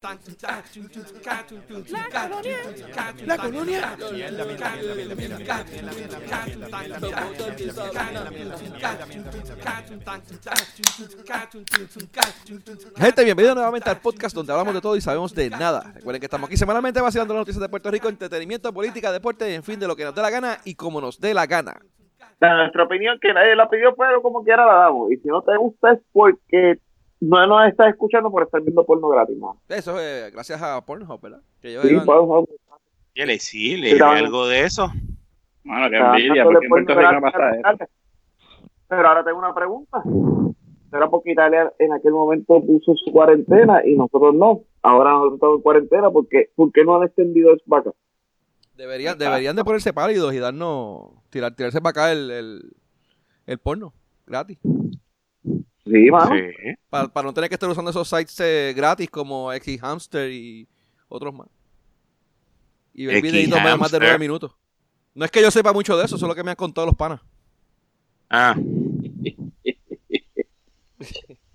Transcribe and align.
La 0.00 0.16
colonia. 3.36 3.96
Gente, 12.96 13.24
bienvenido 13.24 13.56
nuevamente 13.56 13.90
al 13.90 14.00
podcast 14.00 14.36
donde 14.36 14.52
hablamos 14.52 14.74
de 14.74 14.80
todo 14.80 14.94
y 14.94 15.00
sabemos 15.00 15.34
de 15.34 15.50
nada. 15.50 15.90
Recuerden 15.92 16.20
que 16.20 16.26
estamos 16.26 16.46
aquí 16.46 16.56
semanalmente 16.56 17.00
vaciando 17.00 17.34
las 17.34 17.40
noticias 17.40 17.60
de 17.60 17.68
Puerto 17.68 17.90
Rico, 17.90 18.08
entretenimiento, 18.08 18.72
política, 18.72 19.10
deporte, 19.10 19.52
en 19.52 19.64
fin, 19.64 19.80
de 19.80 19.88
lo 19.88 19.96
que 19.96 20.04
nos 20.04 20.14
dé 20.14 20.22
la 20.22 20.30
gana 20.30 20.58
y 20.64 20.76
como 20.76 21.00
nos 21.00 21.18
dé 21.18 21.34
la 21.34 21.46
gana. 21.46 21.74
nuestra 22.40 22.84
opinión 22.84 23.18
que 23.20 23.34
nadie 23.34 23.56
la 23.56 23.68
pidió, 23.68 23.96
pero 23.96 24.22
como 24.22 24.44
quiera 24.44 24.64
la 24.64 24.74
damos. 24.74 25.10
Y 25.10 25.16
si 25.16 25.26
no 25.26 25.42
te 25.42 25.56
gusta 25.56 25.94
es 25.94 26.00
porque 26.12 26.78
no 27.20 27.46
nos 27.46 27.68
estás 27.68 27.88
escuchando 27.88 28.30
por 28.30 28.44
estar 28.44 28.60
viendo 28.60 28.84
porno 28.84 29.08
gratis, 29.08 29.36
¿no? 29.36 29.60
Eso 29.68 29.98
es 29.98 30.32
gracias 30.32 30.60
a 30.62 30.84
Pornhub, 30.84 31.20
¿verdad? 31.20 31.40
Que 31.60 31.72
yo 31.72 31.82
sí, 31.82 31.96
Pornhub. 32.04 32.48
le 33.14 33.38
sí, 33.38 33.76
le 33.76 34.00
algo 34.00 34.46
de 34.46 34.64
eso. 34.64 34.88
Bueno, 35.64 35.90
que 35.90 35.96
envidia, 35.96 36.44
porque 36.44 36.64
en 36.64 36.70
Puerto 36.70 36.94
Rico 36.94 37.12
no 37.12 37.20
pasa 37.20 37.50
eso. 37.56 37.84
Pero 38.88 39.08
ahora 39.08 39.24
tengo 39.24 39.38
una 39.38 39.54
pregunta. 39.54 40.02
Era 40.90 41.10
porque 41.10 41.32
Italia 41.32 41.70
en 41.78 41.92
aquel 41.92 42.12
momento 42.12 42.64
puso 42.64 42.94
su 42.94 43.12
cuarentena 43.12 43.82
y 43.84 43.94
nosotros 43.94 44.34
no. 44.34 44.62
Ahora 44.80 45.10
nosotros 45.10 45.34
estamos 45.34 45.56
en 45.56 45.62
cuarentena 45.62 46.10
porque 46.10 46.50
¿por 46.54 46.72
qué 46.72 46.84
no 46.84 46.96
han 46.96 47.06
extendido 47.06 47.52
eso 47.52 47.64
para 47.68 47.82
acá? 47.82 47.90
Deberían, 48.76 49.18
deberían 49.18 49.56
de 49.56 49.64
ponerse 49.64 49.92
pálidos 49.92 50.32
y 50.32 50.38
darnos, 50.38 51.10
tirar, 51.30 51.54
tirarse 51.54 51.80
para 51.80 51.90
acá 51.90 52.12
el, 52.12 52.30
el, 52.30 52.72
el 53.46 53.58
porno 53.58 53.92
gratis. 54.26 54.58
Sí, 55.90 56.10
mano. 56.10 56.34
Para, 56.90 57.22
no 57.22 57.32
tener 57.32 57.48
que 57.48 57.54
estar 57.54 57.68
usando 57.68 57.90
esos 57.90 58.08
sites 58.08 58.38
eh, 58.40 58.72
gratis 58.76 59.08
como 59.10 59.52
X 59.52 59.80
Hamster 59.80 60.30
y 60.30 60.68
otros 61.08 61.34
más. 61.34 61.48
Y 62.92 63.06
ver 63.06 63.22
videitos 63.22 63.62
de 63.62 63.76
más 63.76 63.90
de 63.90 64.00
nueve 64.00 64.18
minutos. 64.18 64.52
No 65.14 65.24
es 65.24 65.30
que 65.30 65.40
yo 65.40 65.50
sepa 65.50 65.72
mucho 65.72 65.96
de 65.96 66.04
eso, 66.04 66.18
solo 66.18 66.34
que 66.34 66.42
me 66.44 66.50
han 66.50 66.56
contado 66.56 66.86
los 66.86 66.96
panas. 66.96 67.20
Ah. 68.30 68.54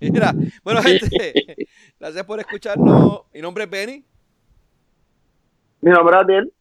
Mira, 0.00 0.34
bueno, 0.62 0.82
gente, 0.82 1.68
gracias 1.98 2.24
por 2.24 2.40
escucharnos. 2.40 3.22
Mi 3.32 3.40
nombre 3.40 3.64
es 3.64 3.70
Benny. 3.70 4.04
Mi 5.80 5.90
nombre 5.90 6.16
es 6.16 6.22
Adel. 6.22 6.52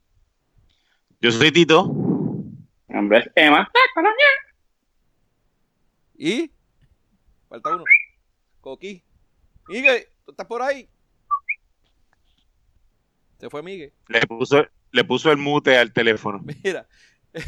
Yo 1.19 1.31
soy 1.31 1.51
Tito. 1.51 1.87
Mi 1.87 2.95
nombre 2.95 3.19
es 3.19 3.29
Emma. 3.35 3.69
¿Y? 6.15 6.51
Falta 7.53 7.69
uno. 7.69 7.83
Coqui. 8.61 9.03
Miguel, 9.67 10.07
¿tú 10.25 10.31
estás 10.31 10.47
por 10.47 10.63
ahí? 10.63 10.89
Se 13.39 13.47
fue 13.47 13.61
Miguel. 13.61 13.93
Le 14.07 14.21
puso, 14.21 14.65
le 14.91 15.03
puso 15.03 15.31
el 15.31 15.37
mute 15.37 15.77
al 15.77 15.93
teléfono. 15.93 16.43
Mira, 16.63 16.87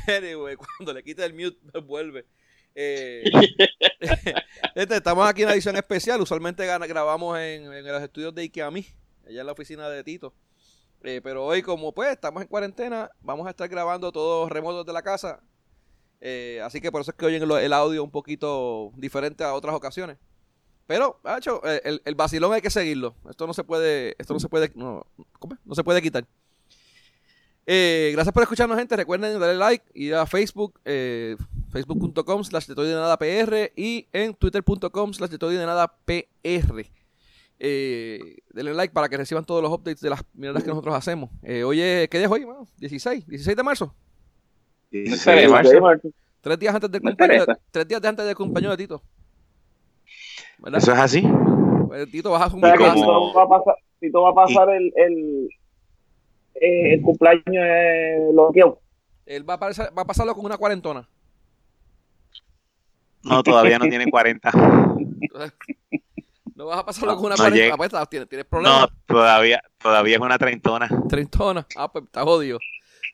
anyway, 0.08 0.58
cuando 0.58 0.94
le 0.94 1.04
quita 1.04 1.26
el 1.26 1.34
mute, 1.34 1.58
vuelve. 1.80 2.28
Eh, 2.76 3.24
este, 4.76 4.98
estamos 4.98 5.28
aquí 5.28 5.42
en 5.42 5.48
una 5.48 5.56
edición 5.56 5.76
especial. 5.76 6.22
Usualmente 6.22 6.68
grabamos 6.68 7.40
en, 7.40 7.84
los 7.84 8.04
estudios 8.04 8.36
de 8.36 8.44
Ikeami, 8.44 8.86
allá 9.26 9.42
en 9.42 9.48
la 9.48 9.54
oficina 9.54 9.90
de 9.90 10.04
Tito. 10.04 10.36
Eh, 11.02 11.20
pero 11.24 11.44
hoy, 11.44 11.64
como 11.64 11.96
pues 11.96 12.12
estamos 12.12 12.44
en 12.44 12.48
cuarentena, 12.48 13.10
vamos 13.22 13.48
a 13.48 13.50
estar 13.50 13.68
grabando 13.68 14.12
todos 14.12 14.52
remotos 14.52 14.86
de 14.86 14.94
la 14.94 15.02
casa. 15.02 15.42
Eh, 16.22 16.62
así 16.64 16.82
que 16.82 16.92
por 16.92 17.02
eso 17.02 17.12
es 17.12 17.18
que 17.18 17.26
oyen 17.26 17.44
el 17.44 17.74
audio 17.74 18.04
un 18.04 18.12
poquito 18.12 18.92
diferente 18.96 19.44
a 19.44 19.54
otras 19.54 19.76
ocasiones. 19.76 20.18
Pero, 20.88 21.20
hecho, 21.38 21.62
eh, 21.66 21.82
el, 21.84 22.02
el, 22.06 22.16
vacilón 22.16 22.54
hay 22.54 22.62
que 22.62 22.70
seguirlo. 22.70 23.16
Esto 23.30 23.48
no 23.48 23.54
se 23.54 23.64
puede, 23.64 24.16
esto 24.20 24.34
no 24.34 24.40
se 24.40 24.50
puede, 24.50 24.72
no, 24.76 25.06
no 25.66 25.76
se 25.76 25.84
puede 25.84 26.02
quitar. 26.02 26.26
Eh, 27.66 28.12
gracias 28.14 28.32
por 28.34 28.44
escucharnos, 28.44 28.78
gente. 28.78 28.96
Recuerden 28.96 29.40
darle 29.40 29.56
like, 29.56 29.86
ir 29.96 30.14
a 30.14 30.28
Facebook, 30.28 30.80
facebook.com 31.72 32.44
slash 32.44 32.68
de 32.68 32.94
nada 32.94 33.18
PR 33.18 33.72
y 33.76 34.08
en 34.14 34.36
twitter.com 34.36 35.14
slash 35.14 35.32
de 35.32 35.66
nada 35.66 35.96
PR. 36.06 36.86
denle 37.58 38.74
like 38.76 38.94
para 38.94 39.10
que 39.10 39.18
reciban 39.18 39.44
todos 39.44 39.64
los 39.64 39.72
updates 39.72 40.02
de 40.02 40.12
las 40.12 40.24
miradas 40.36 40.64
que 40.64 40.70
nosotros 40.70 40.94
hacemos. 40.94 41.32
oye, 41.66 42.08
¿qué 42.12 42.20
día 42.20 42.28
es 42.28 42.32
hoy, 42.32 42.46
16, 42.78 43.26
16 43.28 43.58
de 43.58 43.64
marzo. 43.64 43.96
Tres 44.90 46.60
días 46.60 46.76
antes 46.76 46.92
del 46.92 47.02
cumpleaños, 47.02 47.48
tres 47.72 47.88
días 47.88 48.04
antes 48.04 48.26
del 48.26 48.36
cumpleaños 48.36 48.78
de 48.78 48.84
Tito. 48.84 49.02
¿Eso 50.74 50.92
es 50.92 51.00
así? 51.00 51.24
Pues, 51.88 52.12
Tito 52.12 52.32
va 52.32 52.44
a 52.44 52.48
un 52.48 52.62
Tito 52.62 53.34
va 53.34 53.44
a 53.44 53.50
pasar, 53.50 53.76
Tito 54.00 54.22
va 54.22 54.30
a 54.30 54.36
pasar 54.36 54.70
el, 54.70 54.94
el, 54.96 55.50
eh, 56.56 56.94
el 56.94 57.02
cumpleaños 57.02 57.44
de 57.46 58.32
los 58.34 58.52
Él 59.26 59.50
va 59.50 59.56
a, 59.56 59.60
pasar, 59.60 59.98
va 59.98 60.02
a 60.02 60.06
pasarlo 60.06 60.36
con 60.36 60.46
una 60.46 60.58
cuarentona. 60.58 61.08
No, 63.24 63.42
todavía 63.42 63.80
no 63.80 63.88
tiene 63.88 64.06
40. 64.10 64.52
No 66.56 66.68
vas 66.68 66.80
a 66.80 66.86
pasarlo 66.86 67.18
con 67.18 67.26
una 67.26 67.36
cuarentona. 67.36 67.74
Ah, 67.74 67.78
pues, 67.78 68.10
¿tienes, 68.10 68.30
¿Tienes 68.30 68.46
problemas? 68.46 68.82
No, 68.82 68.88
todavía, 69.06 69.62
todavía 69.78 70.16
es 70.16 70.22
una 70.22 70.38
treintona. 70.38 70.88
Treintona. 71.10 71.68
Ah, 71.76 71.92
pues 71.92 72.06
está 72.06 72.24
jodido. 72.24 72.60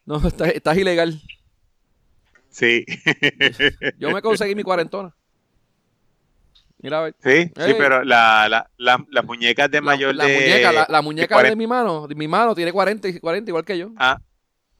No, 0.06 0.18
estás, 0.28 0.50
estás 0.50 0.78
ilegal. 0.78 1.20
Sí. 2.52 2.86
Yo 3.98 4.12
me 4.12 4.22
conseguí 4.22 4.56
mi 4.56 4.64
cuarentona. 4.64 5.14
Mira, 6.80 7.00
a 7.00 7.02
ver. 7.04 7.16
Sí, 7.24 7.44
sí, 7.44 7.74
pero 7.78 8.04
la, 8.04 8.48
la, 8.50 8.70
la, 8.78 9.06
las 9.10 9.26
muñecas 9.26 9.70
de 9.70 9.82
mayor 9.82 10.16
la, 10.16 10.26
de... 10.26 10.36
Muñeca, 10.36 10.86
la, 10.90 11.02
muñeca 11.02 11.44
de, 11.44 11.56
mi 11.56 11.68
mano, 11.68 12.08
de 12.08 12.16
mi 12.16 12.28
mano 12.28 12.56
tiene 12.56 12.72
40, 12.72 13.20
40 13.20 13.52
igual 13.52 13.66
que 13.66 13.78
yo. 13.78 13.92
Ah, 13.98 14.20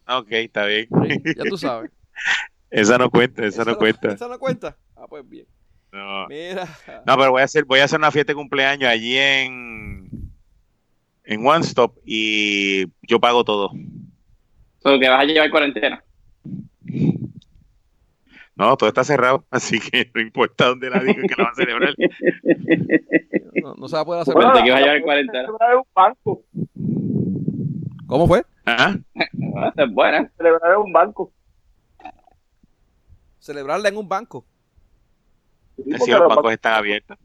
ok, 0.08 0.32
está 0.32 0.66
bien. 0.66 0.88
ya 1.36 1.44
tú 1.48 1.58
sabes. 1.58 1.92
esa 2.72 2.98
no 2.98 3.10
cuenta, 3.10 3.46
esa, 3.46 3.64
no, 3.64 3.78
cuenta. 3.78 4.12
Esa 4.14 4.28
no 4.28 4.40
cuenta. 4.40 4.76
Ah, 4.96 5.06
pues 5.08 5.28
bien. 5.28 5.46
No. 5.92 6.28
Mira. 6.28 6.68
No, 7.06 7.18
pero 7.18 7.32
voy 7.32 7.42
a 7.42 7.46
hacer, 7.46 7.66
voy 7.66 7.80
a 7.80 7.86
hacer 7.86 8.00
una 8.00 8.12
fiesta 8.12 8.32
de 8.32 8.36
cumpleaños 8.36 8.90
allí 8.90 9.18
en 9.18 10.32
en 11.24 11.46
One 11.46 11.64
Stop 11.64 11.98
y 12.06 12.88
yo 13.04 13.20
pago 13.20 13.44
todo. 13.44 13.72
Solo 14.80 15.00
que 15.00 15.08
vas 15.08 15.22
a 15.22 15.26
llevar 15.26 15.52
cuarentena. 15.52 16.04
No, 18.56 18.76
todo 18.78 18.90
está 18.90 19.04
cerrado, 19.04 19.46
así 19.52 19.80
que 19.80 20.10
no 20.14 20.22
importa 20.22 20.68
dónde 20.68 20.90
la 20.90 21.00
diga 21.00 21.22
que 21.22 21.36
la 21.38 21.44
van 21.44 21.54
a 21.54 21.56
celebrar. 21.56 21.96
No, 23.78 23.88
se 23.88 23.96
va 23.96 24.02
a 24.02 24.06
poder 24.06 24.22
hacer. 24.22 24.34
Bueno, 24.34 24.54
que 24.64 24.72
va 24.72 24.78
a 24.78 24.82
llevar 24.82 25.02
cuarentena. 25.02 25.46
Celebrar 25.46 25.72
en 25.72 25.78
un 25.78 25.86
banco. 25.94 26.44
¿Cómo 28.08 28.28
fue? 28.28 28.44
Ajá. 28.66 29.00
Es 29.16 29.94
buena. 29.94 30.32
Celebrar 30.38 30.74
en 30.74 30.78
un 30.80 30.94
banco. 30.94 31.32
Celebrarla 33.40 33.90
en 33.90 33.98
un 33.98 34.08
banco. 34.08 34.46
Sí, 35.78 35.94
si 36.06 36.12
los 36.12 36.28
bancos 36.28 36.52
están 36.52 36.74
abiertos. 36.74 37.18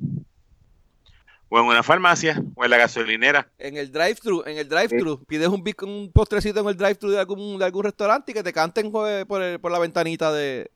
O 1.49 1.61
en 1.61 1.67
una 1.67 1.83
farmacia, 1.83 2.43
o 2.55 2.65
en 2.65 2.71
la 2.71 2.79
gasolinera. 2.79 3.49
En 3.59 3.77
el 3.77 3.93
drive-thru, 3.93 4.43
en 4.47 4.59
el 4.59 4.69
drive-thru. 4.69 5.25
Pides 5.27 5.49
un, 5.49 5.63
un 5.83 6.13
postrecito 6.13 6.61
en 6.61 6.69
el 6.69 6.77
drive-thru 6.77 7.11
de 7.11 7.21
algún, 7.21 7.59
de 7.59 7.65
algún 7.65 7.85
restaurante 7.85 8.33
y 8.33 8.35
que 8.35 8.43
te 8.43 8.53
canten 8.53 8.91
por, 8.91 9.27
por 9.27 9.71
la 9.71 9.79
ventanita 9.79 10.33
de, 10.33 10.71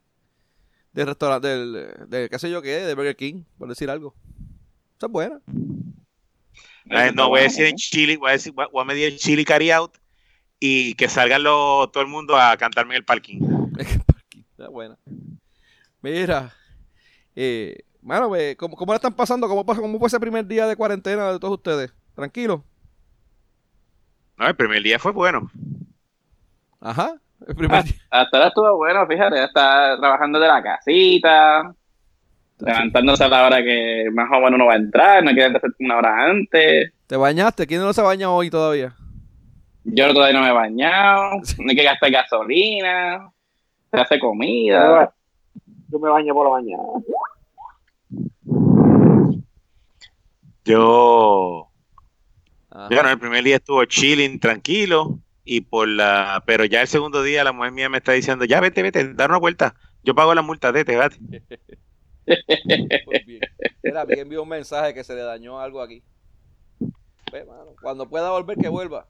del 0.93 1.07
restaurante, 1.07 1.49
del, 1.49 2.09
de, 2.09 2.29
qué 2.29 2.39
sé 2.39 2.51
yo 2.51 2.63
qué, 2.63 2.81
de 2.81 2.95
Burger 2.95 3.17
King, 3.17 3.45
por 3.59 3.69
decir 3.69 3.91
algo. 3.91 4.15
Eso 4.97 5.07
es 5.07 5.13
buena. 5.13 5.41
No, 7.15 7.29
voy 7.29 7.41
a 7.41 7.43
decir 7.45 7.67
en 7.67 7.77
Chile, 7.77 8.17
voy 8.17 8.31
a, 8.31 8.33
decir, 8.33 8.53
voy 8.53 8.69
a 8.75 8.85
medir 8.85 9.17
Chile 9.17 9.45
carry 9.45 9.71
out 9.71 9.97
y 10.59 10.95
que 10.95 11.09
salgan 11.09 11.43
todo 11.43 12.01
el 12.01 12.07
mundo 12.07 12.37
a 12.37 12.57
cantarme 12.57 12.95
en 12.95 12.99
el 12.99 13.05
parking. 13.05 13.41
Está 14.51 14.69
buena. 14.69 14.99
Mira, 16.03 16.55
eh, 17.37 17.79
mano, 18.03 18.29
pues, 18.29 18.57
¿cómo, 18.57 18.77
¿cómo, 18.77 18.93
la 18.93 18.97
están 18.97 19.15
pasando? 19.15 19.49
¿Cómo, 19.49 19.65
¿Cómo 19.65 19.99
fue 19.99 20.09
ese 20.09 20.21
primer 20.21 20.47
día 20.47 20.67
de 20.67 20.77
cuarentena 20.77 21.33
de 21.33 21.39
todos 21.39 21.55
ustedes? 21.55 21.93
¿Tranquilo? 22.15 22.65
No, 24.37 24.49
el 24.49 24.57
primer 24.57 24.83
día 24.83 24.99
fue 24.99 25.13
bueno. 25.13 25.51
Ajá. 26.81 27.21
Ah, 27.71 27.85
hasta 28.11 28.37
ahora 28.37 28.49
estuvo 28.49 28.77
bueno, 28.77 29.07
fíjate, 29.07 29.43
está 29.43 29.97
trabajando 29.99 30.39
de 30.39 30.47
la 30.47 30.63
casita, 30.63 31.75
levantándose 32.59 33.25
a 33.25 33.29
la 33.29 33.47
hora 33.47 33.63
que 33.63 34.07
más 34.13 34.29
o 34.31 34.41
menos 34.41 34.59
no 34.59 34.67
va 34.67 34.75
a 34.75 34.77
entrar, 34.77 35.25
no 35.25 35.33
quiere 35.33 35.57
hacer 35.57 35.71
una 35.79 35.97
hora 35.97 36.27
antes. 36.27 36.93
¿Te 37.07 37.17
bañaste? 37.17 37.67
¿Quién 37.67 37.81
no 37.81 37.93
se 37.93 38.03
baña 38.03 38.31
hoy 38.31 38.51
todavía? 38.51 38.95
Yo 39.85 40.13
todavía 40.13 40.39
no 40.39 40.45
me 40.45 40.51
he 40.51 40.55
bañado, 40.55 41.41
no 41.59 41.71
hay 41.71 41.77
que 41.77 41.83
gastar 41.83 42.11
gasolina, 42.11 43.31
se 43.91 44.01
hace 44.01 44.19
comida. 44.19 45.13
Yo 45.89 45.99
me 45.99 46.11
baño 46.11 46.35
por 46.35 46.47
la 46.47 46.57
mañana. 46.57 46.83
Yo, 50.65 51.69
bueno, 52.71 53.09
el 53.09 53.19
primer 53.19 53.43
día 53.43 53.57
estuvo 53.57 53.85
chilling, 53.87 54.39
tranquilo 54.39 55.19
y 55.45 55.63
por 55.63 55.89
la 55.89 56.43
pero 56.47 56.65
ya 56.65 56.83
el 56.83 56.89
segundo 56.89 57.23
día 57.23 57.45
la 57.45 57.53
mujer 57.53 57.73
mía 57.73 57.89
me 57.89 57.99
está 57.99 58.13
diciendo 58.13 58.45
ya 58.45 58.61
vete 58.61 58.83
vete 58.83 59.15
dar 59.15 59.31
una 59.31 59.39
vuelta 59.39 59.75
yo 60.03 60.15
pago 60.15 60.35
la 60.35 60.43
multa 60.43 60.71
vete 60.71 60.97
vete 60.97 61.43
Mira, 63.83 64.05
bien 64.05 64.21
envió 64.21 64.43
un 64.43 64.49
mensaje 64.49 64.95
que 64.95 65.03
se 65.03 65.15
le 65.15 65.23
dañó 65.23 65.59
algo 65.59 65.83
aquí 65.83 66.05
cuando 67.81 68.09
pueda 68.09 68.31
volver, 68.31 68.59
que 68.59 68.69
vuelva. 68.69 69.07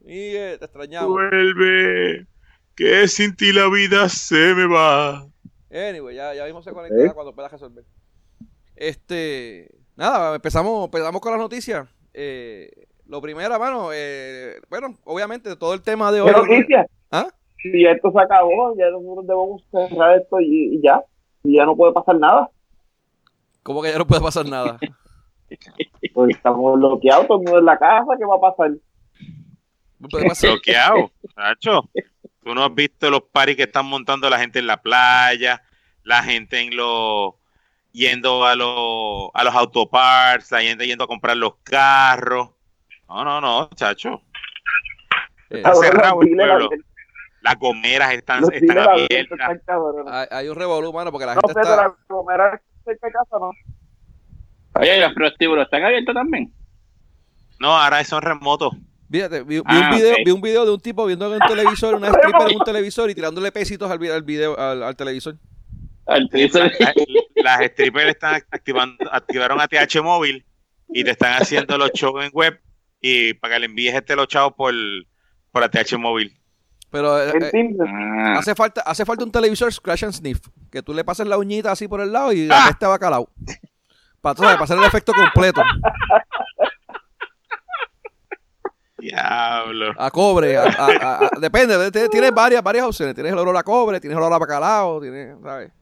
Y 0.00 0.32
te 0.32 0.54
extrañamos. 0.54 1.10
Vuelve, 1.10 2.26
que 2.74 3.08
sin 3.08 3.36
ti 3.36 3.52
la 3.52 3.68
vida 3.68 4.08
se 4.08 4.54
me 4.54 4.66
va. 4.66 5.26
Anyway, 5.70 6.16
ya, 6.16 6.34
ya 6.34 6.44
mismo 6.44 6.62
se 6.62 6.72
conectará 6.72 7.10
¿Eh? 7.10 7.14
cuando 7.14 7.34
pueda 7.34 7.48
resolver. 7.48 7.84
Este, 8.74 9.70
nada, 9.94 10.34
empezamos, 10.34 10.86
empezamos 10.86 11.20
con 11.20 11.32
las 11.32 11.40
noticias. 11.40 11.88
Eh, 12.12 12.88
lo 13.10 13.20
primero, 13.20 13.58
mano, 13.58 13.90
eh, 13.92 14.60
bueno, 14.70 14.96
obviamente 15.04 15.56
todo 15.56 15.74
el 15.74 15.82
tema 15.82 16.12
de 16.12 16.20
hoy. 16.20 16.32
¿Qué 16.32 16.40
noticias? 16.40 16.86
¿Ah? 17.10 17.26
Si 17.60 17.84
esto 17.84 18.12
se 18.12 18.20
acabó, 18.20 18.72
ya 18.76 18.88
nosotros 18.90 19.26
debemos 19.26 19.62
cerrar 19.72 20.20
esto 20.20 20.40
y, 20.40 20.80
ya. 20.80 21.02
Y 21.42 21.56
ya 21.56 21.64
no 21.64 21.76
puede 21.76 21.92
pasar 21.92 22.16
nada. 22.20 22.48
¿Cómo 23.64 23.82
que 23.82 23.90
ya 23.90 23.98
no 23.98 24.06
puede 24.06 24.22
pasar 24.22 24.46
nada? 24.46 24.78
pues 26.14 26.36
estamos 26.36 26.78
bloqueados, 26.78 27.26
todo 27.26 27.38
el 27.40 27.44
mundo 27.44 27.58
en 27.58 27.64
la 27.64 27.78
casa, 27.78 28.12
¿qué 28.16 28.24
va 28.24 28.36
a 28.36 28.40
pasar? 28.40 28.70
Bloqueado, 29.98 31.10
Nacho. 31.36 31.82
Tú 32.44 32.54
no 32.54 32.64
has 32.64 32.74
visto 32.74 33.10
los 33.10 33.22
paris 33.22 33.56
que 33.56 33.64
están 33.64 33.86
montando 33.86 34.30
la 34.30 34.38
gente 34.38 34.60
en 34.60 34.68
la 34.68 34.80
playa, 34.80 35.62
la 36.04 36.22
gente 36.22 36.60
en 36.60 36.76
los 36.76 37.34
yendo 37.92 38.46
a 38.46 38.54
los 38.54 39.30
a 39.34 39.42
los 39.42 39.54
autoparts, 39.54 40.52
la 40.52 40.62
gente 40.62 40.86
yendo 40.86 41.04
a 41.04 41.08
comprar 41.08 41.36
los 41.36 41.56
carros. 41.64 42.50
No, 43.10 43.24
no, 43.24 43.40
no, 43.40 43.68
chacho. 43.74 44.22
Eh, 45.50 45.62
las 47.42 47.58
gomeras 47.58 48.12
están, 48.12 48.44
están 48.52 48.78
abiertas. 48.78 49.60
Hay, 50.06 50.26
hay, 50.30 50.48
un 50.48 50.54
revolú, 50.54 50.92
mano, 50.92 51.10
porque 51.10 51.26
la 51.26 51.32
gente 51.32 51.48
está... 51.48 51.76
las 51.76 51.92
gomeras 52.08 52.60
cerca 52.84 53.10
casa, 53.10 53.36
¿no? 53.40 53.50
Oye, 54.74 55.00
los 55.00 55.12
prostíbulos 55.14 55.64
están 55.64 55.82
abiertos 55.82 56.14
también? 56.14 56.52
No, 57.58 57.76
ahora 57.76 58.04
son 58.04 58.22
remotos. 58.22 58.74
Fíjate, 59.10 59.42
vi, 59.42 59.60
ah, 59.64 59.90
un 59.90 59.96
video, 59.96 60.16
vi 60.24 60.30
un 60.30 60.40
video 60.40 60.64
de 60.64 60.70
un 60.70 60.80
tipo 60.80 61.04
viendo 61.04 61.26
en 61.26 61.42
un 61.42 61.48
televisor, 61.48 61.96
una 61.96 62.08
stripper 62.10 62.48
en 62.48 62.58
un 62.58 62.64
televisor 62.64 63.10
y 63.10 63.14
tirándole 63.16 63.50
pesitos 63.50 63.90
al, 63.90 64.00
al 64.08 64.22
video, 64.22 64.56
al, 64.56 64.94
televisor. 64.94 65.36
Al 66.06 66.28
televisor. 66.28 66.70
Las, 67.34 67.60
strippers 67.70 68.10
están 68.10 68.40
activando, 68.52 68.96
activaron 69.10 69.60
a 69.60 69.66
TH 69.66 70.00
móvil 70.00 70.46
y 70.88 71.02
te 71.02 71.10
están 71.10 71.42
haciendo 71.42 71.76
los 71.76 71.90
shows 71.90 72.24
en 72.24 72.30
web 72.32 72.60
y 73.00 73.34
para 73.34 73.54
que 73.54 73.60
le 73.60 73.66
envíes 73.66 73.94
este 73.94 74.16
los 74.16 74.28
chavos 74.28 74.54
por, 74.54 74.74
por 75.50 75.64
ATH 75.64 75.96
móvil. 75.98 76.36
Pero 76.90 77.22
eh, 77.22 77.50
eh, 77.52 77.76
ah. 77.86 78.34
hace 78.38 78.54
falta 78.54 78.80
hace 78.80 79.04
falta 79.04 79.24
un 79.24 79.30
televisor 79.30 79.72
scratch 79.72 80.02
and 80.04 80.12
sniff, 80.12 80.40
que 80.70 80.82
tú 80.82 80.92
le 80.92 81.04
pases 81.04 81.26
la 81.26 81.38
uñita 81.38 81.70
así 81.70 81.86
por 81.86 82.00
el 82.00 82.12
lado 82.12 82.32
y 82.32 82.48
ah. 82.50 82.68
este 82.70 82.86
va 82.86 82.98
calado. 82.98 83.30
Para, 84.20 84.58
pasar 84.58 84.76
el 84.76 84.84
efecto 84.84 85.12
completo. 85.14 85.62
Diablo. 88.98 89.94
A 89.96 90.10
cobre, 90.10 90.58
depende, 91.40 91.90
tienes 92.10 92.34
varias, 92.34 92.62
varias 92.62 92.84
opciones. 92.84 93.14
Tienes 93.14 93.32
el 93.32 93.38
olor 93.38 93.56
a 93.56 93.62
cobre, 93.62 93.98
tienes 93.98 94.14
el 94.14 94.22
olor 94.22 94.34
a 94.34 94.38
bacalao, 94.38 95.00
tienes, 95.00 95.36
¿sabes? 95.42 95.72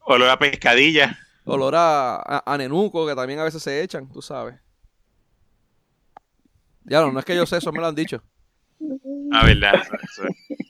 Olor 0.00 0.30
a 0.30 0.38
pescadilla. 0.38 1.18
Olor 1.44 1.74
a, 1.76 2.42
a, 2.44 2.58
nenuco, 2.58 3.06
que 3.06 3.14
también 3.14 3.38
a 3.38 3.44
veces 3.44 3.62
se 3.62 3.82
echan, 3.82 4.10
tú 4.10 4.22
sabes. 4.22 4.54
Ya 6.86 7.00
no, 7.00 7.12
no 7.12 7.18
es 7.18 7.24
que 7.24 7.36
yo 7.36 7.46
sé, 7.46 7.58
eso 7.58 7.72
me 7.72 7.80
lo 7.80 7.88
han 7.88 7.94
dicho. 7.94 8.22
Ah, 9.32 9.44
verdad. 9.44 9.82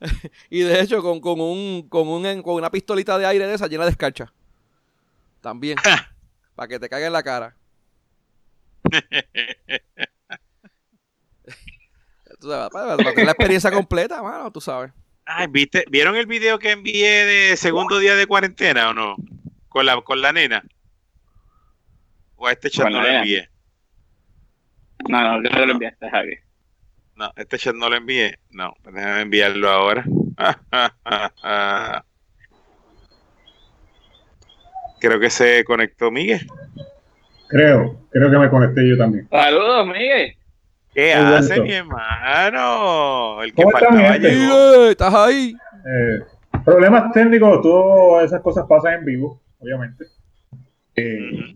y 0.50 0.60
de 0.60 0.80
hecho, 0.80 1.02
con, 1.02 1.20
con, 1.20 1.40
un, 1.40 1.88
con, 1.88 2.08
un, 2.08 2.42
con 2.42 2.54
una 2.54 2.70
pistolita 2.70 3.18
de 3.18 3.26
aire 3.26 3.46
de 3.46 3.54
esa 3.54 3.66
llena 3.66 3.84
de 3.84 3.90
escarcha. 3.90 4.32
También. 5.40 5.76
para 6.54 6.68
que 6.68 6.78
te 6.78 6.88
caiga 6.88 7.06
en 7.06 7.12
la 7.12 7.22
cara. 7.22 7.56
para, 12.72 12.96
tener 12.96 13.26
la 13.26 13.32
experiencia 13.32 13.70
completa, 13.70 14.22
mano, 14.22 14.50
tú 14.50 14.60
sabes. 14.60 14.92
Ay, 15.24 15.46
¿viste? 15.48 15.84
¿Vieron 15.90 16.16
el 16.16 16.26
video 16.26 16.58
que 16.58 16.72
envié 16.72 17.24
de 17.24 17.56
segundo 17.56 17.98
día 17.98 18.16
de 18.16 18.26
cuarentena 18.26 18.90
o 18.90 18.94
no? 18.94 19.16
Con 19.68 19.86
la, 19.86 20.00
con 20.00 20.20
la 20.20 20.32
nena. 20.32 20.64
O 22.36 22.46
a 22.46 22.52
este 22.52 22.70
chat 22.70 22.88
no 22.88 23.02
lo 23.02 23.08
envié. 23.08 23.48
No, 25.08 25.22
no, 25.22 25.42
yo 25.42 25.50
no 25.50 25.66
lo 25.66 25.72
enviaste, 25.72 26.10
Javi. 26.10 26.38
No, 27.16 27.30
este 27.36 27.58
chat 27.58 27.74
no 27.74 27.88
lo 27.88 27.96
envié. 27.96 28.38
No, 28.50 28.74
pues 28.82 28.94
déjame 28.94 29.22
enviarlo 29.22 29.68
ahora. 29.68 30.04
Creo 35.00 35.18
que 35.18 35.30
se 35.30 35.64
conectó 35.64 36.10
Miguel. 36.10 36.46
Creo, 37.48 37.98
creo 38.10 38.30
que 38.30 38.38
me 38.38 38.50
conecté 38.50 38.88
yo 38.88 38.96
también. 38.96 39.26
Saludos, 39.30 39.86
Miguel. 39.86 40.36
¿Qué 40.94 41.14
hace 41.14 41.60
mi 41.60 41.72
hermano? 41.72 43.42
El 43.42 43.54
que 43.54 43.62
faltaba 43.62 44.18
Miguel, 44.18 44.90
¿Estás 44.90 45.14
ahí? 45.14 45.54
Eh, 45.86 46.20
problemas 46.64 47.12
técnicos, 47.12 47.62
todas 47.62 48.26
esas 48.26 48.40
cosas 48.42 48.66
pasan 48.68 48.94
en 48.94 49.04
vivo, 49.04 49.40
obviamente. 49.58 50.04
Eh, 50.96 51.52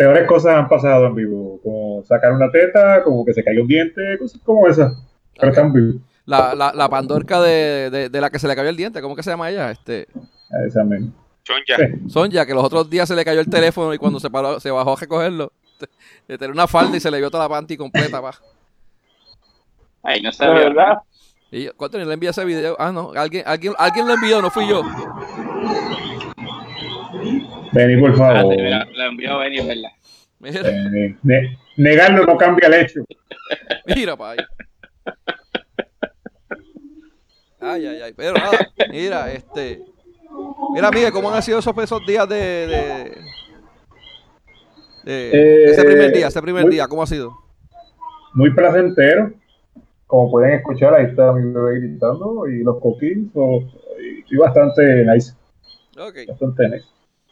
peores 0.00 0.26
cosas 0.26 0.56
han 0.56 0.66
pasado 0.66 1.08
en 1.08 1.14
vivo, 1.14 1.60
como 1.62 2.02
sacar 2.04 2.32
una 2.32 2.50
teta, 2.50 3.02
como 3.04 3.22
que 3.22 3.34
se 3.34 3.44
cayó 3.44 3.60
un 3.60 3.68
diente, 3.68 4.16
cosas 4.18 4.40
como 4.42 4.66
esas. 4.66 4.94
Pero 5.38 5.50
están 5.50 5.74
vivos. 5.74 5.96
La, 6.24 6.54
la, 6.54 6.72
la 6.72 6.88
pandorca 6.88 7.38
de, 7.42 8.08
de, 8.10 8.20
la 8.22 8.30
que 8.30 8.38
se 8.38 8.48
le 8.48 8.56
cayó 8.56 8.70
el 8.70 8.78
diente, 8.78 9.02
¿cómo 9.02 9.14
que 9.14 9.22
se 9.22 9.28
llama 9.28 9.50
ella? 9.50 9.70
Este... 9.70 10.08
Esa 10.66 10.84
misma. 10.84 11.12
Sonja. 11.42 11.76
Sonja, 12.08 12.46
que 12.46 12.54
los 12.54 12.64
otros 12.64 12.88
días 12.88 13.08
se 13.08 13.14
le 13.14 13.26
cayó 13.26 13.40
el 13.40 13.50
teléfono 13.50 13.92
y 13.92 13.98
cuando 13.98 14.18
se 14.18 14.30
paró, 14.30 14.58
se 14.58 14.70
bajó 14.70 14.94
a 14.94 15.00
recogerlo, 15.00 15.52
de 16.26 16.38
tener 16.38 16.50
una 16.50 16.66
falda 16.66 16.96
y 16.96 17.00
se 17.00 17.10
le 17.10 17.18
vio 17.18 17.30
toda 17.30 17.44
la 17.44 17.50
panty 17.50 17.76
completa, 17.76 18.22
pa. 18.22 18.32
Ay, 20.02 20.22
no 20.22 20.32
sabía. 20.32 20.70
¿verdad? 20.70 20.94
Y 21.50 21.64
yo, 21.64 21.76
¿Cuánto 21.76 21.98
le 21.98 22.10
envié 22.10 22.30
ese 22.30 22.46
video? 22.46 22.74
Ah, 22.78 22.90
no, 22.90 23.12
alguien, 23.14 23.42
alguien, 23.44 23.74
alguien 23.76 24.08
lo 24.08 24.14
envió, 24.14 24.40
no 24.40 24.50
fui 24.50 24.66
yo. 24.66 24.82
Vení, 27.72 28.00
por 28.00 28.16
favor. 28.16 28.56
Lo 28.56 29.04
envió 29.04 29.38
Benny, 29.38 29.60
¿verdad? 29.60 29.90
Mira. 31.22 31.58
negarlo 31.76 32.24
no 32.24 32.36
cambia 32.36 32.68
el 32.68 32.74
hecho. 32.74 33.00
Mira, 33.86 34.16
pa' 34.16 34.32
ahí. 34.32 34.38
Ay, 37.60 37.86
ay, 37.86 38.00
ay. 38.02 38.14
Pero 38.16 38.34
nada, 38.34 38.58
mira, 38.90 39.30
este. 39.32 39.82
Mira, 40.72 40.90
Miguel, 40.90 41.12
¿cómo 41.12 41.30
han 41.30 41.42
sido 41.42 41.58
esos, 41.58 41.76
esos 41.76 42.06
días 42.06 42.26
de, 42.26 42.36
de, 42.66 43.18
de 45.04 45.64
ese 45.64 45.84
primer 45.84 46.12
día, 46.12 46.28
ese 46.28 46.40
primer 46.40 46.68
día, 46.68 46.88
¿cómo 46.88 47.02
ha 47.02 47.06
sido? 47.06 47.36
Muy 48.34 48.50
placentero. 48.52 49.32
Como 50.06 50.30
pueden 50.30 50.54
escuchar, 50.54 50.94
ahí 50.94 51.06
está 51.06 51.32
mi 51.32 51.52
bebé 51.52 51.80
gritando 51.80 52.46
y 52.48 52.62
los 52.62 52.80
coquins. 52.80 53.30
Y, 54.28 54.36
bastante 54.36 55.04
nice. 55.04 55.34
Okay. 55.96 56.26
Bastante 56.26 56.68
nice. 56.68 56.86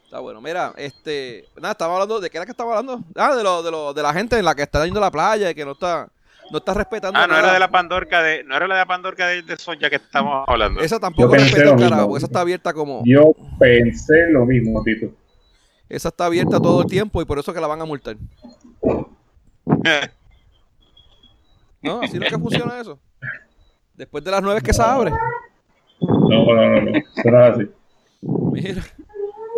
Está 0.09 0.21
bueno. 0.21 0.41
Mira, 0.41 0.73
este. 0.75 1.45
Nada, 1.57 1.73
estaba 1.73 1.93
hablando. 1.93 2.19
¿De 2.19 2.31
qué 2.31 2.37
era 2.37 2.45
que 2.45 2.51
estaba 2.51 2.71
hablando? 2.71 3.03
Ah, 3.15 3.35
de, 3.35 3.43
lo, 3.43 3.61
de, 3.61 3.69
lo, 3.69 3.93
de 3.93 4.01
la 4.01 4.11
gente 4.11 4.39
en 4.39 4.43
la 4.43 4.55
que 4.55 4.63
está 4.63 4.83
yendo 4.83 4.99
a 4.99 5.03
la 5.03 5.11
playa 5.11 5.51
y 5.51 5.53
que 5.53 5.63
no 5.63 5.73
está 5.73 6.09
no 6.49 6.57
está 6.57 6.73
respetando. 6.73 7.19
Ah, 7.19 7.27
no 7.27 7.37
era 7.37 7.53
de 7.53 7.59
la 7.59 7.69
Pandorca 7.69 8.23
de, 8.23 8.43
no 8.43 8.55
era 8.55 8.67
la 8.67 8.73
de 8.73 8.79
la 8.79 8.87
Pandorca 8.87 9.27
de, 9.27 9.43
de 9.43 9.55
Sonja 9.55 9.87
que 9.87 9.97
estamos 9.97 10.45
hablando. 10.47 10.81
Esa 10.81 10.99
tampoco 10.99 11.35
respeta 11.35 11.77
carajo, 11.77 12.17
esa 12.17 12.25
está 12.25 12.41
abierta 12.41 12.73
como. 12.73 13.03
Yo 13.05 13.35
pensé 13.59 14.31
lo 14.31 14.47
mismo, 14.47 14.81
Tito. 14.83 15.11
Esa 15.87 16.09
está 16.09 16.25
abierta 16.25 16.59
todo 16.59 16.81
el 16.81 16.87
tiempo 16.87 17.21
y 17.21 17.25
por 17.25 17.37
eso 17.37 17.53
que 17.53 17.61
la 17.61 17.67
van 17.67 17.81
a 17.81 17.85
multar. 17.85 18.17
no, 21.83 22.01
así 22.01 22.17
no 22.17 22.25
es 22.25 22.31
que 22.31 22.39
funciona 22.39 22.81
eso. 22.81 22.97
Después 23.93 24.23
de 24.23 24.31
las 24.31 24.41
nueve 24.41 24.59
que 24.61 24.73
se 24.73 24.81
abre. 24.81 25.11
No, 26.01 26.55
no, 26.55 26.55
no, 26.55 26.81
no. 26.81 26.97
Eso 26.97 27.29
no 27.29 27.45
es 27.45 27.53
así. 27.53 27.69
Mira. 28.23 28.81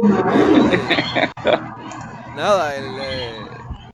Nada, 2.36 2.75
el. 2.75 2.86
Eh, 3.00 3.48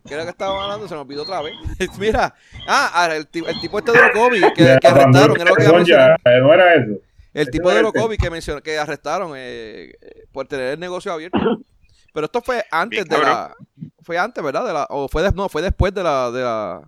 ¿Qué 0.05 0.13
era 0.13 0.23
que 0.23 0.29
estaba 0.29 0.63
hablando? 0.63 0.87
Se 0.87 0.95
me 0.95 1.01
olvidó 1.01 1.23
otra 1.23 1.41
vez. 1.41 1.53
Mira, 1.99 2.33
ah, 2.67 2.91
ah 2.93 3.07
el, 3.07 3.27
el, 3.47 3.59
tipo 3.59 3.77
este 3.77 3.91
de 3.91 3.99
Orocovi 3.99 4.39
que, 4.55 4.77
que 4.79 4.87
arrestaron, 4.87 5.35
era 5.39 5.49
lo 5.49 5.55
que 5.55 5.65
eh, 5.65 6.39
no 6.39 6.53
era 6.53 6.75
eso. 6.75 7.01
El 7.33 7.49
tipo 7.49 7.69
de 7.69 7.79
Orocovi 7.79 8.15
que 8.17 8.29
mencionó, 8.29 8.61
que 8.61 8.77
arrestaron 8.77 9.33
eh, 9.35 9.95
por 10.31 10.47
tener 10.47 10.73
el 10.73 10.79
negocio 10.79 11.11
abierto. 11.11 11.37
Pero 12.13 12.25
esto 12.25 12.41
fue 12.41 12.63
antes 12.71 13.05
de 13.05 13.17
la. 13.17 13.53
Fue 14.01 14.17
antes, 14.17 14.41
¿verdad? 14.43 14.65
De 14.65 14.73
la, 14.73 14.87
o 14.89 15.09
fue 15.09 15.29
no, 15.33 15.49
fue 15.49 15.61
después 15.61 15.93
de 15.93 16.03
la. 16.03 16.31
De 16.31 16.41
la 16.41 16.81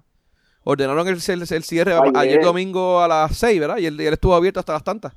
ordenaron 0.64 1.08
el, 1.08 1.16
el, 1.16 1.64
cierre 1.64 1.94
ayer 2.16 2.42
domingo 2.42 3.02
a 3.02 3.08
las 3.08 3.36
6, 3.38 3.60
¿verdad? 3.60 3.78
Y 3.78 3.88
él, 3.88 4.00
él, 4.00 4.14
estuvo 4.14 4.36
abierto 4.36 4.60
hasta 4.60 4.74
las 4.74 4.84
tantas. 4.84 5.14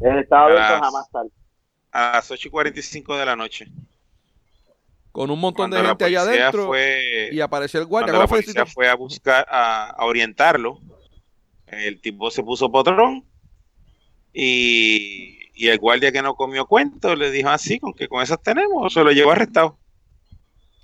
Él 0.00 0.18
estaba 0.18 0.46
abierto 0.46 0.84
jamás 0.84 1.10
tarde. 1.10 1.30
A 1.96 2.12
las 2.12 2.30
8 2.30 2.48
y 2.48 2.50
45 2.50 3.16
de 3.16 3.26
la 3.26 3.36
noche 3.36 3.66
con 5.16 5.30
un 5.30 5.40
montón 5.40 5.70
de 5.70 5.80
gente 5.80 6.04
allá 6.04 6.20
adentro 6.20 6.72
y 6.76 7.40
apareció 7.40 7.80
el 7.80 7.86
guardia. 7.86 8.12
la 8.12 8.26
policía 8.26 8.66
fue 8.66 8.86
a 8.86 8.94
buscar, 8.94 9.46
a, 9.48 9.96
orientarlo, 10.00 10.78
el 11.68 12.02
tipo 12.02 12.30
se 12.30 12.42
puso 12.42 12.70
potrón 12.70 13.24
y, 14.34 15.38
el 15.54 15.78
guardia 15.78 16.12
que 16.12 16.20
no 16.20 16.34
comió 16.34 16.66
cuento 16.66 17.16
le 17.16 17.30
dijo 17.30 17.48
así, 17.48 17.78
con 17.78 17.94
que 17.94 18.08
con 18.08 18.22
esas 18.22 18.42
tenemos, 18.42 18.92
se 18.92 19.02
lo 19.02 19.10
llevó 19.10 19.30
arrestado. 19.30 19.78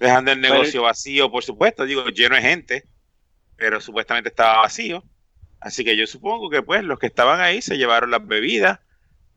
dejando 0.00 0.32
el 0.32 0.40
negocio 0.40 0.80
vacío, 0.80 1.30
por 1.30 1.44
supuesto, 1.44 1.84
digo, 1.84 2.06
lleno 2.06 2.34
de 2.34 2.40
gente, 2.40 2.84
pero 3.56 3.82
supuestamente 3.82 4.30
estaba 4.30 4.62
vacío. 4.62 5.04
Así 5.60 5.84
que 5.84 5.94
yo 5.94 6.06
supongo 6.06 6.48
que 6.48 6.62
pues 6.62 6.82
los 6.84 6.98
que 6.98 7.08
estaban 7.08 7.42
ahí 7.42 7.60
se 7.60 7.76
llevaron 7.76 8.10
las 8.10 8.26
bebidas, 8.26 8.80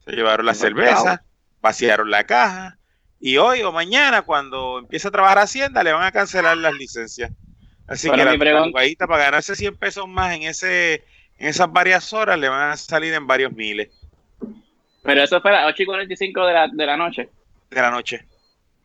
se 0.06 0.14
llevaron 0.14 0.46
la 0.46 0.54
cerveza, 0.54 1.25
vaciaron 1.66 2.12
la 2.12 2.26
caja 2.26 2.78
y 3.20 3.38
hoy 3.38 3.64
o 3.64 3.72
mañana 3.72 4.22
cuando 4.22 4.78
empiece 4.78 5.08
a 5.08 5.12
trabajar 5.12 5.40
Hacienda 5.40 5.84
le 5.84 5.94
van 5.94 6.04
a 6.04 6.12
cancelar 6.12 6.56
las 6.58 6.76
licencias. 6.76 7.32
Así 7.88 8.08
que 8.10 8.24
la 8.24 8.38
pregunta 8.38 9.08
para 9.08 9.26
ganarse 9.26 9.56
100 9.56 9.76
pesos 9.78 10.08
más 10.08 10.36
en 10.36 10.44
ese 10.44 11.04
en 11.40 11.48
esas 11.48 11.72
varias 11.72 12.14
horas 12.14 12.38
le 12.38 12.50
van 12.50 12.70
a 12.72 12.78
salir 12.78 13.16
en 13.16 13.26
varios 13.26 13.52
miles. 13.52 13.90
Pero 15.02 15.24
eso 15.24 15.42
fue 15.42 15.52
a 15.52 15.62
las 15.62 15.74
8 15.74 15.84
y 15.84 15.86
45 15.88 16.46
de 16.46 16.54
la, 16.54 16.68
de 16.72 16.86
la 16.86 16.98
noche. 16.98 17.30
De 17.72 17.82
la 17.82 17.90
noche. 17.90 18.26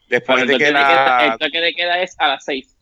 Después 0.09 0.47
de 0.47 0.57
que 0.57 0.71
la... 0.71 1.33
El 1.33 1.39
toque 1.39 1.61
de 1.61 1.75
queda 1.75 2.01
es 2.01 2.17
a 2.19 2.29
las 2.29 2.45
6. 2.45 2.77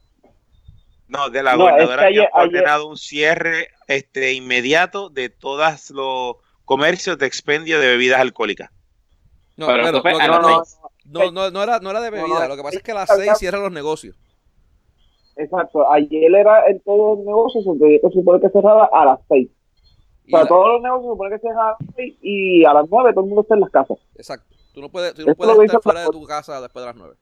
No, 1.09 1.29
de 1.29 1.43
la 1.43 1.57
gobernadora 1.57 2.09
ha 2.33 2.43
ordenado 2.43 2.87
un 2.87 2.97
cierre 2.97 3.69
este, 3.89 4.33
inmediato 4.33 5.11
de 5.11 5.29
todos 5.29 5.91
los 5.91 6.37
comercios 6.65 7.19
de 7.19 7.27
expendio 7.27 7.81
de 7.81 7.89
bebidas 7.89 8.21
alcohólicas. 8.21 8.71
No, 9.59 9.67
pero, 9.67 9.91
no, 9.91 11.31
no, 11.33 11.51
no, 11.51 11.63
era, 11.65 11.81
no 11.81 11.91
era 11.91 12.01
de 12.01 12.11
bebida. 12.11 12.47
lo 12.47 12.57
que 12.57 12.63
pasa 12.63 12.77
es 12.77 12.83
que 12.83 12.93
a 12.93 12.95
las 12.95 13.09
6 13.09 13.33
cierran 13.39 13.63
los 13.63 13.73
negocios. 13.73 14.17
Exacto. 15.35 15.91
Ayer 15.91 16.33
era 16.33 16.67
en 16.69 16.79
todos 16.81 17.19
los 17.19 17.27
negocios, 17.27 17.65
se 17.65 18.11
supone 18.11 18.41
que 18.41 18.51
cerraba 18.51 18.89
a 18.93 19.05
las 19.05 19.21
6. 19.29 19.49
O 20.27 20.31
sea, 20.31 20.47
todos 20.47 20.75
los 20.75 20.83
negocios 20.83 21.07
se 21.07 21.13
supone 21.13 21.31
que 21.31 21.39
cerraban 21.41 21.67
a 21.67 21.71
las 21.71 21.95
6 21.97 22.15
y 22.23 22.65
a 22.65 22.73
las 22.73 22.87
9 22.89 23.13
todo 23.15 23.25
el 23.25 23.27
mundo 23.27 23.43
está 23.43 23.55
en 23.55 23.61
las 23.61 23.71
casas. 23.71 23.99
Exacto. 24.15 24.55
Tú 24.75 24.81
no 24.81 24.91
puedes, 24.91 25.15
tú 25.15 25.27
no 25.27 25.35
puedes 25.35 25.59
estar 25.59 25.83
fuera 25.83 26.03
de 26.03 26.11
tu 26.11 26.23
casa 26.25 26.61
después 26.61 26.85
de 26.85 26.87
las 26.87 26.97
9. 26.97 27.15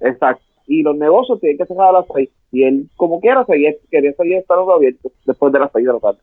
Exacto. 0.00 0.44
Y 0.66 0.82
los 0.82 0.96
negocios 0.96 1.40
tienen 1.40 1.58
que 1.58 1.66
cerrar 1.66 1.88
a 1.90 2.00
las 2.00 2.06
6. 2.14 2.30
Y 2.52 2.64
él, 2.64 2.88
como 2.96 3.20
quiera, 3.20 3.44
seguía, 3.44 3.74
quería 3.90 4.14
seguir 4.14 4.36
estando 4.38 4.72
abierto 4.72 5.12
después 5.26 5.52
de 5.52 5.58
las 5.58 5.70
6 5.72 5.86
de 5.86 5.92
la 5.92 6.00
tarde. 6.00 6.20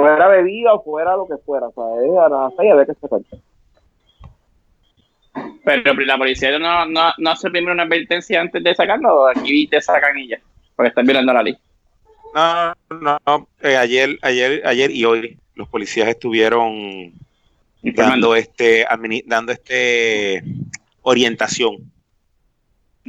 Fuera 0.00 0.28
bebida 0.28 0.74
o 0.74 0.82
fuera 0.82 1.16
lo 1.16 1.26
que 1.26 1.36
fuera. 1.38 1.68
O 1.68 1.72
sea, 1.72 2.26
a 2.26 2.28
las 2.28 2.52
6 2.56 2.72
había 2.72 2.86
que 2.86 2.94
cerrar. 2.94 3.20
Pero 5.64 5.94
la 5.94 6.18
policía 6.18 6.58
no, 6.58 6.86
no, 6.86 7.12
no 7.16 7.30
hace 7.30 7.50
primero 7.50 7.72
una 7.72 7.84
advertencia 7.84 8.40
antes 8.40 8.62
de 8.62 8.74
sacarlo 8.74 9.22
o 9.22 9.28
aquí 9.28 9.66
te 9.68 9.80
sacan 9.80 10.18
y 10.18 10.28
ya, 10.28 10.40
porque 10.74 10.88
están 10.88 11.06
violando 11.06 11.32
la 11.32 11.42
ley. 11.42 11.56
No, 12.34 12.74
no, 12.90 13.18
no. 13.26 13.48
Eh, 13.60 13.76
ayer, 13.76 14.18
ayer, 14.22 14.62
ayer 14.64 14.90
y 14.90 15.04
hoy 15.04 15.38
los 15.54 15.68
policías 15.68 16.08
estuvieron 16.08 17.12
dando 17.82 18.34
este, 18.34 18.86
dando 19.26 19.52
este 19.52 20.42
orientación. 21.02 21.92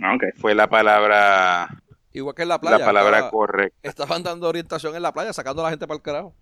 Ah, 0.01 0.15
okay. 0.15 0.29
Fue 0.37 0.55
la 0.55 0.67
palabra. 0.69 1.69
Igual 2.13 2.35
que 2.35 2.41
en 2.43 2.49
la 2.49 2.59
playa. 2.59 2.79
La 2.79 2.85
palabra 2.85 3.29
correcta. 3.29 3.77
Estaban 3.83 4.23
dando 4.23 4.49
orientación 4.49 4.95
en 4.95 5.01
la 5.01 5.13
playa, 5.13 5.33
sacando 5.33 5.61
a 5.61 5.65
la 5.65 5.69
gente 5.71 5.87
para 5.87 5.97
el 5.97 6.01
carajo. 6.01 6.33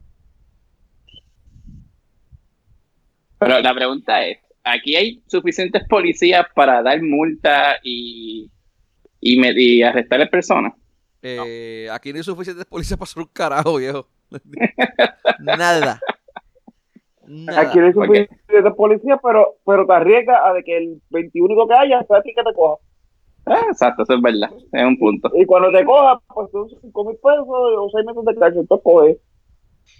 Pero 3.40 3.60
la 3.60 3.74
pregunta 3.74 4.26
es, 4.26 4.38
aquí 4.64 4.96
hay 4.96 5.24
suficientes 5.28 5.84
policías 5.88 6.46
para 6.54 6.82
dar 6.82 7.02
multa 7.02 7.78
y, 7.84 8.50
y, 9.22 9.40
me, 9.40 9.52
y 9.56 9.82
arrestar 9.82 10.22
a 10.22 10.30
personas. 10.30 10.74
Eh, 11.22 11.88
Aquí 11.92 12.12
no 12.12 12.18
hay 12.18 12.24
suficientes 12.24 12.66
policías 12.66 12.98
para 12.98 13.10
hacer 13.10 13.24
un 13.24 13.30
carajo, 13.32 13.78
viejo. 13.78 14.08
Nada. 15.40 16.00
Aquí 17.58 17.78
no 17.78 17.86
hay 17.86 17.94
suficientes 17.94 18.74
policías, 18.76 19.20
pero, 19.22 19.56
pero 19.66 19.86
te 19.86 19.94
arriesgas 19.94 20.42
a 20.44 20.54
de 20.54 20.64
que 20.64 20.78
el 20.78 21.02
21 21.10 21.68
que 21.68 21.74
haya 21.76 22.04
sea 22.04 22.18
a 22.18 22.22
ti 22.22 22.34
que 22.36 22.44
te 22.44 22.54
coja. 22.54 22.82
Ah, 23.46 23.66
exacto, 23.70 24.04
eso 24.04 24.16
es 24.16 24.22
verdad. 24.22 24.50
Es 24.72 24.84
un 24.84 24.98
punto. 24.98 25.32
Y 25.36 25.46
cuando 25.46 25.72
te 25.72 25.84
coja, 25.84 26.20
pues 26.34 26.52
son 26.52 26.70
5 26.82 27.06
mil 27.06 27.18
pesos 27.18 27.48
o 27.48 27.90
6 27.92 28.06
meses 28.06 28.26
de 28.26 28.36
cárcel, 28.36 28.62
entonces 28.62 28.84
coge. 28.84 29.18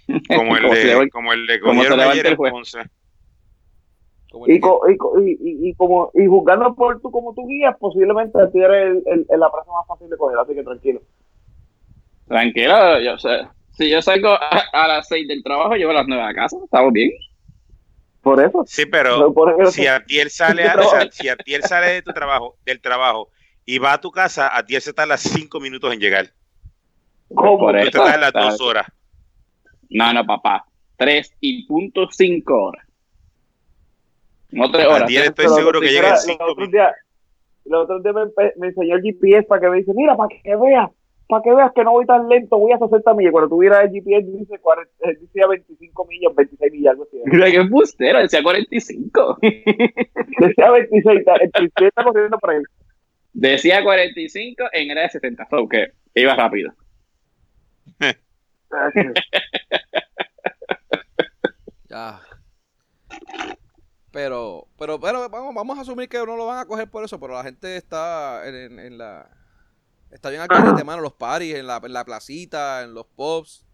Como 0.36 0.56
el 0.56 0.62
de, 0.62 1.10
como 1.10 1.32
el 1.32 1.46
de 1.46 1.60
cogieron 1.60 2.00
ayer 2.00 2.26
en 2.26 2.36
Ponce. 2.36 2.78
Y, 4.46 4.54
y, 4.54 5.68
y, 5.70 5.74
como 5.74 6.12
y 6.14 6.26
juzgando 6.26 6.74
por 6.74 7.00
tú 7.00 7.10
como 7.10 7.34
tú 7.34 7.46
guías, 7.48 7.76
posiblemente 7.78 8.38
tú 8.52 8.58
eres 8.60 9.02
el, 9.06 9.26
el, 9.28 9.40
la 9.40 9.50
persona 9.50 9.78
más 9.78 9.86
fácil 9.88 10.08
de 10.08 10.16
coger, 10.16 10.38
así 10.38 10.54
que 10.54 10.62
tranquilo. 10.62 11.00
Tranquilo, 12.28 13.00
yo 13.00 13.18
sé. 13.18 13.48
Si 13.72 13.90
yo 13.90 14.00
salgo 14.00 14.28
a, 14.28 14.88
las 14.88 15.08
6 15.08 15.26
del 15.26 15.42
trabajo, 15.42 15.74
llevo 15.74 15.90
a 15.90 15.94
las 15.94 16.06
9 16.06 16.22
a 16.22 16.34
casa, 16.34 16.56
¿estamos 16.62 16.92
bien? 16.92 17.10
Por 18.22 18.40
eso. 18.40 18.62
Sí, 18.66 18.86
pero 18.86 19.34
si 19.70 19.86
a 19.86 20.04
ti 20.04 20.20
él 20.20 20.30
sale, 20.30 20.62
si 21.10 21.28
a 21.28 21.36
ti 21.36 21.54
él 21.54 21.62
sale 21.62 21.88
de 21.94 22.02
tu 22.02 22.12
trabajo, 22.12 22.56
del 22.64 22.80
trabajo 22.80 23.30
y 23.64 23.78
va 23.78 23.94
a 23.94 24.00
tu 24.00 24.12
casa, 24.12 24.56
a 24.56 24.64
ti 24.64 24.76
él 24.76 24.82
se 24.82 24.92
tarda 24.92 25.16
5 25.16 25.58
minutos 25.58 25.92
en 25.92 25.98
llegar. 25.98 26.26
¿Cómo? 27.34 27.58
Por 27.58 27.76
eso, 27.76 28.04
te 28.04 28.18
las 28.18 28.32
2 28.32 28.60
horas. 28.60 28.86
No, 29.88 30.12
no, 30.12 30.24
papá. 30.24 30.66
3 30.98 31.36
y 31.40 31.66
punto 31.66 32.06
5 32.10 32.54
horas. 32.54 32.89
No 34.52 34.70
tres 34.70 34.86
horas. 34.86 35.10
estoy 35.10 35.48
seguro 35.48 35.80
que 35.80 35.88
llega 35.88 36.10
en 36.10 36.16
cinco. 36.16 36.44
Los 37.64 37.84
otros 37.84 38.02
días 38.02 38.14
me, 38.14 38.52
me, 38.56 38.66
enseñó 38.68 38.96
el 38.96 39.02
GPS 39.02 39.44
para 39.44 39.60
que 39.60 39.68
me 39.68 39.76
dice, 39.78 39.92
mira, 39.94 40.16
para 40.16 40.28
que 40.28 40.56
veas, 40.56 40.90
para 41.28 41.42
que 41.42 41.54
veas 41.54 41.70
que 41.72 41.84
no 41.84 41.92
voy 41.92 42.04
tan 42.06 42.28
lento, 42.28 42.58
voy 42.58 42.72
a 42.72 42.78
60 42.78 43.14
millas. 43.14 43.30
Cuando 43.32 43.50
tuviera 43.50 43.82
el 43.82 43.90
GPS 43.90 44.26
dice 44.26 44.58
40, 44.58 44.92
eh, 45.04 45.16
decía 45.20 45.46
25 45.46 46.06
millas, 46.06 46.34
26 46.34 46.72
millas, 46.72 46.90
algo 46.92 47.04
así. 47.04 47.18
Mira 47.26 47.50
qué 47.50 47.60
bustero, 47.60 48.18
decía 48.18 48.42
45. 48.42 49.38
decía 49.42 50.70
26, 50.70 51.20
el 51.28 51.50
GPS 51.52 51.88
está 51.88 52.02
corriendo 52.02 52.38
por 52.38 52.50
ahí. 52.50 52.62
Decía 53.32 53.84
45 53.84 54.64
en 54.72 54.90
era 54.90 55.02
de 55.02 55.10
60, 55.10 55.46
so 55.48 55.68
que 55.68 55.92
iba 56.14 56.34
rápido. 56.34 56.72
ya. 61.88 62.20
Pero, 64.12 64.66
pero, 64.78 64.98
pero 64.98 65.28
vamos, 65.28 65.54
vamos 65.54 65.78
a 65.78 65.82
asumir 65.82 66.08
que 66.08 66.18
no 66.18 66.36
lo 66.36 66.46
van 66.46 66.58
a 66.58 66.66
coger 66.66 66.90
por 66.90 67.04
eso, 67.04 67.20
pero 67.20 67.34
la 67.34 67.44
gente 67.44 67.76
está 67.76 68.46
en, 68.46 68.78
en, 68.78 68.98
la... 68.98 69.30
Está 70.10 70.30
bien 70.30 70.42
aquí 70.42 70.54
de 70.54 70.84
mano, 70.84 71.00
los 71.00 71.12
paris, 71.12 71.54
en 71.54 71.66
la, 71.66 71.80
en 71.82 71.92
la 71.92 72.04
placita, 72.04 72.82
en 72.82 72.94
los 72.94 73.06
pubs. 73.06 73.64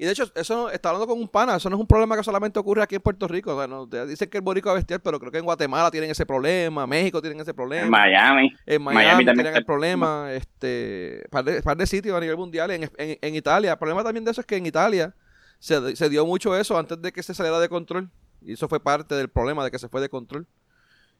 Y 0.00 0.06
de 0.06 0.12
hecho, 0.12 0.24
eso 0.34 0.70
está 0.70 0.88
hablando 0.88 1.06
con 1.06 1.20
un 1.20 1.28
pana, 1.28 1.56
eso 1.56 1.68
no 1.68 1.76
es 1.76 1.80
un 1.80 1.86
problema 1.86 2.16
que 2.16 2.24
solamente 2.24 2.58
ocurre 2.58 2.82
aquí 2.82 2.94
en 2.94 3.02
Puerto 3.02 3.28
Rico. 3.28 3.54
O 3.54 3.88
sea, 3.90 4.06
dicen 4.06 4.30
que 4.30 4.38
el 4.38 4.42
borico 4.42 4.70
a 4.70 4.72
bestial, 4.72 5.00
pero 5.00 5.20
creo 5.20 5.30
que 5.30 5.36
en 5.36 5.44
Guatemala 5.44 5.90
tienen 5.90 6.10
ese 6.10 6.24
problema, 6.24 6.86
México 6.86 7.20
tienen 7.20 7.38
ese 7.38 7.52
problema. 7.52 7.84
En 7.84 7.90
Miami. 7.90 8.56
En 8.64 8.80
Miami, 8.80 9.26
también 9.26 9.44
tienen 9.44 9.56
el 9.56 9.66
problema. 9.66 10.32
Este, 10.32 11.22
par 11.30 11.44
de, 11.44 11.60
par 11.60 11.76
de 11.76 11.86
sitios 11.86 12.16
a 12.16 12.20
nivel 12.20 12.38
mundial. 12.38 12.70
En, 12.70 12.84
en, 12.84 13.18
en, 13.20 13.34
Italia, 13.34 13.72
el 13.72 13.78
problema 13.78 14.02
también 14.02 14.24
de 14.24 14.30
eso 14.30 14.40
es 14.40 14.46
que 14.46 14.56
en 14.56 14.64
Italia 14.64 15.14
se, 15.58 15.94
se 15.94 16.08
dio 16.08 16.24
mucho 16.24 16.56
eso 16.56 16.78
antes 16.78 17.02
de 17.02 17.12
que 17.12 17.22
se 17.22 17.34
saliera 17.34 17.60
de 17.60 17.68
control. 17.68 18.10
Y 18.42 18.52
eso 18.54 18.68
fue 18.68 18.80
parte 18.80 19.14
del 19.14 19.28
problema 19.28 19.64
de 19.64 19.70
que 19.70 19.78
se 19.78 19.88
fue 19.88 20.00
de 20.00 20.08
control. 20.08 20.46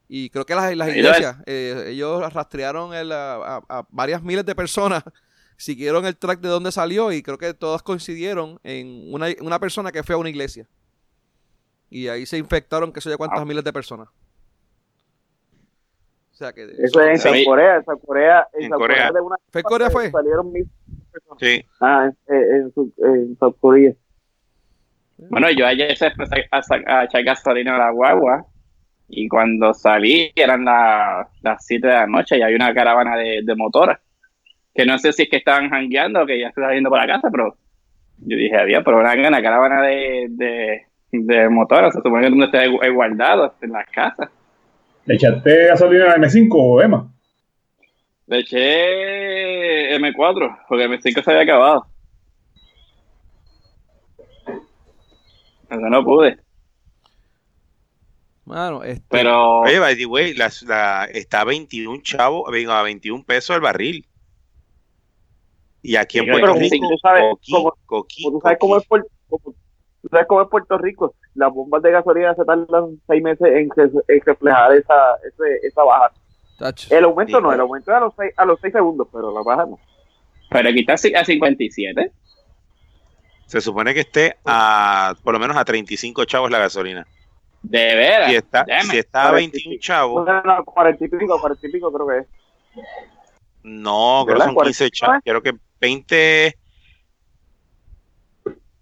Y 0.08 0.30
creo 0.30 0.44
que 0.44 0.54
las, 0.54 0.74
las 0.74 0.88
iglesias, 0.88 1.36
eh, 1.46 1.84
ellos 1.88 2.32
rastrearon 2.32 2.90
a, 2.92 3.86
varias 3.90 4.22
miles 4.22 4.44
de 4.44 4.56
personas, 4.56 5.04
siguieron 5.56 6.04
el 6.04 6.16
track 6.16 6.40
de 6.40 6.48
donde 6.48 6.72
salió 6.72 7.12
y 7.12 7.22
creo 7.22 7.38
que 7.38 7.54
todas 7.54 7.82
coincidieron 7.82 8.58
en 8.64 9.12
una, 9.14 9.28
una 9.40 9.60
persona 9.60 9.92
que 9.92 10.02
fue 10.02 10.16
a 10.16 10.18
una 10.18 10.28
iglesia. 10.28 10.66
Y 11.90 12.08
ahí 12.08 12.26
se 12.26 12.38
infectaron, 12.38 12.92
que 12.92 13.00
sé 13.00 13.10
yo, 13.10 13.18
cuántas 13.18 13.46
miles 13.46 13.62
de 13.62 13.72
personas. 13.72 14.08
O 16.32 16.34
sea 16.34 16.52
que... 16.52 16.64
Eso 16.64 17.00
es 17.02 17.24
en 17.24 17.44
Corea, 17.44 17.76
en 17.76 17.98
Corea. 17.98 18.48
En, 18.54 18.70
Corea. 18.70 19.12
¿Fue 19.50 19.62
Corea 19.62 19.90
fue? 19.90 20.10
Salieron 20.10 20.50
mil 20.50 20.68
personas. 21.12 21.38
Sí. 21.38 21.64
Ah, 21.80 22.10
en, 22.26 22.36
en, 22.36 22.72
en 22.98 23.38
South 23.38 23.56
Korea. 23.60 23.92
Bueno, 25.28 25.50
yo 25.50 25.66
ayer 25.66 25.96
se 25.96 26.06
a, 26.06 26.12
a, 26.86 27.04
echar 27.04 27.22
gasolina 27.22 27.76
a 27.76 27.78
la 27.78 27.90
guagua 27.90 28.46
y 29.08 29.28
cuando 29.28 29.74
salí 29.74 30.32
eran 30.34 30.64
las 30.64 31.66
7 31.66 31.86
de 31.86 31.92
la 31.92 32.06
noche 32.06 32.38
y 32.38 32.42
hay 32.42 32.54
una 32.54 32.72
caravana 32.72 33.16
de, 33.16 33.40
de 33.42 33.54
motoras 33.54 33.98
que 34.74 34.86
no 34.86 34.98
sé 34.98 35.12
si 35.12 35.22
es 35.22 35.28
que 35.28 35.36
estaban 35.36 35.68
jangueando 35.68 36.22
o 36.22 36.26
que 36.26 36.38
ya 36.38 36.48
estaban 36.48 36.74
yendo 36.74 36.90
por 36.90 36.98
la 36.98 37.06
casa, 37.06 37.28
pero 37.30 37.56
yo 38.18 38.36
dije, 38.36 38.56
había, 38.56 38.82
pero 38.82 39.00
una, 39.00 39.12
una 39.14 39.42
caravana 39.42 39.82
de, 39.82 40.26
de, 40.30 40.82
de 41.12 41.48
motoras, 41.48 41.94
se 41.94 42.00
supone 42.00 42.26
que 42.26 42.32
tú 42.32 42.42
estés 42.42 42.92
guardado 42.92 43.54
en 43.62 43.72
las 43.72 43.86
casas. 43.88 44.30
¿Le 45.06 45.14
echaste 45.14 45.66
gasolina 45.66 46.12
al 46.12 46.20
M5, 46.20 46.84
Emma? 46.84 47.10
Le 48.26 48.38
eché 48.38 49.96
M4, 49.98 50.58
porque 50.68 50.88
M5 50.88 51.22
se 51.22 51.30
había 51.30 51.42
acabado. 51.42 51.86
No 55.70 56.04
pude. 56.04 56.38
Bueno, 58.44 58.82
este... 58.82 59.04
Pero. 59.08 59.60
Oye, 59.60 59.78
by 59.78 59.96
the 59.96 60.06
way, 60.06 60.34
la, 60.34 60.50
la, 60.66 61.04
está 61.04 61.42
a 61.42 61.44
21 61.44 62.02
chavos, 62.02 62.48
a 62.48 62.82
21 62.82 63.24
pesos 63.24 63.54
el 63.54 63.62
barril. 63.62 64.06
Y 65.82 65.96
aquí 65.96 66.18
en 66.18 66.26
Puerto 66.26 66.54
Rico, 66.54 66.88
tú 66.88 66.98
sabes, 67.00 67.22
cómo, 67.50 67.74
tú 67.86 68.40
sabes 68.42 68.58
cómo 68.58 68.76
es 68.76 68.86
Puerto, 68.86 69.08
tú 69.28 70.08
sabes 70.10 70.26
cómo 70.26 70.42
es 70.42 70.48
Puerto 70.48 70.78
Rico. 70.78 71.14
Las 71.34 71.52
bombas 71.52 71.82
de 71.82 71.92
gasolina 71.92 72.34
se 72.34 72.44
tardan 72.44 73.00
seis 73.06 73.22
meses 73.22 73.46
en, 73.46 73.70
en 73.76 74.20
reflejar 74.26 74.72
esa, 74.72 75.14
ese, 75.26 75.66
esa 75.66 75.82
baja. 75.84 76.12
El 76.90 77.04
aumento 77.04 77.40
no, 77.40 77.52
el 77.52 77.60
aumento 77.60 77.90
es 77.90 77.96
a 77.96 78.00
los 78.00 78.14
6 78.18 78.32
a 78.36 78.44
los 78.44 78.60
seis 78.60 78.72
segundos, 78.72 79.08
pero 79.10 79.32
la 79.32 79.42
baja 79.42 79.64
no. 79.64 79.78
Pero 80.50 80.68
aquí 80.68 80.80
está 80.80 80.94
a 80.94 81.24
57. 81.24 82.12
Se 83.50 83.60
supone 83.60 83.92
que 83.92 84.00
esté 84.00 84.36
a 84.44 85.12
por 85.24 85.34
lo 85.34 85.40
menos 85.40 85.56
a 85.56 85.64
35 85.64 86.24
chavos 86.24 86.52
la 86.52 86.60
gasolina. 86.60 87.04
De 87.62 87.96
veras. 87.96 88.30
Si 88.30 88.36
está, 88.36 88.64
si 88.88 88.98
está 88.98 89.28
a 89.28 89.32
21 89.32 89.76
chavos. 89.80 90.24
No, 90.24 90.40
no, 90.42 90.64
40 90.64 91.04
y 91.04 91.08
pico, 91.08 91.40
40 91.40 91.66
y 91.66 91.72
pico 91.72 91.92
creo 91.92 92.06
que 92.06 92.18
es. 92.18 92.26
No, 93.64 94.22
creo 94.24 94.38
que 94.38 94.44
son 94.44 94.54
15 94.54 94.90
chavos. 94.92 95.16
Creo 95.24 95.42
que 95.42 95.52
20. 95.80 96.58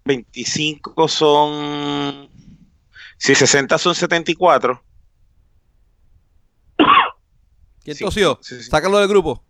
25 0.05 1.07
son. 1.07 2.29
Si 3.17 3.33
60 3.33 3.75
son 3.79 3.95
74. 3.95 4.83
¿Quién 7.83 7.97
tosió? 7.97 8.37
Sácalo 8.43 8.99
del 8.99 9.07
grupo. 9.07 9.43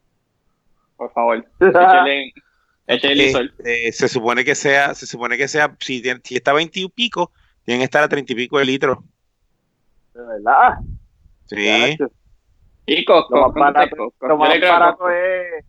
Por 0.95 1.11
favor. 1.11 1.45
Eh, 2.89 3.91
se 3.91 4.07
supone 4.07 4.43
que 4.43 4.55
sea, 4.55 4.95
se 4.95 5.05
supone 5.05 5.37
que 5.37 5.47
sea, 5.47 5.75
si, 5.79 6.01
si 6.23 6.35
está 6.35 6.53
20 6.53 6.79
y 6.79 6.89
pico, 6.89 7.31
tienen 7.63 7.81
que 7.81 7.85
estar 7.85 8.03
a 8.03 8.09
30 8.09 8.33
y 8.33 8.35
pico 8.35 8.57
de 8.57 8.65
litros. 8.65 8.97
¿De 10.15 10.21
verdad? 10.21 10.79
Sí. 11.45 11.97
Y 12.87 13.05
Costco, 13.05 13.35
lo 13.35 13.51
más 13.51 13.53
barato, 13.53 14.13
lo 14.19 14.37
más 14.37 14.59
barato 14.59 15.07
es 15.11 15.65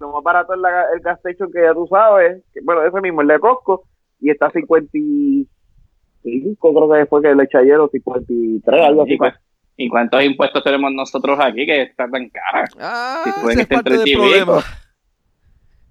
lo 0.00 0.12
más 0.12 0.24
barato 0.24 0.54
es 0.54 0.60
la, 0.60 0.86
el 0.92 1.00
gas 1.00 1.18
station 1.18 1.52
que 1.52 1.62
ya 1.62 1.72
tú 1.72 1.86
sabes, 1.88 2.42
que, 2.52 2.60
bueno, 2.62 2.82
ese 2.82 3.00
mismo, 3.00 3.22
el 3.22 3.28
de 3.28 3.38
Costco, 3.38 3.86
y 4.20 4.30
está 4.30 4.46
a 4.46 4.50
55, 4.50 5.48
creo 6.74 6.90
que 6.90 6.98
después 6.98 7.22
que 7.22 7.32
le 7.34 7.44
eché 7.44 7.58
ayer, 7.58 7.78
53, 7.92 8.82
algo 8.82 9.04
así. 9.04 9.16
Pues. 9.16 9.34
¿Y 9.76 9.88
cuántos 9.88 10.24
impuestos 10.24 10.64
tenemos 10.64 10.90
nosotros 10.92 11.38
aquí 11.40 11.64
que 11.64 11.82
están 11.82 12.10
tan 12.10 12.28
caros? 12.28 12.70
Ah, 12.80 13.22
ese 13.50 13.60
es 13.62 13.68
parte 13.68 13.98
del 13.98 14.16
problema. 14.16 14.64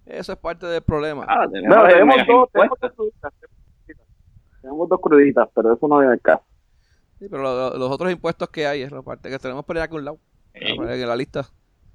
Eso 0.06 0.34
es 0.34 0.38
parte 0.38 0.66
del 0.68 0.82
problema. 0.82 1.26
Ah, 1.28 1.48
tenemos, 1.52 1.76
no, 1.76 1.88
tenemos, 1.88 2.16
dos, 2.28 2.50
tenemos, 2.52 2.80
dos 2.80 2.92
cruditas, 2.94 3.34
tenemos 4.62 4.90
dos 4.90 5.02
cruditas, 5.02 5.50
pero 5.54 5.74
eso 5.74 5.88
no 5.88 5.98
viene 5.98 6.14
al 6.14 6.22
caso. 6.22 6.44
Sí, 7.20 7.28
pero 7.30 7.78
los 7.78 7.92
otros 7.92 8.12
impuestos 8.12 8.50
que 8.50 8.68
hay 8.68 8.82
es 8.82 8.92
la 8.92 9.02
parte 9.02 9.30
que 9.30 9.40
tenemos 9.40 9.66
por 9.66 9.78
allá 9.78 9.88
con 9.88 10.00
un 10.00 10.06
lado. 10.06 10.20
En 10.54 11.08
la 11.08 11.16
lista 11.16 11.50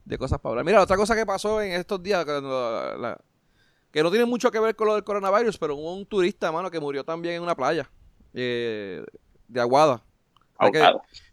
de 0.04 0.18
cosas 0.18 0.38
para 0.40 0.50
hablar. 0.50 0.64
Mira, 0.64 0.82
otra 0.82 0.96
cosa 0.96 1.14
que 1.14 1.24
pasó 1.24 1.62
en 1.62 1.72
estos 1.72 2.02
días, 2.02 2.24
que 2.24 4.02
no 4.02 4.10
tiene 4.10 4.26
mucho 4.26 4.50
que 4.50 4.60
ver 4.60 4.76
con 4.76 4.88
lo 4.88 4.94
del 4.94 5.04
coronavirus, 5.04 5.56
pero 5.58 5.76
hubo 5.76 5.94
un 5.94 6.04
turista, 6.06 6.52
mano, 6.52 6.70
que 6.70 6.80
murió 6.80 7.04
también 7.04 7.36
en 7.36 7.42
una 7.42 7.54
playa 7.54 7.88
eh, 8.34 9.04
de 9.48 9.60
Aguada. 9.60 10.02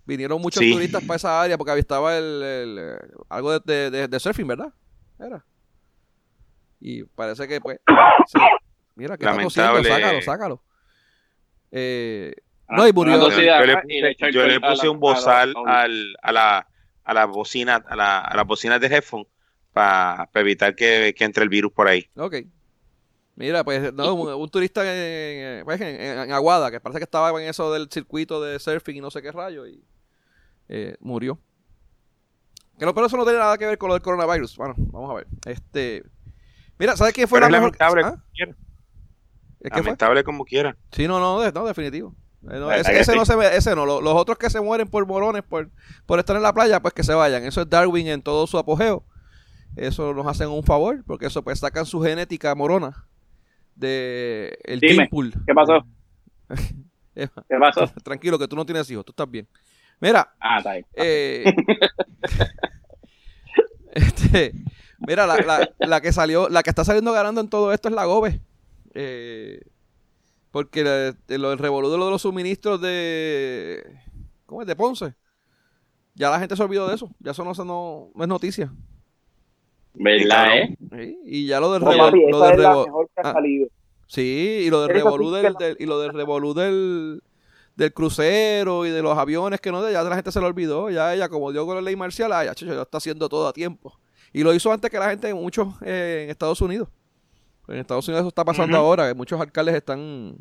Vinieron 0.05 0.41
muchos 0.41 0.63
turistas 0.63 1.03
para 1.03 1.17
esa 1.17 1.41
área 1.41 1.57
porque 1.57 1.77
estaba 1.77 2.17
el, 2.17 2.97
algo 3.27 3.59
de, 3.59 4.07
de, 4.07 4.19
surfing, 4.19 4.47
¿verdad? 4.47 4.73
Era. 5.19 5.43
Y 6.79 7.03
parece 7.03 7.47
que, 7.47 7.61
pues. 7.61 7.79
Mira, 8.95 9.17
que 9.17 9.25
está 9.25 9.41
cosiendo, 9.41 9.83
sácalo, 9.83 10.21
sácalo. 10.21 10.63
Eh, 11.71 12.33
ah, 12.67 12.77
no, 12.77 12.87
y 12.87 12.93
murió. 12.93 13.29
yo, 13.29 14.47
le, 14.47 14.59
puse 14.59 14.89
un 14.89 14.99
bozal 14.99 15.53
al, 15.65 16.15
a, 16.21 16.31
la, 16.31 16.67
a 17.03 17.13
la 17.13 17.25
bocina, 17.25 17.83
a 17.87 17.95
la, 17.95 18.19
a 18.19 18.35
las 18.35 18.45
bocinas 18.47 18.81
de 18.81 18.87
headphone 18.87 19.27
para 19.73 20.29
evitar 20.33 20.75
que, 20.75 21.13
que, 21.15 21.23
entre 21.23 21.43
el 21.43 21.49
virus 21.49 21.71
por 21.71 21.87
ahí. 21.87 22.09
Ok. 22.15 22.37
Mira, 23.35 23.63
pues 23.63 23.93
no, 23.93 24.15
un, 24.15 24.49
turista 24.49 24.81
pues, 25.63 25.79
en, 25.79 26.01
en, 26.01 26.31
Aguada, 26.31 26.71
que 26.71 26.79
parece 26.79 26.97
que 26.97 27.03
estaba 27.03 27.29
en 27.39 27.47
eso 27.47 27.71
del 27.71 27.87
circuito 27.91 28.41
de 28.41 28.57
surfing 28.57 28.95
y 28.95 29.01
no 29.01 29.11
sé 29.11 29.21
qué 29.21 29.31
rayo, 29.31 29.67
y 29.67 29.83
eh, 30.69 30.97
murió. 30.99 31.39
Que 32.79 32.85
no, 32.85 32.95
pero 32.95 33.05
eso 33.05 33.15
no 33.17 33.23
tiene 33.23 33.37
nada 33.37 33.57
que 33.59 33.67
ver 33.67 33.77
con 33.77 33.89
lo 33.89 33.93
del 33.93 34.01
coronavirus. 34.01 34.57
Bueno, 34.57 34.73
vamos 34.77 35.11
a 35.11 35.13
ver. 35.13 35.27
Este, 35.45 36.03
mira, 36.79 36.95
¿sabes 36.97 37.13
quién 37.13 37.27
fue 37.27 37.39
la 37.39 37.49
mejor? 37.49 37.75
Lamentable, 37.79 38.01
¿Ah? 38.03 38.09
como 38.11 38.23
quiera. 38.33 38.55
lamentable 39.61 40.23
como 40.23 40.45
quiera. 40.45 40.77
Sí, 40.91 41.07
no, 41.07 41.19
no, 41.19 41.51
no 41.51 41.65
definitivo. 41.65 42.15
Eh, 42.49 42.83
ese, 42.93 43.15
no 43.15 43.25
se 43.25 43.33
ese 43.57 43.75
no. 43.75 43.85
Los, 43.85 44.13
otros 44.13 44.37
que 44.37 44.49
se 44.49 44.61
mueren 44.61 44.87
por 44.87 45.05
morones, 45.05 45.43
por, 45.43 45.69
por 46.05 46.19
estar 46.19 46.35
en 46.35 46.43
la 46.43 46.53
playa, 46.53 46.79
pues 46.79 46.93
que 46.93 47.03
se 47.03 47.13
vayan. 47.13 47.43
Eso 47.43 47.61
es 47.61 47.69
Darwin 47.69 48.07
en 48.07 48.21
todo 48.21 48.47
su 48.47 48.57
apogeo. 48.57 49.03
Eso 49.75 50.13
nos 50.13 50.25
hacen 50.27 50.49
un 50.49 50.63
favor, 50.63 51.03
porque 51.05 51.27
eso 51.27 51.43
pues 51.43 51.59
sacan 51.59 51.85
su 51.85 52.01
genética 52.01 52.55
morona 52.55 53.07
de 53.75 54.57
el 54.63 54.79
Dime, 54.79 55.09
¿Qué 55.45 55.53
pasó? 55.53 55.85
¿Qué 57.13 57.57
pasó? 57.59 57.87
Tranquilo, 58.03 58.39
que 58.39 58.47
tú 58.47 58.55
no 58.55 58.65
tienes 58.65 58.89
hijos, 58.89 59.05
tú 59.05 59.11
estás 59.11 59.29
bien. 59.29 59.47
Mira. 59.99 60.33
Ah, 60.39 60.57
está 60.57 60.77
eh, 60.93 61.43
este, 63.91 64.53
mira, 64.99 65.27
la, 65.27 65.37
la, 65.37 65.69
la, 65.79 66.01
que 66.01 66.11
salió, 66.11 66.49
la 66.49 66.63
que 66.63 66.69
está 66.69 66.83
saliendo 66.83 67.11
ganando 67.11 67.41
en 67.41 67.49
todo 67.49 67.73
esto 67.73 67.89
es 67.89 67.95
la 67.95 68.05
Gobe. 68.05 68.41
Eh, 68.93 69.61
porque 70.51 71.13
lo 71.27 71.49
del 71.49 71.57
revolú 71.59 71.91
de, 71.91 71.97
los 71.97 72.21
suministros 72.21 72.81
de. 72.81 73.99
¿Cómo 74.45 74.61
es? 74.61 74.67
De 74.67 74.75
Ponce. 74.75 75.13
Ya 76.15 76.31
la 76.31 76.39
gente 76.39 76.55
se 76.55 76.63
olvidó 76.63 76.87
de 76.87 76.95
eso. 76.95 77.11
Ya 77.19 77.31
eso 77.31 77.43
no, 77.43 77.53
no, 77.63 78.09
no 78.15 78.23
es 78.23 78.27
noticia. 78.27 78.73
¿Verdad, 79.93 80.57
eh? 80.57 81.17
y 81.25 81.47
ya 81.47 81.59
lo 81.59 81.73
del 81.73 81.81
revolú. 81.81 83.07
Ah, 83.17 83.35
sí, 84.07 84.63
y 84.65 84.69
lo 84.69 84.81
del 84.81 84.89
revolú 84.89 85.31
del, 85.31 85.55
y 85.79 85.85
lo 85.85 85.99
del 85.99 86.13
revolú 86.13 86.53
del, 86.53 87.21
del 87.75 87.93
crucero 87.93 88.85
y 88.85 88.89
de 88.89 89.01
los 89.01 89.17
aviones 89.17 89.59
que 89.59 89.71
no, 89.71 89.87
ya 89.89 90.03
la 90.03 90.15
gente 90.15 90.31
se 90.31 90.39
lo 90.39 90.47
olvidó. 90.47 90.89
Ya 90.89 91.13
ella, 91.13 91.29
como 91.29 91.51
dio 91.51 91.65
con 91.65 91.75
la 91.75 91.81
ley 91.81 91.95
marcial, 91.95 92.31
ya, 92.31 92.53
ya 92.53 92.81
está 92.81 92.97
haciendo 92.97 93.27
todo 93.29 93.47
a 93.47 93.53
tiempo. 93.53 93.99
Y 94.33 94.43
lo 94.43 94.53
hizo 94.53 94.71
antes 94.71 94.89
que 94.91 94.99
la 94.99 95.09
gente, 95.09 95.33
muchos 95.33 95.69
eh, 95.81 96.23
en 96.25 96.29
Estados 96.29 96.61
Unidos. 96.61 96.89
En 97.67 97.77
Estados 97.77 98.07
Unidos 98.07 98.21
eso 98.21 98.29
está 98.29 98.45
pasando 98.45 98.77
ahora, 98.77 99.07
que 99.07 99.13
muchos 99.13 99.39
alcaldes 99.39 99.75
están 99.75 100.35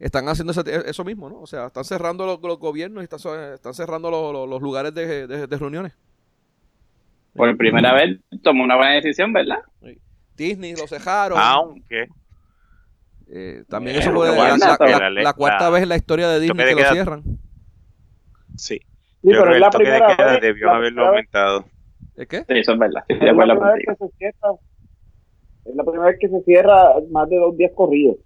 están 0.00 0.28
haciendo 0.28 0.52
eso 0.52 1.04
mismo, 1.04 1.28
¿no? 1.28 1.40
O 1.40 1.46
sea, 1.46 1.66
están 1.66 1.84
cerrando 1.84 2.26
los, 2.26 2.58
gobiernos 2.58 3.02
y 3.02 3.04
están, 3.04 3.52
están 3.54 3.74
cerrando 3.74 4.10
los, 4.10 4.62
lugares 4.62 4.94
de, 4.94 5.26
de 5.26 5.58
reuniones. 5.58 5.92
Por 7.36 7.54
primera 7.56 7.92
vez 7.92 8.18
tomó 8.42 8.64
una 8.64 8.76
buena 8.76 8.92
decisión, 8.92 9.32
¿verdad? 9.32 9.58
Disney 10.36 10.74
lo 10.74 10.86
cejaron. 10.86 11.38
Aunque. 11.38 12.08
Eh, 13.28 13.64
también 13.68 13.96
eso 13.96 14.12
fue 14.12 14.28
la, 14.28 15.32
cuarta 15.32 15.68
vez 15.70 15.82
en 15.82 15.88
la 15.88 15.96
historia 15.96 16.28
de 16.28 16.40
Disney 16.40 16.66
que, 16.66 16.82
lo 16.82 16.90
cierran. 16.90 17.22
Sí. 18.56 18.80
Yo 19.22 19.42
pero 19.42 19.54
es 19.54 19.60
la 19.60 19.70
primera 19.70 20.16
que 20.16 20.22
vez, 20.22 20.40
debió 20.40 20.70
haberlo 20.70 21.08
aumentado. 21.08 21.66
¿Es 22.16 22.28
qué? 22.28 22.38
Sí, 22.38 22.58
eso 22.58 22.72
es 22.72 22.78
verdad. 22.78 23.04
es, 23.08 23.18
la 23.20 23.32
primera 23.32 23.74
vez 23.74 23.84
que 23.86 23.94
se 23.96 24.16
cierra, 24.16 24.48
es 25.64 25.74
la 25.74 25.84
primera 25.84 26.06
vez 26.06 26.16
que 26.20 26.28
se 26.28 26.42
cierra 26.42 26.94
más 27.10 27.28
de 27.28 27.36
dos 27.36 27.56
días 27.56 27.72
corridos. 27.74 28.16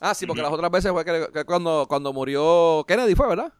Ah, 0.00 0.14
sí, 0.14 0.26
porque 0.26 0.42
las 0.42 0.52
otras 0.52 0.70
veces 0.70 0.92
fue 0.92 1.04
que, 1.04 1.44
cuando, 1.44 1.86
cuando 1.88 2.12
murió 2.12 2.84
Kennedy, 2.86 3.14
fue, 3.14 3.28
¿verdad? 3.28 3.52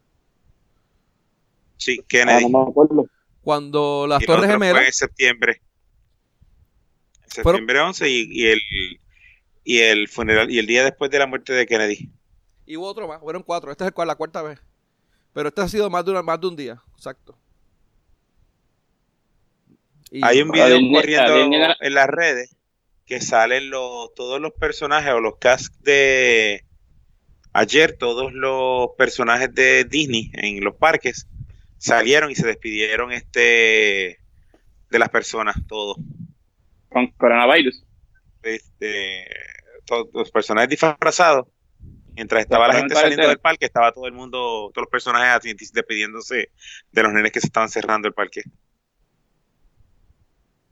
Sí, 1.77 2.03
Kennedy. 2.07 2.45
Ah, 2.45 2.49
no 2.49 2.65
me 2.65 2.69
acuerdo. 2.69 3.07
Cuando 3.41 4.05
las 4.07 4.23
Torres 4.25 4.49
Gemelas. 4.49 4.77
Fue 4.77 4.85
en 4.85 4.93
septiembre. 4.93 5.61
Septiembre 7.25 7.79
11 7.79 8.09
y, 8.09 8.27
y, 8.29 8.47
el, 8.47 8.59
y 9.63 9.79
el 9.79 10.07
funeral 10.07 10.49
y 10.51 10.59
el 10.59 10.67
día 10.67 10.83
después 10.83 11.11
de 11.11 11.19
la 11.19 11.27
muerte 11.27 11.53
de 11.53 11.65
Kennedy. 11.65 12.09
Y 12.65 12.75
hubo 12.77 12.87
otro 12.87 13.07
más, 13.07 13.21
fueron 13.21 13.43
cuatro. 13.43 13.71
Esta 13.71 13.85
es 13.85 13.93
el, 13.95 14.07
la 14.07 14.15
cuarta 14.15 14.41
vez. 14.41 14.59
Pero 15.33 15.49
este 15.49 15.61
ha 15.61 15.67
sido 15.67 15.89
más 15.89 16.03
de, 16.03 16.11
una, 16.11 16.21
más 16.21 16.39
de 16.41 16.47
un 16.47 16.55
día, 16.55 16.81
exacto. 16.95 17.37
Hay 20.21 20.41
un 20.41 20.51
video 20.51 20.79
corriendo 20.91 21.75
en 21.79 21.93
las 21.93 22.07
redes 22.07 22.55
que 23.05 23.21
salen 23.21 23.69
los, 23.69 24.13
todos 24.15 24.39
los 24.41 24.53
personajes 24.53 25.13
o 25.13 25.19
los 25.19 25.37
cast 25.37 25.73
de 25.81 26.65
ayer, 27.53 27.97
todos 27.97 28.33
los 28.33 28.89
personajes 28.97 29.53
de 29.53 29.85
Disney 29.85 30.31
en 30.33 30.63
los 30.63 30.75
parques 30.75 31.27
salieron 31.77 32.31
y 32.31 32.35
se 32.35 32.45
despidieron 32.45 33.11
este 33.11 34.19
de 34.89 34.99
las 34.99 35.09
personas, 35.09 35.55
todos. 35.67 35.97
Con 36.89 37.07
coronavirus. 37.11 37.83
Este, 38.43 39.25
todos 39.85 40.07
los 40.13 40.31
personajes 40.31 40.69
disfrazados. 40.69 41.47
Mientras 42.13 42.41
estaba 42.41 42.67
la 42.67 42.73
gente 42.73 42.95
saliendo 42.95 43.27
del 43.27 43.39
parque, 43.39 43.65
estaba 43.65 43.91
todo 43.91 44.07
el 44.07 44.13
mundo, 44.13 44.71
todos 44.73 44.85
los 44.85 44.89
personajes 44.89 45.55
despidiéndose 45.71 46.49
de 46.91 47.03
los 47.03 47.13
nenes 47.13 47.31
que 47.31 47.39
se 47.39 47.47
estaban 47.47 47.69
cerrando 47.69 48.07
el 48.07 48.13
parque. 48.13 48.41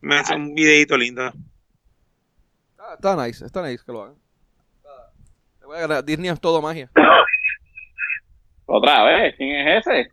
Me 0.05 0.17
hace 0.17 0.35
un 0.35 0.53
videito 0.53 0.95
lindo. 0.95 1.23
Ah, 2.77 2.93
está 2.93 3.25
nice, 3.25 3.43
está 3.43 3.67
nice 3.67 3.83
que 3.83 3.91
lo 3.91 4.03
hagan. 4.03 6.05
Disney 6.05 6.29
es 6.29 6.39
todo 6.39 6.61
magia. 6.61 6.91
Otra 8.67 9.03
vez, 9.03 9.33
¿quién 9.35 9.67
es 9.67 9.87
ese? 9.87 10.11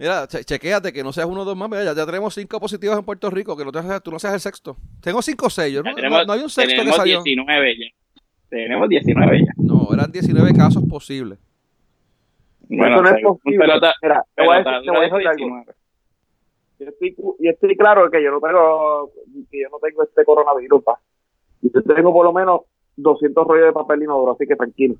Mira, 0.00 0.26
chequéate 0.26 0.92
que 0.92 1.04
no 1.04 1.12
seas 1.12 1.28
uno 1.28 1.42
o 1.42 1.44
dos 1.44 1.56
más. 1.56 1.70
ya, 1.70 1.94
ya, 1.94 2.04
tenemos 2.04 2.34
cinco 2.34 2.58
positivos 2.58 2.98
en 2.98 3.04
Puerto 3.04 3.30
Rico, 3.30 3.56
que 3.56 3.64
no 3.64 3.70
te, 3.70 3.80
tú 4.00 4.10
no 4.10 4.18
seas 4.18 4.34
el 4.34 4.40
sexto. 4.40 4.76
Tengo 5.00 5.22
cinco 5.22 5.48
sellos, 5.48 5.84
¿no? 5.84 6.24
no, 6.24 6.32
hay 6.32 6.40
un 6.40 6.50
sexto 6.50 6.82
que 6.82 6.90
salió. 6.90 7.22
19 7.22 7.76
ya. 7.78 7.86
Tenemos 8.48 8.88
19 8.88 9.38
ya. 9.38 9.52
No, 9.58 9.90
eran 9.92 10.10
19 10.10 10.52
casos 10.54 10.82
posibles. 10.90 11.38
Bueno, 12.68 13.00
no 13.00 13.10
es 13.10 13.22
posible. 13.22 13.58
Pelota, 13.58 13.94
Mira, 14.02 14.24
te 14.34 14.44
voy 14.44 14.56
a 14.56 14.58
decir, 14.58 14.72
te 14.84 14.90
voy 14.90 14.98
a 14.98 15.02
decir 15.02 15.28
algo. 15.28 15.64
Yo 16.78 16.88
estoy, 16.88 17.16
yo 17.16 17.50
estoy 17.50 17.76
claro 17.76 18.10
que 18.10 18.22
yo 18.22 18.30
no 18.30 18.40
tengo 18.40 19.10
que 19.50 19.62
yo 19.62 19.68
no 19.70 19.78
tengo 19.78 20.02
este 20.02 20.24
coronavirus, 20.24 20.82
pa. 20.84 21.00
Yo 21.62 21.82
tengo 21.82 22.12
por 22.12 22.24
lo 22.24 22.32
menos 22.32 22.62
200 22.96 23.46
rollos 23.46 23.66
de 23.66 23.72
papel 23.72 24.02
inodoro, 24.02 24.32
así 24.32 24.46
que 24.46 24.56
tranquilo. 24.56 24.96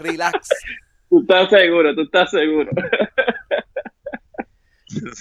Relax. 0.00 0.48
Tú 1.08 1.20
estás 1.20 1.48
seguro, 1.50 1.94
tú 1.94 2.02
estás 2.02 2.30
seguro. 2.30 2.70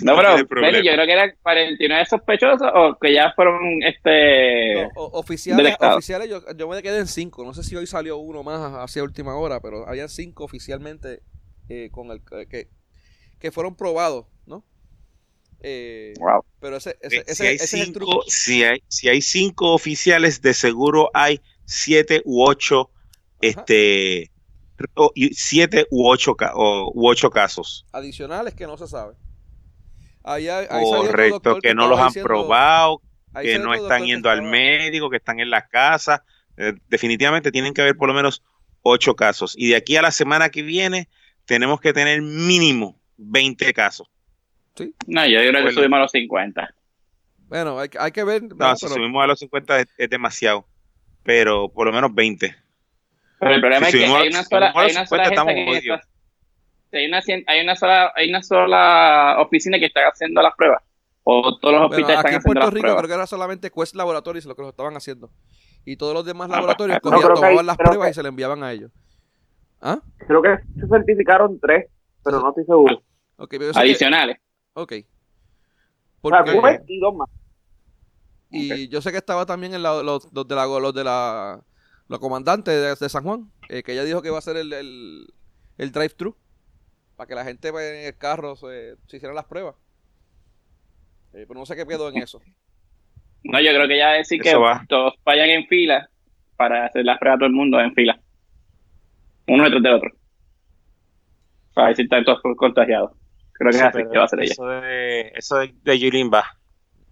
no, 0.04 0.15
pero 0.15 0.38
yo 0.38 0.47
creo 0.47 1.06
que 1.06 1.13
eran 1.13 1.32
49 1.41 2.06
sospechosos 2.06 2.69
o 2.73 2.97
que 2.99 3.13
ya 3.13 3.32
fueron 3.34 3.84
este 3.84 4.89
oficiales, 4.95 5.76
oficiales 5.80 6.30
yo, 6.30 6.41
yo, 6.56 6.67
me 6.67 6.82
quedé 6.82 6.99
en 6.99 7.08
5. 7.08 7.43
No 7.43 7.54
sé 7.54 7.63
si 7.63 7.76
hoy 7.76 7.88
salió 7.88 8.17
uno 8.17 8.43
más 8.43 8.73
hacia 8.84 9.04
última 9.04 9.36
hora, 9.36 9.60
pero 9.62 9.88
había 9.88 10.08
5 10.08 10.43
oficialmente 10.43 11.21
eh, 11.69 11.89
con 11.91 12.12
el 12.12 12.21
que, 12.23 12.69
que 13.39 13.52
fueron 13.52 13.76
probados, 13.76 14.26
¿no? 14.45 14.63
Eh, 15.62 16.13
wow. 16.19 16.43
Pero 16.60 16.78
ese, 16.78 16.97
ese, 17.02 17.23
eh, 17.28 17.36
si, 17.36 17.45
hay 17.45 17.58
cinco, 17.60 18.23
si, 18.28 18.63
hay, 18.63 18.84
si 18.88 19.10
hay 19.10 19.21
cinco 19.21 19.73
oficiales, 19.73 20.41
de 20.41 20.54
seguro 20.54 21.10
hay 21.13 21.41
siete 21.65 22.21
u 22.26 22.43
ocho, 22.43 22.91
este, 23.41 24.32
siete 25.32 25.88
u 25.89 26.08
ocho, 26.08 26.36
u 26.93 27.08
ocho 27.08 27.30
casos. 27.30 27.86
Adicionales 27.91 28.54
que 28.54 28.67
no 28.67 28.78
se 28.78 28.88
sabe. 28.88 29.15
Correcto, 30.23 31.60
que, 31.60 31.76
no 31.76 31.88
los 31.88 31.99
han 31.99 32.13
probado, 32.13 33.02
que 33.41 33.60
no 33.60 33.73
están 33.73 34.06
yendo 34.06 34.30
al 34.30 34.41
médico, 34.41 35.10
que 35.10 35.17
están 35.17 35.39
en 35.39 35.49
la 35.49 35.67
casa. 35.67 36.23
Eh, 36.56 36.73
definitivamente 36.88 37.52
tienen 37.52 37.73
que 37.73 37.82
haber 37.82 37.97
por 37.97 38.08
lo 38.08 38.13
menos 38.13 38.43
ocho 38.84 39.15
casos. 39.15 39.54
Y 39.58 39.69
de 39.69 39.76
aquí 39.76 39.95
a 39.97 40.02
la 40.02 40.12
semana 40.12 40.49
que 40.49 40.62
viene 40.62 41.10
tenemos 41.46 41.80
que 41.82 41.94
tener 41.94 42.22
mínimo 42.22 43.00
20 43.18 43.74
casos. 43.74 44.08
No, 45.08 45.26
yo 45.26 45.40
creo 45.40 45.66
que 45.66 45.72
subimos 45.72 45.98
a 45.98 46.02
los 46.02 46.12
50. 46.12 46.76
Bueno, 47.48 47.80
hay, 47.80 47.90
hay 48.00 48.12
que 48.12 48.24
ver. 48.24 48.44
No, 48.44 48.76
si 48.76 48.88
subimos 48.88 49.24
a 49.24 49.28
los 49.28 49.40
50 49.40 49.80
es, 49.98 50.10
demasiado. 50.10 50.66
Pero 51.24 51.70
por 51.70 51.88
lo 51.88 51.94
menos 51.94 52.14
20. 52.14 52.56
Pero 53.40 53.54
el 53.54 53.62
problema 53.62 53.88
es 53.88 53.94
que 53.94 54.06
hay 54.06 54.28
una 54.30 54.44
sola, 54.44 54.74
hay 54.76 54.92
una 54.92 55.06
sola 55.06 55.26
gente 55.26 55.54
que 56.94 57.00
hay 57.00 57.08
una, 57.08 57.22
hay 57.48 57.62
una 57.62 57.76
sola 57.76 58.14
hay 58.16 58.30
una 58.30 58.44
sola 58.44 59.38
oficina 59.40 59.80
que 59.80 59.88
está 59.88 60.02
haciendo 60.08 60.42
las 60.42 60.54
pruebas 60.56 60.84
o 61.24 61.58
todos 61.58 61.74
los 61.74 61.90
hospitales 61.90 62.20
aquí 62.20 62.28
están 62.28 62.34
en 62.36 62.42
Puerto 62.44 62.70
Rico 62.70 62.96
creo 62.96 63.08
que 63.08 63.14
era 63.16 63.26
solamente 63.26 63.72
Quest 63.72 63.96
Laboratories 63.96 64.46
lo 64.46 64.56
que 64.56 64.62
lo 64.62 64.70
estaban 64.70 64.96
haciendo 64.96 65.32
y 65.86 65.98
todos 65.98 66.14
los 66.14 66.24
demás 66.24 66.50
ah, 66.52 66.58
laboratorios 66.58 67.00
pues, 67.02 67.16
cogían, 67.16 67.34
tomaban 67.34 67.66
las 67.66 67.78
pruebas 67.78 68.12
y 68.12 68.14
se 68.14 68.22
le 68.22 68.30
enviaban 68.30 68.64
a 68.64 68.72
ellos 68.72 68.92
¿Ah? 69.84 70.00
creo 70.28 70.41
que 70.41 70.58
se 70.80 70.88
certificaron 70.88 71.60
tres 71.60 71.88
pero 72.24 72.39
no 72.39 72.50
estoy 72.50 72.65
seguro 72.65 73.04
okay, 73.38 73.60
adicionales 73.76 74.38
Ok. 74.74 74.93
Porque, 76.22 76.82
y 76.88 77.00
dos 77.00 77.15
más. 77.15 77.30
Y 78.50 78.88
yo 78.88 79.02
sé 79.02 79.12
que 79.12 79.17
estaba 79.17 79.46
también 79.46 79.74
en 79.74 79.84
los, 79.84 80.04
los, 80.04 80.48
de 80.48 80.56
la 80.56 80.65
los 80.65 80.93
de 80.93 81.04
la 81.04 81.62
los 82.08 82.19
comandantes 82.19 83.00
de, 83.00 83.10
San 83.10 83.24
Juan, 83.24 83.52
eh, 83.69 83.82
que 83.82 83.93
ella 83.93 84.04
dijo 84.04 84.22
que 84.22 84.28
iba 84.28 84.38
a 84.38 84.41
ser 84.41 84.58
el, 84.58 84.72
el, 84.74 85.91
drive-thru 85.91 86.36
para 87.15 87.28
que 87.28 87.36
la 87.36 87.43
gente 87.43 87.69
en 87.69 88.06
el 88.06 88.17
carro 88.17 88.56
se, 88.56 88.96
se 89.08 89.17
hiciera 89.17 89.34
las 89.34 89.46
pruebas. 89.46 89.76
Eh, 91.34 91.46
pero 91.48 91.60
no 91.60 91.65
sé 91.65 91.76
qué 91.76 91.86
quedó 91.86 92.10
en 92.10 92.17
eso. 92.17 92.41
No, 93.43 93.60
yo 93.60 93.72
creo 93.72 93.88
que 93.88 93.98
ya 93.98 94.12
decir 94.12 94.39
que 94.41 94.54
todos 94.88 95.15
vayan 95.26 95.50
en 95.50 95.67
fila 95.67 96.10
para 96.56 96.86
hacer 96.86 97.04
las 97.06 97.17
pruebas 97.19 97.38
a 97.38 97.39
todo 97.39 97.48
el 97.48 97.56
mundo 97.56 97.80
en 97.80 97.93
fila. 97.93 98.19
Uno 99.48 99.64
detrás 99.64 99.84
del 99.84 99.94
otro. 99.94 100.10
Para 101.74 101.88
ver 101.88 101.96
si 101.96 102.04
están 102.04 102.24
todos 102.24 102.40
contagiados. 102.58 103.12
Creo 103.54 103.72
que, 103.72 103.82
así 103.82 103.98
que 104.12 104.18
va 104.18 104.26
a 104.26 104.28
ser 104.28 104.40
ella. 104.42 104.52
Eso 104.52 104.66
de, 104.66 105.32
eso 105.36 105.58
de. 105.58 106.32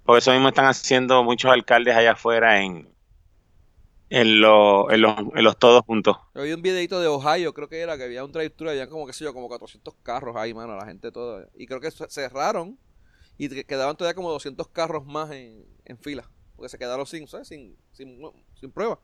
Por 0.04 0.18
eso 0.18 0.32
mismo 0.32 0.50
están 0.50 0.66
haciendo 0.66 1.24
muchos 1.24 1.52
alcaldes 1.52 1.96
allá 1.96 2.14
afuera 2.14 2.62
en, 2.62 2.90
en, 4.10 4.42
lo, 4.42 4.92
en, 4.92 5.02
los, 5.02 5.16
en 5.18 5.44
los 5.44 5.58
todos 5.58 5.84
juntos. 5.86 6.18
Yo 6.36 6.44
vi 6.44 6.52
un 6.52 6.62
videito 6.62 7.00
de 7.00 7.08
Ohio, 7.08 7.54
creo 7.54 7.70
que 7.70 7.80
era, 7.80 7.98
que 7.98 8.04
había 8.04 8.26
un 8.26 8.32
drive-thru, 8.32 8.70
había 8.70 8.88
como, 8.90 9.06
qué 9.06 9.14
sé 9.14 9.24
yo, 9.24 9.34
como 9.34 9.48
400 9.48 9.96
carros 10.04 10.36
ahí, 10.36 10.54
mano, 10.54 10.76
la 10.76 10.86
gente 10.86 11.12
toda. 11.12 11.48
Y 11.56 11.66
creo 11.68 11.80
que 11.80 11.92
cerraron 11.92 12.78
y 13.38 13.48
quedaban 13.64 13.96
todavía 13.96 14.16
como 14.16 14.30
200 14.32 14.68
carros 14.70 15.06
más 15.06 15.32
en, 15.32 15.66
en 15.86 15.98
fila, 15.98 16.30
porque 16.56 16.70
se 16.70 16.78
quedaron 16.78 17.06
sin, 17.06 17.28
¿sabes? 17.28 17.48
Sin, 17.48 17.78
sin, 17.92 18.20
sin 18.60 18.72
prueba. 18.72 19.00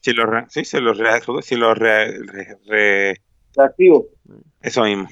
Si 0.00 0.12
los, 0.12 0.26
sí, 0.48 0.64
si 0.64 0.80
los, 0.80 0.98
si 1.42 1.56
los 1.56 1.76
re, 1.76 2.18
re, 2.66 3.16
Eso 4.62 4.84
mismo. 4.84 5.08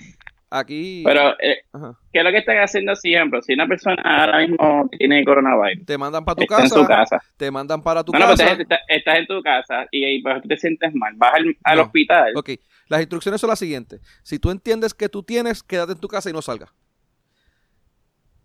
Aquí. 0.50 1.02
Pero, 1.04 1.32
eh, 1.40 1.62
¿qué 2.10 2.20
es 2.20 2.24
lo 2.24 2.30
que 2.30 2.38
están 2.38 2.56
haciendo 2.56 2.96
siempre? 2.96 3.42
Si 3.42 3.52
una 3.52 3.66
persona 3.66 4.00
ahora 4.02 4.38
mismo 4.46 4.88
tiene 4.96 5.22
coronavirus, 5.24 5.84
te 5.84 5.98
mandan 5.98 6.24
para 6.24 6.36
tu 6.36 6.46
casa, 6.46 6.86
casa, 6.86 7.22
te 7.36 7.50
mandan 7.50 7.82
para 7.82 8.02
tu 8.02 8.12
casa. 8.12 8.26
No, 8.26 8.32
estás, 8.32 8.80
estás, 8.88 9.18
en 9.18 9.26
tu 9.26 9.42
casa 9.42 9.86
y 9.90 10.22
pues, 10.22 10.42
te 10.48 10.56
sientes 10.56 10.94
mal, 10.94 11.12
vas 11.16 11.34
al, 11.64 11.80
hospital. 11.80 12.32
Ok, 12.34 12.50
las 12.88 13.00
instrucciones 13.00 13.42
son 13.42 13.50
las 13.50 13.58
siguientes: 13.58 14.00
si 14.22 14.38
tú 14.38 14.50
entiendes 14.50 14.94
que 14.94 15.10
tú 15.10 15.22
tienes, 15.22 15.62
quédate 15.62 15.92
en 15.92 16.00
tu 16.00 16.08
casa 16.08 16.30
y 16.30 16.32
no 16.32 16.40
salgas. 16.40 16.70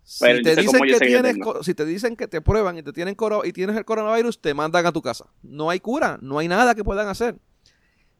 Si 0.04 0.42
te, 0.42 0.54
dicen 0.54 0.82
que 0.82 0.98
tienes, 0.98 1.36
si 1.62 1.74
te 1.74 1.84
dicen 1.86 2.16
que 2.16 2.28
te 2.28 2.40
prueban 2.42 2.76
y 2.76 2.82
te 2.82 2.92
tienen 2.92 3.16
y 3.44 3.52
tienes 3.52 3.76
el 3.76 3.84
coronavirus, 3.84 4.40
te 4.40 4.52
mandan 4.52 4.84
a 4.84 4.92
tu 4.92 5.00
casa. 5.00 5.24
No 5.42 5.70
hay 5.70 5.80
cura, 5.80 6.18
no 6.20 6.38
hay 6.38 6.46
nada 6.46 6.74
que 6.74 6.84
puedan 6.84 7.08
hacer 7.08 7.36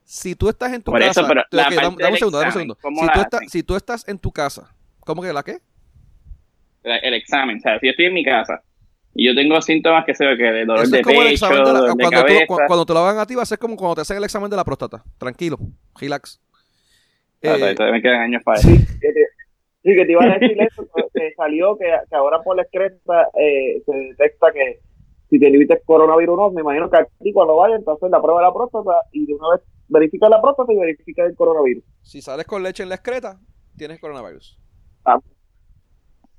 si 0.05 0.35
tú 0.35 0.49
estás 0.49 0.73
en 0.73 0.83
tu 0.83 0.93
casa, 0.93 1.23
dame, 1.51 1.77
un 1.77 2.17
segundo, 2.17 2.39
dame 2.39 2.49
un 2.49 2.53
segundo. 2.53 2.79
Si 2.83 3.07
tú, 3.13 3.21
estás, 3.21 3.41
si 3.49 3.63
tú 3.63 3.77
estás 3.77 4.09
en 4.09 4.19
tu 4.19 4.31
casa, 4.31 4.75
¿cómo 5.01 5.23
que 5.23 5.33
la 5.33 5.43
qué? 5.43 5.59
El 6.83 7.15
examen, 7.15 7.57
o 7.57 7.61
sea, 7.61 7.79
si 7.81 7.87
yo 7.87 7.91
estoy 7.91 8.07
en 8.07 8.15
mi 8.15 8.23
casa 8.23 8.63
y 9.15 9.27
yo 9.27 9.35
tengo 9.35 9.61
síntomas 9.63 10.05
que 10.05 10.15
se 10.15 10.27
ve 10.27 10.37
que 10.37 10.45
de 10.45 10.67
dolor 10.67 10.87
de 10.87 11.03
pecho, 11.03 11.23
de 11.23 11.33
la, 11.33 11.49
cuando, 11.95 12.25
de 12.25 12.47
tú, 12.47 12.57
cuando 12.67 12.85
te 12.85 12.93
lo 12.93 12.99
hagan 13.01 13.19
a 13.19 13.27
ti 13.27 13.35
va 13.35 13.43
a 13.43 13.47
ser 13.47 13.59
como 13.59 13.77
cuando 13.77 13.95
te 13.95 14.01
hacen 14.03 14.19
el 14.19 14.25
examen 14.25 14.51
de 14.51 14.57
la 14.57 14.65
próstata. 14.65 15.03
Tranquilo, 15.17 15.59
relax. 15.99 16.41
Ah, 17.43 17.57
eh, 17.59 17.75
todavía 17.75 17.93
me 17.93 18.03
quedan 18.03 18.21
años 18.21 18.43
para. 18.45 18.59
Sí, 18.59 18.85
sí, 19.85 19.95
que 19.95 20.05
te 20.05 20.13
iba 20.13 20.25
a 20.25 20.39
decir 20.39 20.61
eso, 20.61 20.89
que 21.13 21.33
salió 21.37 21.77
que, 21.79 21.85
que 21.85 22.17
ahora 22.17 22.43
por 22.43 22.57
la 22.57 22.63
excreta 22.63 23.29
eh, 23.39 23.83
se 23.87 23.95
detecta 23.95 24.53
que 24.53 24.81
si 25.31 25.39
te 25.39 25.49
evitas 25.49 25.79
coronavirus 25.85 26.37
no, 26.37 26.51
me 26.51 26.63
imagino 26.63 26.91
que 26.91 26.97
aquí 26.97 27.33
cuando 27.33 27.57
vayas, 27.57 27.79
entonces 27.79 28.11
la 28.11 28.21
prueba 28.21 28.41
de 28.41 28.47
la 28.47 28.55
próstata 28.55 28.93
y 29.13 29.27
de 29.27 29.35
una 29.35 29.57
vez 29.57 29.63
verifica 29.89 30.29
la 30.29 30.41
próstata 30.41 30.73
y 30.73 30.77
verifica 30.77 31.25
el 31.25 31.35
coronavirus. 31.37 31.85
Si 32.03 32.21
sales 32.21 32.47
con 32.47 32.63
leche 32.63 32.83
en 32.83 32.89
la 32.89 32.97
excreta, 32.97 33.39
tienes 33.77 34.01
coronavirus. 34.01 34.59
Ah. 35.05 35.21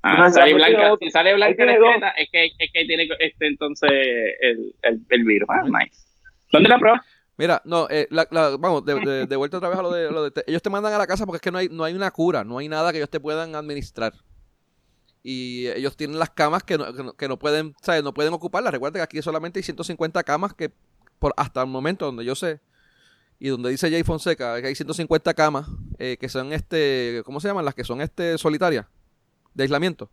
Ah, 0.02 0.30
sale 0.30 0.54
blanca, 0.54 0.94
si 1.00 1.10
sale 1.10 1.34
blanca 1.34 1.62
en 1.62 1.66
la 1.66 1.74
excreta, 1.74 2.10
es 2.10 2.30
que, 2.30 2.44
es 2.58 2.72
que 2.72 2.84
tiene 2.84 3.08
este, 3.18 3.46
entonces 3.46 3.90
el, 3.90 4.74
el, 4.82 5.00
el 5.08 5.24
virus. 5.24 5.48
Ah, 5.50 5.64
nice. 5.64 6.06
¿Dónde 6.52 6.68
la 6.68 6.78
prueba? 6.78 7.04
Mira, 7.38 7.60
no, 7.64 7.86
eh, 7.90 8.08
la, 8.10 8.26
la, 8.30 8.56
vamos, 8.56 8.84
de, 8.84 8.94
de, 9.26 9.36
vuelta 9.36 9.58
otra 9.58 9.68
vez 9.68 9.78
a 9.78 9.82
lo 9.82 9.92
de, 9.92 10.10
lo 10.10 10.30
de 10.30 10.44
ellos 10.46 10.62
te 10.62 10.70
mandan 10.70 10.92
a 10.92 10.98
la 10.98 11.06
casa 11.06 11.26
porque 11.26 11.36
es 11.36 11.42
que 11.42 11.50
no 11.50 11.58
hay, 11.58 11.68
no 11.68 11.84
hay 11.84 11.94
una 11.94 12.10
cura, 12.10 12.44
no 12.44 12.58
hay 12.58 12.68
nada 12.68 12.92
que 12.92 12.98
ellos 12.98 13.10
te 13.10 13.20
puedan 13.20 13.54
administrar. 13.54 14.14
Y 15.22 15.66
ellos 15.68 15.96
tienen 15.96 16.18
las 16.18 16.30
camas 16.30 16.62
que 16.62 16.78
no, 16.78 17.16
que 17.16 17.28
no, 17.28 17.36
pueden, 17.36 17.74
¿sabes? 17.82 18.04
No 18.04 18.14
pueden 18.14 18.32
ocuparlas. 18.32 18.72
Recuerda 18.72 19.00
que 19.00 19.02
aquí 19.02 19.22
solamente 19.22 19.58
hay 19.58 19.64
150 19.64 20.22
camas 20.22 20.54
que 20.54 20.70
por 21.18 21.34
hasta 21.36 21.62
el 21.62 21.66
momento 21.66 22.06
donde 22.06 22.24
yo 22.24 22.36
sé, 22.36 22.60
y 23.38 23.48
donde 23.48 23.70
dice 23.70 23.90
Jay 23.90 24.02
Fonseca 24.02 24.60
que 24.60 24.68
hay 24.68 24.74
150 24.74 25.34
camas 25.34 25.66
eh, 25.98 26.16
que 26.18 26.28
son 26.28 26.52
este, 26.52 27.22
¿cómo 27.24 27.40
se 27.40 27.48
llaman? 27.48 27.64
Las 27.64 27.74
que 27.74 27.84
son 27.84 28.00
este 28.00 28.38
solitarias, 28.38 28.86
de 29.54 29.64
aislamiento. 29.64 30.10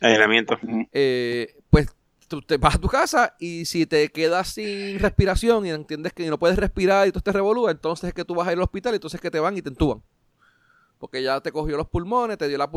Aislamiento. 0.00 0.58
Eh, 0.92 1.56
pues 1.70 1.88
tú 2.34 2.42
te 2.42 2.56
vas 2.56 2.76
a 2.76 2.78
tu 2.78 2.88
casa 2.88 3.34
y 3.38 3.64
si 3.64 3.86
te 3.86 4.10
quedas 4.10 4.48
sin 4.48 4.98
respiración 4.98 5.66
y 5.66 5.70
entiendes 5.70 6.12
que 6.12 6.28
no 6.28 6.38
puedes 6.38 6.58
respirar 6.58 7.08
y 7.08 7.12
tú 7.12 7.20
te 7.20 7.32
revolúa, 7.32 7.70
entonces 7.70 8.08
es 8.08 8.14
que 8.14 8.24
tú 8.24 8.34
vas 8.34 8.48
a 8.48 8.52
ir 8.52 8.58
al 8.58 8.64
hospital 8.64 8.94
y 8.94 8.96
entonces 8.96 9.18
es 9.18 9.20
que 9.20 9.30
te 9.30 9.40
van 9.40 9.56
y 9.56 9.62
te 9.62 9.68
entuban. 9.68 10.02
Porque 10.98 11.22
ya 11.22 11.40
te 11.40 11.52
cogió 11.52 11.76
los 11.76 11.88
pulmones, 11.88 12.38
te 12.38 12.48
dio 12.48 12.56
la, 12.56 12.70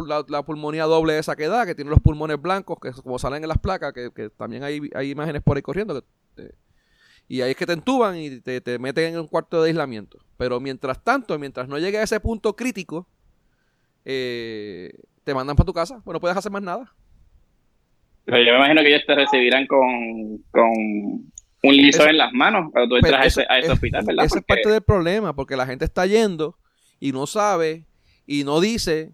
pulmonía 0.43 0.85
doble 0.85 1.17
esa 1.17 1.35
que 1.35 1.47
da, 1.47 1.65
que 1.65 1.75
tiene 1.75 1.91
los 1.91 1.99
pulmones 1.99 2.41
blancos, 2.41 2.77
que 2.81 2.91
como 2.91 3.19
salen 3.19 3.43
en 3.43 3.49
las 3.49 3.59
placas, 3.59 3.93
que, 3.93 4.29
también 4.35 4.63
hay, 4.63 4.89
hay 4.95 5.11
imágenes 5.11 5.41
por 5.43 5.55
ahí 5.55 5.61
corriendo, 5.61 6.03
y 7.29 7.41
ahí 7.41 7.51
es 7.51 7.57
que 7.57 7.65
te 7.65 7.73
entuban 7.73 8.17
y 8.17 8.39
te, 8.39 8.61
te, 8.61 8.79
meten 8.79 9.13
en 9.13 9.19
un 9.19 9.27
cuarto 9.27 9.61
de 9.61 9.69
aislamiento. 9.69 10.17
Pero 10.37 10.59
mientras 10.59 11.03
tanto, 11.03 11.37
mientras 11.37 11.67
no 11.67 11.77
llegue 11.77 11.97
a 11.97 12.03
ese 12.03 12.19
punto 12.19 12.55
crítico, 12.55 13.07
eh, 14.05 14.93
te 15.23 15.33
mandan 15.33 15.57
para 15.57 15.65
tu 15.65 15.73
casa. 15.73 15.95
Bueno, 16.05 16.13
no 16.13 16.21
puedes 16.21 16.37
hacer 16.37 16.51
más 16.51 16.61
nada. 16.61 16.93
Pero 18.27 18.43
yo 18.43 18.51
me 18.51 18.57
imagino 18.57 18.81
que 18.81 18.89
ellos 18.89 19.03
te 19.07 19.15
recibirán 19.15 19.65
con, 19.67 20.37
con 20.51 20.69
un 21.63 21.77
liso 21.77 22.05
en 22.05 22.17
las 22.17 22.33
manos 22.33 22.71
cuando 22.73 22.89
tú 22.89 22.95
entras 22.97 23.21
a, 23.21 23.25
ese, 23.25 23.45
a 23.47 23.59
ese 23.59 23.71
hospital, 23.71 24.03
¿verdad? 24.05 24.25
Esa 24.25 24.39
es 24.39 24.45
parte 24.45 24.69
del 24.69 24.81
problema, 24.81 25.33
porque 25.33 25.55
la 25.55 25.65
gente 25.65 25.85
está 25.85 26.05
yendo 26.05 26.57
y 26.99 27.13
no 27.13 27.25
sabe 27.25 27.85
y 28.25 28.43
no 28.43 28.59
dice 28.59 29.13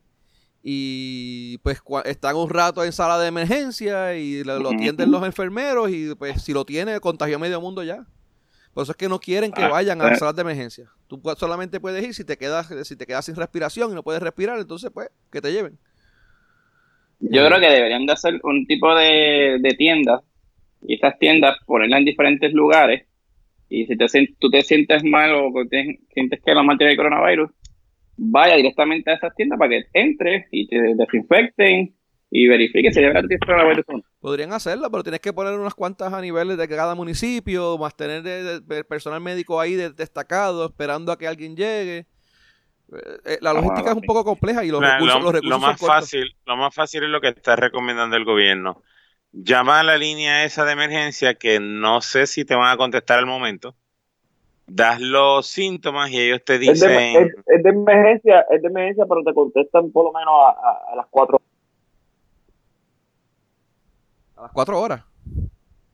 y 0.63 1.59
pues 1.59 1.83
están 2.05 2.35
un 2.37 2.49
rato 2.49 2.83
en 2.83 2.91
sala 2.91 3.19
de 3.19 3.27
emergencia 3.27 4.15
y 4.15 4.43
lo, 4.43 4.67
atienden 4.67 5.11
los 5.11 5.23
enfermeros 5.23 5.91
y 5.91 6.15
pues 6.15 6.41
si 6.41 6.51
lo 6.51 6.65
tiene 6.65 6.99
contagió 6.99 7.35
a 7.35 7.39
medio 7.39 7.61
mundo 7.61 7.83
ya. 7.83 8.07
Por 8.73 8.81
eso 8.81 8.93
es 8.93 8.97
que 8.97 9.09
no 9.09 9.19
quieren 9.19 9.51
que 9.51 9.61
ah, 9.61 9.67
vayan 9.67 10.01
a 10.01 10.05
las 10.09 10.17
salas 10.17 10.35
de 10.35 10.41
emergencia. 10.41 10.89
Tú 11.05 11.21
solamente 11.37 11.79
puedes 11.79 12.03
ir 12.03 12.15
si 12.15 12.25
te 12.25 12.35
quedas 12.35 12.67
si 12.83 12.95
te 12.95 13.05
quedas 13.05 13.25
sin 13.25 13.35
respiración 13.35 13.91
y 13.91 13.93
no 13.93 14.01
puedes 14.01 14.23
respirar, 14.23 14.57
entonces 14.57 14.89
pues 14.91 15.09
que 15.31 15.39
te 15.39 15.51
lleven. 15.51 15.77
Yo 17.29 17.45
creo 17.47 17.59
que 17.59 17.69
deberían 17.69 18.05
de 18.05 18.13
hacer 18.13 18.39
un 18.43 18.65
tipo 18.65 18.93
de, 18.95 19.57
de 19.59 19.69
tiendas 19.77 20.21
y 20.81 20.95
estas 20.95 21.17
tiendas 21.19 21.57
ponerlas 21.65 21.99
en 21.99 22.05
diferentes 22.05 22.53
lugares 22.53 23.07
y 23.69 23.85
si 23.85 23.97
te, 23.97 24.05
tú 24.39 24.49
te 24.49 24.61
sientes 24.61 25.03
mal 25.03 25.33
o 25.33 25.51
sientes 26.13 26.41
que 26.45 26.53
la 26.53 26.63
materia 26.63 26.91
de 26.91 26.97
coronavirus, 26.97 27.49
vaya 28.17 28.55
directamente 28.55 29.09
a 29.09 29.15
esas 29.15 29.33
tiendas 29.35 29.57
para 29.57 29.71
que 29.71 29.83
entres 29.93 30.45
y 30.51 30.67
te 30.67 30.93
desinfecten 30.95 31.95
y 32.29 32.47
verifique 32.47 32.91
si 32.91 33.01
de 33.01 33.39
coronavirus 33.39 33.85
Podrían 34.19 34.53
hacerlo, 34.53 34.89
pero 34.91 35.03
tienes 35.03 35.21
que 35.21 35.33
poner 35.33 35.57
unas 35.57 35.75
cuantas 35.75 36.11
a 36.13 36.21
niveles 36.21 36.57
de 36.57 36.67
cada 36.67 36.95
municipio, 36.95 37.77
más 37.77 37.95
tener 37.95 38.23
personal 38.87 39.21
médico 39.21 39.59
ahí 39.59 39.73
destacado, 39.73 40.65
esperando 40.65 41.11
a 41.11 41.17
que 41.17 41.27
alguien 41.27 41.55
llegue. 41.55 42.05
Eh, 43.25 43.37
la 43.41 43.53
logística 43.53 43.91
es 43.91 43.95
un 43.95 44.03
poco 44.03 44.23
compleja 44.23 44.63
y 44.63 44.69
los, 44.69 44.81
recursos, 44.81 45.43
lo 45.43 45.59
más 45.59 45.79
fácil 45.79 46.35
Lo 46.45 46.57
más 46.57 46.73
fácil 46.73 47.03
es 47.03 47.09
lo 47.09 47.21
que 47.21 47.29
está 47.29 47.55
recomendando 47.55 48.15
el 48.15 48.25
gobierno. 48.25 48.81
Llama 49.31 49.79
a 49.79 49.83
la 49.83 49.97
línea 49.97 50.43
esa 50.43 50.63
de 50.65 50.73
emergencia 50.73 51.35
que 51.35 51.59
no 51.59 52.01
sé 52.01 52.27
si 52.27 52.45
te 52.45 52.55
van 52.55 52.71
a 52.71 52.77
contestar 52.77 53.19
al 53.19 53.25
momento. 53.25 53.75
Das 54.67 55.01
los 55.01 55.47
síntomas 55.47 56.09
y 56.11 56.19
ellos 56.21 56.43
te 56.45 56.57
dicen... 56.59 57.33
Es 57.45 57.63
de, 57.63 57.69
emergencia, 57.69 58.45
es 58.49 58.61
de 58.61 58.67
emergencia, 58.67 59.05
pero 59.09 59.23
te 59.23 59.33
contestan 59.33 59.91
por 59.91 60.05
lo 60.05 60.13
menos 60.13 60.33
a, 60.33 60.93
a 60.93 60.95
las 60.95 61.07
cuatro 61.09 61.41
las 64.43 64.51
cuatro 64.51 64.81
horas. 64.81 65.01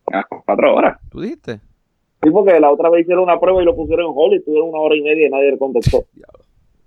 A 0.07 0.17
las 0.17 0.25
cuatro 0.45 0.75
horas. 0.75 0.99
¿Tú 1.11 1.21
dijiste? 1.21 1.59
Sí, 2.23 2.29
porque 2.31 2.59
la 2.59 2.71
otra 2.71 2.89
vez 2.89 3.01
hicieron 3.01 3.23
una 3.23 3.39
prueba 3.39 3.61
y 3.61 3.65
lo 3.65 3.75
pusieron 3.75 4.07
en 4.07 4.13
hold 4.15 4.33
y 4.33 4.43
tuvieron 4.43 4.69
una 4.69 4.79
hora 4.79 4.95
y 4.95 5.01
media 5.01 5.27
y 5.27 5.29
nadie 5.29 5.51
le 5.51 5.57
contestó. 5.57 6.03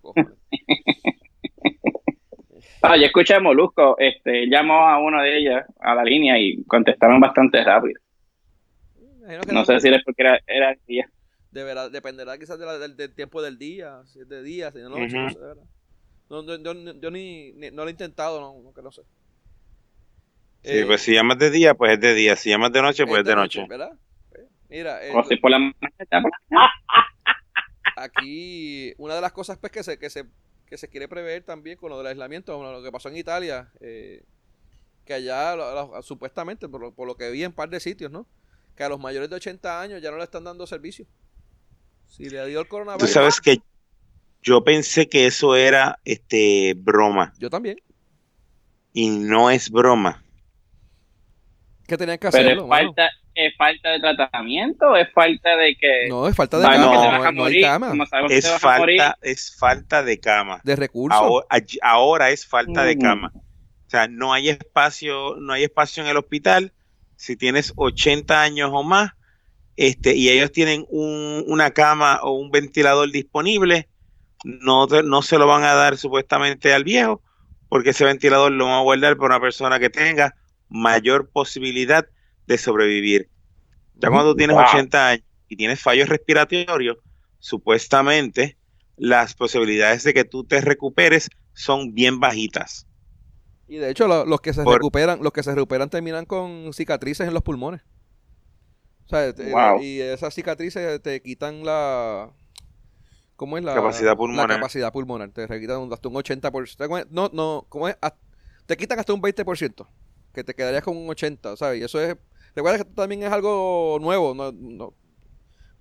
ah, 2.82 2.96
yo 2.96 3.06
escuché 3.06 3.34
a 3.34 3.40
Molusco, 3.40 3.96
este, 3.98 4.48
llamó 4.48 4.88
a 4.88 4.98
uno 4.98 5.22
de 5.22 5.38
ellas 5.38 5.66
a 5.80 5.94
la 5.94 6.04
línea 6.04 6.38
y 6.38 6.64
contestaron 6.64 7.20
bastante 7.20 7.62
rápido. 7.62 8.00
No, 9.52 9.64
sé 9.64 9.80
si 9.80 9.88
era 9.88 10.00
porque 10.04 10.22
era, 10.22 10.40
era 10.46 10.72
el 10.72 10.80
día. 10.86 11.08
De 11.52 11.64
verdad, 11.64 11.90
dependerá 11.90 12.38
quizás 12.38 12.58
del, 12.58 13.14
tiempo 13.14 13.42
del 13.42 13.58
día, 13.58 14.00
si 14.06 14.20
es 14.20 14.28
de 14.28 14.42
día, 14.42 14.72
si 14.72 14.78
noche, 14.78 15.16
no 15.16 15.30
sé, 15.30 15.38
no, 16.32 16.46
yo, 16.46 16.74
yo, 16.98 17.10
ni, 17.10 17.52
no 17.52 17.82
lo 17.82 17.88
he 17.88 17.90
intentado, 17.90 18.40
no, 18.40 18.72
que 18.72 18.80
no 18.80 18.90
sé. 18.90 19.02
Sí, 20.62 20.78
eh, 20.78 20.84
pues 20.86 21.02
si 21.02 21.12
llamas 21.12 21.38
de 21.38 21.50
día, 21.50 21.74
pues 21.74 21.92
es 21.92 22.00
de 22.00 22.14
día. 22.14 22.36
Si 22.36 22.48
llamas 22.48 22.72
de 22.72 22.80
noche, 22.80 23.04
pues 23.04 23.20
es 23.20 23.26
de, 23.26 23.36
noche. 23.36 23.66
¿Verdad? 23.68 23.92
Pues, 24.30 24.44
mira, 24.70 25.04
eh, 25.04 25.12
si 25.28 25.36
por 25.36 25.50
la 25.50 25.58
aquí 27.96 28.94
una 28.98 29.14
de 29.14 29.20
las 29.20 29.32
cosas 29.32 29.58
pues 29.58 29.72
que 29.72 29.82
se, 29.82 29.98
que 29.98 30.10
se, 30.10 30.26
que 30.66 30.76
se 30.76 30.88
quiere 30.88 31.08
prever 31.08 31.44
también 31.44 31.76
con 31.76 31.90
lo 31.90 31.98
del 31.98 32.06
aislamiento, 32.08 32.62
lo 32.62 32.82
que 32.82 32.92
pasó 32.92 33.08
en 33.08 33.16
Italia, 33.16 33.70
eh, 33.80 34.24
que 35.04 35.14
allá 35.14 35.56
supuestamente, 36.02 36.68
por 36.68 36.80
lo, 36.80 36.94
por 36.94 37.06
lo 37.06 37.16
que 37.16 37.30
vi 37.30 37.42
en 37.42 37.48
un 37.48 37.54
par 37.54 37.68
de 37.68 37.80
sitios, 37.80 38.10
¿no? 38.10 38.26
Que 38.76 38.84
a 38.84 38.88
los 38.88 38.98
mayores 38.98 39.28
de 39.28 39.36
80 39.36 39.80
años 39.80 40.02
ya 40.02 40.10
no 40.10 40.16
le 40.16 40.24
están 40.24 40.44
dando 40.44 40.66
servicio. 40.66 41.06
Si 42.06 42.28
le 42.28 42.46
dio 42.46 42.60
el 42.60 42.68
coronavirus. 42.68 43.08
Tú 43.08 43.12
sabes 43.12 43.40
que 43.40 43.60
yo 44.42 44.64
pensé 44.64 45.08
que 45.08 45.26
eso 45.26 45.56
era 45.56 45.98
este 46.04 46.74
broma. 46.76 47.32
Yo 47.38 47.48
también. 47.48 47.76
Y 48.92 49.08
no 49.08 49.50
es 49.50 49.70
broma. 49.70 50.22
¿Qué 51.86 51.96
tenían 51.96 52.18
que 52.18 52.26
hacer? 52.26 52.46
es 52.46 52.66
falta, 52.66 53.10
¿Es 53.34 53.56
falta 53.56 53.90
de 53.90 54.00
tratamiento 54.00 54.94
es 54.94 55.10
falta 55.12 55.56
de 55.56 55.74
que.? 55.76 56.08
No, 56.08 56.28
es 56.28 56.36
falta 56.36 56.58
de 56.58 56.64
cama. 56.64 57.32
No, 57.32 57.44
hay 57.44 57.62
cama. 57.62 57.94
Es 58.28 58.50
falta, 58.60 59.18
es 59.22 59.56
falta 59.56 60.02
de 60.02 60.20
cama. 60.20 60.60
De 60.64 60.76
recursos. 60.76 61.44
Ahora, 61.80 62.30
es 62.30 62.46
falta 62.46 62.84
de 62.84 62.98
cama. 62.98 63.32
O 63.34 63.90
sea, 63.90 64.08
no 64.08 64.32
hay 64.32 64.48
espacio, 64.48 65.36
no 65.36 65.52
hay 65.52 65.64
espacio 65.64 66.02
en 66.02 66.10
el 66.10 66.16
hospital. 66.16 66.72
Si 67.16 67.36
tienes 67.36 67.72
80 67.76 68.42
años 68.42 68.70
o 68.72 68.82
más, 68.82 69.12
este, 69.76 70.14
y 70.14 70.28
ellos 70.28 70.52
tienen 70.52 70.84
un, 70.88 71.44
una 71.46 71.70
cama 71.70 72.20
o 72.22 72.32
un 72.32 72.50
ventilador 72.50 73.10
disponible, 73.10 73.88
no, 74.44 74.86
no 74.86 75.22
se 75.22 75.38
lo 75.38 75.46
van 75.46 75.64
a 75.64 75.74
dar 75.74 75.96
supuestamente 75.96 76.72
al 76.72 76.84
viejo, 76.84 77.22
porque 77.68 77.90
ese 77.90 78.04
ventilador 78.04 78.52
lo 78.52 78.66
van 78.66 78.74
a 78.74 78.82
guardar 78.82 79.16
para 79.16 79.36
una 79.36 79.40
persona 79.40 79.78
que 79.78 79.90
tenga 79.90 80.34
mayor 80.68 81.30
posibilidad 81.30 82.06
de 82.46 82.58
sobrevivir. 82.58 83.28
Ya 83.94 84.10
cuando 84.10 84.34
tienes 84.34 84.56
80 84.56 85.08
años 85.08 85.26
y 85.48 85.56
tienes 85.56 85.80
fallos 85.80 86.08
respiratorios, 86.08 86.98
supuestamente 87.38 88.56
las 88.96 89.34
posibilidades 89.34 90.04
de 90.04 90.14
que 90.14 90.24
tú 90.24 90.44
te 90.44 90.60
recuperes 90.60 91.30
son 91.52 91.94
bien 91.94 92.20
bajitas. 92.20 92.86
Y 93.68 93.76
de 93.76 93.90
hecho 93.90 94.06
los 94.06 94.40
que 94.40 94.52
se 94.52 94.64
recuperan, 94.64 95.22
los 95.22 95.32
que 95.32 95.42
se 95.42 95.54
recuperan 95.54 95.88
terminan 95.88 96.24
con 96.24 96.72
cicatrices 96.72 97.26
en 97.26 97.34
los 97.34 97.42
pulmones. 97.42 97.82
O 99.06 99.08
sea, 99.08 99.34
y 99.80 100.00
esas 100.00 100.34
cicatrices 100.34 101.02
te 101.02 101.20
quitan 101.22 101.64
la 101.64 102.30
¿cómo 103.36 103.58
es 103.58 103.64
la 103.64 103.74
capacidad 103.74 104.16
pulmonar? 104.16 104.48
La 104.48 104.54
capacidad 104.56 104.92
pulmonar, 104.92 105.30
te 105.30 105.60
quitan 105.60 105.92
hasta 105.92 106.08
un 106.08 106.14
80%. 106.14 107.08
No, 107.10 107.30
no, 107.32 107.66
¿cómo 107.68 107.88
es? 107.88 107.96
Te 108.66 108.76
quitan 108.76 108.98
hasta 108.98 109.12
un 109.12 109.20
20% 109.20 109.86
que 110.32 110.44
te 110.44 110.54
quedarías 110.54 110.82
con 110.82 110.96
un 110.96 111.10
80, 111.10 111.56
¿sabes? 111.56 111.80
Y 111.80 111.84
eso 111.84 112.00
es... 112.00 112.16
Recuerda 112.54 112.78
que 112.78 112.82
esto 112.82 112.94
también 112.94 113.22
es 113.22 113.32
algo 113.32 113.98
nuevo, 114.00 114.34
no, 114.34 114.52
no, 114.52 114.94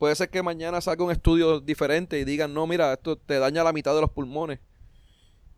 puede 0.02 0.16
ser 0.16 0.30
que 0.30 0.42
mañana 0.42 0.82
salga 0.82 1.06
un 1.06 1.12
estudio 1.12 1.60
diferente 1.60 2.18
y 2.20 2.24
digan, 2.26 2.54
no, 2.54 2.66
mira, 2.66 2.94
esto 2.94 3.18
te 3.18 3.38
daña 3.38 3.64
la 3.64 3.72
mitad 3.72 3.94
de 3.94 4.02
los 4.02 4.10
pulmones. 4.10 4.60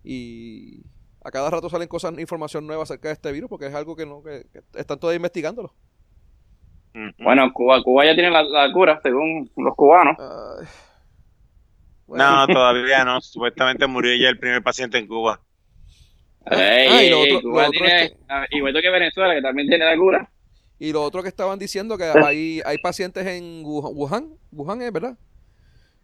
Y 0.03 0.81
a 1.23 1.31
cada 1.31 1.49
rato 1.49 1.69
salen 1.69 1.87
cosas, 1.87 2.17
información 2.19 2.67
nueva 2.67 2.83
acerca 2.83 3.07
de 3.07 3.13
este 3.13 3.31
virus, 3.31 3.49
porque 3.49 3.67
es 3.67 3.73
algo 3.73 3.95
que 3.95 4.05
no, 4.05 4.21
que, 4.21 4.45
están 4.75 4.99
todavía 4.99 5.15
investigándolo. 5.15 5.73
Bueno, 7.19 7.51
Cuba, 7.53 7.81
Cuba 7.81 8.05
ya 8.05 8.15
tiene 8.15 8.31
la, 8.31 8.71
cura, 8.73 8.99
según 9.01 9.49
los 9.55 9.75
cubanos. 9.75 10.17
No, 12.07 12.47
todavía 12.47 13.05
no. 13.05 13.21
Supuestamente 13.21 13.87
murió 13.87 14.13
ya 14.15 14.27
el 14.27 14.39
primer 14.39 14.61
paciente 14.61 14.97
en 14.97 15.07
Cuba. 15.07 15.39
Ah, 16.45 17.01
y 17.01 17.09
lo 17.09 17.21
otro, 17.21 17.39
que, 17.39 18.17
igual 18.51 18.73
que 18.73 18.89
Venezuela, 18.89 19.33
que 19.33 19.41
también 19.41 19.69
tiene 19.69 19.85
la 19.85 19.95
cura. 19.95 20.29
Y 20.79 20.91
lo 20.91 21.03
otro 21.03 21.21
que 21.23 21.29
estaban 21.29 21.59
diciendo 21.59 21.97
que 21.97 22.05
hay, 22.05 22.61
hay 22.65 22.77
pacientes 22.77 23.25
en 23.25 23.63
Wuhan, 23.63 24.33
Wuhan 24.51 24.81
es 24.81 24.91
verdad, 24.91 25.17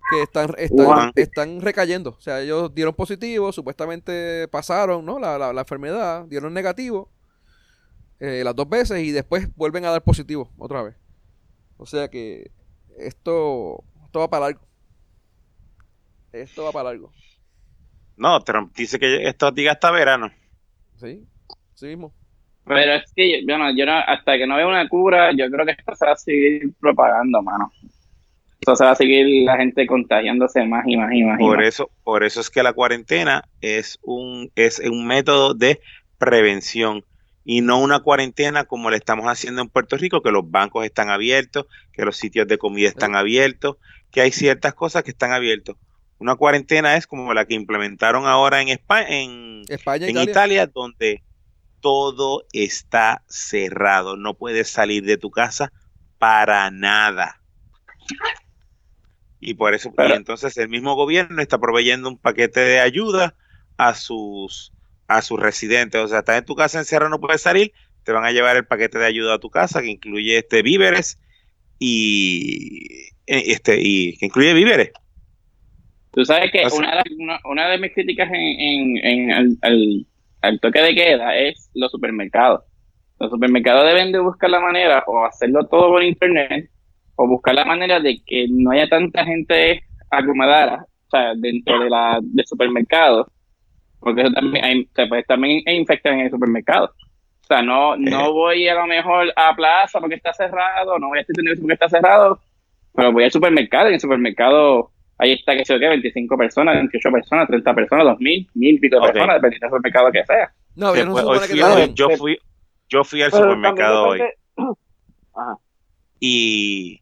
que 0.09 0.21
están, 0.23 0.53
están, 0.57 1.11
están 1.15 1.61
recayendo. 1.61 2.11
O 2.11 2.21
sea, 2.21 2.41
ellos 2.41 2.73
dieron 2.73 2.93
positivo, 2.93 3.51
supuestamente 3.51 4.47
pasaron 4.47 5.05
¿no? 5.05 5.19
la, 5.19 5.37
la, 5.37 5.61
enfermedad, 5.61 6.25
dieron 6.25 6.53
negativo 6.53 7.11
eh, 8.19 8.43
las 8.43 8.55
dos 8.55 8.67
veces 8.67 8.99
y 9.03 9.11
después 9.11 9.53
vuelven 9.55 9.85
a 9.85 9.91
dar 9.91 10.03
positivo 10.03 10.51
otra 10.57 10.83
vez. 10.83 10.95
O 11.77 11.85
sea 11.85 12.09
que 12.09 12.51
esto, 12.97 13.83
esto 14.05 14.19
va 14.19 14.29
para 14.29 14.45
largo. 14.47 14.61
Esto 16.31 16.63
va 16.63 16.71
para 16.71 16.89
largo. 16.89 17.11
No, 18.17 18.43
Trump 18.43 18.75
dice 18.75 18.99
que 18.99 19.27
esto 19.27 19.51
diga 19.51 19.71
hasta 19.71 19.91
verano. 19.91 20.31
Sí, 20.97 21.25
sí 21.73 21.85
mismo. 21.87 22.13
Pero 22.69 22.93
es 22.93 23.11
que, 23.15 23.41
bueno, 23.45 23.75
yo 23.75 23.83
no, 23.87 23.97
hasta 23.97 24.37
que 24.37 24.45
no 24.45 24.55
vea 24.55 24.67
una 24.67 24.87
cura, 24.87 25.31
yo 25.31 25.49
creo 25.49 25.65
que 25.65 25.71
esto 25.71 25.95
se 25.95 26.05
va 26.05 26.11
a 26.11 26.15
seguir 26.15 26.71
propagando, 26.79 27.41
mano. 27.41 27.71
Esto 28.59 28.75
se 28.75 28.83
va 28.83 28.91
a 28.91 28.95
seguir 28.95 29.43
la 29.43 29.57
gente 29.57 29.87
contagiándose 29.87 30.63
más 30.65 30.85
y 30.85 30.95
más 30.95 31.11
y 31.11 31.23
más. 31.23 31.39
Por 31.39 31.63
eso, 31.63 31.89
por 32.03 32.23
eso 32.23 32.39
es 32.41 32.51
que 32.51 32.61
la 32.61 32.73
cuarentena 32.73 33.43
es 33.61 33.97
un, 34.03 34.51
es 34.55 34.77
un 34.79 35.07
método 35.07 35.55
de 35.55 35.79
prevención 36.19 37.03
y 37.43 37.61
no 37.61 37.81
una 37.81 38.01
cuarentena 38.01 38.65
como 38.65 38.91
le 38.91 38.97
estamos 38.97 39.25
haciendo 39.25 39.63
en 39.63 39.69
Puerto 39.69 39.97
Rico, 39.97 40.21
que 40.21 40.29
los 40.29 40.51
bancos 40.51 40.85
están 40.85 41.09
abiertos, 41.09 41.65
que 41.91 42.05
los 42.05 42.17
sitios 42.17 42.47
de 42.47 42.59
comida 42.59 42.87
están 42.87 43.15
abiertos, 43.15 43.77
que 44.11 44.21
hay 44.21 44.31
ciertas 44.31 44.75
cosas 44.75 45.01
que 45.01 45.09
están 45.09 45.31
abiertos. 45.31 45.75
Una 46.19 46.35
cuarentena 46.35 46.97
es 46.97 47.07
como 47.07 47.33
la 47.33 47.45
que 47.45 47.55
implementaron 47.55 48.27
ahora 48.27 48.61
en 48.61 48.67
España, 48.67 49.07
en, 49.09 49.63
en 49.67 50.17
Italia. 50.19 50.67
donde 50.67 51.23
todo 51.81 52.45
está 52.53 53.23
cerrado. 53.27 54.17
No 54.17 54.35
puedes 54.35 54.69
salir 54.69 55.03
de 55.03 55.17
tu 55.17 55.31
casa 55.31 55.71
para 56.17 56.69
nada. 56.71 57.41
Y 59.39 59.53
por 59.53 59.73
eso, 59.73 59.93
entonces 59.97 60.57
el 60.57 60.69
mismo 60.69 60.95
gobierno 60.95 61.41
está 61.41 61.57
proveyendo 61.57 62.09
un 62.09 62.17
paquete 62.17 62.59
de 62.59 62.79
ayuda 62.79 63.35
a 63.77 63.93
sus 63.93 64.73
a 65.07 65.21
sus 65.21 65.39
residentes. 65.39 66.01
O 66.01 66.07
sea, 66.07 66.19
estás 66.19 66.37
en 66.37 66.45
tu 66.45 66.55
casa 66.55 66.79
encerrado, 66.79 67.09
no 67.09 67.19
puedes 67.19 67.41
salir, 67.41 67.73
te 68.03 68.11
van 68.11 68.25
a 68.25 68.31
llevar 68.31 68.57
el 68.57 68.65
paquete 68.65 68.99
de 68.99 69.05
ayuda 69.05 69.35
a 69.35 69.39
tu 69.39 69.49
casa 69.49 69.81
que 69.81 69.87
incluye 69.87 70.37
este 70.37 70.61
víveres 70.61 71.19
y 71.79 73.09
este 73.25 73.79
y 73.81 74.17
que 74.17 74.27
incluye 74.27 74.53
víveres. 74.53 74.91
Tú 76.11 76.25
sabes 76.25 76.51
que 76.51 76.65
una 76.75 77.03
de, 77.03 77.39
una, 77.45 77.69
de, 77.69 77.77
mis 77.77 77.93
críticas 77.93 78.29
en, 78.33 78.97
en, 78.97 80.07
el, 80.41 80.59
toque 80.59 80.81
de 80.81 80.95
queda 80.95 81.35
es 81.35 81.69
los 81.73 81.91
supermercados. 81.91 82.63
Los 83.19 83.31
supermercados 83.31 83.85
deben 83.85 84.11
de 84.11 84.19
buscar 84.19 84.49
la 84.49 84.59
manera 84.59 85.03
o 85.07 85.25
hacerlo 85.25 85.65
todo 85.67 85.89
por 85.89 86.03
internet 86.03 86.69
o 87.15 87.27
buscar 87.27 87.55
la 87.55 87.65
manera 87.65 87.99
de 87.99 88.21
que 88.25 88.47
no 88.49 88.71
haya 88.71 88.87
tanta 88.87 89.25
gente 89.25 89.83
aglomerada, 90.09 90.85
o 91.07 91.09
sea, 91.09 91.33
dentro 91.35 91.79
de 91.79 91.89
la 91.89 92.19
del 92.21 92.45
supermercado, 92.45 93.27
porque 93.99 94.21
eso 94.21 94.31
también 94.31 94.63
hay, 94.63 94.89
pues, 95.09 95.25
también 95.27 95.61
infecta 95.67 96.11
en 96.11 96.21
el 96.21 96.31
supermercado. 96.31 96.85
O 96.85 97.45
sea, 97.45 97.61
no, 97.61 97.97
no 97.97 98.27
eh. 98.27 98.31
voy 98.31 98.67
a 98.67 98.75
lo 98.75 98.87
mejor 98.87 99.33
a 99.35 99.55
plaza 99.55 99.99
porque 99.99 100.15
está 100.15 100.31
cerrado, 100.33 100.97
no 100.97 101.09
voy 101.09 101.17
a 101.17 101.21
este 101.21 101.33
porque 101.59 101.73
está 101.73 101.89
cerrado, 101.89 102.39
pero 102.95 103.11
voy 103.11 103.25
al 103.25 103.31
supermercado 103.31 103.85
y 103.85 103.89
en 103.89 103.93
el 103.95 103.99
supermercado 103.99 104.91
ahí 105.19 105.33
está 105.33 105.55
que 105.55 105.65
se 105.65 105.77
ve 105.77 105.87
25 105.87 106.37
personas, 106.37 106.75
28 106.75 107.11
personas, 107.11 107.47
30 107.47 107.75
personas, 107.75 108.05
2000, 108.05 108.49
1000 108.53 108.79
pico 108.79 108.95
de 108.95 109.11
personas, 109.11 109.35
dependiendo 109.35 109.65
del 109.65 109.69
supermercado 109.69 110.11
que 110.11 110.25
sea. 110.25 110.51
No, 110.75 110.95
yo, 110.95 111.05
no 111.05 111.85
yo 111.93 112.09
fui, 112.11 112.39
yo 112.87 113.03
fui 113.03 113.21
al 113.21 113.31
supermercado 113.31 114.07
hoy. 114.07 114.21
Y, 116.19 117.01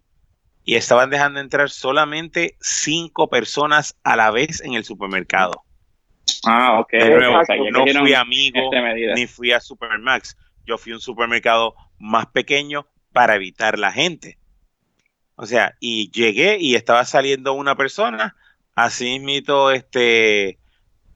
y 0.63 0.75
estaban 0.75 1.09
dejando 1.09 1.39
entrar 1.39 1.69
solamente 1.69 2.55
cinco 2.59 3.29
personas 3.29 3.97
a 4.03 4.15
la 4.15 4.31
vez 4.31 4.61
en 4.61 4.73
el 4.73 4.83
supermercado. 4.83 5.63
Ah, 6.45 6.79
ok. 6.79 6.93
no 7.71 7.85
fui 7.99 8.13
amigo 8.13 8.69
ni 9.15 9.27
fui 9.27 9.51
a 9.51 9.59
Supermax. 9.59 10.35
Yo 10.65 10.77
fui 10.77 10.91
a 10.91 10.95
un 10.95 11.01
supermercado 11.01 11.75
más 11.99 12.25
pequeño 12.27 12.85
para 13.13 13.35
evitar 13.35 13.79
la 13.79 13.91
gente. 13.91 14.37
O 15.37 15.45
sea, 15.45 15.75
y 15.79 16.09
llegué 16.11 16.57
y 16.59 16.73
estaba 16.73 17.05
saliendo 17.05 17.53
una 17.53 17.75
persona, 17.75 18.35
así 18.73 19.19
mismo, 19.19 19.69
este, 19.69 20.57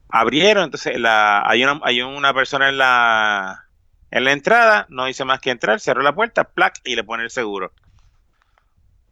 abrieron, 0.08 0.64
entonces 0.64 0.98
la, 0.98 1.42
hay, 1.44 1.64
una, 1.64 1.80
hay 1.82 2.02
una 2.02 2.32
persona 2.32 2.68
en 2.68 2.78
la, 2.78 3.64
en 4.12 4.24
la 4.24 4.30
entrada, 4.30 4.86
no 4.90 5.08
hice 5.08 5.24
más 5.24 5.40
que 5.40 5.50
entrar, 5.50 5.80
cerró 5.80 6.02
la 6.02 6.14
puerta, 6.14 6.44
plac, 6.44 6.76
y 6.84 6.94
le 6.94 7.02
pone 7.02 7.24
el 7.24 7.30
seguro. 7.30 7.72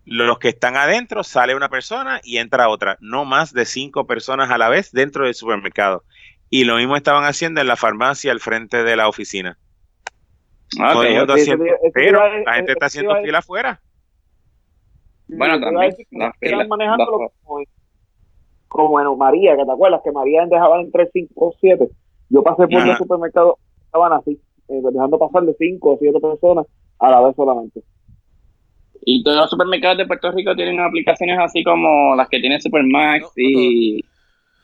Los 0.05 0.38
que 0.38 0.51
están 0.51 0.77
adentro, 0.77 1.25
sale 1.25 1.57
una 1.57 1.68
persona 1.68 2.20
y 2.23 2.38
entra 2.38 2.68
otra. 2.68 2.96
No 3.01 3.25
más 3.25 3.53
de 3.53 3.64
cinco 3.64 4.07
personas 4.07 4.51
a 4.51 4.59
la 4.59 4.68
vez 4.68 4.92
dentro 4.92 5.25
del 5.25 5.35
supermercado. 5.35 6.05
Y 6.51 6.64
lo 6.64 6.77
mismo 6.77 6.96
estaban 6.96 7.25
haciendo 7.25 7.61
en 7.61 7.66
la 7.66 7.77
farmacia 7.77 8.31
al 8.31 8.40
frente 8.40 8.85
de 8.85 8.96
la 8.96 9.09
oficina. 9.09 9.59
pero 11.92 12.42
la 12.44 12.55
gente 12.55 12.73
está 12.73 12.87
haciendo 12.87 13.20
fila 13.23 13.38
afuera. 13.38 13.81
Bueno, 15.37 15.61
también. 15.61 16.69
manejando 16.69 17.31
como, 18.69 19.01
en 19.01 19.19
María, 19.19 19.57
que 19.57 19.64
te 19.64 19.73
acuerdas 19.73 20.01
que 20.05 20.12
María 20.12 20.47
dejaba 20.47 20.81
entre 20.81 21.11
5 21.12 21.33
o 21.37 21.53
7. 21.61 21.88
Yo 22.29 22.43
pasé 22.43 22.69
por 22.69 22.88
el 22.88 22.97
supermercado, 22.97 23.59
estaban 23.85 24.12
así. 24.12 24.40
Eh, 24.69 24.81
dejando 24.93 25.19
pasar 25.19 25.43
de 25.43 25.55
5 25.55 25.90
o 25.93 25.99
7 25.99 26.21
personas 26.21 26.66
a 27.01 27.11
la 27.11 27.21
vez 27.21 27.35
solamente. 27.35 27.83
Y 29.03 29.25
todos 29.25 29.38
los 29.38 29.51
supermercados 29.51 29.99
de 29.99 30.07
Puerto 30.07 30.31
Rico 30.31 30.55
tienen 30.55 30.79
aplicaciones 30.79 31.38
así 31.40 31.64
como 31.64 32.14
las 32.14 32.29
que 32.29 32.38
tiene 32.38 32.61
Supermax 32.61 33.33
y... 33.37 34.05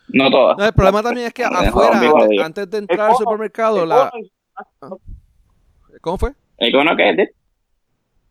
No 0.08 0.30
todas. 0.30 0.56
el 0.64 0.72
problema 0.72 1.02
también 1.02 1.26
es 1.26 1.34
que 1.34 1.42
afuera, 1.42 2.00
antes, 2.44 2.70
de 2.70 2.78
entrar 2.78 3.10
al 3.10 3.16
supermercado, 3.16 3.84
la... 3.84 4.12
¿Cómo 6.00 6.16
fue? 6.16 6.30
¿Econo 6.58 6.96
qué 6.96 7.10
es? 7.10 7.30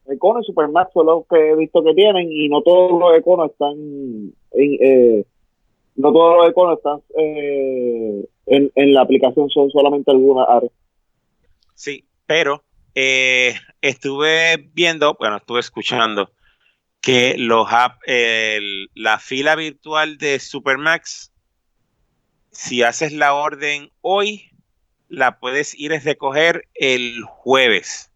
Econo 0.08 0.42
y 0.42 0.44
Supermax 0.44 0.94
son 0.94 1.06
los 1.08 1.26
que 1.28 1.50
he 1.50 1.56
visto 1.56 1.84
que 1.84 1.94
tienen 1.94 2.32
y 2.32 2.50
no 2.50 2.62
todos 2.62 3.00
los 3.00 3.18
Econo 3.18 3.46
están... 3.46 4.34
eh, 4.52 5.26
no 5.96 6.12
todos 6.12 6.38
los 6.38 6.50
Econo 6.50 6.74
están 6.74 7.00
eh, 7.18 8.26
en, 8.46 8.72
en 8.76 8.94
la 8.94 9.02
aplicación, 9.02 9.50
son 9.50 9.70
solamente 9.72 10.12
algunas 10.12 10.48
áreas. 10.48 10.72
Sí, 11.74 12.06
pero 12.26 12.64
eh, 12.94 13.56
estuve 13.82 14.70
viendo, 14.74 15.16
bueno, 15.20 15.38
estuve 15.38 15.60
escuchando 15.60 16.32
que 17.02 17.36
los 17.38 17.68
la 18.96 19.20
fila 19.20 19.56
virtual 19.56 20.18
de 20.18 20.40
Supermax, 20.40 21.32
si 22.52 22.82
haces 22.82 23.14
la 23.14 23.36
orden 23.36 23.92
hoy, 24.02 24.50
la 25.08 25.40
puedes 25.40 25.78
ir 25.78 25.94
a 25.94 26.00
recoger 26.00 26.68
el 26.74 27.22
jueves. 27.24 28.12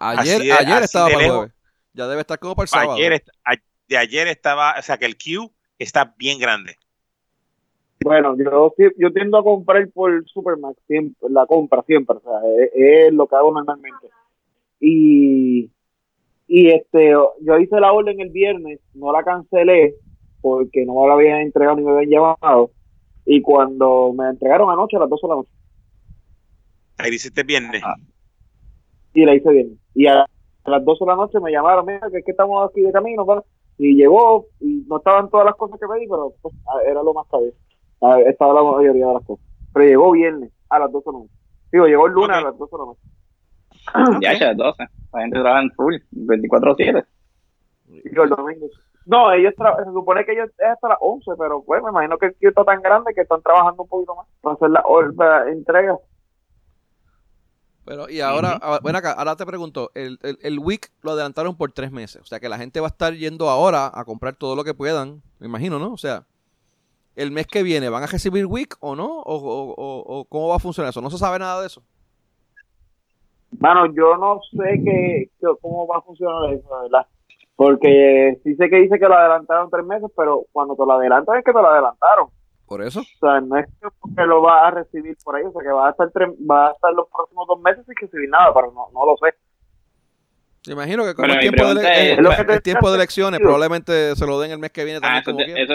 Ayer, 0.00 0.52
ayer 0.52 0.82
estaba 0.82 1.08
para 1.08 1.24
el 1.24 1.30
jueves. 1.30 1.54
Ya 1.92 2.08
debe 2.08 2.20
estar 2.20 2.38
como 2.38 2.54
para 2.54 2.64
el 2.64 2.68
sábado. 2.68 2.96
de 3.88 3.96
ayer 3.96 4.28
estaba, 4.28 4.74
o 4.78 4.82
sea 4.82 4.98
que 4.98 5.06
el 5.06 5.16
queue 5.16 5.50
está 5.78 6.14
bien 6.18 6.38
grande. 6.38 6.76
Bueno, 8.02 8.36
yo, 8.36 8.74
yo 8.98 9.12
tiendo 9.12 9.38
a 9.38 9.42
comprar 9.42 9.88
por 9.88 10.28
Supermax, 10.28 10.76
siempre, 10.86 11.30
la 11.30 11.46
compra 11.46 11.82
siempre, 11.86 12.16
o 12.16 12.20
sea, 12.20 12.40
es, 12.74 13.12
lo 13.12 13.26
que 13.26 13.36
hago 13.36 13.52
normalmente. 13.52 14.08
Y, 14.80 15.70
y 16.46 16.70
este, 16.70 17.12
yo 17.12 17.58
hice 17.58 17.80
la 17.80 17.92
orden 17.92 18.20
el 18.20 18.30
viernes, 18.30 18.80
no 18.92 19.10
la 19.12 19.22
cancelé 19.22 19.94
porque 20.42 20.84
no 20.84 21.00
me 21.00 21.08
la 21.08 21.14
habían 21.14 21.40
entregado 21.40 21.76
ni 21.76 21.84
me 21.84 21.92
habían 21.92 22.10
llamado. 22.10 22.70
Y 23.24 23.40
cuando 23.40 24.12
me 24.12 24.28
entregaron 24.28 24.68
anoche 24.68 24.98
a 24.98 25.00
las 25.00 25.08
12 25.08 25.20
de 25.22 25.28
la 25.28 25.36
noche. 25.36 25.50
Ahí 26.98 27.10
dice 27.10 27.28
este 27.28 27.42
viernes. 27.42 27.82
Y 29.14 29.24
la 29.24 29.34
hice 29.34 29.50
bien. 29.50 29.78
Y 29.94 30.06
a, 30.06 30.26
las 30.66 30.84
12 30.84 31.04
de 31.04 31.10
la 31.10 31.16
noche 31.16 31.40
me 31.40 31.52
llamaron, 31.52 31.86
mira, 31.86 32.10
que 32.10 32.18
es 32.18 32.24
que 32.24 32.32
estamos 32.32 32.68
aquí 32.68 32.82
de 32.82 32.92
camino, 32.92 33.24
y 33.78 33.96
llegó, 33.96 34.46
y 34.60 34.84
no 34.88 34.98
estaban 34.98 35.30
todas 35.30 35.46
las 35.46 35.56
cosas 35.56 35.80
que 35.80 35.86
pedí, 35.86 36.06
pero 36.08 36.32
pues, 36.40 36.54
era 36.86 37.02
lo 37.02 37.12
más. 37.12 37.26
Ah, 38.02 38.20
estaba 38.20 38.54
la 38.54 38.62
mayoría 38.62 39.06
de 39.06 39.14
las 39.14 39.24
cosas. 39.24 39.44
Pero 39.72 39.86
llegó 39.86 40.12
viernes 40.12 40.52
a 40.68 40.78
las 40.78 40.92
12 40.92 41.04
de 41.04 41.12
la 41.12 41.18
noche. 41.18 41.34
Digo, 41.72 41.86
llegó 41.86 42.06
el 42.06 42.12
lunes 42.12 42.36
a 42.36 42.40
las 42.42 42.58
12 42.58 42.76
de 42.76 42.78
la 42.78 42.84
noche. 42.84 43.00
Ya, 44.20 44.38
ya, 44.38 44.54
12. 44.54 44.84
La 45.12 45.20
gente 45.20 45.40
trabaja 45.40 45.62
en 45.62 45.70
full, 45.72 45.94
24-7. 46.12 47.04
Y 47.88 48.08
el 48.08 48.28
domingo. 48.28 48.66
No, 49.06 49.32
ellos 49.32 49.52
se 49.54 49.92
supone 49.92 50.24
que 50.24 50.32
ellos 50.32 50.48
es 50.58 50.66
hasta 50.66 50.88
las 50.88 50.98
11, 51.00 51.32
pero 51.38 51.62
pues 51.62 51.82
me 51.82 51.90
imagino 51.90 52.16
que 52.16 52.26
el 52.26 52.34
tío 52.36 52.48
está 52.48 52.64
tan 52.64 52.80
grande 52.80 53.12
que 53.14 53.20
están 53.20 53.42
trabajando 53.42 53.82
un 53.82 53.88
poquito 53.88 54.14
más 54.14 54.26
para 54.40 54.54
hacer 54.54 54.70
la, 54.70 55.50
entrega. 55.50 55.98
Pero, 57.84 58.08
y 58.08 58.20
ahora, 58.20 58.58
bueno, 58.82 58.98
acá, 58.98 59.12
ahora 59.12 59.36
te 59.36 59.44
pregunto, 59.44 59.90
el, 59.94 60.18
el, 60.22 60.38
el 60.42 60.58
week 60.58 60.90
lo 61.02 61.10
adelantaron 61.12 61.56
por 61.56 61.72
tres 61.72 61.92
meses, 61.92 62.22
o 62.22 62.24
sea 62.24 62.40
que 62.40 62.48
la 62.48 62.56
gente 62.56 62.80
va 62.80 62.86
a 62.86 62.88
estar 62.88 63.12
yendo 63.12 63.50
ahora 63.50 63.90
a 63.92 64.04
comprar 64.04 64.34
todo 64.36 64.56
lo 64.56 64.64
que 64.64 64.72
puedan, 64.72 65.22
me 65.38 65.46
imagino, 65.46 65.78
¿no? 65.78 65.92
O 65.92 65.98
sea, 65.98 66.24
el 67.16 67.30
mes 67.30 67.46
que 67.46 67.62
viene, 67.62 67.88
¿van 67.88 68.02
a 68.02 68.06
recibir 68.06 68.46
week 68.46 68.76
o 68.80 68.96
no? 68.96 69.22
¿O, 69.24 70.26
cómo 70.28 70.48
va 70.48 70.56
a 70.56 70.60
funcionar 70.60 70.90
eso? 70.90 71.00
¿No 71.00 71.10
se 71.10 71.18
sabe 71.18 71.38
nada 71.38 71.60
de 71.60 71.66
eso? 71.66 71.82
Bueno, 73.52 73.86
yo 73.94 74.16
no 74.16 74.40
sé 74.50 74.80
qué 74.84 75.30
cómo 75.60 75.86
va 75.86 75.98
a 75.98 76.02
funcionar 76.02 76.52
eso, 76.52 76.68
¿verdad? 76.82 77.06
Porque 77.54 78.40
sí 78.42 78.56
sé 78.56 78.68
que 78.68 78.76
dice 78.76 78.98
que 78.98 79.06
lo 79.06 79.14
adelantaron 79.14 79.70
tres 79.70 79.84
meses, 79.84 80.10
pero 80.16 80.44
cuando 80.52 80.74
te 80.74 80.84
lo 80.84 80.92
adelantan 80.92 81.38
es 81.38 81.44
que 81.44 81.52
te 81.52 81.60
lo 81.60 81.68
adelantaron. 81.68 82.28
¿Por 82.66 82.82
eso? 82.82 83.00
O 83.00 83.18
sea, 83.20 83.40
no 83.40 83.58
es 83.58 83.66
que 83.66 84.24
lo 84.24 84.40
vas 84.40 84.66
a 84.66 84.70
recibir 84.70 85.16
por 85.22 85.36
ahí, 85.36 85.44
o 85.44 85.52
sea, 85.52 85.62
que 85.62 85.68
va 85.68 85.88
a 85.88 85.90
estar, 85.90 86.08
va 86.10 86.68
a 86.68 86.72
estar 86.72 86.92
los 86.94 87.08
próximos 87.08 87.46
dos 87.46 87.60
meses 87.60 87.84
sin 87.84 87.94
recibir 87.94 88.28
nada, 88.28 88.52
pero 88.54 88.72
no, 88.72 88.88
no 88.92 89.06
lo 89.06 89.16
sé. 89.18 89.34
Me 90.66 90.72
imagino 90.72 91.04
que 91.04 91.14
como 91.14 91.28
es 91.28 91.40
tiempo, 91.40 91.74
de, 91.74 92.60
tiempo 92.62 92.90
de 92.90 92.96
elecciones, 92.96 93.38
probablemente 93.40 94.16
se 94.16 94.26
lo 94.26 94.40
den 94.40 94.52
el 94.52 94.58
mes 94.58 94.70
que 94.72 94.84
viene 94.84 95.00
también. 95.00 95.20
Ah, 95.20 95.24
como 95.24 95.40
eso, 95.40 95.74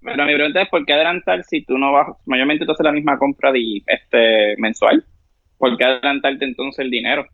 pero 0.00 0.24
mi 0.24 0.34
pregunta 0.34 0.62
es, 0.62 0.68
¿por 0.68 0.84
qué 0.84 0.92
adelantar 0.92 1.44
si 1.44 1.64
tú 1.64 1.78
no 1.78 1.92
vas, 1.92 2.08
mayormente 2.26 2.64
tú 2.64 2.72
haces 2.72 2.84
la 2.84 2.92
misma 2.92 3.18
compra 3.18 3.52
de, 3.52 3.82
este, 3.86 4.56
mensual? 4.58 5.04
¿Por 5.58 5.76
qué 5.76 5.84
adelantarte 5.84 6.44
entonces 6.44 6.78
el 6.80 6.90
dinero? 6.90 7.24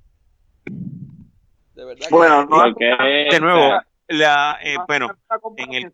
De 1.75 1.85
verdad 1.85 2.07
bueno, 2.11 2.45
no, 2.45 2.65
de 2.65 3.41
nuevo, 3.41 3.81
la, 4.09 4.59
eh, 4.63 4.77
bueno, 4.87 5.09
en 5.57 5.75
el, 5.75 5.93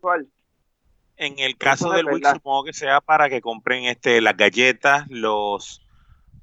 en 1.17 1.39
el 1.39 1.57
caso 1.57 1.91
del 1.91 2.05
Wix 2.05 2.29
supongo 2.29 2.65
que 2.65 2.73
sea 2.73 3.01
para 3.01 3.29
que 3.29 3.41
compren 3.41 3.85
este 3.85 4.21
las 4.21 4.35
galletas, 4.35 5.05
los 5.09 5.81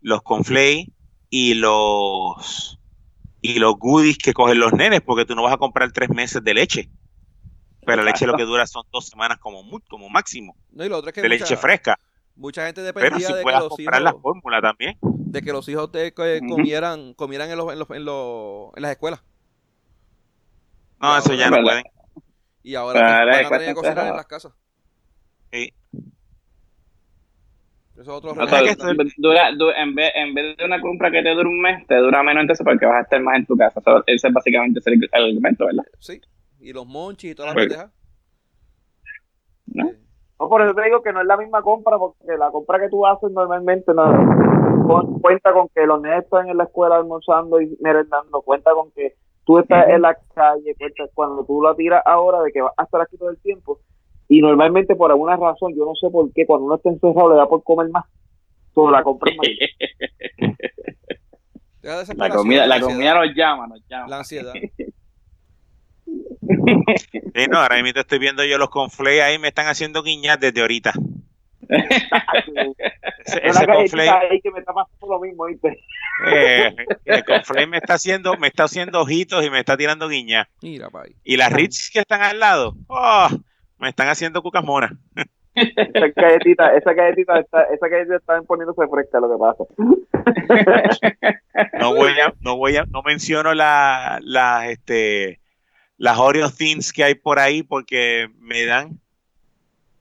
los 0.00 0.22
conflay 0.22 0.92
y 1.30 1.54
los 1.54 2.78
y 3.40 3.58
los 3.58 3.74
goodies 3.76 4.18
que 4.18 4.32
cogen 4.32 4.60
los 4.60 4.72
nenes, 4.72 5.00
porque 5.00 5.24
tú 5.24 5.34
no 5.34 5.42
vas 5.42 5.54
a 5.54 5.58
comprar 5.58 5.90
tres 5.92 6.10
meses 6.10 6.42
de 6.42 6.54
leche. 6.54 6.90
Pero 7.84 8.02
la 8.02 8.10
leche 8.10 8.26
lo 8.26 8.36
que 8.36 8.44
dura 8.44 8.66
son 8.66 8.84
dos 8.92 9.08
semanas 9.08 9.38
como 9.38 9.62
como 9.88 10.08
máximo. 10.08 10.56
No, 10.70 10.84
y 10.84 10.88
lo 10.88 10.98
otro 10.98 11.10
es 11.10 11.14
que 11.14 11.22
de 11.22 11.28
leche 11.28 11.56
fresca. 11.56 11.98
Mucha 12.36 12.66
gente 12.66 12.82
dependía 12.82 13.26
si 13.26 13.32
de 13.32 13.44
que 13.44 13.50
los 13.50 13.68
comprar 13.68 14.00
hijos, 14.00 14.14
la 14.14 14.20
fórmula 14.20 14.62
también. 14.62 14.96
De 15.02 15.42
que 15.42 15.52
los 15.52 15.68
hijos 15.68 15.90
te, 15.90 16.14
comieran, 16.14 17.14
comieran 17.14 17.50
en, 17.50 17.58
los, 17.58 17.72
en, 17.72 17.78
los, 17.78 17.90
en, 17.90 18.04
los, 18.04 18.70
en 18.76 18.82
las 18.82 18.90
escuelas. 18.92 19.22
No, 21.00 21.18
eso 21.18 21.34
ya 21.34 21.50
no 21.50 21.60
pueden. 21.62 21.84
Y 22.62 22.76
ahora 22.76 23.00
pues, 23.00 23.12
van 23.12 23.44
a 23.44 23.58
tener 23.58 23.68
que 23.68 23.74
cocinar 23.74 24.06
en 24.06 24.16
las 24.16 24.26
casas. 24.26 24.52
Sí. 25.52 25.72
Eso 27.92 28.00
es 28.00 28.08
otro 28.08 28.34
dura, 28.34 29.50
en, 29.76 29.94
vez, 29.94 30.12
en 30.14 30.34
vez 30.34 30.56
de 30.56 30.64
una 30.64 30.80
compra 30.80 31.10
que 31.10 31.22
te 31.22 31.34
dura 31.34 31.48
un 31.48 31.60
mes, 31.60 31.86
te 31.86 31.96
dura 31.96 32.22
menos 32.22 32.40
entonces 32.40 32.64
porque 32.64 32.86
vas 32.86 32.96
a 32.96 33.00
estar 33.02 33.22
más 33.22 33.36
en 33.36 33.46
tu 33.46 33.56
casa. 33.56 33.80
ese 34.06 34.28
es 34.28 34.34
básicamente 34.34 34.80
el, 34.86 35.08
el 35.12 35.24
argumento, 35.24 35.66
¿verdad? 35.66 35.84
Sí 36.00 36.20
y 36.62 36.72
los 36.72 36.86
monchis 36.86 37.32
y 37.32 37.34
todas 37.34 37.48
las 37.48 37.54
pues, 37.54 37.68
pendejas. 37.68 37.92
¿No? 39.66 39.84
no, 40.38 40.48
por 40.48 40.62
eso 40.62 40.74
te 40.74 40.82
digo 40.82 41.02
que 41.02 41.12
no 41.12 41.20
es 41.20 41.26
la 41.26 41.36
misma 41.36 41.62
compra, 41.62 41.98
porque 41.98 42.36
la 42.38 42.50
compra 42.50 42.80
que 42.80 42.88
tú 42.88 43.06
haces 43.06 43.30
normalmente 43.30 43.92
no 43.92 45.20
cuenta 45.20 45.52
con 45.52 45.68
que 45.68 45.86
los 45.86 46.00
nenes 46.00 46.24
están 46.24 46.48
en 46.48 46.56
la 46.56 46.64
escuela 46.64 46.96
almorzando 46.96 47.60
y 47.60 47.76
merendando, 47.80 48.42
cuenta 48.42 48.72
con 48.72 48.90
que 48.92 49.14
tú 49.44 49.58
estás 49.58 49.88
en 49.88 50.02
la 50.02 50.16
calle, 50.34 50.76
cuando 51.14 51.44
tú 51.44 51.62
la 51.62 51.74
tiras 51.74 52.02
ahora 52.04 52.42
de 52.42 52.52
que 52.52 52.60
vas 52.60 52.72
a 52.76 52.84
estar 52.84 53.00
aquí 53.00 53.16
todo 53.16 53.30
el 53.30 53.40
tiempo, 53.40 53.80
y 54.32 54.40
normalmente 54.40 54.96
por 54.96 55.10
alguna 55.10 55.36
razón, 55.36 55.74
yo 55.76 55.84
no 55.84 55.94
sé 55.94 56.08
por 56.10 56.32
qué, 56.32 56.46
cuando 56.46 56.64
uno 56.64 56.76
está 56.76 56.88
encerrado 56.88 57.32
le 57.32 57.36
da 57.36 57.46
por 57.46 57.62
comer 57.62 57.90
más, 57.90 58.06
tú 58.74 58.90
la 58.90 59.02
compras 59.02 59.36
más. 59.36 59.46
la 62.16 62.30
comida, 62.30 62.66
la 62.66 62.80
comida 62.80 63.12
nos 63.12 63.34
llama, 63.34 63.66
nos 63.66 63.86
llama. 63.86 64.08
La 64.08 64.18
ansiedad. 64.20 64.54
Sí, 67.34 67.46
no, 67.48 67.58
ahora 67.58 67.82
mismo 67.82 68.00
estoy 68.00 68.18
viendo 68.18 68.44
yo 68.44 68.58
los 68.58 68.68
conflay 68.68 69.20
ahí, 69.20 69.38
me 69.38 69.48
están 69.48 69.66
haciendo 69.66 70.02
guiñar 70.02 70.38
desde 70.38 70.60
ahorita. 70.60 70.92
ese, 73.24 73.40
ese 73.42 73.66
conflay, 73.66 74.08
ahí 74.08 74.40
que 74.40 74.50
me 74.50 74.58
está 74.58 74.74
pasando 74.74 75.06
lo 75.06 75.20
mismo, 75.20 75.46
¿viste? 75.46 75.78
Eh, 76.26 76.74
el 77.06 77.24
conflay 77.24 77.66
me 77.66 77.78
está 77.78 77.94
haciendo, 77.94 78.36
me 78.36 78.48
está 78.48 78.64
haciendo 78.64 79.00
ojitos 79.00 79.44
y 79.46 79.50
me 79.50 79.60
está 79.60 79.76
tirando 79.76 80.08
guiñas. 80.08 80.48
Mira, 80.60 80.90
pay. 80.90 81.14
Y 81.24 81.36
las 81.36 81.52
Ritz 81.52 81.90
que 81.90 82.00
están 82.00 82.20
al 82.22 82.40
lado, 82.40 82.74
oh, 82.88 83.28
me 83.82 83.88
están 83.88 84.08
haciendo 84.08 84.42
cucas 84.42 84.64
monas. 84.64 84.92
esa 85.54 86.08
galletita, 86.14 86.74
esa 86.76 86.92
galletita 86.94 87.40
está, 87.40 87.62
esa 87.64 87.88
galletita 87.88 88.16
está 88.16 88.40
poniéndose 88.42 88.86
fresca 88.88 89.18
lo 89.20 89.28
que 89.28 89.38
pasa. 89.38 89.64
no 91.80 91.94
voy 91.94 92.12
a, 92.12 92.32
no 92.40 92.56
voy 92.56 92.76
a, 92.76 92.84
no 92.84 93.02
menciono 93.02 93.54
la, 93.54 94.20
la, 94.22 94.70
este, 94.70 95.40
las 95.98 96.16
Oreo 96.16 96.48
Thins 96.50 96.92
que 96.92 97.02
hay 97.02 97.16
por 97.16 97.40
ahí 97.40 97.64
porque 97.64 98.28
me 98.38 98.64
dan. 98.64 99.00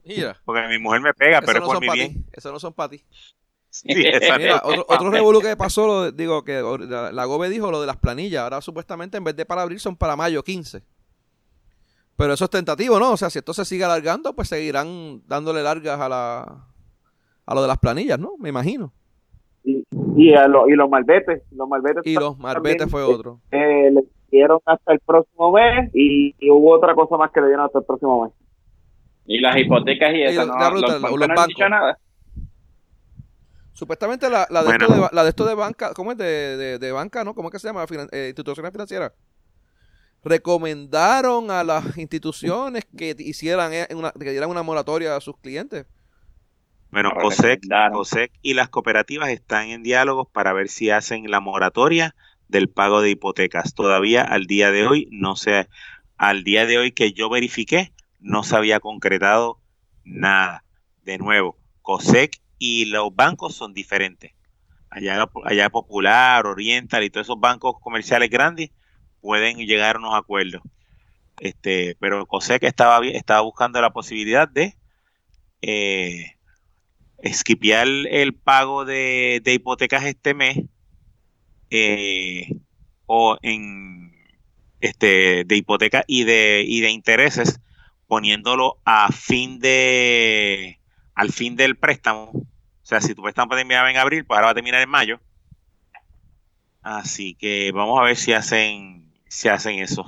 Mira. 0.04 0.40
Porque 0.44 0.68
mi 0.68 0.78
mujer 0.78 1.00
me 1.00 1.12
pega, 1.12 1.40
pero 1.40 1.58
no 1.58 1.66
es 1.66 1.72
por 1.72 1.80
mi 1.80 1.90
bien. 1.90 2.24
Eso 2.32 2.52
no 2.52 2.60
son 2.60 2.72
para 2.72 2.90
ti. 2.90 3.04
Sí, 3.68 3.88
Mira, 3.88 4.60
otro, 4.64 4.86
otro 4.88 5.10
revuelo 5.10 5.40
que 5.40 5.56
pasó, 5.56 5.86
lo 5.86 6.12
digo 6.12 6.44
que 6.44 6.62
la, 6.88 7.24
Gobe 7.24 7.48
dijo 7.48 7.70
lo 7.72 7.80
de 7.80 7.86
las 7.88 7.96
planillas. 7.96 8.42
Ahora 8.42 8.60
supuestamente 8.60 9.16
en 9.16 9.24
vez 9.24 9.34
de 9.34 9.44
para 9.44 9.62
abril 9.62 9.80
son 9.80 9.96
para 9.96 10.14
mayo 10.14 10.44
15. 10.44 10.82
Pero 12.16 12.34
eso 12.34 12.44
es 12.44 12.50
tentativo, 12.50 12.98
¿no? 12.98 13.12
O 13.12 13.16
sea, 13.16 13.30
si 13.30 13.38
esto 13.38 13.54
se 13.54 13.64
sigue 13.64 13.84
alargando, 13.84 14.34
pues 14.34 14.48
seguirán 14.48 15.22
dándole 15.26 15.62
largas 15.62 15.98
a 16.00 16.08
la 16.08 16.66
a 17.46 17.54
lo 17.54 17.62
de 17.62 17.68
las 17.68 17.78
planillas, 17.78 18.18
¿no? 18.18 18.36
Me 18.38 18.48
imagino. 18.48 18.92
Y, 19.64 19.84
y, 20.16 20.34
a 20.34 20.46
lo, 20.48 20.68
y 20.68 20.72
los 20.72 20.88
malbetes. 20.88 21.42
Los 21.50 21.68
malbetes 21.68 22.02
y 22.04 22.14
los 22.14 22.38
malbetes 22.38 22.90
fue 22.90 23.02
otro. 23.02 23.40
Eh, 23.50 23.90
le 23.90 24.04
dieron 24.30 24.60
hasta 24.64 24.92
el 24.92 25.00
próximo 25.00 25.52
mes 25.52 25.90
y, 25.94 26.34
hubo 26.50 26.74
otra 26.74 26.94
cosa 26.94 27.16
más 27.16 27.30
que 27.30 27.40
le 27.40 27.48
dieron 27.48 27.66
hasta 27.66 27.80
el 27.80 27.84
próximo 27.84 28.24
mes. 28.24 28.32
Y 29.26 29.40
las 29.40 29.56
hipotecas 29.56 30.14
y, 30.14 30.22
eso, 30.22 30.46
no, 30.46 30.54
los, 30.70 31.00
bancos 31.00 31.54
no 31.58 31.68
nada. 31.68 31.98
Supuestamente 33.72 34.28
la, 34.28 34.46
la, 34.50 34.62
de 34.64 34.70
esto 34.70 34.92
de, 34.92 35.08
la 35.12 35.22
de 35.22 35.28
esto 35.28 35.44
de 35.46 35.54
banca, 35.54 35.92
¿cómo 35.94 36.12
es? 36.12 36.18
De, 36.18 36.56
de, 36.56 36.78
de 36.78 36.92
banca, 36.92 37.24
¿no? 37.24 37.34
¿Cómo 37.34 37.48
es 37.48 37.52
que 37.52 37.58
se 37.58 37.68
llama? 37.68 37.84
Eh, 38.10 38.26
instituciones 38.28 38.72
financieras. 38.72 39.12
Recomendaron 40.24 41.50
a 41.50 41.64
las 41.64 41.98
instituciones 41.98 42.84
que 42.96 43.16
hicieran 43.18 43.72
eh, 43.72 43.88
una, 43.94 44.12
que 44.12 44.30
dieran 44.30 44.50
una 44.50 44.62
moratoria 44.62 45.16
a 45.16 45.20
sus 45.20 45.36
clientes. 45.36 45.86
Bueno, 46.90 47.10
COSEC, 47.18 47.62
COSEC 47.92 48.32
y 48.42 48.52
las 48.52 48.68
cooperativas 48.68 49.30
están 49.30 49.68
en 49.68 49.82
diálogos 49.82 50.28
para 50.30 50.52
ver 50.52 50.68
si 50.68 50.90
hacen 50.90 51.30
la 51.30 51.40
moratoria 51.40 52.14
del 52.48 52.68
pago 52.68 53.00
de 53.00 53.10
hipotecas. 53.10 53.74
Todavía 53.74 54.22
al 54.22 54.46
día 54.46 54.70
de 54.70 54.86
hoy 54.86 55.08
no 55.10 55.34
se, 55.34 55.68
al 56.18 56.44
día 56.44 56.66
de 56.66 56.76
hoy 56.76 56.92
que 56.92 57.14
yo 57.14 57.30
verifiqué, 57.30 57.92
no 58.20 58.44
se 58.44 58.56
había 58.56 58.78
concretado 58.78 59.58
nada. 60.04 60.64
De 61.02 61.16
nuevo, 61.16 61.56
COSEC 61.80 62.40
y 62.58 62.84
los 62.84 63.14
bancos 63.14 63.54
son 63.54 63.72
diferentes. 63.72 64.32
Allá, 64.90 65.26
allá 65.44 65.70
Popular, 65.70 66.46
Oriental 66.46 67.02
y 67.02 67.10
todos 67.10 67.26
esos 67.26 67.40
bancos 67.40 67.76
comerciales 67.80 68.28
grandes 68.28 68.70
pueden 69.22 69.56
llegar 69.56 69.96
a 69.96 69.98
unos 69.98 70.14
acuerdos. 70.14 70.60
Este, 71.40 71.96
pero 71.98 72.26
COSEC 72.26 72.64
estaba, 72.64 73.04
estaba 73.06 73.40
buscando 73.40 73.80
la 73.80 73.92
posibilidad 73.92 74.46
de 74.46 74.76
eh, 75.62 76.36
esquipear 77.22 77.86
el 78.10 78.34
pago 78.34 78.84
de, 78.84 79.40
hipotecas 79.44 80.04
este 80.04 80.34
mes 80.34 80.58
eh, 81.70 82.48
o 83.06 83.38
en 83.42 84.12
este 84.80 85.44
de 85.44 85.56
hipoteca 85.56 86.04
y 86.06 86.24
de 86.24 86.64
y 86.66 86.80
de 86.80 86.90
intereses 86.90 87.60
poniéndolo 88.08 88.78
a 88.84 89.10
fin 89.12 89.60
de 89.60 90.80
al 91.14 91.30
fin 91.30 91.54
del 91.54 91.76
préstamo 91.76 92.30
o 92.32 92.46
sea 92.82 93.00
si 93.00 93.14
tu 93.14 93.22
préstamo 93.22 93.54
terminaba 93.54 93.90
en 93.90 93.96
abril 93.96 94.24
pues 94.24 94.36
ahora 94.36 94.46
va 94.46 94.50
a 94.50 94.54
terminar 94.54 94.82
en 94.82 94.90
mayo 94.90 95.20
así 96.82 97.34
que 97.34 97.70
vamos 97.72 98.00
a 98.00 98.02
ver 98.02 98.16
si 98.16 98.32
hacen 98.32 99.01
si 99.32 99.48
hacen 99.48 99.78
eso. 99.78 100.04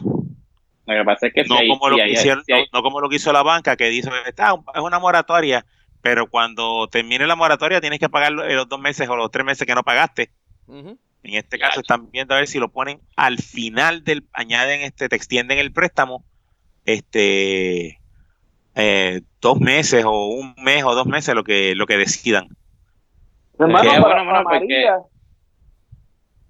Lo 0.87 0.95
que 0.95 1.05
pasa 1.05 1.27
es 1.29 1.33
que 1.33 1.45
no, 1.45 1.57
como, 1.68 1.89
lo 1.89 1.97
no, 1.97 2.83
como 2.83 3.01
lo 3.01 3.09
que 3.09 3.16
hizo 3.16 3.33
la 3.33 3.43
banca 3.43 3.77
que 3.77 3.89
dice 3.89 4.11
está 4.27 4.55
es 4.75 4.81
una 4.81 4.99
moratoria 4.99 5.64
pero 6.05 6.29
cuando 6.29 6.87
termine 6.89 7.27
la 7.27 7.35
moratoria 7.35 7.81
tienes 7.81 7.99
que 7.99 8.11
pagar 8.11 8.31
los 8.31 8.68
dos 8.68 8.79
meses 8.79 9.09
o 9.09 9.16
los 9.16 9.31
tres 9.31 9.47
meses 9.47 9.66
que 9.66 9.75
no 9.75 9.83
pagaste. 9.83 10.31
En 10.68 10.99
este 11.22 11.59
caso 11.59 11.81
están 11.81 12.11
viendo 12.11 12.35
a 12.35 12.39
ver 12.39 12.47
si 12.47 12.59
lo 12.59 12.68
ponen 12.70 13.01
al 13.16 13.39
final 13.39 14.05
del, 14.05 14.27
añaden 14.35 14.83
este, 14.83 15.09
te 15.09 15.16
extienden 15.16 15.59
el 15.59 15.72
préstamo, 15.72 16.22
este, 16.85 18.01
eh, 18.75 19.22
dos 19.41 19.59
meses 19.61 20.05
o 20.05 20.27
un 20.27 20.55
mes 20.59 20.85
o 20.85 20.95
dos 20.95 21.07
meses, 21.07 21.35
lo 21.35 21.43
que, 21.43 21.75
lo 21.75 21.87
que 21.87 21.97
decidan. 21.97 22.49
Hermano, 23.59 24.03
para, 24.03 24.43
María, 24.43 24.99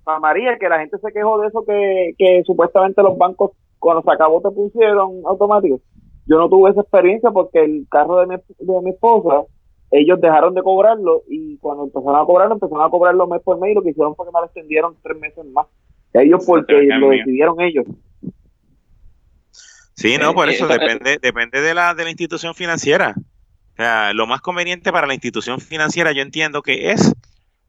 para 0.04 0.20
María, 0.20 0.58
que 0.58 0.68
la 0.68 0.78
gente 0.78 0.98
se 0.98 1.12
quejó 1.12 1.40
de 1.40 1.48
eso 1.48 1.64
que, 1.64 2.14
que 2.18 2.42
supuestamente 2.44 3.02
los 3.02 3.16
bancos 3.18 3.52
cuando 3.78 4.02
se 4.02 4.12
acabó 4.12 4.40
te 4.40 4.50
pusieron 4.50 5.22
automático. 5.26 5.80
Yo 6.26 6.38
no 6.38 6.48
tuve 6.48 6.70
esa 6.70 6.82
experiencia 6.82 7.30
porque 7.30 7.62
el 7.62 7.86
carro 7.90 8.20
de 8.20 8.26
mi, 8.26 8.36
de 8.36 8.80
mi 8.82 8.90
esposa 8.90 9.44
ellos 9.90 10.20
dejaron 10.20 10.54
de 10.54 10.62
cobrarlo 10.62 11.22
y 11.28 11.58
cuando 11.58 11.84
empezaron 11.84 12.20
a 12.20 12.24
cobrarlo, 12.24 12.54
empezaron 12.54 12.84
a 12.84 12.90
cobrarlo 12.90 13.26
mes 13.26 13.42
por 13.42 13.60
mes 13.60 13.72
y 13.72 13.74
lo 13.74 13.82
que 13.82 13.90
hicieron 13.90 14.16
fue 14.16 14.26
que 14.26 14.32
me 14.32 14.40
lo 14.40 14.46
extendieron 14.46 14.96
tres 15.02 15.18
meses 15.18 15.44
más. 15.46 15.66
Ellos 16.12 16.44
porque 16.46 16.82
lo 16.98 17.10
decidieron 17.10 17.60
ellos. 17.60 17.84
Sí, 19.94 20.16
no, 20.18 20.34
por 20.34 20.48
eso 20.48 20.66
depende 20.66 21.18
depende 21.20 21.60
de 21.60 21.74
la, 21.74 21.94
de 21.94 22.04
la 22.04 22.10
institución 22.10 22.54
financiera. 22.54 23.14
O 23.16 23.76
sea, 23.76 24.12
lo 24.12 24.26
más 24.26 24.40
conveniente 24.40 24.92
para 24.92 25.06
la 25.06 25.14
institución 25.14 25.60
financiera 25.60 26.12
yo 26.12 26.22
entiendo 26.22 26.62
que 26.62 26.90
es 26.90 27.12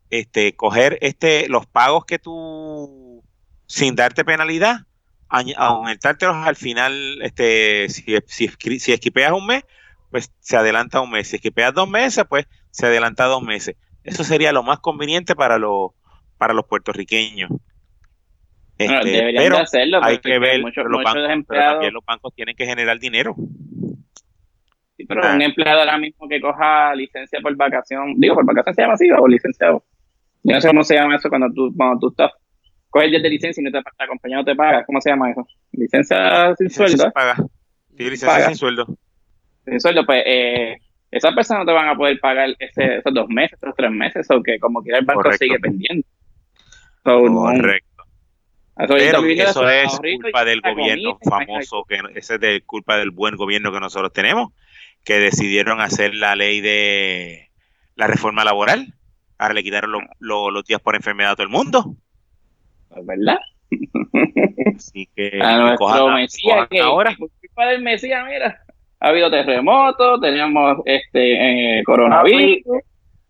este 0.10 0.56
coger 0.56 0.98
este 1.02 1.48
los 1.50 1.66
pagos 1.66 2.06
que 2.06 2.20
tú 2.20 3.24
sin 3.66 3.96
darte 3.96 4.24
penalidad 4.24 4.82
aumentártelos 5.30 6.36
al 6.36 6.56
final 6.56 7.22
este 7.22 7.90
si, 7.90 8.18
si, 8.28 8.50
si 8.80 8.94
esquipeas 8.94 9.32
un 9.32 9.48
mes 9.48 9.64
pues 10.16 10.34
se 10.40 10.56
adelanta 10.56 11.02
un 11.02 11.12
mes. 11.12 11.28
Si 11.28 11.36
esquipeas 11.36 11.74
dos 11.74 11.90
meses, 11.90 12.24
pues 12.30 12.48
se 12.72 12.86
adelanta 12.86 13.26
dos 13.26 13.44
meses. 13.44 13.76
Eso 14.06 14.24
sería 14.24 14.54
lo 14.54 14.64
más 14.64 14.80
conveniente 14.80 15.36
para 15.36 15.58
los 15.58 15.92
para 16.38 16.54
los 16.54 16.66
puertorriqueños. 16.68 17.50
Este, 18.78 19.34
pero 19.36 19.58
hacerlo, 19.58 20.00
hay 20.02 20.20
que 20.20 20.40
ver, 20.40 20.62
muchos, 20.62 20.86
los 20.86 21.04
bancos, 21.04 21.48
también 21.48 21.94
los 21.94 22.06
bancos 22.06 22.34
tienen 22.34 22.56
que 22.56 22.66
generar 22.66 22.98
dinero. 22.98 23.36
Sí, 24.96 25.06
pero 25.06 25.22
un 25.34 25.42
empleado 25.42 25.82
ahora 25.82 25.98
mismo 25.98 26.30
que 26.30 26.40
coja 26.40 26.96
licencia 26.96 27.42
por 27.42 27.54
vacación, 27.58 28.16
digo, 28.18 28.36
por 28.36 28.46
vacación 28.46 28.74
se 28.74 28.82
llama 28.84 28.94
así 28.94 29.12
o 29.12 29.28
licenciado. 29.28 29.84
Yo 30.48 30.54
no 30.54 30.62
sé 30.62 30.68
cómo 30.68 30.84
se 30.84 30.96
llama 30.96 31.16
eso 31.16 31.30
cuando 31.30 31.48
tú, 31.54 31.74
cuando 31.76 32.00
tú 32.00 32.10
estás, 32.10 32.32
coges 32.90 33.12
de 33.12 33.30
licencia 33.30 33.62
y 33.62 33.64
no 33.66 33.72
te, 33.72 33.78
la 33.78 34.08
compañía 34.08 34.38
no 34.38 34.46
te 34.46 34.56
paga. 34.56 34.86
¿Cómo 34.86 35.02
se 35.02 35.10
llama 35.10 35.32
eso? 35.32 35.46
Licencia 35.74 36.56
sin 36.56 36.70
sueldo. 36.70 37.04
Se 37.04 37.12
paga. 37.12 37.36
Sí, 37.98 38.10
licencia 38.10 38.48
sin 38.48 38.56
sueldo 38.56 38.98
sin 39.66 39.80
sueldo, 39.80 40.06
pues 40.06 40.24
eh, 40.26 40.78
esas 41.12 41.34
personas 41.34 41.66
no 41.66 41.72
te 41.72 41.74
van 41.74 41.90
a 41.90 41.96
poder 41.96 42.20
pagar 42.20 42.50
ese, 42.60 42.98
esos 42.98 43.14
dos 43.14 43.28
meses, 43.30 43.58
esos 43.62 43.76
tres 43.76 43.92
meses, 43.92 44.28
o 44.30 44.42
que 44.42 44.60
como 44.60 44.82
quiera 44.82 45.00
el 45.00 45.06
banco 45.06 45.32
sigue 45.34 45.60
pendiente. 45.60 46.08
Correcto. 47.04 48.04
Pero 48.78 48.98
eso 48.98 49.70
es 49.70 50.00
culpa 50.22 50.44
del 50.44 50.62
gobierno 50.62 51.18
famoso, 51.28 51.84
que 51.88 52.00
ese 52.16 52.36
es 52.36 52.40
de 52.40 52.62
culpa 52.62 52.98
del 52.98 53.12
buen 53.12 53.36
gobierno 53.36 53.72
que 53.72 53.80
nosotros 53.80 54.12
tenemos, 54.12 54.52
que 55.04 55.20
decidieron 55.20 55.80
hacer 55.80 56.14
la 56.14 56.36
ley 56.36 56.62
de 56.62 57.52
la 57.96 58.08
reforma 58.08 58.44
laboral. 58.44 58.94
Ahora 59.38 59.54
le 59.54 59.64
quitaron 59.64 60.08
los 60.20 60.64
días 60.66 60.82
por 60.82 60.96
enfermedad 60.96 61.32
a 61.32 61.36
todo 61.36 61.44
el 61.44 61.52
mundo. 61.52 61.96
¿Es 62.96 63.06
verdad? 63.06 63.40
Así 64.76 65.10
que, 65.16 65.40
a 65.42 65.58
nuestro 65.58 66.10
Mesías, 66.10 66.68
que, 66.70 66.80
ahora. 66.80 67.16
culpa 67.18 67.66
del 67.68 67.82
Mesías, 67.82 68.24
mira 68.26 68.66
ha 69.06 69.10
habido 69.10 69.30
terremotos, 69.30 70.20
teníamos 70.20 70.80
este 70.86 71.80
eh, 71.80 71.84
coronavirus. 71.84 72.82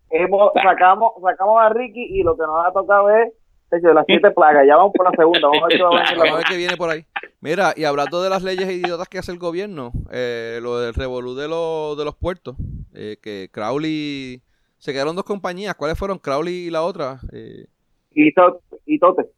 Hemos, 0.08 0.52
sacamos, 0.54 1.12
sacamos 1.22 1.60
a 1.60 1.68
Ricky 1.68 2.02
y 2.02 2.22
lo 2.22 2.34
que 2.36 2.44
nos 2.44 2.66
ha 2.66 2.72
tocado 2.72 3.10
es 3.10 3.32
de 3.70 3.92
las 3.92 4.04
siete 4.06 4.30
plagas. 4.30 4.66
Ya 4.66 4.76
vamos 4.76 4.92
por 4.96 5.04
la 5.04 5.16
segunda. 5.16 5.48
Vamos 5.48 5.62
a 6.30 6.36
ver 6.36 6.44
qué, 6.48 6.56
viene 6.56 6.76
por 6.76 6.88
ahí. 6.88 7.04
Mira, 7.40 7.74
y 7.76 7.84
hablando 7.84 8.22
de 8.22 8.30
las 8.30 8.42
leyes 8.42 8.70
idiotas 8.70 9.08
que 9.08 9.18
hace 9.18 9.32
el 9.32 9.38
gobierno, 9.38 9.92
eh, 10.10 10.60
lo 10.62 10.80
del 10.80 10.94
revolú 10.94 11.34
de, 11.34 11.42
de 11.42 12.04
los 12.04 12.14
puertos, 12.14 12.56
eh, 12.94 13.18
que 13.22 13.50
Crowley. 13.52 14.42
Se 14.86 14.92
quedaron 14.92 15.16
dos 15.16 15.24
compañías. 15.24 15.74
¿Cuáles 15.74 15.98
fueron? 15.98 16.16
Crowley 16.16 16.68
y 16.68 16.70
la 16.70 16.84
otra. 16.84 17.18
y, 17.32 17.66
y 18.14 18.98
Tote. 19.00 19.28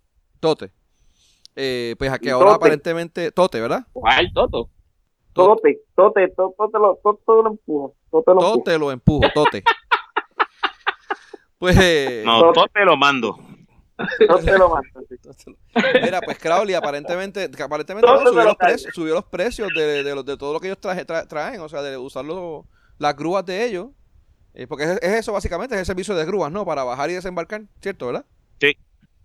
Tote. 0.40 0.70
Eh, 1.56 1.94
pues 1.98 2.12
aquí 2.12 2.28
ahora 2.28 2.52
aparentemente. 2.52 3.32
Tote, 3.32 3.58
¿verdad? 3.58 3.86
¿Cuál 3.94 4.30
Toto? 4.34 4.68
Tote, 5.32 5.80
tote, 5.96 6.28
tote, 6.36 6.78
lo, 6.78 7.00
tote 7.02 7.22
lo 7.28 7.46
empuja. 7.46 7.94
Tote 8.10 8.34
lo 8.34 8.40
tote 8.40 8.78
lo 8.78 8.92
empujo, 8.92 9.26
tote. 9.34 9.62
pues. 11.58 11.78
Eh, 11.80 12.24
no, 12.26 12.52
tote 12.52 12.84
lo 12.84 12.98
mando. 12.98 13.38
Tote 14.28 14.58
lo 14.58 14.68
mando. 14.68 15.00
Mira, 16.02 16.20
pues 16.20 16.38
Crowley 16.38 16.74
aparentemente, 16.74 17.48
aparentemente 17.58 18.06
subió, 18.06 18.44
los 18.44 18.56
precios, 18.56 18.94
subió, 18.94 19.14
los 19.14 19.24
precios, 19.24 19.68
de, 19.74 20.04
de, 20.04 20.22
de, 20.22 20.36
todo 20.36 20.52
lo 20.52 20.60
que 20.60 20.66
ellos 20.66 20.78
traen, 20.78 21.60
o 21.60 21.70
sea, 21.70 21.80
de 21.80 21.96
usar 21.96 22.26
las 22.98 23.16
grúas 23.16 23.46
de 23.46 23.64
ellos. 23.64 23.86
Eh, 24.54 24.66
porque 24.66 24.84
es, 24.84 24.98
eso 25.02 25.32
básicamente, 25.32 25.74
es 25.74 25.80
el 25.80 25.86
servicio 25.86 26.14
de 26.14 26.24
grúas, 26.24 26.50
¿no? 26.50 26.64
Para 26.64 26.84
bajar 26.84 27.10
y 27.10 27.14
desembarcar, 27.14 27.62
¿cierto, 27.80 28.06
verdad? 28.06 28.24
Sí. 28.60 28.72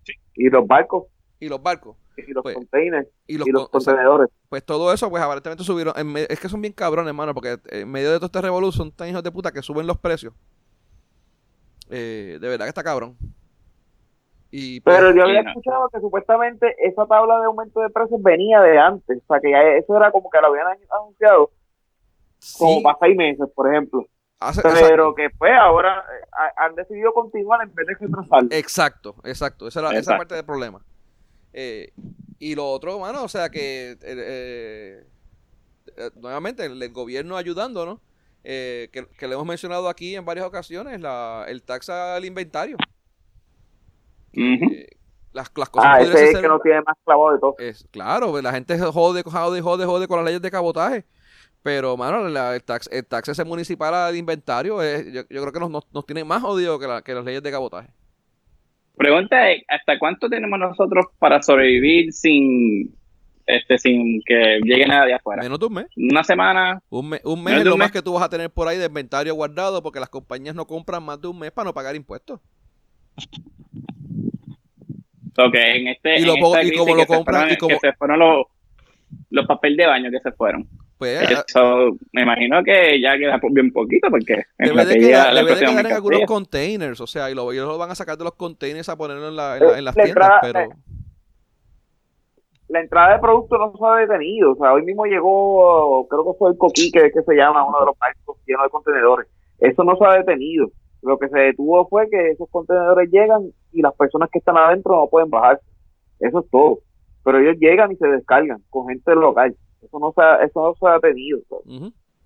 sí. 0.04 0.12
Y 0.34 0.48
los 0.48 0.66
barcos. 0.66 1.04
Y 1.40 1.48
los 1.48 1.62
barcos 1.62 1.96
y 2.16 2.32
los 2.32 2.42
pues, 2.42 2.54
containers 2.54 3.08
y 3.26 3.38
los, 3.38 3.68
contenedores. 3.68 4.28
Pues 4.48 4.64
todo 4.64 4.92
eso, 4.92 5.10
pues 5.10 5.22
aparentemente 5.22 5.64
subieron. 5.64 5.94
es 6.16 6.40
que 6.40 6.48
son 6.48 6.60
bien 6.60 6.72
cabrones, 6.72 7.08
hermano, 7.08 7.34
porque 7.34 7.58
en 7.70 7.90
medio 7.90 8.10
de 8.10 8.16
todo 8.16 8.26
este 8.26 8.40
revolución 8.40 8.88
son 8.88 8.92
tan 8.92 9.08
hijos 9.08 9.22
de 9.22 9.32
puta 9.32 9.52
que 9.52 9.62
suben 9.62 9.86
los 9.86 9.98
precios. 9.98 10.34
Eh, 11.90 12.38
de 12.40 12.48
verdad 12.48 12.66
que 12.66 12.70
está 12.70 12.82
cabrón. 12.82 13.16
Y, 14.50 14.80
pues, 14.80 14.96
Pero 14.96 15.14
yo 15.14 15.24
había 15.24 15.40
escuchado 15.40 15.88
que 15.88 16.00
supuestamente 16.00 16.76
esa 16.78 17.06
tabla 17.06 17.40
de 17.40 17.46
aumento 17.46 17.80
de 17.80 17.90
precios 17.90 18.22
venía 18.22 18.60
de 18.60 18.78
antes. 18.78 19.18
O 19.26 19.32
sea, 19.32 19.40
que 19.40 19.50
ya 19.50 19.62
eso 19.62 19.96
era 19.96 20.12
como 20.12 20.30
que 20.30 20.40
lo 20.40 20.48
habían 20.48 20.66
anunciado 20.90 21.50
como 22.58 22.82
para 22.82 22.98
seis 23.00 23.16
meses, 23.16 23.46
por 23.54 23.72
ejemplo. 23.72 24.06
Pero 24.62 25.14
que 25.14 25.30
pues 25.30 25.52
ahora 25.58 26.00
eh, 26.00 26.50
han 26.56 26.74
decidido 26.74 27.12
continuar 27.12 27.62
en 27.62 27.74
vez 27.74 27.86
de 27.86 27.94
retrasarlo. 27.94 28.48
Exacto, 28.50 29.14
exacto. 29.24 29.68
Esa 29.68 29.80
era 29.80 29.98
esa 29.98 30.16
parte 30.16 30.34
del 30.34 30.44
problema. 30.44 30.80
Eh, 31.54 31.92
y 32.40 32.54
lo 32.56 32.68
otro, 32.68 32.98
mano, 32.98 33.22
o 33.22 33.28
sea 33.28 33.48
que 33.48 33.92
eh, 34.02 35.06
eh, 35.96 36.10
nuevamente 36.16 36.66
el, 36.66 36.92
gobierno 36.92 37.36
ayudándonos, 37.36 38.00
que, 38.42 39.06
que, 39.16 39.28
le 39.28 39.34
hemos 39.34 39.46
mencionado 39.46 39.88
aquí 39.88 40.16
en 40.16 40.24
varias 40.24 40.44
ocasiones, 40.44 41.00
la, 41.00 41.46
el 41.48 41.62
taxa 41.62 42.16
al 42.16 42.24
inventario. 42.24 42.76
las, 45.32 45.50
las, 45.54 45.70
cosas 45.70 45.90
ah, 45.94 46.00
ese 46.00 46.32
es 46.32 46.40
que 46.40 46.48
no 46.48 46.58
tiene 46.58 46.82
más 46.82 46.96
clavado 47.04 47.32
de 47.32 47.38
todo. 47.38 47.54
Es, 47.58 47.86
claro, 47.92 48.42
la 48.42 48.52
gente 48.52 48.76
jode, 48.78 49.22
jode, 49.22 49.60
jode, 49.60 49.86
jode 49.86 50.08
con 50.08 50.16
las 50.18 50.26
leyes 50.26 50.42
de 50.42 50.50
cabotaje. 50.50 51.04
Pero, 51.64 51.96
mano, 51.96 52.26
el, 52.26 52.62
tax, 52.62 52.90
el 52.92 53.06
tax 53.06 53.30
ese 53.30 53.42
municipal 53.42 53.94
al 53.94 54.14
inventario, 54.14 54.82
yo, 54.82 55.22
yo, 55.30 55.40
creo 55.40 55.50
que 55.50 55.60
nos, 55.60 55.70
nos, 55.70 55.90
nos 55.94 56.04
tiene 56.04 56.22
más 56.22 56.42
jodido 56.42 56.78
que, 56.78 56.86
la, 56.86 57.00
que 57.00 57.14
las 57.14 57.24
leyes 57.24 57.42
de 57.42 57.50
cabotaje. 57.50 57.88
Pregunta 58.98 59.50
es, 59.50 59.62
¿hasta 59.68 59.98
cuánto 59.98 60.28
tenemos 60.28 60.58
nosotros 60.58 61.06
para 61.18 61.42
sobrevivir 61.42 62.12
sin 62.12 62.94
este 63.46 63.78
sin 63.78 64.20
que 64.26 64.60
llegue 64.62 64.86
nada 64.86 65.06
de 65.06 65.14
afuera? 65.14 65.42
Menos 65.42 65.58
de 65.58 65.64
un 65.64 65.72
mes. 65.72 65.86
Una 65.96 66.22
semana. 66.22 66.82
Un, 66.90 67.08
mes, 67.08 67.22
un 67.24 67.42
mes 67.42 67.54
es 67.54 67.64
lo 67.64 67.78
más 67.78 67.90
que 67.90 68.02
tú 68.02 68.12
vas 68.12 68.24
a 68.24 68.28
tener 68.28 68.50
por 68.50 68.68
ahí 68.68 68.76
de 68.76 68.84
inventario 68.84 69.34
guardado 69.34 69.82
porque 69.82 70.00
las 70.00 70.10
compañías 70.10 70.54
no 70.54 70.66
compran 70.66 71.02
más 71.02 71.18
de 71.18 71.28
un 71.28 71.38
mes 71.38 71.50
para 71.50 71.64
no 71.64 71.72
pagar 71.72 71.96
impuestos. 71.96 72.40
Ok, 75.38 75.54
en 75.54 75.88
este. 75.88 76.20
Y, 76.20 76.26
lo, 76.26 76.34
y 76.62 76.76
como 76.76 76.94
lo 76.94 77.06
compran. 77.06 77.50
y 77.50 77.56
como... 77.56 77.70
Que 77.70 77.88
se 77.88 77.92
fueron 77.94 78.18
los, 78.18 78.46
los 79.30 79.46
papeles 79.46 79.78
de 79.78 79.86
baño 79.86 80.10
que 80.10 80.20
se 80.20 80.30
fueron. 80.32 80.68
Pues, 80.98 81.30
Eso, 81.48 81.96
me 82.12 82.22
imagino 82.22 82.62
que 82.62 83.00
ya 83.00 83.16
queda 83.18 83.40
bien 83.50 83.72
poquito 83.72 84.08
porque 84.10 84.44
debe 84.58 84.84
de 84.84 84.98
quedar, 84.98 85.34
debe 85.34 85.54
de 85.54 85.60
quedar 85.60 85.86
en 85.86 85.92
algunos 85.92 86.22
containers, 86.22 87.00
o 87.00 87.06
sea, 87.06 87.30
y 87.30 87.34
lo, 87.34 87.50
ellos 87.52 87.66
lo 87.66 87.78
van 87.78 87.90
a 87.90 87.94
sacar 87.94 88.16
de 88.16 88.24
los 88.24 88.34
containers 88.34 88.88
a 88.88 88.96
ponerlo 88.96 89.28
en, 89.28 89.36
la, 89.36 89.58
en, 89.58 89.84
las 89.84 89.94
tiendas, 89.94 90.30
pero... 90.40 90.68
La 92.68 92.80
entrada 92.80 93.14
de 93.14 93.20
producto 93.20 93.58
no 93.58 93.72
se 93.76 93.84
ha 93.84 94.06
detenido, 94.06 94.52
o 94.52 94.56
sea, 94.56 94.72
hoy 94.72 94.82
mismo 94.82 95.04
llegó, 95.04 96.06
creo 96.08 96.24
que 96.24 96.38
fue 96.38 96.50
el 96.50 96.58
Coquique, 96.58 97.10
que 97.12 97.22
se 97.22 97.34
llama, 97.34 97.66
uno 97.66 97.80
de 97.80 97.86
los 97.86 97.98
barcos 97.98 98.38
llenos 98.46 98.64
de 98.64 98.70
contenedores. 98.70 99.28
Eso 99.58 99.84
no 99.84 99.96
se 99.96 100.04
ha 100.04 100.18
detenido. 100.18 100.68
Lo 101.02 101.18
que 101.18 101.28
se 101.28 101.38
detuvo 101.38 101.86
fue 101.88 102.08
que 102.08 102.30
esos 102.30 102.48
contenedores 102.50 103.10
llegan 103.10 103.42
y 103.72 103.82
las 103.82 103.94
personas 103.94 104.30
que 104.30 104.38
están 104.38 104.56
adentro 104.56 104.96
no 104.96 105.08
pueden 105.08 105.30
bajar. 105.30 105.60
Eso 106.18 106.40
es 106.40 106.50
todo. 106.50 106.78
Pero 107.24 107.38
ellos 107.38 107.56
llegan 107.58 107.92
y 107.92 107.96
se 107.96 108.06
descargan 108.06 108.62
con 108.70 108.88
gente 108.88 109.14
local. 109.14 109.54
Eso 109.84 109.98
no 109.98 110.12
se 110.12 110.22
ha, 110.22 110.36
eso 110.36 110.62
no 110.62 110.74
se 110.74 110.86
ha 110.86 110.98
tenido. 111.00 111.40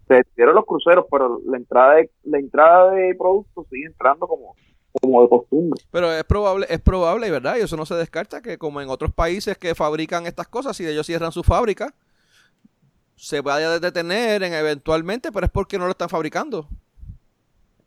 Se 0.06 0.14
detuvieron 0.14 0.54
los 0.54 0.64
cruceros, 0.64 1.06
pero 1.10 1.40
la 1.44 1.56
entrada 1.56 1.96
de, 1.96 2.10
la 2.24 2.38
entrada 2.38 2.90
de 2.92 3.14
productos 3.14 3.66
sigue 3.68 3.86
entrando 3.86 4.26
como, 4.26 4.54
como 5.00 5.22
de 5.22 5.28
costumbre. 5.28 5.80
Pero 5.90 6.12
es 6.12 6.24
probable, 6.24 6.66
es 6.68 6.80
probable, 6.80 7.30
¿verdad? 7.30 7.56
Y 7.58 7.60
eso 7.60 7.76
no 7.76 7.84
se 7.84 7.94
descarta 7.94 8.40
que 8.40 8.58
como 8.58 8.80
en 8.80 8.88
otros 8.88 9.12
países 9.12 9.58
que 9.58 9.74
fabrican 9.74 10.26
estas 10.26 10.48
cosas, 10.48 10.76
si 10.76 10.86
ellos 10.86 11.06
cierran 11.06 11.32
su 11.32 11.42
fábrica, 11.42 11.94
se 13.16 13.40
vaya 13.40 13.72
a 13.72 13.78
detener 13.80 14.42
en 14.42 14.54
eventualmente, 14.54 15.32
pero 15.32 15.46
es 15.46 15.52
porque 15.52 15.78
no 15.78 15.84
lo 15.84 15.90
están 15.90 16.08
fabricando. 16.08 16.66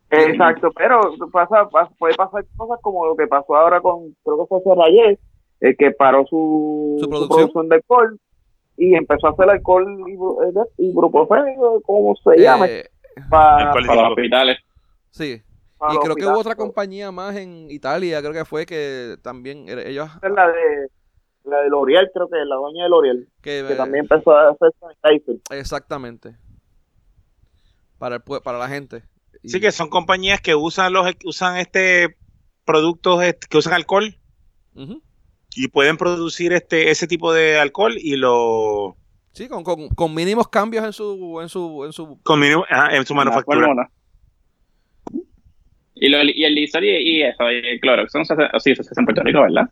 Exacto, 0.10 0.70
pero 0.76 1.00
pasa, 1.32 1.70
puede 1.98 2.16
pasar 2.16 2.46
cosas 2.58 2.80
como 2.82 3.06
lo 3.06 3.16
que 3.16 3.28
pasó 3.28 3.56
ahora 3.56 3.80
con, 3.80 4.14
creo 4.24 4.40
que 4.40 4.48
fue 4.50 4.60
Serrayer, 4.62 5.18
el 5.62 5.78
que 5.78 5.92
paró 5.92 6.26
su, 6.28 6.98
producción? 7.10 7.70
de 7.70 7.76
alcohol 7.76 8.20
y 8.82 8.96
empezó 8.96 9.28
a 9.28 9.32
hacer 9.32 9.48
alcohol 9.48 9.86
y, 10.08 10.14
y 10.84 10.90
ibuprofeno, 10.90 11.82
¿cómo 11.86 12.16
se 12.24 12.32
eh, 12.32 12.44
llama? 12.44 12.68
para, 13.30 13.80
los 13.80 14.10
hospitales. 14.10 14.58
Sí. 15.12 15.40
y 15.92 15.98
creo 15.98 16.16
que 16.16 16.26
hubo 16.26 16.40
otra 16.40 16.56
compañía 16.56 17.12
más 17.12 17.36
en 17.36 17.70
Italia, 17.70 18.20
creo 18.22 18.34
que 18.34 18.46
fue 18.46 18.66
que 18.66 19.18
también 19.22 19.68
ellos... 19.70 20.10
Es 20.24 20.32
la 20.32 20.48
de 20.48 20.90
la 21.44 21.62
de 21.62 21.70
L'Oreal, 21.70 22.10
creo 22.14 22.28
que 22.28 22.40
es 22.40 22.48
la 22.48 22.56
dueña 22.56 22.84
de 22.84 22.90
L'Oreal, 22.90 23.28
que, 23.42 23.64
también 23.78 24.06
empezó 24.06 24.32
a 24.32 24.50
hacer 24.50 24.72
sanitizer. 24.80 25.36
Exactamente. 25.52 26.36
Para, 28.00 28.16
el, 28.16 28.22
para 28.44 28.58
la 28.58 28.68
gente. 28.68 29.04
Sí, 29.44 29.60
que 29.60 29.72
son 29.72 29.90
compañías 29.90 30.42
que 30.42 30.56
usan 30.56 30.94
los 30.94 31.08
usan 31.24 31.58
este 31.58 32.16
productos 32.64 33.22
que 33.50 33.58
usan 33.58 33.74
alcohol 33.74 34.16
y 35.56 35.68
pueden 35.68 35.98
producir 35.98 36.54
este 36.54 36.92
ese 36.92 37.08
tipo 37.08 37.34
de 37.34 37.60
alcohol 37.60 37.96
y 37.98 38.16
lo 38.16 38.96
sí 39.34 39.48
con, 39.48 39.64
con, 39.64 40.14
mínimos 40.14 40.48
cambios 40.48 40.86
en 40.86 40.94
su 40.94 41.40
en 41.42 41.50
su 41.50 41.86
en 41.86 41.94
su 41.94 42.20
con 42.24 42.40
mínimo, 42.40 42.66
en 42.70 43.06
su 43.06 43.16
manufactura. 43.16 43.90
y, 45.96 46.10
lo, 46.10 46.24
y 46.24 46.44
el 46.44 46.56
Lizard 46.56 46.84
y, 46.84 47.24
eso 47.24 47.52
y 47.52 47.56
el 47.56 47.80
Clorox 47.80 48.12
son 48.12 48.26
sí, 48.26 48.76
se 48.76 48.82
hace 48.82 48.94
en 48.98 49.06
Puerto 49.06 49.24
Rico 49.24 49.42
verdad 49.42 49.70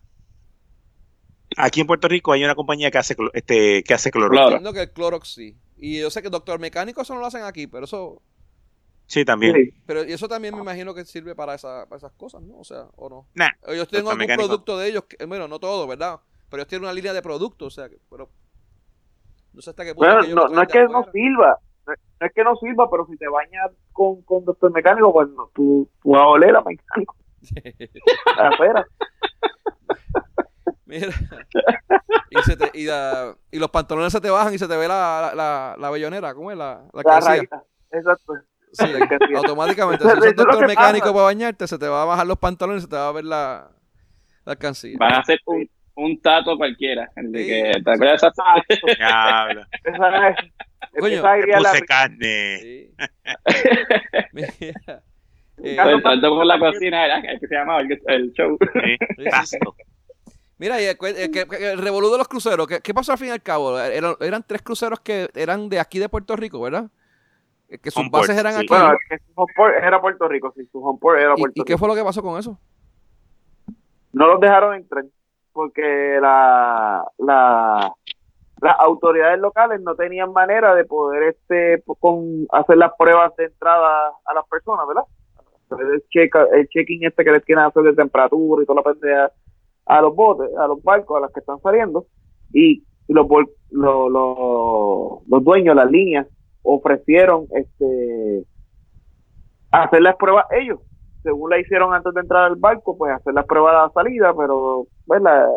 aquí 1.57 1.81
en 1.81 1.87
Puerto 1.87 2.07
Rico 2.07 2.31
hay 2.31 2.43
una 2.43 2.55
compañía 2.55 2.91
que 2.91 2.97
hace 2.97 3.15
este 3.33 3.83
que 3.83 3.93
hace 3.93 4.11
Clorox 4.11 4.41
entiendo 4.41 4.73
que 4.73 4.81
el 4.81 4.91
Clorox 4.91 5.33
sí. 5.33 5.55
Y 5.81 6.01
yo 6.01 6.09
sé 6.09 6.21
que 6.21 6.29
Doctor 6.29 6.59
Mecánico 6.59 7.01
eso 7.01 7.13
no 7.13 7.21
lo 7.21 7.25
hacen 7.25 7.43
aquí 7.43 7.67
pero 7.67 7.85
eso 7.85 8.21
Sí, 9.09 9.25
también. 9.25 9.73
Pero 9.87 10.01
eso 10.01 10.27
también 10.27 10.53
me 10.53 10.61
imagino 10.61 10.93
que 10.93 11.03
sirve 11.03 11.33
para, 11.33 11.55
esa, 11.55 11.87
para 11.89 11.97
esas 11.97 12.11
cosas, 12.11 12.43
¿no? 12.43 12.59
O 12.59 12.63
sea, 12.63 12.85
¿o 12.95 13.09
no? 13.09 13.25
Nah, 13.33 13.49
ellos 13.65 13.87
tienen 13.87 14.07
algún 14.07 14.35
producto 14.35 14.77
de 14.77 14.87
ellos, 14.87 15.03
bueno, 15.27 15.47
no 15.47 15.59
todo, 15.59 15.87
¿verdad? 15.87 16.19
Pero 16.47 16.61
ellos 16.61 16.67
tienen 16.67 16.85
una 16.85 16.93
línea 16.93 17.11
de 17.11 17.23
productos, 17.23 17.73
o 17.73 17.75
sea, 17.81 17.89
que, 17.89 17.97
pero 18.07 18.29
no 19.51 19.61
sé 19.63 19.71
hasta 19.71 19.83
qué 19.83 19.95
punto. 19.95 20.13
Bueno, 20.13 20.35
no, 20.35 20.47
no 20.49 20.61
es 20.61 20.67
que 20.67 20.83
no 20.83 21.03
sirva, 21.11 21.57
no 21.87 22.27
es 22.27 22.33
que 22.33 22.43
no 22.43 22.55
sirva, 22.57 22.87
pero 22.91 23.07
si 23.07 23.17
te 23.17 23.27
bañas 23.27 23.71
con, 23.91 24.21
con 24.21 24.45
doctor 24.45 24.71
mecánico, 24.71 25.11
pues 25.11 25.27
no, 25.29 25.49
tú, 25.55 25.89
tú 26.03 26.11
vas 26.11 26.21
a 26.21 26.27
oler 26.27 26.55
a 26.55 26.61
mecánico. 26.61 27.15
Afuera. 28.37 28.85
Mira. 30.85 31.13
Y, 32.29 32.41
se 32.43 32.57
te, 32.57 32.69
y, 32.77 32.85
la, 32.85 33.35
y, 33.49 33.57
los 33.57 33.71
pantalones 33.71 34.13
se 34.13 34.21
te 34.21 34.29
bajan 34.29 34.53
y 34.53 34.59
se 34.59 34.67
te 34.67 34.77
ve 34.77 34.87
la, 34.87 35.31
la, 35.35 35.75
la, 35.79 35.89
bellonera, 35.89 36.35
¿cómo 36.35 36.51
es? 36.51 36.57
La, 36.57 36.83
la, 36.93 37.19
la 37.19 37.63
Exacto. 37.91 38.33
Sí, 38.71 38.85
automáticamente. 39.35 40.03
Si 40.03 40.11
usas 40.11 40.35
doctor 40.35 40.67
mecánico 40.67 41.13
para 41.13 41.25
bañarte, 41.25 41.67
se 41.67 41.77
te 41.77 41.87
va 41.87 42.03
a 42.03 42.05
bajar 42.05 42.27
los 42.27 42.37
pantalones 42.37 42.83
y 42.83 42.85
se 42.85 42.89
te 42.89 42.95
va 42.95 43.07
a 43.07 43.11
ver 43.11 43.25
la, 43.25 43.71
la 44.45 44.51
alcancía. 44.51 44.97
Van 44.99 45.13
a 45.13 45.19
hacer 45.19 45.39
un, 45.45 45.69
un 45.95 46.21
tato 46.21 46.57
cualquiera. 46.57 47.09
El 47.15 47.31
de 47.31 47.45
que, 47.45 47.81
¿Te 47.83 47.91
acuerdas 47.91 48.21
de 48.21 48.27
esa 48.27 49.49
Esa 49.83 50.29
es. 50.29 50.35
Coño, 50.97 51.21
puse 51.57 51.81
carne. 51.85 52.57
Sí. 52.59 52.93
Mira. 54.33 55.03
Eh, 55.61 56.01
tanto 56.01 56.29
por 56.29 56.45
la 56.45 56.57
cocina, 56.57 57.05
era 57.05 57.21
que 57.21 57.47
se 57.47 57.53
llamaba 57.53 57.81
el, 57.81 57.99
el 58.07 58.31
show. 58.31 58.57
Sí, 59.43 59.57
Mira, 60.57 60.81
y 60.81 60.85
el, 60.85 60.97
el, 61.61 61.77
revolú 61.77 62.11
de 62.11 62.17
los 62.17 62.27
cruceros, 62.27 62.67
¿qué, 62.67 62.79
¿qué, 62.81 62.93
pasó 62.93 63.13
al 63.13 63.17
fin 63.17 63.29
y 63.29 63.31
al 63.31 63.41
cabo? 63.41 63.79
Eran, 63.79 64.15
eran 64.19 64.43
tres 64.45 64.61
cruceros 64.61 64.99
que 64.99 65.29
eran 65.33 65.69
de 65.69 65.79
aquí 65.79 65.99
de 65.99 66.09
Puerto 66.09 66.35
Rico, 66.35 66.61
¿verdad? 66.61 66.89
Que 67.77 67.91
sus 67.91 68.09
bases 68.09 68.37
eran 68.37 68.55
aquí. 68.55 68.65
Bueno, 68.67 68.97
que 69.07 69.17
su 69.19 69.63
era 69.83 70.01
Puerto 70.01 70.27
Rico, 70.27 70.51
sí, 70.55 70.65
su 70.71 70.83
homeport 70.83 71.19
era 71.19 71.35
Puerto 71.35 71.53
¿Y, 71.55 71.61
¿Y 71.61 71.65
qué 71.65 71.77
fue 71.77 71.87
lo 71.87 71.95
que 71.95 72.03
pasó 72.03 72.23
con 72.23 72.39
eso? 72.39 72.57
No 74.11 74.27
los 74.27 74.39
dejaron 74.39 74.75
entrar 74.75 75.05
porque 75.53 76.17
la, 76.21 77.03
la, 77.17 77.93
las 78.61 78.75
autoridades 78.79 79.39
locales 79.39 79.81
no 79.81 79.95
tenían 79.95 80.31
manera 80.31 80.73
de 80.73 80.85
poder 80.85 81.23
este 81.23 81.83
con 81.99 82.47
hacer 82.51 82.77
las 82.77 82.93
pruebas 82.97 83.35
de 83.35 83.45
entrada 83.45 84.11
a 84.25 84.33
las 84.33 84.47
personas, 84.47 84.87
¿verdad? 84.87 85.03
El, 85.71 86.03
check, 86.09 86.33
el 86.53 86.67
check-in 86.69 87.05
este 87.05 87.23
que 87.23 87.31
les 87.31 87.43
quieren 87.43 87.65
hacer 87.65 87.83
de 87.83 87.93
temperatura 87.93 88.63
y 88.63 88.65
toda 88.65 88.81
la 88.81 88.91
pendeja 88.91 89.31
a 89.85 90.01
los 90.01 90.15
botes, 90.15 90.49
a 90.57 90.67
los 90.67 90.81
barcos, 90.81 91.17
a 91.17 91.21
las 91.21 91.31
que 91.31 91.41
están 91.41 91.59
saliendo. 91.59 92.05
y 92.53 92.83
los, 93.07 93.27
los, 93.71 94.11
los, 94.11 95.21
los 95.27 95.43
dueños, 95.43 95.75
las 95.75 95.89
líneas, 95.89 96.27
ofrecieron 96.63 97.47
este 97.51 98.45
hacer 99.71 100.01
las 100.01 100.15
pruebas 100.15 100.45
ellos 100.51 100.79
según 101.23 101.49
la 101.49 101.59
hicieron 101.59 101.93
antes 101.93 102.13
de 102.13 102.21
entrar 102.21 102.45
al 102.45 102.55
barco, 102.55 102.97
pues 102.97 103.13
hacer 103.13 103.33
las 103.33 103.45
pruebas 103.45 103.73
de 103.73 103.77
la 103.79 103.91
salida, 103.93 104.33
pero 104.37 104.87
pues 105.05 105.21
la, 105.21 105.47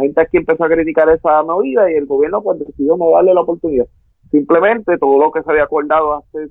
gente 0.00 0.20
aquí 0.20 0.36
empezó 0.36 0.64
a 0.64 0.68
criticar 0.68 1.08
esa 1.08 1.42
medida 1.42 1.90
y 1.90 1.94
el 1.94 2.06
gobierno 2.06 2.42
pues 2.42 2.58
decidió 2.58 2.96
no 2.96 3.10
darle 3.12 3.34
la 3.34 3.40
oportunidad. 3.40 3.86
Simplemente 4.30 4.98
todo 4.98 5.18
lo 5.18 5.32
que 5.32 5.42
se 5.42 5.50
había 5.50 5.64
acordado 5.64 6.14
hace 6.14 6.48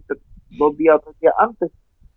dos 0.57 0.75
días 0.75 0.97
o 0.97 0.99
tres 0.99 1.19
días 1.19 1.33
antes 1.37 1.71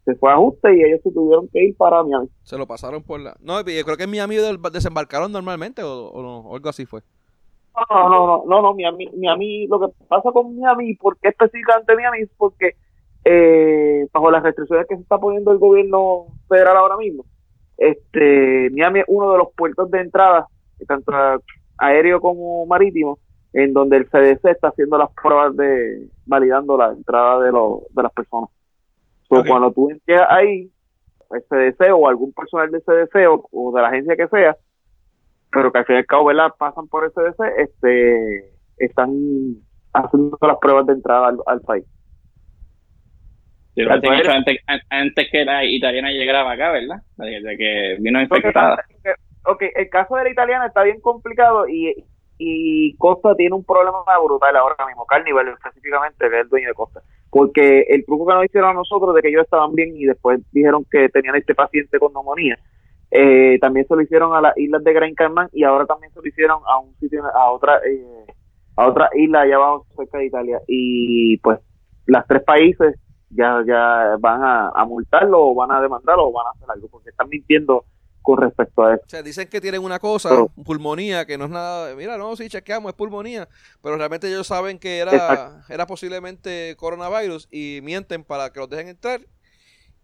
se 0.05 0.17
fue 0.17 0.33
a 0.33 0.35
ajuste 0.35 0.77
y 0.77 0.83
ellos 0.83 1.01
se 1.05 1.13
tuvieron 1.13 1.49
que 1.53 1.63
ir 1.63 1.77
para 1.77 2.03
Miami. 2.03 2.29
Se 2.43 2.59
lo 2.59 2.67
pasaron 2.67 3.05
por 3.05 3.21
la... 3.21 3.37
No, 3.39 3.61
yo 3.61 3.85
creo 3.85 3.97
que 3.97 4.03
en 4.03 4.11
Miami 4.11 4.37
desembarcaron 4.73 5.31
normalmente 5.31 5.83
o, 5.85 6.53
algo 6.53 6.69
así 6.69 6.87
fue. 6.87 7.03
No, 7.75 7.85
no, 7.89 8.09
no, 8.09 8.45
no, 8.47 8.63
no, 8.63 8.75
Miami, 8.75 9.09
Miami, 9.17 9.67
lo 9.67 9.81
que 9.81 9.87
pasa 10.09 10.31
con 10.31 10.57
Miami, 10.57 10.95
¿por 10.97 11.17
qué 11.19 11.29
específicamente 11.29 11.97
Miami? 11.97 12.19
Es 12.21 12.31
porque 12.37 12.77
eh, 13.25 14.07
bajo 14.13 14.31
las 14.31 14.43
restricciones 14.43 14.87
que 14.87 14.97
se 14.97 15.03
está 15.03 15.19
poniendo 15.19 15.53
el 15.53 15.59
gobierno 15.59 16.27
federal 16.49 16.77
ahora 16.77 16.97
mismo, 16.97 17.25
este 17.79 18.69
Miami 18.71 19.01
es 19.01 19.07
uno 19.09 19.33
de 19.33 19.39
los 19.39 19.53
puertos 19.55 19.91
de 19.91 20.01
entrada, 20.01 20.47
tanto 20.87 21.13
aéreo 21.79 22.21
como 22.21 22.67
marítimo, 22.67 23.19
en 23.53 23.73
donde 23.73 23.97
el 23.97 24.09
CDC 24.09 24.45
está 24.47 24.69
haciendo 24.69 24.99
las 24.99 25.11
pruebas 25.13 25.57
de 25.57 26.09
validando 26.27 26.77
la 26.77 26.89
entrada 26.89 27.41
de, 27.41 27.51
de 27.51 28.03
las 28.03 28.13
personas. 28.13 28.51
Cuando 29.29 29.73
tú 29.73 29.91
llegas 30.07 30.29
ahí, 30.31 30.71
el 31.31 31.43
CDC 31.45 31.95
o 31.95 32.09
algún 32.09 32.33
personal 32.33 32.71
del 32.71 32.83
CDC 32.83 33.27
o, 33.51 33.73
de 33.75 33.81
la 33.81 33.89
agencia 33.89 34.17
que 34.17 34.29
sea, 34.29 34.57
pero 35.53 35.71
que 35.71 35.79
al 35.79 35.85
fin 35.85 35.97
y 35.97 35.99
al 35.99 36.07
cabo 36.07 36.31
pasan 36.59 36.89
por 36.89 37.05
el 37.05 37.13
CDC, 37.13 37.41
este, 37.59 38.53
están 38.79 39.11
haciendo 39.93 40.39
las 40.41 40.59
pruebas 40.59 40.87
de 40.87 40.95
entrada 40.95 41.33
al 41.47 41.61
país 41.61 41.85
antes, 43.77 44.59
antes, 44.91 45.29
que 45.31 45.45
la 45.45 45.65
italiana 45.65 46.11
llegara 46.11 46.51
acá, 46.51 46.73
¿verdad? 46.73 47.03
Desde 47.17 47.57
que 47.57 47.97
vino 48.01 48.21
infectada. 48.21 48.85
Ok, 49.45 49.63
el 49.75 49.89
caso 49.89 50.17
de 50.17 50.25
la 50.25 50.31
italiana 50.31 50.67
está 50.67 50.83
bien 50.85 51.01
complicado 51.01 51.67
y, 51.69 51.93
y 52.39 52.95
Costa 52.97 53.35
tiene 53.35 53.57
un 53.57 53.65
problema 53.65 54.05
brutal 54.23 54.55
ahora 54.57 54.87
mismo, 54.87 55.05
Carnival 55.07 55.49
específicamente, 55.49 56.29
que 56.29 56.37
es 56.37 56.43
el 56.43 56.49
dueño 56.49 56.69
de 56.69 56.75
Costa. 56.75 57.01
Porque 57.31 57.87
el 57.89 58.05
truco 58.05 58.27
que 58.27 58.35
nos 58.35 58.45
hicieron 58.45 58.71
a 58.71 58.75
nosotros 58.75 59.15
de 59.15 59.23
que 59.23 59.29
ellos 59.29 59.43
estaban 59.43 59.75
bien 59.75 59.97
y 59.97 60.05
después 60.05 60.41
dijeron 60.53 60.85
que 60.91 61.09
tenían 61.09 61.35
este 61.35 61.55
paciente 61.55 61.99
con 61.99 62.13
neumonía, 62.13 62.59
eh, 63.15 63.59
también 63.61 63.87
se 63.87 63.95
lo 63.95 64.01
hicieron 64.01 64.35
a 64.35 64.41
las 64.41 64.57
islas 64.57 64.83
de 64.83 64.93
Gran 64.95 65.15
Caimán 65.15 65.51
y 65.53 65.65
ahora 65.65 65.85
también 65.85 66.11
se 66.15 66.21
lo 66.21 66.27
hicieron 66.27 66.63
a 66.67 66.79
un 66.79 66.95
sitio, 66.97 67.23
a 67.27 67.51
otra, 67.51 67.77
eh, 67.87 68.25
a 68.75 68.89
otra 68.89 69.11
isla 69.15 69.43
allá 69.43 69.57
abajo 69.57 69.87
cerca 69.95 70.17
de 70.17 70.27
Italia. 70.27 70.61
Y 70.67 71.37
pues 71.39 71.59
las 72.07 72.27
tres 72.27 72.43
países 72.43 72.97
ya, 73.29 73.63
ya 73.67 74.17
van 74.19 74.41
a, 74.43 74.85
multarlo 74.87 75.49
o 75.49 75.55
van 75.55 75.73
a 75.73 75.83
demandarlo 75.83 76.29
o 76.29 76.33
van 76.33 76.47
a 76.47 76.51
hacer 76.57 76.71
algo, 76.71 76.89
porque 76.89 77.11
están 77.11 77.29
mintiendo 77.29 77.85
con 78.23 78.41
respecto 78.41 78.83
a 78.83 78.95
eso. 78.95 79.03
O 79.05 79.11
sea, 79.11 79.23
dicen 79.23 79.47
que 79.47 79.61
tienen 79.61 79.83
una 79.83 79.99
cosa, 79.99 80.31
pulmonía, 80.65 81.27
que 81.27 81.37
no 81.37 81.45
es 81.45 81.51
nada, 81.51 81.95
mira, 81.95 82.17
no, 82.17 82.35
sí, 82.35 82.49
chequeamos, 82.49 82.93
es 82.93 82.97
pulmonía, 82.97 83.47
pero 83.83 83.99
realmente 83.99 84.27
ellos 84.27 84.47
saben 84.47 84.79
que 84.79 85.01
era, 85.01 85.65
era 85.69 85.87
posiblemente 85.87 86.77
coronavirus 86.79 87.47
y 87.51 87.81
mienten 87.83 88.25
para 88.25 88.51
que 88.51 88.61
los 88.61 88.71
dejen 88.71 88.89
entrar 88.89 89.21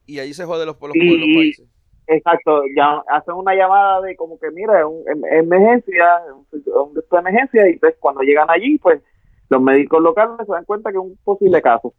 y 0.05 0.19
ahí 0.19 0.35
se 0.35 0.45
jode 0.45 0.67
los, 0.67 0.77
los, 0.79 0.93
países. 0.93 1.67
Exacto, 2.11 2.63
ya 2.75 3.03
hacen 3.09 3.35
una 3.35 3.55
llamada 3.55 4.01
de 4.01 4.17
como 4.17 4.39
que, 4.39 4.51
mira, 4.51 4.81
es 4.81 4.87
un, 4.87 5.05
em, 5.09 5.23
emergencia, 5.45 6.23
un, 6.33 6.95
de 6.95 7.03
emergencia 7.19 7.69
y 7.69 7.77
pues 7.79 7.97
cuando 8.01 8.23
llegan 8.23 8.49
allí, 8.49 8.79
pues 8.79 9.03
los 9.51 9.61
médicos 9.61 10.03
locales 10.03 10.47
se 10.47 10.53
dan 10.53 10.65
cuenta 10.65 10.91
que 10.91 10.97
es 10.97 11.05
un 11.05 11.19
posible 11.23 11.61
caso 11.61 11.93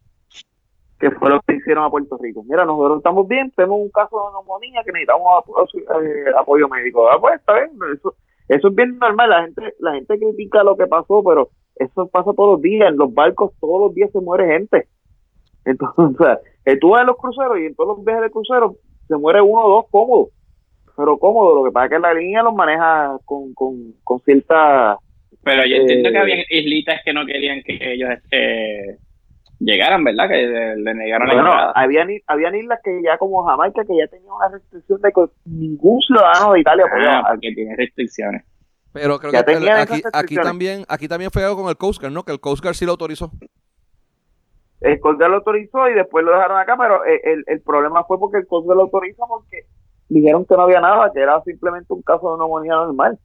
que 0.98 1.10
fue 1.12 1.30
lo 1.30 1.40
que 1.40 1.54
hicieron 1.54 1.84
a 1.84 1.90
Puerto 1.90 2.18
Rico. 2.20 2.44
Mira, 2.46 2.66
nosotros 2.66 2.98
estamos 2.98 3.26
bien, 3.26 3.50
tenemos 3.52 3.78
un 3.80 3.88
caso 3.88 4.18
de 4.18 4.32
neumonía 4.32 4.82
que 4.84 4.92
necesitamos 4.92 5.44
eh, 5.74 6.24
apoyo, 6.38 6.68
médico. 6.68 7.08
Ah, 7.08 7.18
pues 7.18 7.36
está 7.36 7.54
bien, 7.54 7.70
eso, 7.96 8.14
eso 8.48 8.68
es 8.68 8.74
bien 8.74 8.98
normal, 8.98 9.30
la 9.30 9.42
gente 9.42 9.74
la 9.78 9.94
gente 9.94 10.18
critica 10.18 10.62
lo 10.62 10.76
que 10.76 10.86
pasó, 10.86 11.22
pero 11.24 11.48
eso 11.76 12.06
pasa 12.08 12.34
todos 12.34 12.52
los 12.52 12.62
días, 12.62 12.90
en 12.90 12.98
los 12.98 13.14
barcos 13.14 13.52
todos 13.60 13.80
los 13.80 13.94
días 13.94 14.10
se 14.10 14.20
muere 14.20 14.58
gente. 14.58 14.88
Entonces, 15.64 16.20
o 16.20 16.24
sea, 16.24 16.38
tú 16.80 16.90
vas 16.90 17.00
en 17.00 17.06
los 17.06 17.16
cruceros 17.16 17.58
y 17.58 17.66
en 17.66 17.74
todos 17.74 17.96
los 17.96 18.04
viajes 18.04 18.24
de 18.24 18.30
cruceros 18.30 18.76
se 19.10 19.18
muere 19.18 19.40
uno 19.42 19.62
o 19.64 19.70
dos 19.70 19.84
cómodos, 19.90 20.28
pero 20.96 21.18
cómodo, 21.18 21.56
lo 21.56 21.64
que 21.64 21.72
pasa 21.72 21.86
es 21.86 21.92
que 21.92 21.98
la 21.98 22.14
línea 22.14 22.42
los 22.42 22.54
maneja 22.54 23.18
con, 23.24 23.52
con, 23.54 23.94
con 24.04 24.20
cierta... 24.20 24.96
Pero 25.42 25.66
yo 25.66 25.76
entiendo 25.76 26.10
que 26.10 26.16
eh, 26.16 26.20
había 26.20 26.44
islitas 26.48 27.00
que 27.04 27.12
no 27.12 27.26
querían 27.26 27.62
que 27.62 27.78
ellos... 27.80 28.10
Eh 28.30 28.96
llegaran, 29.60 30.02
¿verdad? 30.02 30.28
Que 30.28 30.74
le, 30.76 30.94
negaron 30.94 31.28
la 31.28 31.34
entrada. 31.34 31.72
Habían, 31.74 32.08
habían 32.26 32.54
islas 32.56 32.80
que 32.82 33.00
ya 33.04 33.18
como 33.18 33.44
Jamaica 33.44 33.84
que 33.84 33.96
ya 33.96 34.06
tenían 34.08 34.32
una 34.32 34.48
restricción 34.48 35.00
de 35.00 35.12
que 35.12 35.20
ningún 35.44 36.00
ciudadano 36.00 36.54
de 36.54 36.60
Italia 36.60 36.86
podía 36.90 37.18
ah, 37.18 37.26
porque 37.28 37.52
tiene 37.52 37.76
restricciones. 37.76 38.42
Pero 38.92 39.18
creo 39.20 39.30
que 39.30 39.38
aquí, 39.38 40.02
aquí, 40.12 40.34
también 40.34 40.84
aquí 40.88 41.06
también 41.06 41.30
fue 41.30 41.44
algo 41.44 41.62
con 41.62 41.68
el 41.68 41.76
Coast 41.76 42.00
Guard, 42.00 42.12
¿no? 42.12 42.24
Que 42.24 42.32
el 42.32 42.40
Coast 42.40 42.62
Guard 42.62 42.74
sí 42.74 42.84
lo 42.84 42.92
autorizó. 42.92 43.30
El 44.80 44.98
Guard 44.98 45.18
lo 45.18 45.36
autorizó 45.36 45.88
y 45.88 45.94
después 45.94 46.24
lo 46.24 46.32
dejaron 46.32 46.58
acá, 46.58 46.76
pero 46.78 47.04
el, 47.04 47.44
el, 47.46 47.60
problema 47.60 48.04
fue 48.04 48.18
porque 48.18 48.38
el 48.38 48.46
Guard 48.46 48.76
lo 48.76 48.82
autorizó 48.82 49.26
porque 49.28 49.66
dijeron 50.08 50.44
que 50.46 50.56
no 50.56 50.62
había 50.62 50.80
nada, 50.80 51.12
que 51.12 51.20
era 51.20 51.40
simplemente 51.42 51.92
un 51.92 52.02
caso 52.02 52.32
de 52.32 52.38
neumonía 52.38 52.74
normal. 52.74 53.18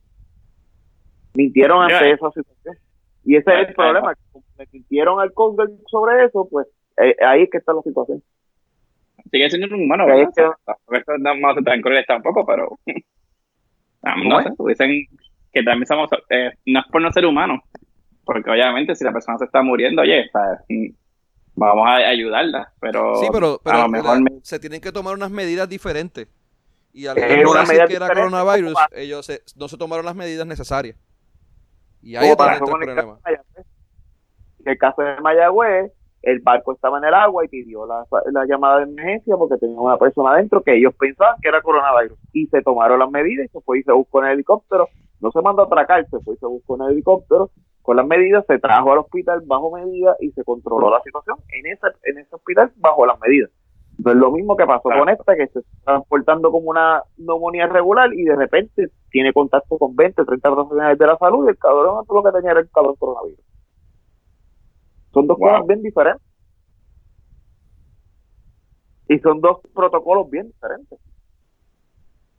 Mintieron 1.33 1.83
ante 1.83 2.11
esa 2.11 2.29
situación. 2.31 2.77
Y 3.23 3.35
ese 3.35 3.51
es 3.53 3.69
el 3.69 3.75
problema, 3.75 4.13
que 4.13 4.39
me 4.57 4.65
sintieron 4.67 5.19
al 5.19 5.33
Congress 5.33 5.71
sobre 5.87 6.25
eso, 6.25 6.47
pues 6.49 6.67
eh, 6.97 7.15
ahí 7.25 7.43
es 7.43 7.49
que 7.49 7.57
está 7.57 7.73
la 7.73 7.81
situación. 7.81 8.21
Sigue 9.31 9.49
siendo 9.49 9.75
un 9.75 9.83
humano, 9.83 10.05
¿verdad? 10.05 10.29
Que, 10.35 10.43
no 11.19 11.49
a 11.49 11.55
tan 11.63 11.81
crueles 11.81 12.05
tampoco, 12.05 12.45
pero 12.45 12.77
no, 14.23 14.43
sé, 14.43 14.49
dicen 14.67 15.07
que 15.51 15.63
también 15.63 15.87
somos, 15.87 16.09
eh, 16.29 16.51
no 16.67 16.79
es 16.81 16.85
por 16.91 17.01
no 17.01 17.11
ser 17.11 17.25
humanos, 17.25 17.61
porque 18.23 18.51
obviamente 18.51 18.93
si 18.95 19.03
la 19.03 19.11
persona 19.11 19.39
se 19.39 19.45
está 19.45 19.63
muriendo, 19.63 20.03
oye, 20.03 20.29
mm, 20.69 20.87
vamos 21.55 21.87
a 21.87 21.95
ayudarla, 21.95 22.73
pero, 22.79 23.15
sí, 23.15 23.27
pero, 23.31 23.59
a 23.63 23.81
lo 23.83 23.89
mejor 23.89 24.19
se 24.43 24.59
tienen 24.59 24.81
que 24.81 24.91
tomar 24.91 25.13
unas 25.13 25.31
medidas 25.31 25.67
diferentes. 25.67 26.27
Y 26.93 27.07
al 27.07 27.15
decir 27.15 27.85
que 27.87 27.95
era 27.95 28.07
coronavirus, 28.07 28.73
ellos 28.93 29.29
no 29.57 29.67
se 29.67 29.77
tomaron 29.77 30.05
las 30.05 30.15
medidas 30.15 30.47
necesarias. 30.47 30.97
Y 32.01 32.15
ahí 32.15 32.29
está 32.29 32.53
el 32.53 32.59
problema. 32.59 33.19
En 33.25 34.71
el 34.71 34.77
caso 34.77 35.01
de 35.01 35.19
Mayagüez, 35.21 35.91
el 36.21 36.39
barco 36.39 36.73
estaba 36.73 36.97
en 36.97 37.05
el 37.05 37.13
agua 37.13 37.45
y 37.45 37.47
pidió 37.47 37.85
la, 37.85 38.05
llamada 38.47 38.77
de 38.77 38.83
emergencia 38.83 39.35
porque 39.37 39.57
tenía 39.57 39.79
una 39.79 39.97
persona 39.97 40.31
adentro 40.31 40.61
que 40.61 40.75
ellos 40.75 40.93
pensaban 40.95 41.35
que 41.41 41.49
era 41.49 41.61
coronavirus. 41.61 42.17
Y 42.33 42.47
se 42.47 42.61
tomaron 42.61 42.99
las 42.99 43.11
medidas 43.11 43.45
y 43.45 43.49
se 43.49 43.61
fue 43.61 43.79
y 43.79 43.83
se 43.83 43.91
buscó 43.91 44.21
en 44.21 44.27
el 44.27 44.33
helicóptero. 44.33 44.89
No 45.19 45.31
se 45.31 45.41
mandó 45.41 45.63
a 45.63 45.65
atracar, 45.65 46.07
se 46.09 46.19
fue 46.19 46.33
y 46.33 46.37
se 46.37 46.47
buscó 46.47 46.75
en 46.75 46.81
el 46.81 46.91
helicóptero. 46.93 47.51
Con 47.85 47.97
las 47.97 48.07
medidas 48.07 48.43
se 48.47 48.57
trajo 48.57 48.91
al 48.91 48.97
hospital 48.97 49.43
bajo 49.45 49.69
medida 49.69 50.15
y 50.19 50.31
se 50.31 50.43
controló 50.43 50.89
la 50.89 50.99
situación 51.01 51.37
en 51.49 51.67
ese, 51.67 51.85
en 52.01 52.17
ese 52.17 52.35
hospital 52.35 52.71
bajo 52.77 53.05
las 53.05 53.19
medidas. 53.19 53.51
Entonces 53.99 54.19
lo 54.19 54.31
mismo 54.31 54.57
que 54.57 54.65
pasó 54.65 54.89
con 54.89 55.07
esta, 55.07 55.35
que 55.35 55.45
se 55.49 55.59
está 55.59 55.83
transportando 55.85 56.51
como 56.51 56.71
una 56.71 57.03
neumonía 57.15 57.67
regular 57.67 58.11
y 58.11 58.23
de 58.23 58.35
repente 58.35 58.87
tiene 59.11 59.31
contacto 59.33 59.77
con 59.77 59.95
20, 59.95 60.25
30 60.25 60.51
profesionales 60.51 60.97
de 60.97 61.05
la 61.05 61.15
salud 61.17 61.45
y 61.45 61.49
el 61.49 61.57
cabrón 61.59 62.03
lo 62.09 62.23
que 62.23 62.31
tenía 62.31 62.51
era 62.51 62.61
el 62.61 62.69
cabrón 62.71 62.95
coronavirus. 62.95 63.45
Son 65.13 65.27
dos 65.27 65.37
cosas 65.37 65.67
bien 65.67 65.83
diferentes. 65.83 66.23
Y 69.09 69.19
son 69.19 69.41
dos 69.41 69.59
protocolos 69.75 70.27
bien 70.31 70.47
diferentes. 70.47 70.99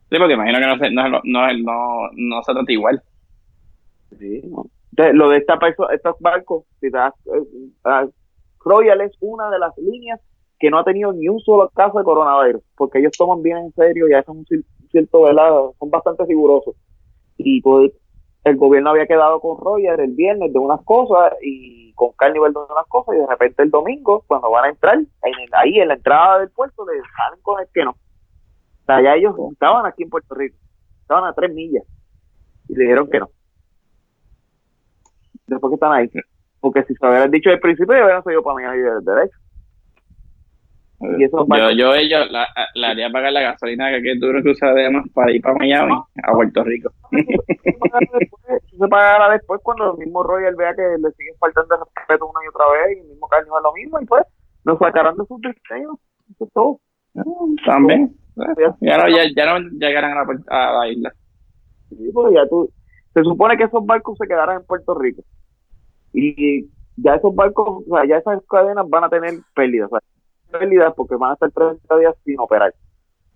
Sí, 0.09 0.17
porque 0.17 0.33
imagino 0.33 0.59
que 0.59 0.67
no 0.67 0.77
se, 0.77 0.91
no, 0.91 1.09
no, 1.09 1.53
no, 1.53 2.09
no 2.13 2.43
se 2.43 2.51
trata 2.51 2.71
igual. 2.73 3.01
Sí, 4.19 4.41
Lo 5.13 5.29
de 5.29 5.37
esta, 5.37 5.59
estos 5.93 6.15
barcos, 6.19 6.63
si 6.79 6.89
das, 6.89 7.13
eh, 7.27 8.09
Royal 8.59 9.01
es 9.01 9.15
una 9.21 9.49
de 9.51 9.59
las 9.59 9.77
líneas 9.77 10.19
que 10.59 10.71
no 10.71 10.79
ha 10.79 10.83
tenido 10.83 11.13
ni 11.13 11.29
un 11.29 11.39
solo 11.39 11.69
caso 11.69 11.99
de 11.99 12.03
coronavirus, 12.03 12.63
porque 12.75 12.99
ellos 12.99 13.11
toman 13.15 13.43
bien 13.43 13.57
en 13.57 13.71
serio 13.73 14.09
y 14.09 14.13
hacen 14.13 14.37
un 14.37 14.45
cierto, 14.89 15.21
velado, 15.21 15.75
son 15.79 15.91
bastante 15.91 16.25
rigurosos. 16.25 16.75
Y 17.37 17.61
pues 17.61 17.91
el 18.43 18.57
gobierno 18.57 18.89
había 18.89 19.05
quedado 19.05 19.39
con 19.39 19.59
Roger 19.59 19.99
el 19.99 20.13
viernes 20.13 20.51
de 20.51 20.59
unas 20.59 20.81
cosas 20.83 21.33
y 21.41 21.93
con 21.93 22.11
Carnival 22.13 22.53
de 22.53 22.59
unas 22.59 22.87
cosas 22.87 23.15
y 23.15 23.19
de 23.19 23.27
repente 23.27 23.63
el 23.63 23.69
domingo, 23.69 24.23
cuando 24.25 24.49
van 24.49 24.65
a 24.65 24.69
entrar, 24.69 24.97
ahí 25.51 25.79
en 25.79 25.89
la 25.89 25.93
entrada 25.93 26.39
del 26.39 26.49
puerto, 26.49 26.85
le 26.87 27.01
salen 27.15 27.41
con 27.43 27.59
el 27.59 27.67
que 27.73 27.83
no. 27.83 27.91
O 27.91 28.85
sea, 28.85 29.01
ya 29.01 29.15
ellos 29.15 29.35
estaban 29.51 29.85
aquí 29.85 30.03
en 30.03 30.09
Puerto 30.09 30.33
Rico, 30.33 30.57
estaban 31.01 31.25
a 31.25 31.33
tres 31.33 31.53
millas 31.53 31.83
y 32.69 32.75
le 32.75 32.83
dijeron 32.83 33.09
que 33.09 33.19
no. 33.19 33.29
Después 35.47 35.71
que 35.71 35.75
están 35.75 35.93
ahí. 35.93 36.09
Porque 36.59 36.83
si 36.83 36.93
se 36.95 37.07
hubieran 37.07 37.31
dicho 37.31 37.49
al 37.49 37.59
principio, 37.59 37.93
hubieran 37.93 38.23
seguido 38.23 38.43
para 38.43 38.57
mí 38.57 38.77
de 38.77 39.01
derecho. 39.01 39.37
Y 40.99 41.23
eso 41.23 41.45
yo, 41.47 41.71
yo, 41.71 41.93
ellos 41.93 42.31
la, 42.31 42.47
la, 42.73 42.89
haría 42.89 43.11
pagar 43.11 43.31
la 43.31 43.41
gasolina 43.41 43.91
que, 43.91 44.01
que 44.01 44.15
duro 44.15 44.41
que 44.41 44.49
usa 44.49 44.69
además 44.69 45.05
para 45.13 45.31
ir 45.31 45.41
para 45.43 45.53
Miami, 45.53 45.93
a 45.93 46.33
Puerto 46.33 46.63
Rico. 46.63 46.89
Eso 47.11 47.43
se 48.79 48.87
pagará 48.87 49.29
después 49.29 49.61
cuando 49.61 49.91
el 49.91 49.99
mismo 49.99 50.23
Royal 50.23 50.55
vea 50.55 50.73
que 50.73 50.81
le 50.81 51.11
sigue 51.11 51.33
faltando 51.39 51.75
el 51.75 51.81
respeto 51.95 52.25
una 52.25 52.39
y 52.43 52.47
otra 52.47 52.65
vez 52.71 52.97
y 52.97 53.01
el 53.01 53.07
mismo 53.09 53.27
Carlos 53.27 53.57
es 53.57 53.63
lo 53.63 53.73
mismo 53.73 53.99
y 54.01 54.05
pues 54.05 54.23
nos 54.65 54.79
sacarán 54.79 55.15
de 55.17 55.25
sus 55.25 55.39
diseños. 55.39 55.99
Eso 56.31 56.45
es 56.45 56.53
todo. 56.53 56.79
También. 57.63 58.15
Ya 58.81 58.97
no, 58.97 59.07
ya, 59.07 59.23
ya 59.35 59.59
no 59.59 59.69
llegarán 59.79 60.17
a 60.17 60.23
la, 60.23 60.39
a 60.47 60.79
la 60.79 60.87
isla. 60.89 61.13
Sí, 61.89 62.09
pues 62.11 62.33
ya 62.33 62.47
tú, 62.49 62.71
se 63.13 63.21
supone 63.21 63.55
que 63.55 63.65
esos 63.65 63.85
barcos 63.85 64.17
se 64.19 64.27
quedarán 64.27 64.57
en 64.57 64.65
Puerto 64.65 64.95
Rico. 64.95 65.21
Y 66.19 66.67
ya 66.95 67.13
esos 67.13 67.35
barcos, 67.35 67.83
o 67.87 67.95
sea, 67.95 68.05
ya 68.07 68.17
esas 68.17 68.43
cadenas 68.49 68.89
van 68.89 69.03
a 69.03 69.09
tener 69.09 69.33
pérdidas. 69.53 69.91
O 69.91 69.99
sea, 69.99 70.59
pérdidas 70.59 70.93
porque 70.95 71.15
van 71.15 71.31
a 71.31 71.33
estar 71.35 71.51
30 71.51 71.97
días 71.97 72.15
sin 72.25 72.39
operar. 72.39 72.73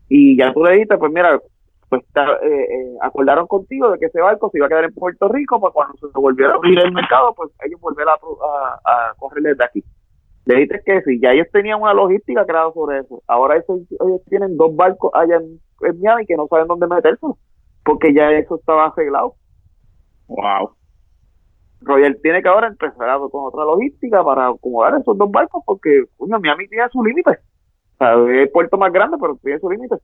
Y 0.10 0.36
ya 0.36 0.52
tú 0.52 0.64
le 0.64 0.72
dijiste, 0.72 0.98
pues 0.98 1.12
mira, 1.12 1.40
pues 1.90 2.02
eh, 2.02 2.42
eh, 2.44 2.96
acordaron 3.02 3.46
contigo 3.46 3.92
de 3.92 4.00
que 4.00 4.08
ese 4.08 4.20
barco 4.20 4.50
se 4.50 4.58
iba 4.58 4.66
a 4.66 4.70
quedar 4.70 4.86
en 4.86 4.94
Puerto 4.96 5.28
Rico, 5.30 5.60
pues 5.60 5.74
cuando 5.74 5.96
se 5.96 6.08
volviera 6.20 6.54
a 6.54 6.56
abrir 6.56 6.80
el 6.80 6.92
mercado, 6.92 7.36
pues 7.36 7.52
ellos 7.64 7.80
volver 7.80 8.08
a, 8.08 8.14
a, 8.14 9.14
correr 9.20 9.44
desde 9.44 9.64
aquí. 9.64 9.84
Le 10.46 10.56
dijiste 10.56 10.82
que 10.84 11.02
sí, 11.04 11.20
ya 11.22 11.34
ellos 11.34 11.48
tenían 11.54 11.80
una 11.80 11.94
logística 11.94 12.46
creada 12.48 12.72
sobre 12.74 13.00
eso. 13.00 13.22
Ahora 13.28 13.58
ellos 13.58 14.22
tienen 14.28 14.58
dos 14.58 14.76
barcos 14.76 15.12
allá 15.14 15.36
en, 15.36 15.60
en 15.82 16.02
Miami 16.02 16.26
que 16.26 16.36
no 16.36 16.48
saben 16.48 16.68
dónde 16.68 16.88
meterse, 16.88 17.28
porque 17.86 18.12
ya 18.12 18.32
eso 18.32 18.56
estaba 18.56 18.88
arreglado. 18.88 19.36
Wow. 20.28 20.72
Royal 21.82 22.18
tiene 22.22 22.42
que 22.42 22.48
ahora 22.48 22.68
empezar 22.68 23.20
con 23.32 23.46
otra 23.46 23.66
logística 23.66 24.24
para 24.24 24.48
acomodar 24.50 25.00
esos 25.00 25.18
dos 25.18 25.32
barcos 25.32 25.64
porque, 25.66 26.04
coño, 26.18 26.40
Miami 26.40 26.68
tiene 26.68 26.88
su 26.90 27.04
límite. 27.04 27.32
O 27.32 27.98
sea, 27.98 28.14
es 28.14 28.42
el 28.44 28.50
puerto 28.52 28.78
más 28.78 28.94
grande, 28.94 29.18
pero 29.20 29.36
tiene 29.44 29.60
su 29.60 29.70
límite. 29.70 29.96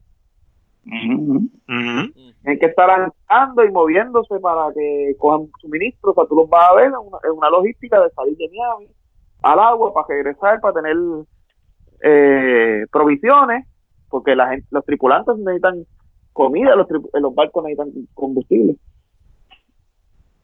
Tienen 0.83 2.59
que 2.59 2.65
estar 2.65 2.89
andando 2.89 3.63
y 3.63 3.71
moviéndose 3.71 4.39
para 4.39 4.73
que 4.73 5.15
cojan 5.17 5.47
suministros. 5.59 6.13
O 6.15 6.21
sea, 6.21 6.27
tú 6.27 6.35
los 6.35 6.49
vas 6.49 6.69
a 6.69 6.75
ver 6.75 6.85
en 6.87 7.37
una, 7.37 7.49
logística 7.49 8.01
de 8.01 8.09
salir 8.11 8.37
de 8.37 8.49
Miami 8.49 8.87
al 9.43 9.59
agua 9.59 9.93
para 9.93 10.07
regresar, 10.07 10.59
para 10.59 10.81
tener 10.81 10.95
eh, 12.01 12.85
provisiones, 12.91 13.67
porque 14.09 14.35
la 14.35 14.49
gente, 14.49 14.67
los 14.71 14.83
tripulantes 14.85 15.37
necesitan 15.37 15.85
comida, 16.33 16.75
los, 16.75 16.87
los 17.13 17.35
barcos 17.35 17.63
necesitan 17.63 17.91
combustible. 18.13 18.77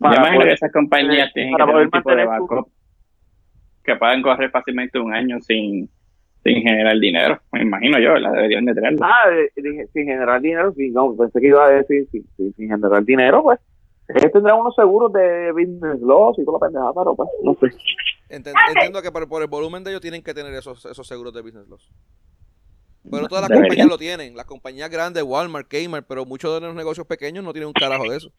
Yo 0.03 0.15
imagino 0.15 0.43
que 0.43 0.53
esas 0.53 0.71
compañías 0.71 1.33
tienen 1.33 1.55
que 1.55 1.63
tener 1.63 1.75
un 1.75 1.91
tipo 1.91 2.15
de 2.15 2.25
barco 2.25 2.69
que 3.83 3.95
puedan 3.95 4.21
correr 4.21 4.49
fácilmente 4.49 4.99
un 4.99 5.13
año 5.13 5.39
sin, 5.41 5.89
sin 6.43 6.61
generar 6.61 6.97
dinero. 6.99 7.39
Me 7.51 7.61
imagino 7.63 7.99
yo, 7.99 8.15
la 8.15 8.31
deberían 8.31 8.65
de 8.65 8.73
tener. 8.73 8.95
Ah, 9.01 9.29
sin 9.55 10.05
generar 10.05 10.41
dinero, 10.41 10.73
sí, 10.73 10.89
no, 10.89 11.15
pensé 11.15 11.39
que 11.39 11.47
iba 11.47 11.65
a 11.65 11.69
decir 11.69 12.07
sin, 12.11 12.25
sin, 12.37 12.69
generar 12.69 13.03
dinero, 13.03 13.43
pues. 13.43 13.59
Ellos 14.09 14.31
tendrán 14.33 14.59
unos 14.59 14.75
seguros 14.75 15.13
de 15.13 15.51
business 15.53 16.01
loss 16.01 16.37
y 16.37 16.43
toda 16.43 16.59
la 16.59 16.67
pendejada, 16.67 16.91
pero 16.93 17.15
pues, 17.15 17.29
no 17.41 17.55
sé. 17.55 17.75
Entiendo 18.29 19.01
que 19.01 19.11
por, 19.11 19.41
el 19.41 19.47
volumen 19.47 19.83
de 19.83 19.91
ellos 19.91 20.01
tienen 20.01 20.21
que 20.21 20.33
tener 20.33 20.53
esos, 20.53 20.85
esos 20.85 21.07
seguros 21.07 21.33
de 21.33 21.41
business 21.41 21.67
loss. 21.67 21.89
Pero 23.09 23.27
todas 23.27 23.49
las 23.49 23.59
compañías 23.59 23.87
lo 23.87 23.97
tienen. 23.97 24.35
Las 24.35 24.45
compañías 24.45 24.89
grandes, 24.89 25.23
Walmart, 25.23 25.67
Kmart, 25.67 26.05
pero 26.07 26.25
muchos 26.25 26.53
de 26.53 26.67
los 26.67 26.75
negocios 26.75 27.05
pequeños 27.05 27.43
no 27.43 27.51
tienen 27.51 27.67
un 27.67 27.73
carajo 27.73 28.09
de 28.09 28.17
eso. 28.17 28.31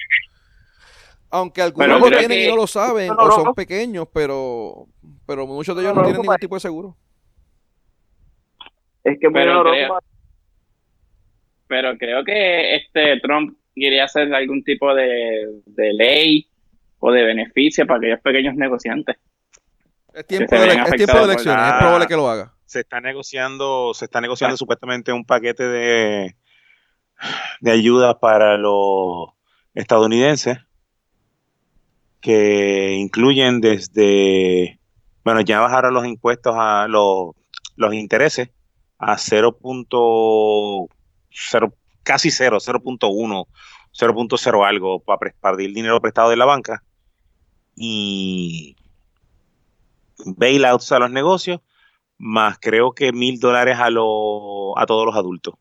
Aunque 1.35 1.63
algunos 1.63 2.01
lo 2.01 2.17
tienen 2.17 2.45
y 2.45 2.47
no 2.47 2.55
lo 2.55 2.69
saben, 2.69 3.11
o 3.11 3.31
son 3.33 3.55
pequeños, 3.57 4.07
pero, 4.15 4.87
pero 5.27 5.49
muchos 5.49 5.75
de 5.75 5.83
ellos 5.83 5.93
no, 5.93 6.03
tienen 6.03 6.23
ningún 6.23 6.37
tipo 6.37 6.55
de 6.55 6.61
seguro. 6.61 6.97
Es 9.03 9.19
que 9.19 9.29
pero 9.33 9.65
creo, 9.65 9.99
pero 11.67 11.99
creo 11.99 12.25
que 12.25 12.77
este 12.77 13.19
Trump 13.19 13.59
quería 13.75 14.05
hacer 14.05 14.33
algún 14.33 14.63
tipo 14.63 14.95
de, 14.95 15.61
ley 15.75 16.47
o 17.01 17.11
de 17.11 17.25
beneficio 17.25 17.85
para 17.85 17.99
aquellos 17.99 18.21
pequeños 18.21 18.55
negociantes. 18.55 19.17
Es 20.13 20.25
tiempo, 20.29 20.55
de, 20.55 20.69
es 20.69 20.91
tiempo 20.93 21.19
de 21.19 21.25
elecciones, 21.25 21.67
es 21.67 21.75
probable 21.81 22.07
que 22.07 22.15
lo 22.15 22.31
haga. 22.31 22.55
Se 22.65 22.79
está 22.79 23.01
negociando, 23.01 23.93
se 23.93 24.05
está 24.05 24.21
negociando 24.21 24.57
supuestamente 24.57 25.13
un 25.13 25.25
paquete 25.25 25.65
de, 25.65 26.37
de 27.61 27.71
ayuda 27.73 28.21
para 28.21 28.57
los 28.57 29.31
estadounidenses 29.75 30.59
que 32.25 32.95
incluyen 32.95 33.61
desde, 33.61 34.81
bueno, 35.25 35.43
ya 35.43 35.61
bajaron 35.61 35.93
los 35.93 36.07
impuestos 36.07 36.55
a 36.57 36.89
los, 36.89 37.33
los 37.77 37.93
intereses 37.93 38.49
a 38.97 39.19
0.0, 39.19 41.75
casi 42.03 42.31
0, 42.31 42.59
0.1, 42.61 43.47
0.0 43.93 44.67
algo 44.67 45.01
para, 45.01 45.35
pedir 45.55 45.75
dinero 45.75 46.01
prestado 46.01 46.31
de 46.31 46.39
la 46.39 46.47
banca 46.47 46.83
y 47.77 48.75
bailouts 50.25 50.93
a 50.93 51.01
los 51.01 51.11
negocios, 51.11 51.61
más 52.17 52.57
creo 52.59 52.93
que 52.93 53.13
mil 53.13 53.39
dólares 53.39 53.77
a, 53.79 53.89
a 53.89 54.87
todos 54.87 55.05
los 55.05 55.15
adultos. 55.15 55.57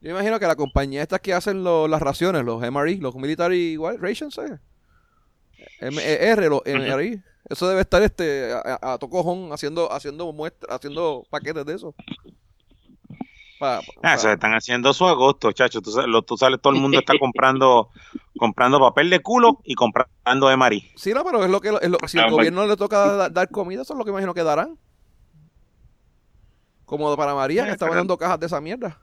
Yo 0.00 0.10
imagino 0.10 0.40
que 0.40 0.48
la 0.48 0.56
compañía 0.56 1.02
estas 1.02 1.20
que 1.20 1.32
hacen 1.32 1.62
las 1.62 2.02
raciones, 2.02 2.44
los 2.44 2.60
MRE, 2.60 2.96
los 2.96 3.14
Military 3.14 3.78
Rations, 4.00 4.36
¿eh? 4.38 4.58
MR, 5.80 6.48
lo, 6.48 6.62
MRI. 6.64 7.22
Eso 7.48 7.68
debe 7.68 7.82
estar 7.82 8.02
este 8.02 8.52
a, 8.52 8.96
tocojón 8.98 9.52
haciendo 9.52 9.92
haciendo 9.92 10.32
muestra, 10.32 10.74
haciendo 10.74 11.26
paquetes 11.30 11.66
de 11.66 11.74
eso. 11.74 11.94
Ah, 13.60 13.80
eso 14.14 14.30
están 14.30 14.52
haciendo 14.54 14.92
su 14.92 15.06
agosto, 15.06 15.52
chacho. 15.52 15.80
Tú, 15.80 15.90
tú 16.22 16.36
sabes, 16.36 16.60
todo 16.60 16.72
el 16.74 16.80
mundo 16.80 16.98
está 16.98 17.14
comprando 17.18 17.90
comprando 18.38 18.80
papel 18.80 19.10
de 19.10 19.20
culo 19.20 19.60
y 19.64 19.74
comprando 19.74 20.56
MRI. 20.56 20.92
Sí, 20.96 21.12
no, 21.12 21.24
pero 21.24 21.44
es 21.44 21.50
lo 21.50 21.60
que 21.60 21.70
si 22.08 22.18
el 22.18 22.30
gobierno 22.30 22.66
le 22.66 22.76
toca 22.76 23.28
dar, 23.30 23.48
comida, 23.50 23.82
eso 23.82 23.94
es 23.94 23.98
lo 23.98 24.04
que 24.04 24.10
imagino 24.10 24.34
que 24.34 24.42
darán. 24.42 24.78
Como 26.84 27.16
para 27.16 27.34
María, 27.34 27.64
que 27.64 27.72
estaba 27.72 27.96
dando 27.96 28.18
cajas 28.18 28.40
de 28.40 28.46
esa 28.46 28.60
mierda. 28.60 29.00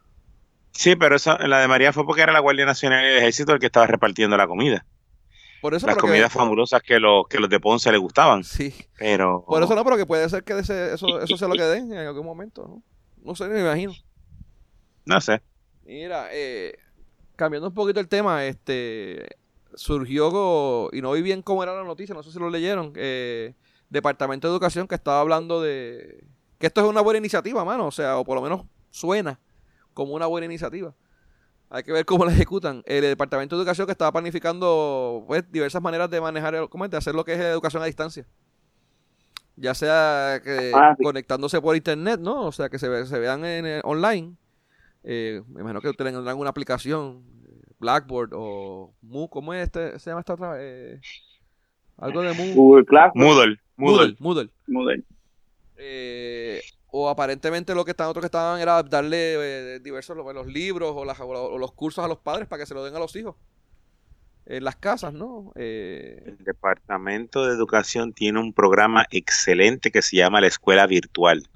Sí, 0.72 0.96
pero 0.96 1.16
eso, 1.16 1.38
la 1.38 1.60
de 1.60 1.68
María 1.68 1.92
fue 1.92 2.06
porque 2.06 2.22
era 2.22 2.32
la 2.32 2.40
Guardia 2.40 2.66
Nacional 2.66 3.04
y 3.04 3.08
el 3.08 3.18
Ejército 3.18 3.54
el 3.54 3.60
que 3.60 3.66
estaba 3.66 3.88
repartiendo 3.88 4.38
la 4.38 4.48
comida. 4.48 4.86
Por 5.62 5.76
eso, 5.76 5.86
Las 5.86 5.98
comidas 5.98 6.34
famosas 6.34 6.82
que, 6.82 7.00
los 7.00 7.28
que 7.28 7.40
los 7.40 7.50
de 7.50 7.60
Ponce 7.60 7.92
le 7.92 8.00
gustaban. 8.00 8.44
Sí. 8.44 8.74
Pero... 8.98 9.46
Por 9.48 9.62
eso 9.62 9.76
no, 9.76 9.84
pero 9.84 9.96
que 9.96 10.08
puede 10.08 10.28
ser 10.28 10.44
que 10.44 10.58
eso, 10.58 10.74
eso 11.22 11.38
sea 11.38 11.48
lo 11.48 11.54
que 11.54 11.64
den 11.64 11.92
en 11.92 12.00
algún 12.00 12.26
momento. 12.26 12.64
No, 12.68 12.84
no 13.24 13.36
sé, 13.36 13.48
me 13.48 13.62
imagino. 13.62 13.94
No 15.06 15.22
sé. 15.22 15.42
Mira, 15.86 16.30
eh, 16.32 16.78
cambiando 17.36 17.68
un 17.68 17.74
poquito 17.74 18.00
el 18.00 18.08
tema, 18.08 18.46
este 18.46 19.38
surgió, 19.76 20.90
y 20.92 21.02
no 21.02 21.12
vi 21.14 21.22
bien 21.22 21.42
cómo 21.42 21.64
era 21.64 21.76
la 21.76 21.84
noticia, 21.84 22.14
no 22.14 22.24
sé 22.24 22.32
si 22.32 22.40
lo 22.40 22.50
leyeron, 22.50 22.94
eh, 22.96 23.54
Departamento 23.90 24.48
de 24.48 24.54
Educación 24.54 24.88
que 24.88 24.96
estaba 24.96 25.20
hablando 25.20 25.62
de 25.62 26.24
que 26.60 26.68
esto 26.68 26.82
es 26.82 26.88
una 26.88 27.02
buena 27.02 27.18
iniciativa, 27.18 27.66
mano, 27.66 27.88
o 27.88 27.92
sea, 27.92 28.18
o 28.18 28.24
por 28.24 28.36
lo 28.36 28.42
menos 28.42 28.66
suena 28.90 29.40
como 29.94 30.14
una 30.14 30.28
buena 30.28 30.46
iniciativa. 30.46 30.94
Hay 31.74 31.84
que 31.84 31.94
ver 31.94 32.06
cómo 32.06 32.26
la 32.26 32.34
ejecutan. 32.34 32.84
El 32.86 33.02
Departamento 33.02 33.56
de 33.56 33.62
Educación 33.62 33.88
que 33.88 33.94
estaba 33.94 34.12
planificando 34.12 35.24
pues, 35.26 35.50
diversas 35.50 35.82
maneras 35.82 36.10
de 36.10 36.20
manejar, 36.20 36.68
¿cómo 36.68 36.84
es? 36.84 36.92
De 36.92 36.98
hacer 36.98 37.16
lo 37.16 37.24
que 37.24 37.32
es 37.32 37.40
educación 37.40 37.82
a 37.82 37.86
distancia. 37.86 38.26
Ya 39.56 39.74
sea 39.74 40.42
que 40.44 40.74
ah, 40.76 40.98
conectándose 41.02 41.62
por 41.62 41.78
internet, 41.78 42.20
¿no? 42.20 42.48
O 42.48 42.52
sea, 42.52 42.68
que 42.68 42.78
se, 42.78 42.90
vean 42.90 43.46
en, 43.46 43.80
online. 43.86 44.36
Eh, 45.04 45.42
me 45.48 45.62
imagino 45.62 45.80
que 45.80 45.94
tendrán 45.94 46.38
una 46.38 46.50
aplicación, 46.50 47.24
Blackboard 47.80 48.32
o 48.34 48.94
Moodle, 49.02 49.30
¿cómo 49.30 49.54
es 49.54 49.64
este? 49.64 49.98
¿Se 50.00 50.10
llama 50.10 50.20
esta 50.20 50.34
otra? 50.34 50.56
Eh, 50.60 51.00
algo 51.98 52.22
de 52.22 52.34
Moodle. 52.34 52.86
Moodle. 53.16 53.58
Moodle. 53.78 54.16
Moodle. 54.20 54.50
Moodle. 54.68 55.04
Eh, 55.78 56.62
o 56.92 57.10
aparentemente 57.10 57.74
lo 57.74 57.86
que 57.86 57.92
estaban 57.92 58.12
otros 58.12 58.22
que 58.22 58.28
estaban 58.28 58.60
era 58.60 58.84
darle 58.84 59.76
eh, 59.76 59.80
diversos 59.80 60.16
los, 60.18 60.48
libros 60.48 60.94
o, 60.94 61.58
los 61.58 61.72
cursos 61.72 62.04
a 62.04 62.08
los 62.08 62.20
padres 62.20 62.48
para 62.48 62.62
que 62.62 62.68
se 62.68 62.74
lo 62.74 62.84
den 62.84 62.96
a 62.96 63.00
los 63.00 63.16
hijos 63.16 63.36
en 64.46 64.64
las 64.64 64.76
casas, 64.76 65.14
¿no? 65.14 65.54
Eh, 65.56 66.24
el 66.26 66.38
Departamento 66.44 67.46
de 67.46 67.54
Educación 67.54 68.12
tiene 68.12 68.40
un 68.40 68.54
programa 68.54 69.06
excelente 69.12 69.92
que 69.92 70.02
se 70.02 70.18
llama 70.18 70.42
la 70.42 70.48
Escuela 70.48 70.88
Virtual. 70.88 71.48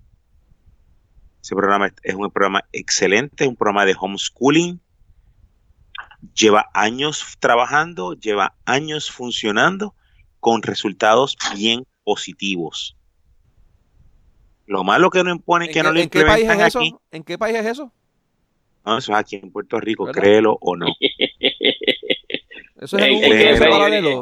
Ese 1.42 1.56
programa 1.56 1.92
es 2.04 2.16
un 2.16 2.32
programa 2.32 2.64
excelente, 2.72 3.44
es 3.44 3.50
un 3.50 3.56
programa 3.56 3.86
de 3.86 3.96
homeschooling. 4.00 4.80
Lleva 6.34 6.70
años 6.74 7.36
trabajando, 7.40 8.14
lleva 8.14 8.56
años 8.66 9.12
funcionando 9.12 9.94
con 10.40 10.64
resultados 10.64 11.38
bien 11.54 11.86
positivos. 12.04 12.95
Lo 14.68 14.84
malo 14.84 15.10
que 15.10 15.24
no 15.24 15.32
imponen 15.32 15.72
que 15.72 15.84
no 15.84 15.92
lo 15.92 16.00
implementan 16.00 16.40
qué 16.40 16.48
país 16.48 16.68
es 16.68 16.76
aquí. 16.76 16.96
¿En 17.12 17.24
qué 17.24 17.38
país 17.38 17.56
es 17.58 17.66
eso? 17.66 17.92
No, 18.86 18.98
eso 18.98 19.12
es 19.12 19.18
aquí 19.18 19.36
en 19.38 19.52
Puerto 19.52 19.80
Rico, 19.80 20.06
créelo 20.06 20.58
o 20.62 20.76
no. 20.76 20.88
eso 22.82 22.98
es 22.98 23.04
en 23.04 23.16
un 23.16 23.24
eh, 23.24 23.58
paralelo. 23.60 24.22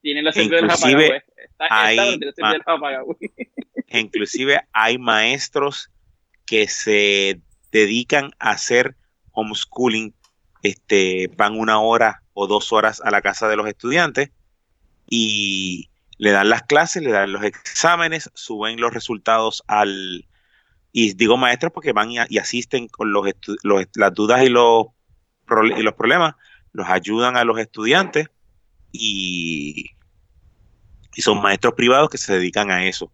Tiene 0.00 0.22
los 0.22 0.36
inclusive 0.36 1.22
hay, 1.58 2.20
inclusive 3.88 4.60
hay 4.72 4.98
maestros 4.98 5.90
que 6.44 6.66
se 6.66 7.40
dedican 7.70 8.32
a 8.38 8.50
hacer 8.50 8.96
homeschooling, 9.30 10.14
este, 10.62 11.30
van 11.36 11.58
una 11.58 11.80
hora 11.80 12.22
o 12.34 12.46
dos 12.46 12.72
horas 12.72 13.00
a 13.00 13.10
la 13.10 13.22
casa 13.22 13.48
de 13.48 13.56
los 13.56 13.68
estudiantes 13.68 14.30
y 15.08 15.88
le 16.22 16.30
dan 16.30 16.50
las 16.50 16.62
clases, 16.62 17.02
le 17.02 17.10
dan 17.10 17.32
los 17.32 17.42
exámenes, 17.42 18.30
suben 18.34 18.80
los 18.80 18.94
resultados 18.94 19.64
al... 19.66 20.24
Y 20.92 21.14
digo 21.14 21.36
maestros 21.36 21.72
porque 21.72 21.92
van 21.92 22.12
y, 22.12 22.38
asisten 22.38 22.86
con 22.86 23.12
los, 23.12 23.26
las 23.64 24.14
dudas 24.14 24.44
y 24.44 24.48
los, 24.48 24.86
y 25.76 25.82
los 25.82 25.94
problemas, 25.94 26.36
los 26.70 26.88
ayudan 26.88 27.36
a 27.36 27.42
los 27.42 27.58
estudiantes 27.58 28.28
y, 28.92 29.96
y 31.16 31.22
son 31.22 31.42
maestros 31.42 31.74
privados 31.74 32.08
que 32.08 32.18
se 32.18 32.34
dedican 32.34 32.70
a 32.70 32.86
eso. 32.86 33.10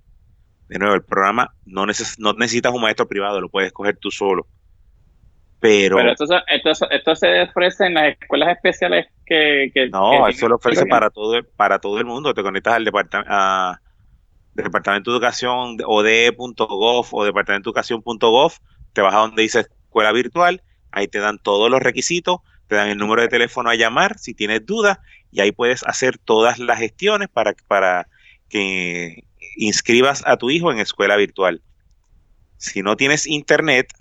De 0.68 0.78
nuevo, 0.78 0.94
el 0.94 1.02
programa 1.02 1.54
no, 1.64 1.86
no 2.18 2.32
necesitas 2.34 2.74
un 2.74 2.82
maestro 2.82 3.08
privado, 3.08 3.40
lo 3.40 3.48
puedes 3.48 3.72
coger 3.72 3.96
tú 3.96 4.10
solo. 4.10 4.46
Pero, 5.60 5.96
Pero 5.96 6.12
esto, 6.12 6.24
esto, 6.46 6.88
esto, 6.90 7.16
se 7.16 7.42
ofrece 7.42 7.86
en 7.86 7.94
las 7.94 8.16
escuelas 8.16 8.50
especiales 8.50 9.06
que... 9.26 9.70
que 9.74 9.88
no, 9.88 10.28
eso 10.28 10.48
lo 10.48 10.56
ofrece 10.56 10.86
para 10.86 11.10
todo, 11.10 11.42
para 11.56 11.80
todo 11.80 11.98
el 11.98 12.04
mundo. 12.04 12.32
Te 12.32 12.42
conectas 12.42 12.74
al 12.74 12.84
departamento, 12.84 13.28
Departamento 14.62 15.10
de 15.10 15.16
Educación 15.16 15.76
o 15.86 16.02
de.gov 16.02 17.06
o 17.12 17.24
Departamento 17.24 17.70
de 17.70 17.70
Educación.gov, 17.70 18.52
te 18.92 19.00
vas 19.00 19.14
a 19.14 19.18
donde 19.18 19.42
dice 19.42 19.60
escuela 19.60 20.12
virtual, 20.12 20.62
ahí 20.90 21.08
te 21.08 21.18
dan 21.18 21.38
todos 21.38 21.70
los 21.70 21.80
requisitos, 21.80 22.40
te 22.66 22.76
dan 22.76 22.88
el 22.88 22.98
número 22.98 23.22
de 23.22 23.28
teléfono 23.28 23.70
a 23.70 23.74
llamar 23.74 24.18
si 24.18 24.34
tienes 24.34 24.64
dudas 24.66 24.98
y 25.30 25.40
ahí 25.40 25.52
puedes 25.52 25.84
hacer 25.84 26.18
todas 26.18 26.58
las 26.58 26.78
gestiones 26.78 27.28
para, 27.28 27.54
para 27.66 28.08
que 28.48 29.24
inscribas 29.56 30.22
a 30.26 30.36
tu 30.36 30.50
hijo 30.50 30.72
en 30.72 30.78
escuela 30.78 31.16
virtual. 31.16 31.62
Si 32.56 32.82
no 32.82 32.96
tienes 32.96 33.26
internet, 33.26 33.92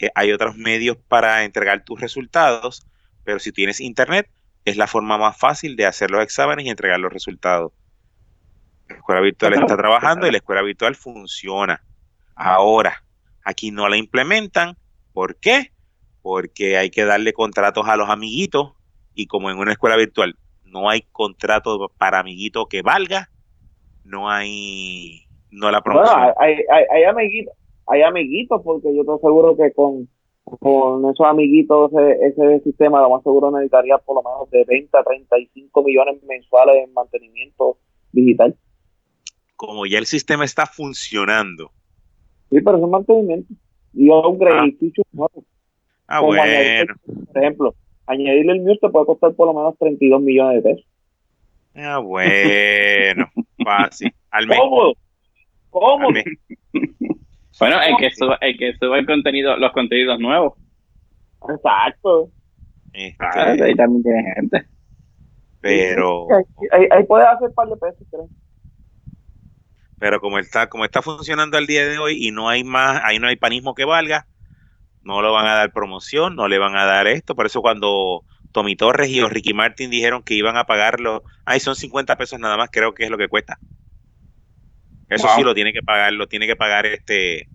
eh, 0.00 0.10
hay 0.14 0.32
otros 0.32 0.56
medios 0.56 0.96
para 0.96 1.44
entregar 1.44 1.84
tus 1.84 2.00
resultados, 2.00 2.86
pero 3.24 3.38
si 3.38 3.52
tienes 3.52 3.80
internet, 3.80 4.28
es 4.64 4.76
la 4.76 4.86
forma 4.86 5.18
más 5.18 5.36
fácil 5.36 5.76
de 5.76 5.86
hacer 5.86 6.10
los 6.10 6.22
exámenes 6.22 6.66
y 6.66 6.70
entregar 6.70 6.98
los 7.00 7.12
resultados. 7.12 7.72
La 8.88 8.96
escuela 8.96 9.20
virtual 9.20 9.54
está 9.54 9.76
trabajando 9.76 10.26
y 10.26 10.30
la 10.30 10.38
escuela 10.38 10.62
virtual 10.62 10.96
funciona. 10.96 11.82
Ahora, 12.34 13.04
aquí 13.44 13.70
no 13.70 13.88
la 13.88 13.96
implementan. 13.96 14.76
¿Por 15.12 15.36
qué? 15.36 15.72
Porque 16.22 16.76
hay 16.76 16.90
que 16.90 17.04
darle 17.04 17.32
contratos 17.32 17.88
a 17.88 17.96
los 17.96 18.08
amiguitos 18.08 18.72
y 19.14 19.26
como 19.26 19.50
en 19.50 19.58
una 19.58 19.72
escuela 19.72 19.96
virtual 19.96 20.36
no 20.64 20.88
hay 20.88 21.02
contrato 21.12 21.90
para 21.98 22.20
amiguito 22.20 22.66
que 22.66 22.82
valga, 22.82 23.30
no 24.04 24.30
hay 24.30 25.26
no 25.50 25.70
la 25.70 25.82
promoción. 25.82 26.32
hay, 26.38 26.54
hay, 26.70 26.84
hay, 26.92 27.04
amiguitos, 27.04 27.54
hay 27.90 28.02
amiguitos 28.02 28.62
porque 28.62 28.94
yo 28.94 29.00
estoy 29.00 29.18
seguro 29.18 29.56
que 29.56 29.72
con, 29.72 30.08
con 30.44 31.10
esos 31.10 31.26
amiguitos 31.26 31.92
ese, 31.92 32.26
ese 32.26 32.60
sistema 32.60 33.00
lo 33.02 33.10
más 33.10 33.22
seguro 33.22 33.50
necesitaría 33.50 33.98
por 33.98 34.16
lo 34.16 34.22
menos 34.22 34.50
de 34.50 34.64
20 34.64 34.96
a 34.96 35.02
35 35.02 35.82
millones 35.82 36.22
mensuales 36.22 36.84
en 36.84 36.92
mantenimiento 36.94 37.78
digital. 38.12 38.54
Como 39.56 39.86
ya 39.86 39.98
el 39.98 40.06
sistema 40.06 40.44
está 40.44 40.66
funcionando. 40.66 41.70
Sí, 42.50 42.60
pero 42.60 42.78
es 42.78 42.82
un 42.82 42.90
mantenimiento. 42.90 43.52
Y 43.92 44.08
un 44.08 44.38
crediticio 44.38 45.04
ah. 45.18 45.26
ah 46.06 46.20
bueno. 46.20 46.94
por 47.32 47.42
ejemplo, 47.42 47.74
añadirle 48.06 48.52
el 48.52 48.60
MIUR 48.60 48.78
te 48.78 48.88
puede 48.88 49.06
costar 49.06 49.34
por 49.34 49.48
lo 49.48 49.54
menos 49.54 49.76
32 49.78 50.22
millones 50.22 50.62
de 50.62 50.70
pesos. 50.70 50.86
Ah, 51.74 51.98
bueno, 51.98 53.28
fácil. 53.64 54.12
Al 54.30 54.46
mes. 54.46 54.58
¿Cómo? 54.58 54.94
¿Cómo? 55.70 56.08
Bueno, 57.60 57.80
el 57.82 57.96
que 57.96 58.10
suba, 58.10 58.38
el 58.40 58.58
que 58.58 58.74
suba 58.76 58.98
el 58.98 59.06
contenido, 59.06 59.56
los 59.56 59.72
contenidos 59.72 60.18
nuevos. 60.18 60.54
Exacto. 61.48 62.30
Este, 62.92 63.64
ahí 63.64 63.74
también 63.76 64.02
tiene 64.02 64.34
gente. 64.34 64.66
Pero. 65.60 66.26
Ahí, 66.72 66.86
ahí, 66.90 67.04
puedes 67.04 67.28
hacer 67.28 67.48
un 67.48 67.54
par 67.54 67.68
de 67.68 67.76
pesos, 67.76 68.06
creo. 68.10 68.28
Pero 69.98 70.20
como 70.20 70.38
está, 70.38 70.68
como 70.68 70.84
está 70.84 71.02
funcionando 71.02 71.58
al 71.58 71.66
día 71.66 71.86
de 71.86 71.98
hoy 71.98 72.26
y 72.26 72.30
no 72.30 72.48
hay 72.48 72.64
más, 72.64 73.02
ahí 73.04 73.18
no 73.18 73.28
hay 73.28 73.36
panismo 73.36 73.74
que 73.74 73.84
valga, 73.84 74.26
no 75.02 75.20
lo 75.20 75.32
van 75.32 75.46
a 75.46 75.54
dar 75.54 75.72
promoción, 75.72 76.36
no 76.36 76.48
le 76.48 76.58
van 76.58 76.74
a 76.76 76.86
dar 76.86 77.06
esto. 77.06 77.36
Por 77.36 77.44
eso 77.44 77.60
cuando 77.60 78.24
Tommy 78.52 78.76
Torres 78.76 79.10
y 79.10 79.22
Ricky 79.22 79.52
Martin 79.52 79.90
dijeron 79.90 80.22
que 80.22 80.34
iban 80.34 80.56
a 80.56 80.64
pagarlo, 80.64 81.22
ahí 81.44 81.60
son 81.60 81.76
50 81.76 82.16
pesos 82.16 82.40
nada 82.40 82.56
más, 82.56 82.70
creo 82.72 82.94
que 82.94 83.04
es 83.04 83.10
lo 83.10 83.18
que 83.18 83.28
cuesta. 83.28 83.58
Eso 85.10 85.28
sí 85.34 85.42
lo 85.42 85.54
tiene 85.54 85.72
que 85.72 85.82
pagar, 85.82 86.12
lo 86.12 86.28
tiene 86.28 86.46
que 86.46 86.56
pagar 86.56 86.86
este 86.86 87.48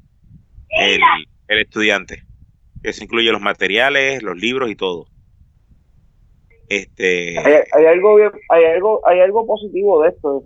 el, 0.69 1.01
estudiante. 1.47 2.23
Eso 2.83 3.03
incluye 3.03 3.31
los 3.31 3.41
materiales, 3.41 4.21
los 4.21 4.37
libros 4.37 4.69
y 4.69 4.75
todo. 4.75 5.07
Este 6.67 7.39
hay, 7.39 7.85
algo 7.85 8.17
hay 8.49 8.65
algo 8.65 9.07
hay 9.07 9.19
algo 9.19 9.45
positivo 9.45 10.01
de 10.03 10.09
esto, 10.09 10.43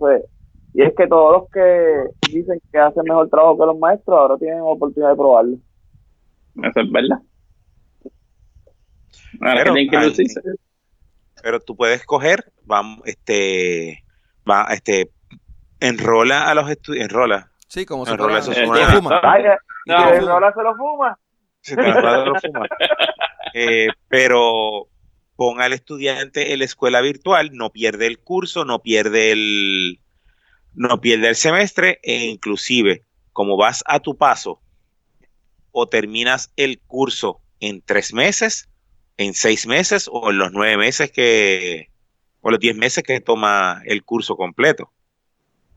y 0.74 0.82
es 0.82 0.92
que 0.94 1.06
todos 1.08 1.40
los 1.40 1.50
que 1.50 2.30
dicen 2.30 2.60
que 2.70 2.78
hacen 2.78 3.02
mejor 3.04 3.28
trabajo 3.28 3.58
que 3.58 3.66
los 3.66 3.78
maestros 3.78 4.16
ahora 4.16 4.38
tienen 4.38 4.60
oportunidad 4.60 5.10
de 5.10 5.16
probarlo. 5.16 5.56
Eso 6.62 6.80
es 6.80 6.92
verdad. 6.92 7.18
pero, 11.42 11.60
tú 11.60 11.74
puedes 11.74 12.04
coger, 12.04 12.52
vamos, 12.64 13.00
este, 13.04 14.04
va, 14.48 14.66
este, 14.70 15.10
enrola 15.80 16.48
a 16.48 16.54
los 16.54 16.70
estudiantes, 16.70 17.10
enrola. 17.10 17.50
Sí, 17.68 17.86
como 17.86 18.04
se 18.04 18.12
enrola 18.12 18.42
se, 18.42 18.66
lo 18.66 18.74
fuma. 18.74 19.20
enrola 19.86 20.52
se 20.52 20.62
lo 20.62 20.76
fuma. 20.76 21.18
Se 21.60 21.76
lo 21.76 22.34
fuma. 22.40 22.66
eh, 23.54 23.88
pero 24.08 24.88
ponga 25.36 25.64
al 25.64 25.72
estudiante 25.72 26.52
en 26.52 26.58
la 26.58 26.64
escuela 26.64 27.00
virtual, 27.00 27.50
no 27.52 27.70
pierde 27.70 28.06
el 28.06 28.18
curso, 28.18 28.64
no 28.64 28.80
pierde 28.80 29.32
el, 29.32 30.00
no 30.74 31.00
pierde 31.00 31.28
el 31.28 31.36
semestre 31.36 31.98
e 32.02 32.26
inclusive 32.26 33.04
como 33.32 33.56
vas 33.56 33.82
a 33.86 34.00
tu 34.00 34.16
paso 34.16 34.60
o 35.72 35.88
terminas 35.88 36.52
el 36.56 36.80
curso 36.80 37.40
en 37.60 37.82
tres 37.82 38.12
meses, 38.12 38.68
en 39.16 39.34
seis 39.34 39.66
meses 39.66 40.08
o 40.12 40.30
en 40.30 40.38
los 40.38 40.52
nueve 40.52 40.76
meses 40.76 41.10
que, 41.10 41.88
o 42.40 42.50
los 42.50 42.58
diez 42.58 42.76
meses 42.76 43.04
que 43.04 43.20
toma 43.20 43.82
el 43.84 44.04
curso 44.04 44.36
completo. 44.36 44.92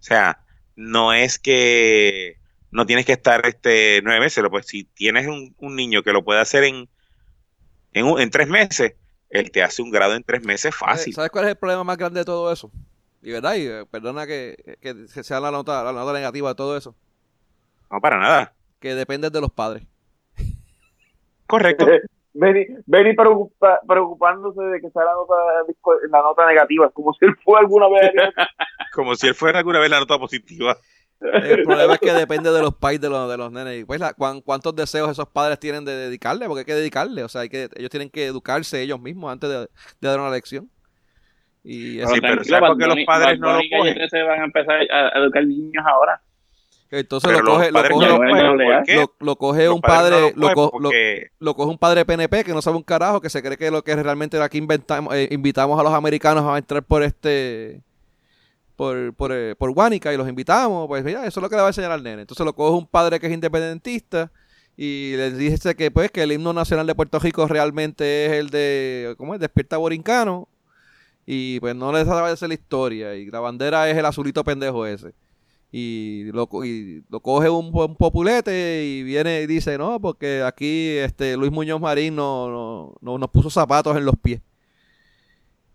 O 0.04 0.06
sea, 0.06 0.40
no 0.76 1.14
es 1.14 1.40
que 1.40 2.38
no 2.72 2.86
tienes 2.86 3.06
que 3.06 3.14
estar 3.14 3.46
este 3.46 4.02
nueve 4.04 4.20
meses, 4.20 4.44
pues 4.50 4.68
si 4.68 4.84
tienes 4.84 5.28
un, 5.28 5.56
niño 5.76 6.04
que 6.04 6.12
lo 6.12 6.24
puede 6.24 6.42
hacer 6.42 6.66
en, 6.66 6.90
en, 7.94 8.08
en, 8.20 8.30
tres 8.30 8.48
meses, 8.48 8.94
él 9.30 9.50
te 9.50 9.64
hace 9.64 9.82
un 9.82 9.92
grado 9.92 10.16
en 10.16 10.24
tres 10.24 10.44
meses 10.44 10.76
fácil. 10.76 11.14
¿Sabes 11.14 11.32
cuál 11.32 11.46
es 11.46 11.52
el 11.52 11.58
problema 11.58 11.84
más 11.84 11.98
grande 11.98 12.20
de 12.20 12.26
todo 12.26 12.52
eso? 12.52 12.72
Y 13.22 13.32
verdad, 13.32 13.56
y 13.56 13.66
eh, 13.68 13.86
perdona 13.90 14.28
que, 14.28 14.78
que 14.82 15.24
sea 15.24 15.40
la 15.40 15.50
nota, 15.50 15.84
la 15.84 15.94
nota 15.94 16.14
negativa 16.14 16.50
de 16.50 16.56
todo 16.56 16.78
eso. 16.78 16.94
No, 17.90 18.02
para 18.02 18.20
nada 18.20 18.54
que 18.84 18.96
depende 18.96 19.30
de 19.30 19.40
los 19.40 19.50
padres. 19.50 19.82
Correcto. 21.48 21.88
Benny, 22.34 23.16
preocupándose 23.88 24.62
de 24.62 24.82
que 24.82 24.90
sea 24.90 25.04
la 25.04 25.14
nota, 25.14 25.36
la 26.10 26.22
nota 26.22 26.48
negativa, 26.48 26.90
como 26.90 27.14
si 27.14 27.26
él 27.26 27.36
fue 27.44 27.60
alguna 27.60 27.88
vez. 27.90 28.12
como 28.94 29.16
si 29.16 29.28
él 29.28 29.36
fuera 29.36 29.60
alguna 29.60 29.80
vez 29.80 29.90
la 29.90 30.00
nota 30.00 30.18
positiva. 30.18 30.76
El 31.22 31.64
problema 31.64 31.94
es 31.94 32.00
que 32.00 32.12
depende 32.12 32.52
de 32.52 32.62
los 32.62 32.76
pais 32.76 33.00
de 33.00 33.10
los, 33.10 33.30
de 33.30 33.38
los 33.38 33.52
nenes. 33.52 33.86
Pues 33.86 34.02
¿cuántos 34.44 34.76
deseos 34.76 35.10
esos 35.10 35.28
padres 35.30 35.60
tienen 35.60 35.86
de 35.86 35.94
dedicarle? 35.94 36.48
Porque 36.48 36.62
hay 36.62 36.66
que 36.66 36.74
dedicarle. 36.74 37.24
O 37.24 37.30
sea, 37.30 37.42
hay 37.42 37.50
que, 37.50 37.70
ellos 37.76 37.90
tienen 37.90 38.10
que 38.10 38.26
educarse 38.26 38.82
ellos 38.82 39.00
mismos 39.00 39.32
antes 39.32 39.50
de, 39.50 39.68
dar 40.02 40.20
una 40.20 40.32
lección. 40.32 40.70
Y 41.64 42.00
eso, 42.00 42.14
sí, 42.14 42.20
pero 42.20 42.68
porque 42.68 42.88
los 42.88 42.98
padres 43.06 43.40
no 43.40 43.54
lo 43.54 43.62
cogen? 43.78 44.10
se 44.10 44.22
van 44.24 44.42
a 44.42 44.44
empezar 44.44 44.82
a 44.92 45.20
educar 45.20 45.46
niños 45.46 45.86
ahora. 45.88 46.22
Entonces 46.96 47.32
lo 47.32 47.44
coge, 47.44 47.72
lo 47.72 47.82
coge, 47.82 48.08
lo, 49.20 49.36
coge 49.36 49.68
un 49.68 49.82
padre, 49.82 50.32
lo, 50.36 51.56
coge 51.56 51.70
un 51.72 51.78
padre 51.80 52.06
PNP 52.06 52.44
que 52.44 52.54
no 52.54 52.62
sabe 52.62 52.78
un 52.78 52.84
carajo, 52.84 53.20
que 53.20 53.32
se 53.32 53.42
cree 53.42 53.58
que 53.58 53.72
lo 53.72 53.84
que 53.84 53.96
realmente 53.96 54.40
aquí 54.40 54.60
inventamos, 54.60 55.12
eh, 55.16 55.28
invitamos 55.32 55.80
a 55.80 55.84
los 55.84 55.92
americanos 55.92 56.46
a 56.46 56.56
entrar 56.56 56.84
por 56.84 57.02
este 57.02 57.82
por, 58.76 59.12
por, 59.16 59.32
eh, 59.34 59.56
por 59.56 59.72
Guanica 59.72 60.14
y 60.14 60.18
los 60.18 60.30
invitamos, 60.30 60.88
pues 60.88 61.04
mira, 61.04 61.26
eso 61.26 61.40
es 61.40 61.42
lo 61.42 61.50
que 61.50 61.56
le 61.56 61.62
va 61.62 61.70
a 61.70 61.72
enseñar 61.72 61.92
al 61.92 62.04
nene. 62.04 62.22
Entonces 62.22 62.46
lo 62.46 62.54
coge 62.54 62.78
un 62.78 62.86
padre 62.86 63.20
que 63.20 63.26
es 63.26 63.34
independentista 63.34 64.32
y 64.78 65.16
le 65.16 65.32
dice 65.32 65.74
que 65.74 65.90
pues 65.90 66.12
que 66.12 66.22
el 66.22 66.32
himno 66.32 66.54
nacional 66.54 66.86
de 66.86 66.94
Puerto 66.94 67.18
Rico 67.18 67.48
realmente 67.48 68.28
es 68.28 68.34
el 68.34 68.52
de, 68.52 69.16
¿cómo 69.18 69.34
es? 69.34 69.40
Despierta 69.40 69.78
Borincano 69.78 70.48
y 71.26 71.60
pues 71.60 71.76
no 71.76 71.92
le 71.92 72.06
sabe 72.06 72.30
hacer 72.30 72.50
la 72.50 72.54
historia 72.54 73.16
y 73.16 73.32
la 73.32 73.40
bandera 73.40 73.90
es 73.90 73.98
el 73.98 74.06
azulito 74.06 74.44
pendejo 74.44 74.86
ese 74.86 75.16
y 75.76 76.26
lo, 76.32 76.48
y 76.64 77.04
lo 77.10 77.20
coge 77.20 77.50
un, 77.50 77.72
populete 77.98 78.84
y 78.86 79.02
viene 79.02 79.42
y 79.42 79.48
dice, 79.48 79.76
no, 79.80 80.00
porque 80.00 80.44
aquí 80.44 80.90
este 81.00 81.36
Luis 81.36 81.52
Muñoz 81.52 81.82
Marín 81.82 82.16
no, 82.16 82.96
no, 83.02 83.18
nos 83.18 83.30
puso 83.32 83.50
zapatos 83.50 83.98
en 83.98 84.06
los 84.06 84.14
pies. 84.16 84.40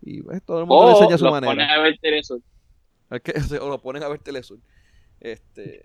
Y 0.01 0.21
pues, 0.21 0.41
todo 0.43 0.61
el 0.61 0.67
mundo 0.67 0.85
le 0.85 0.91
enseña 0.93 1.17
su 1.17 1.25
lo 1.25 1.31
manera. 1.31 1.51
Ponen 1.51 1.69
a 1.69 1.79
ver 1.79 1.97
Telesur. 1.99 2.39
o 3.61 3.67
lo 3.67 3.81
ponen 3.81 4.01
a 4.03 4.07
ver 4.07 4.19
Telesur. 4.19 4.59
Este, 5.19 5.81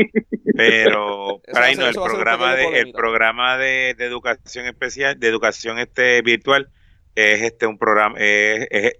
Pero, 0.56 1.42
para 1.52 1.70
no, 1.74 1.88
el 1.88 1.94
programa 1.94 2.54
de, 2.54 2.80
el 2.80 2.92
programa 2.92 3.58
de, 3.58 3.90
educación 3.90 4.64
especial, 4.64 5.20
de 5.20 5.28
educación 5.28 5.78
este 5.78 6.22
virtual, 6.22 6.70
es 7.14 7.42
este 7.42 7.66
un 7.66 7.76
programa, 7.76 8.16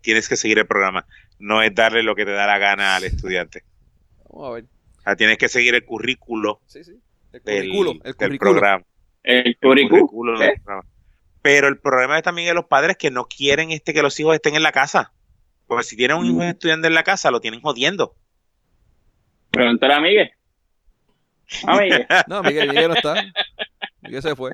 tienes 0.03 0.29
que 0.29 0.37
seguir 0.37 0.59
el 0.59 0.67
programa, 0.67 1.07
no 1.39 1.63
es 1.63 1.75
darle 1.75 2.03
lo 2.03 2.15
que 2.15 2.27
te 2.27 2.33
da 2.33 2.47
la 2.47 2.59
gana 2.59 2.97
al 2.97 3.05
estudiante. 3.05 3.63
Vamos 4.39 4.51
a 4.51 4.55
ver. 4.55 4.65
O 4.99 5.03
sea, 5.03 5.17
tienes 5.17 5.37
que 5.37 5.49
seguir 5.49 5.75
el 5.75 5.85
currículo. 5.85 6.61
Sí, 6.67 6.85
sí. 6.85 6.93
El 7.33 7.43
currículo, 7.43 7.93
el 8.05 8.13
del 8.15 8.39
programa. 8.39 8.85
El 9.25 9.57
currículo. 9.59 10.41
¿Eh? 10.41 10.63
Pero 11.43 11.67
el 11.67 11.79
problema 11.79 12.17
es 12.17 12.23
también 12.23 12.47
de 12.47 12.55
los 12.55 12.67
padres 12.67 12.97
que 12.97 13.11
no 13.11 13.25
quieren 13.25 13.73
este 13.73 13.93
que 13.93 14.01
los 14.01 14.19
hijos 14.21 14.37
estén 14.37 14.55
en 14.55 14.63
la 14.63 14.71
casa. 14.71 15.13
Porque 15.67 15.83
si 15.83 15.97
tienen 15.97 16.19
un 16.19 16.27
hijo 16.27 16.39
mm. 16.39 16.43
estudiante 16.43 16.87
en 16.87 16.95
la 16.95 17.03
casa, 17.03 17.33
lo 17.33 17.41
tienen 17.41 17.61
jodiendo. 17.61 18.15
Pregúntale 19.51 19.95
a 19.95 20.01
Miguel. 20.01 20.31
A 21.67 21.77
Miguel. 21.77 22.07
no, 22.29 22.43
Miguel, 22.45 22.69
Miguel 22.69 22.89
no 22.89 22.95
está. 22.95 23.25
Miguel 24.03 24.23
se 24.23 24.37
fue. 24.37 24.53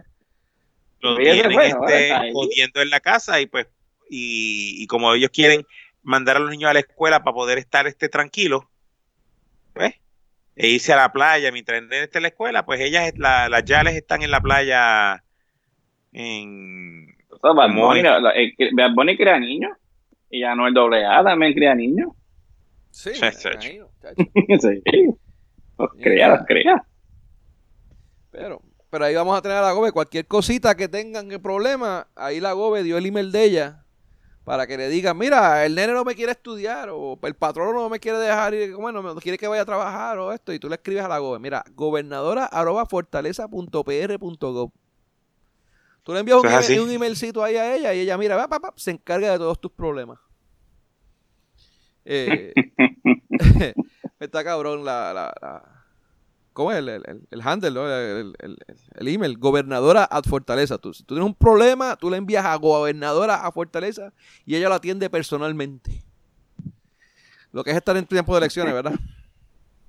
Lo 1.00 1.16
tienen 1.16 1.52
este, 1.60 2.32
jodiendo 2.32 2.80
en 2.80 2.88
la 2.88 3.00
casa 3.00 3.38
y 3.38 3.46
pues, 3.46 3.66
y, 4.08 4.86
como 4.86 5.12
ellos 5.12 5.30
quieren 5.30 5.66
mandar 6.02 6.36
a 6.36 6.40
los 6.40 6.50
niños 6.50 6.70
a 6.70 6.74
la 6.74 6.80
escuela 6.80 7.22
para 7.22 7.34
poder 7.34 7.58
estar 7.58 7.86
este 7.86 8.08
tranquilos, 8.08 8.64
pues, 9.74 9.94
e 10.56 10.68
irse 10.68 10.92
a 10.92 10.96
la 10.96 11.12
playa 11.12 11.50
mientras 11.52 11.82
esté 11.82 12.18
en 12.18 12.22
la 12.22 12.28
escuela, 12.28 12.64
pues 12.64 12.80
ellas, 12.80 13.12
la, 13.16 13.48
las 13.48 13.64
yales 13.64 13.94
están 13.94 14.22
en 14.22 14.30
la 14.30 14.40
playa 14.40 15.24
en... 16.12 17.14
O 17.28 17.38
sea, 17.38 17.52
Bad 17.52 18.94
Bunny, 18.94 19.16
crea 19.16 19.38
niños 19.38 19.72
y 20.30 20.40
ya 20.40 20.54
no 20.54 20.66
el 20.66 20.74
doble 20.74 21.04
A 21.04 21.22
también 21.24 21.52
crea 21.52 21.74
niños. 21.74 22.12
Sí, 22.90 23.10
sí. 23.14 23.20
Los 25.76 25.90
crea, 26.00 26.28
los 26.28 26.46
crea. 26.46 26.86
Pero, 28.30 28.62
pero 28.90 29.04
ahí 29.06 29.14
vamos 29.16 29.36
a 29.36 29.42
tener 29.42 29.56
a 29.56 29.62
la 29.62 29.72
Gobe. 29.72 29.90
Cualquier 29.90 30.24
cosita 30.28 30.76
que 30.76 30.86
tengan 30.86 31.32
el 31.32 31.40
problema, 31.40 32.06
ahí 32.14 32.38
la 32.38 32.52
Gobe 32.52 32.84
dio 32.84 32.96
el 32.96 33.06
email 33.06 33.32
de 33.32 33.42
ella 33.42 33.83
para 34.44 34.66
que 34.66 34.76
le 34.76 34.88
digan, 34.88 35.16
mira, 35.16 35.64
el 35.64 35.74
nene 35.74 35.94
no 35.94 36.04
me 36.04 36.14
quiere 36.14 36.32
estudiar 36.32 36.90
o 36.90 37.18
el 37.22 37.34
patrón 37.34 37.74
no 37.74 37.88
me 37.88 37.98
quiere 37.98 38.18
dejar 38.18 38.52
ir, 38.52 38.74
bueno, 38.74 39.02
no 39.02 39.14
quiere 39.16 39.38
que 39.38 39.48
vaya 39.48 39.62
a 39.62 39.66
trabajar 39.66 40.18
o 40.18 40.32
esto, 40.32 40.52
y 40.52 40.58
tú 40.58 40.68
le 40.68 40.74
escribes 40.74 41.02
a 41.02 41.08
la 41.08 41.18
Gobe, 41.18 41.38
mira, 41.38 41.64
gobernadora 41.74 42.44
arroba 42.44 42.84
fortaleza.pr.gov. 42.84 44.70
Tú 46.02 46.12
le 46.12 46.20
envías 46.20 46.38
un, 46.38 46.46
email, 46.46 46.80
un, 46.80 46.90
emailcito 46.90 47.42
ahí 47.42 47.56
a 47.56 47.74
ella 47.74 47.94
y 47.94 48.00
ella, 48.00 48.18
mira, 48.18 48.36
va, 48.36 48.46
pa, 48.46 48.74
se 48.76 48.90
encarga 48.90 49.32
de 49.32 49.38
todos 49.38 49.58
tus 49.58 49.72
problemas. 49.72 50.18
Eh, 52.04 52.52
está 54.20 54.44
cabrón 54.44 54.84
la, 54.84 55.14
la, 55.14 55.83
¿Cómo 56.54 56.70
es 56.70 56.78
el, 56.78 56.88
el, 56.88 57.40
handle, 57.42 57.68
el, 58.38 58.56
el, 58.94 59.08
email? 59.08 59.36
Gobernadora 59.38 60.04
a 60.04 60.22
Fortaleza. 60.22 60.78
Tú, 60.78 60.94
si 60.94 61.02
tú 61.02 61.14
tienes 61.14 61.26
un 61.26 61.34
problema, 61.34 61.96
tú 61.96 62.08
le 62.08 62.16
envías 62.16 62.44
a 62.44 62.54
gobernadora 62.54 63.44
a 63.44 63.50
Fortaleza 63.50 64.12
y 64.46 64.54
ella 64.54 64.68
lo 64.68 64.76
atiende 64.76 65.10
personalmente. 65.10 65.90
Lo 67.50 67.64
que 67.64 67.72
es 67.72 67.76
estar 67.76 67.96
en 67.96 68.06
tiempo 68.06 68.32
de 68.34 68.38
elecciones, 68.38 68.72
¿verdad? 68.72 68.94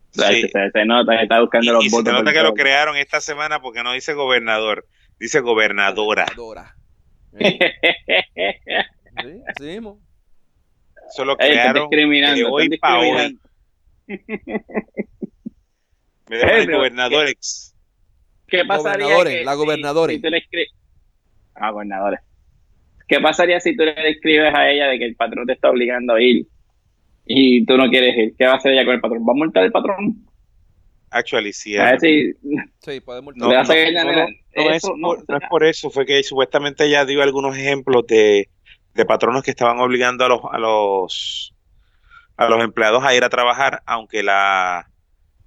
Sí. 0.09 0.49
Se, 0.73 0.85
nota 0.85 1.15
que 1.15 1.23
está 1.23 1.39
buscando 1.39 1.73
los 1.73 1.85
y 1.85 1.89
votos. 1.89 2.11
Se 2.11 2.19
nota 2.19 2.33
que 2.33 2.41
lo 2.41 2.53
crearon 2.55 2.97
esta 2.97 3.21
semana 3.21 3.61
porque 3.61 3.83
no 3.83 3.93
dice 3.93 4.13
gobernador, 4.13 4.87
dice 5.19 5.41
gobernadora. 5.41 6.25
gobernadora. 6.35 6.75
¿Sí? 7.37 7.59
sí, 9.21 9.41
sí 9.59 9.63
mismo. 9.65 9.99
Eso 11.09 11.25
lo 11.25 11.37
crearon 11.37 11.89
de 11.91 12.45
hoy 12.49 12.75
para 12.79 12.99
hoy. 12.99 13.39
Me 16.29 16.41
el 16.41 16.71
gobernador 16.71 17.27
ex. 17.27 17.75
¿Qué 18.47 18.65
pasaría? 18.65 19.43
la 19.43 19.53
gobernadora. 19.55 20.13
Si, 20.13 20.21
Ah, 21.55 21.71
gobernadores. 21.71 22.19
¿Qué 23.07 23.19
pasaría 23.19 23.59
si 23.59 23.75
tú 23.77 23.83
le 23.83 24.09
escribes 24.09 24.53
a 24.53 24.69
ella 24.69 24.87
de 24.87 24.97
que 24.99 25.05
el 25.05 25.15
patrón 25.15 25.45
te 25.45 25.53
está 25.53 25.69
obligando 25.69 26.15
a 26.15 26.21
ir 26.21 26.47
y 27.25 27.65
tú 27.65 27.77
no 27.77 27.89
quieres 27.89 28.17
ir? 28.17 28.35
¿Qué 28.37 28.45
va 28.45 28.53
a 28.53 28.55
hacer 28.55 28.73
ella 28.73 28.85
con 28.85 28.95
el 28.95 29.01
patrón? 29.01 29.23
¿Va 29.27 29.31
a 29.31 29.35
multar 29.35 29.63
el 29.63 29.71
patrón? 29.71 30.25
Actually, 31.11 31.53
sí. 31.53 31.77
A 31.77 31.91
ver 31.91 31.99
si... 31.99 32.33
Sí, 32.79 32.99
puede 32.99 33.21
multar. 33.21 33.47
No, 33.47 33.73
es, 33.73 34.83
por 35.49 35.63
eso, 35.63 35.89
fue 35.89 36.05
que 36.05 36.21
supuestamente 36.23 36.85
ella 36.85 37.05
dio 37.05 37.21
algunos 37.21 37.55
ejemplos 37.57 38.05
de, 38.07 38.49
de 38.93 39.05
patronos 39.05 39.43
que 39.43 39.51
estaban 39.51 39.79
obligando 39.79 40.25
a 40.25 40.29
los, 40.29 40.41
a 40.51 40.57
los 40.57 41.51
a 42.37 42.49
los 42.49 42.61
empleados 42.61 43.01
a 43.03 43.15
ir 43.15 43.23
a 43.23 43.29
trabajar 43.29 43.81
aunque 43.85 44.21
la 44.21 44.89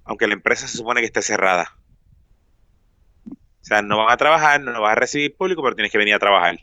aunque 0.09 0.25
la 0.25 0.33
empresa 0.33 0.67
se 0.67 0.75
supone 0.75 1.01
que 1.01 1.05
esté 1.05 1.21
cerrada. 1.21 1.77
O 3.27 3.35
sea, 3.61 3.83
no 3.83 3.97
van 3.97 4.11
a 4.11 4.17
trabajar, 4.17 4.59
no 4.59 4.81
vas 4.81 4.93
a 4.93 4.95
recibir 4.95 5.35
público, 5.35 5.61
pero 5.61 5.75
tienes 5.75 5.91
que 5.91 5.99
venir 5.99 6.15
a 6.15 6.19
trabajar. 6.19 6.59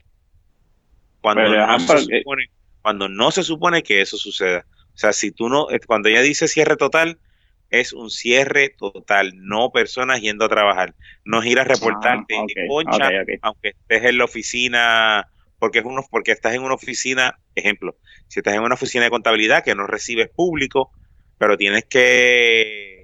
Cuando, 1.21 1.49
no, 1.49 1.79
se 1.79 1.99
supone, 2.01 2.51
cuando 2.83 3.09
no 3.09 3.31
se 3.31 3.45
supone 3.45 3.85
que 3.85 4.01
eso 4.01 4.17
suceda. 4.17 4.67
O 4.93 4.99
sea, 4.99 5.13
si 5.13 5.31
tú 5.31 5.49
no, 5.49 5.71
eh, 5.71 5.79
cuando 5.79 6.09
ella 6.09 6.23
dice 6.23 6.49
cierre 6.49 6.77
total, 6.77 7.21
es 7.71 7.93
un 7.93 8.11
cierre 8.11 8.71
total, 8.71 9.33
no 9.37 9.71
personas 9.71 10.21
yendo 10.21 10.45
a 10.45 10.49
trabajar. 10.49 10.97
No 11.25 11.41
es 11.41 11.47
ir 11.47 11.61
a 11.61 11.65
reportarte 11.65 12.35
ah, 12.37 12.45
concha, 12.67 13.11
aunque 13.43 13.69
estés 13.69 14.03
en 14.07 14.19
la 14.19 14.25
oficina, 14.25 15.29
porque 15.61 15.79
es 15.79 15.85
uno, 15.85 16.05
porque 16.11 16.33
estás 16.33 16.53
en 16.53 16.63
una 16.63 16.75
oficina, 16.75 17.39
ejemplo, 17.55 17.97
si 18.27 18.41
estás 18.41 18.55
en 18.55 18.63
una 18.63 18.75
oficina 18.75 19.05
de 19.05 19.11
contabilidad 19.11 19.63
que 19.63 19.77
no 19.77 19.87
recibes 19.87 20.31
público, 20.31 20.91
pero 21.39 21.57
tienes 21.57 21.85
que 21.85 22.96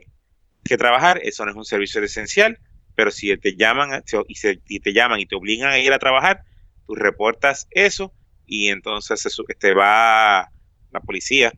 que 0.73 0.79
trabajar, 0.79 1.21
eso 1.23 1.45
no 1.45 1.51
es 1.51 1.57
un 1.59 1.67
servicio 1.67 2.03
esencial, 2.03 2.59
pero 2.95 3.11
si 3.11 3.37
te 3.37 3.57
llaman 3.57 4.03
y, 4.27 4.35
se, 4.37 4.57
te 4.57 4.93
llaman 4.95 5.21
y 5.21 5.27
te 5.27 5.37
obligan 5.37 5.71
a 5.71 5.79
ir 5.79 5.93
a 5.93 5.99
trabajar, 5.99 6.45
tú 6.87 6.95
reportas 6.95 7.69
eso 7.73 8.11
y 8.47 8.69
entonces 8.69 9.23
te 9.23 9.53
este, 9.53 9.75
va 9.75 10.51
la 10.91 11.01
policía 11.01 11.53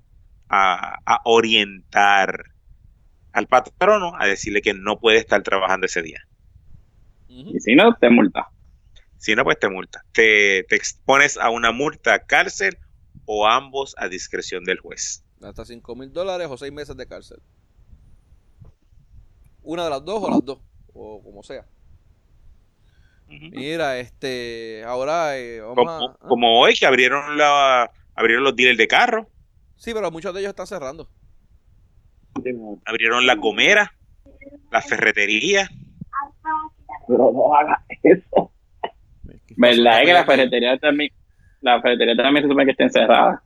a, 0.48 1.20
orientar 1.24 2.46
al 3.32 3.46
patrono 3.46 4.14
a 4.18 4.26
decirle 4.26 4.62
que 4.62 4.74
no 4.74 4.98
puede 4.98 5.18
estar 5.18 5.42
trabajando 5.44 5.86
ese 5.86 6.02
día. 6.02 6.26
Y 7.28 7.60
si 7.60 7.76
no, 7.76 7.94
te 7.94 8.10
multa. 8.10 8.48
Si 9.18 9.36
no, 9.36 9.44
pues 9.44 9.60
te 9.60 9.68
multa. 9.68 10.04
Te, 10.12 10.64
te 10.68 10.74
expones 10.74 11.36
a 11.36 11.50
una 11.50 11.70
multa, 11.70 12.18
cárcel 12.26 12.78
o 13.26 13.46
ambos 13.46 13.94
a 13.96 14.08
discreción 14.08 14.64
del 14.64 14.80
juez. 14.80 15.24
Hasta 15.40 15.64
5 15.64 15.94
mil 15.94 16.12
dólares 16.12 16.48
o 16.50 16.56
6 16.56 16.72
meses 16.72 16.96
de 16.96 17.06
cárcel. 17.06 17.38
Una 19.64 19.84
de 19.84 19.90
las 19.90 20.04
dos 20.04 20.22
o 20.22 20.30
las 20.30 20.44
dos, 20.44 20.58
o 20.92 21.22
como 21.22 21.42
sea. 21.42 21.64
Mira, 23.28 23.98
este, 23.98 24.84
ahora 24.84 25.38
eh, 25.38 25.60
como, 25.74 25.90
¿ah? 25.90 26.16
como, 26.20 26.60
hoy 26.60 26.74
que 26.74 26.86
abrieron 26.86 27.36
la 27.36 27.90
abrieron 28.14 28.44
los 28.44 28.54
dealers 28.54 28.78
de 28.78 28.86
carro. 28.86 29.28
Sí, 29.76 29.92
pero 29.92 30.10
muchos 30.10 30.32
de 30.34 30.40
ellos 30.40 30.50
están 30.50 30.66
cerrando. 30.66 31.08
Abrieron 32.84 33.26
la 33.26 33.34
gomera, 33.34 33.92
la 34.70 34.82
ferretería. 34.82 35.68
Pero 37.08 37.32
no 37.32 37.54
haga 37.54 37.82
eso. 38.02 38.52
¿Verdad? 39.56 40.00
Es 40.00 40.06
que 40.06 40.12
la 40.12 40.24
ferretería 40.24 40.78
también, 40.78 41.10
la 41.60 41.80
ferretería 41.80 42.16
también 42.16 42.44
se 42.44 42.48
supone 42.48 42.64
que 42.66 42.70
estén 42.72 42.90
cerradas. 42.90 43.40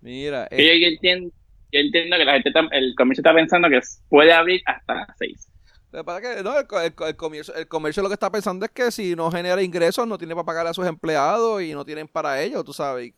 Mira, 0.00 0.48
yo, 0.50 0.56
yo 0.56 0.86
entiendo, 0.88 1.30
yo 1.72 1.80
entiendo 1.80 2.16
que 2.16 2.24
la 2.24 2.32
gente, 2.34 2.52
el 2.72 2.94
comercio 2.96 3.20
está 3.20 3.34
pensando 3.34 3.68
que 3.68 3.80
puede 4.08 4.32
abrir 4.32 4.62
hasta 4.66 4.94
las 4.94 5.08
6. 5.18 5.48
Lo 5.90 6.04
que 6.04 6.42
no, 6.42 6.58
el, 6.58 7.16
comercio, 7.16 7.54
el 7.54 7.66
comercio 7.66 8.02
lo 8.02 8.10
que 8.10 8.14
está 8.14 8.30
pensando 8.30 8.66
es 8.66 8.70
que 8.70 8.90
si 8.90 9.16
no 9.16 9.30
genera 9.30 9.62
ingresos, 9.62 10.06
no 10.06 10.18
tiene 10.18 10.34
para 10.34 10.44
pagar 10.44 10.66
a 10.66 10.74
sus 10.74 10.86
empleados 10.86 11.62
y 11.62 11.72
no 11.72 11.84
tienen 11.84 12.06
para 12.06 12.42
ellos, 12.42 12.62
tú 12.64 12.74
sabes. 12.74 13.12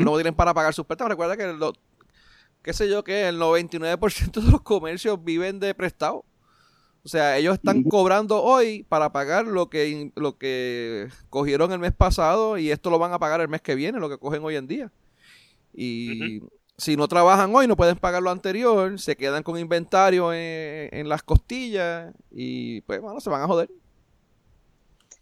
no 0.00 0.14
tienen 0.14 0.34
para 0.34 0.54
pagar 0.54 0.72
sus 0.74 0.86
préstamos. 0.86 1.10
Recuerda 1.10 1.36
que, 1.36 1.52
lo, 1.54 1.72
qué 2.62 2.72
sé 2.72 2.88
yo, 2.88 3.02
que 3.02 3.28
el 3.28 3.40
99% 3.40 4.40
de 4.44 4.50
los 4.50 4.60
comercios 4.60 5.22
viven 5.24 5.58
de 5.58 5.74
prestado. 5.74 6.24
O 7.04 7.08
sea, 7.08 7.36
ellos 7.36 7.54
están 7.54 7.82
cobrando 7.84 8.42
hoy 8.42 8.84
para 8.88 9.10
pagar 9.10 9.46
lo 9.46 9.70
que, 9.70 10.12
lo 10.14 10.36
que 10.38 11.08
cogieron 11.30 11.72
el 11.72 11.78
mes 11.80 11.92
pasado 11.92 12.58
y 12.58 12.70
esto 12.70 12.90
lo 12.90 12.98
van 12.98 13.12
a 13.12 13.18
pagar 13.18 13.40
el 13.40 13.48
mes 13.48 13.62
que 13.62 13.74
viene, 13.74 13.98
lo 13.98 14.08
que 14.08 14.18
cogen 14.18 14.44
hoy 14.44 14.54
en 14.54 14.66
día. 14.68 14.92
Y 15.74 16.42
si 16.78 16.96
no 16.96 17.08
trabajan 17.08 17.52
hoy, 17.54 17.66
no 17.66 17.76
pueden 17.76 17.96
pagar 17.96 18.22
lo 18.22 18.30
anterior, 18.30 18.98
se 19.00 19.16
quedan 19.16 19.42
con 19.42 19.58
inventario 19.58 20.32
en, 20.32 21.08
las 21.08 21.24
costillas 21.24 22.14
y 22.30 22.82
pues 22.82 23.00
bueno, 23.00 23.20
se 23.20 23.28
van 23.28 23.42
a 23.42 23.46
joder. 23.46 23.68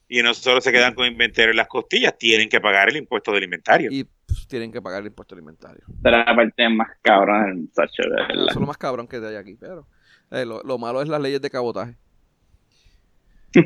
Y 0.09 0.22
no 0.22 0.34
solo 0.34 0.61
se 0.61 0.70
quedan 0.70 0.94
con 0.94 1.07
inventario 1.07 1.50
en 1.50 1.57
las 1.57 1.66
costillas, 1.66 2.16
tienen 2.18 2.50
que 2.50 2.61
pagar 2.61 2.90
el 2.90 2.98
impuesto 2.98 3.32
del 3.32 3.44
inventario. 3.44 3.88
Y 3.90 4.04
pues, 4.04 4.46
tienen 4.46 4.70
que 4.70 4.82
pagar 4.82 5.00
el 5.00 5.07
impuesto 5.07 5.34
del 5.34 5.42
inventario. 5.42 5.82
Será 6.02 6.24
la 6.24 6.36
parte 6.36 6.68
más 6.68 6.90
cabrón 7.00 7.70
Eso 7.72 7.82
es 7.82 8.54
lo 8.54 8.66
más 8.66 8.76
cabrón 8.76 9.09
que 9.09 9.16
hay 9.16 9.36
aquí, 9.36 9.57
pero 9.59 9.88
eh, 10.30 10.44
lo, 10.44 10.78
malo 10.78 11.00
es 11.00 11.09
las 11.09 11.22
leyes 11.22 11.40
de 11.40 11.48
cabotaje. 11.48 11.96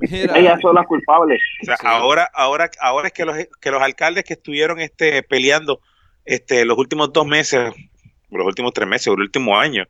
Ellas 0.00 0.60
son 0.60 0.74
las 0.74 0.86
culpables. 0.86 1.40
ahora, 1.84 2.28
ahora, 2.34 2.68
ahora 2.80 3.06
es 3.06 3.14
que 3.14 3.24
los, 3.24 3.36
que 3.60 3.70
los 3.70 3.80
alcaldes 3.80 4.24
que 4.24 4.32
estuvieron 4.32 4.80
este, 4.80 5.22
peleando 5.22 5.80
este, 6.26 6.64
los 6.64 6.76
últimos 6.76 7.12
dos 7.12 7.26
meses 7.26 7.72
los 8.30 8.46
últimos 8.46 8.72
tres 8.72 8.88
meses, 8.88 9.06
el 9.08 9.20
último 9.20 9.58
año. 9.58 9.86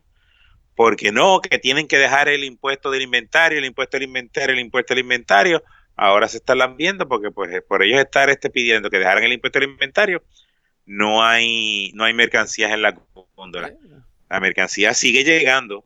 Porque 0.75 1.11
no, 1.11 1.41
que 1.41 1.57
tienen 1.57 1.87
que 1.87 1.97
dejar 1.97 2.29
el 2.29 2.43
impuesto 2.43 2.91
del 2.91 3.01
inventario, 3.01 3.57
el 3.57 3.65
impuesto 3.65 3.97
del 3.97 4.03
inventario, 4.03 4.53
el 4.53 4.61
impuesto 4.61 4.93
del 4.93 5.03
inventario. 5.03 5.63
Ahora 5.95 6.27
se 6.27 6.37
están 6.37 6.77
viendo 6.77 7.07
porque 7.07 7.31
pues 7.31 7.63
por 7.67 7.81
ellos 7.81 7.99
estar 7.99 8.29
este 8.29 8.49
pidiendo 8.49 8.89
que 8.89 8.99
dejaran 8.99 9.23
el 9.23 9.33
impuesto 9.33 9.59
del 9.59 9.69
inventario, 9.69 10.23
no 10.85 11.23
hay, 11.23 11.91
no 11.95 12.03
hay 12.03 12.13
mercancías 12.13 12.71
en 12.71 12.83
la 12.83 12.95
góndola. 13.35 13.73
La 14.29 14.39
mercancía 14.39 14.93
sigue 14.93 15.23
llegando, 15.23 15.83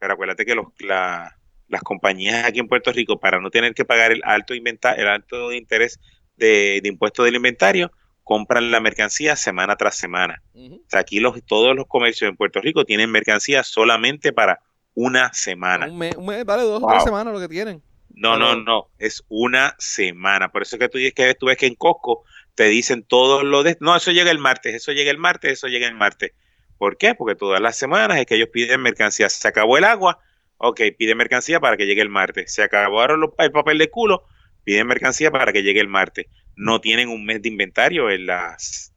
pero 0.00 0.14
acuérdate 0.14 0.44
que 0.44 0.56
los, 0.56 0.66
las 0.80 1.82
compañías 1.84 2.44
aquí 2.44 2.58
en 2.58 2.66
Puerto 2.66 2.92
Rico, 2.92 3.20
para 3.20 3.40
no 3.40 3.50
tener 3.50 3.74
que 3.74 3.84
pagar 3.84 4.10
el 4.10 4.22
alto, 4.24 4.54
inventario, 4.54 5.02
el 5.02 5.08
alto 5.08 5.52
interés 5.52 6.00
de, 6.36 6.80
de 6.82 6.88
impuesto 6.88 7.22
del 7.22 7.36
inventario, 7.36 7.92
compran 8.24 8.70
la 8.70 8.80
mercancía 8.80 9.36
semana 9.36 9.76
tras 9.76 9.96
semana. 9.96 10.42
O 10.54 10.88
sea, 10.88 11.00
aquí 11.00 11.20
los, 11.20 11.42
todos 11.44 11.74
los 11.74 11.86
comercios 11.86 12.28
en 12.28 12.36
Puerto 12.36 12.60
Rico 12.60 12.84
tienen 12.84 13.10
mercancía 13.10 13.64
solamente 13.64 14.32
para 14.32 14.60
una 14.94 15.32
semana. 15.32 15.86
Un 15.86 15.98
mes, 15.98 16.44
vale 16.44 16.62
dos 16.62 16.82
o 16.82 16.86
tres 16.86 17.04
semanas 17.04 17.32
lo 17.32 17.40
que 17.40 17.48
tienen. 17.48 17.82
No, 18.14 18.36
no, 18.36 18.56
no, 18.56 18.88
es 18.98 19.24
una 19.28 19.74
semana. 19.78 20.52
Por 20.52 20.62
eso 20.62 20.76
es 20.76 20.80
que 20.80 20.88
tú 20.88 20.98
dices 20.98 21.14
que 21.14 21.34
tú 21.34 21.46
ves 21.46 21.56
que 21.56 21.66
en 21.66 21.74
Costco 21.74 22.24
te 22.54 22.64
dicen 22.64 23.02
todo 23.02 23.42
lo 23.42 23.62
de... 23.62 23.78
No, 23.80 23.96
eso 23.96 24.12
llega 24.12 24.30
el 24.30 24.38
martes, 24.38 24.74
eso 24.74 24.92
llega 24.92 25.10
el 25.10 25.18
martes, 25.18 25.52
eso 25.52 25.66
llega 25.68 25.88
el 25.88 25.94
martes. 25.94 26.32
¿Por 26.76 26.98
qué? 26.98 27.14
Porque 27.14 27.34
todas 27.34 27.60
las 27.60 27.76
semanas 27.76 28.18
es 28.18 28.26
que 28.26 28.34
ellos 28.34 28.50
piden 28.52 28.82
mercancía. 28.82 29.30
Se 29.30 29.48
acabó 29.48 29.78
el 29.78 29.84
agua, 29.84 30.18
ok, 30.58 30.80
pide 30.98 31.14
mercancía 31.14 31.58
para 31.58 31.76
que 31.76 31.86
llegue 31.86 32.02
el 32.02 32.10
martes. 32.10 32.52
Se 32.52 32.62
acabaron 32.62 33.32
el 33.38 33.50
papel 33.50 33.78
de 33.78 33.88
culo, 33.88 34.24
piden 34.62 34.86
mercancía 34.86 35.30
para 35.30 35.52
que 35.52 35.62
llegue 35.62 35.80
el 35.80 35.88
martes 35.88 36.26
no 36.56 36.80
tienen 36.80 37.08
un 37.08 37.24
mes 37.24 37.42
de 37.42 37.48
inventario 37.48 38.10
en 38.10 38.26
las... 38.26 38.94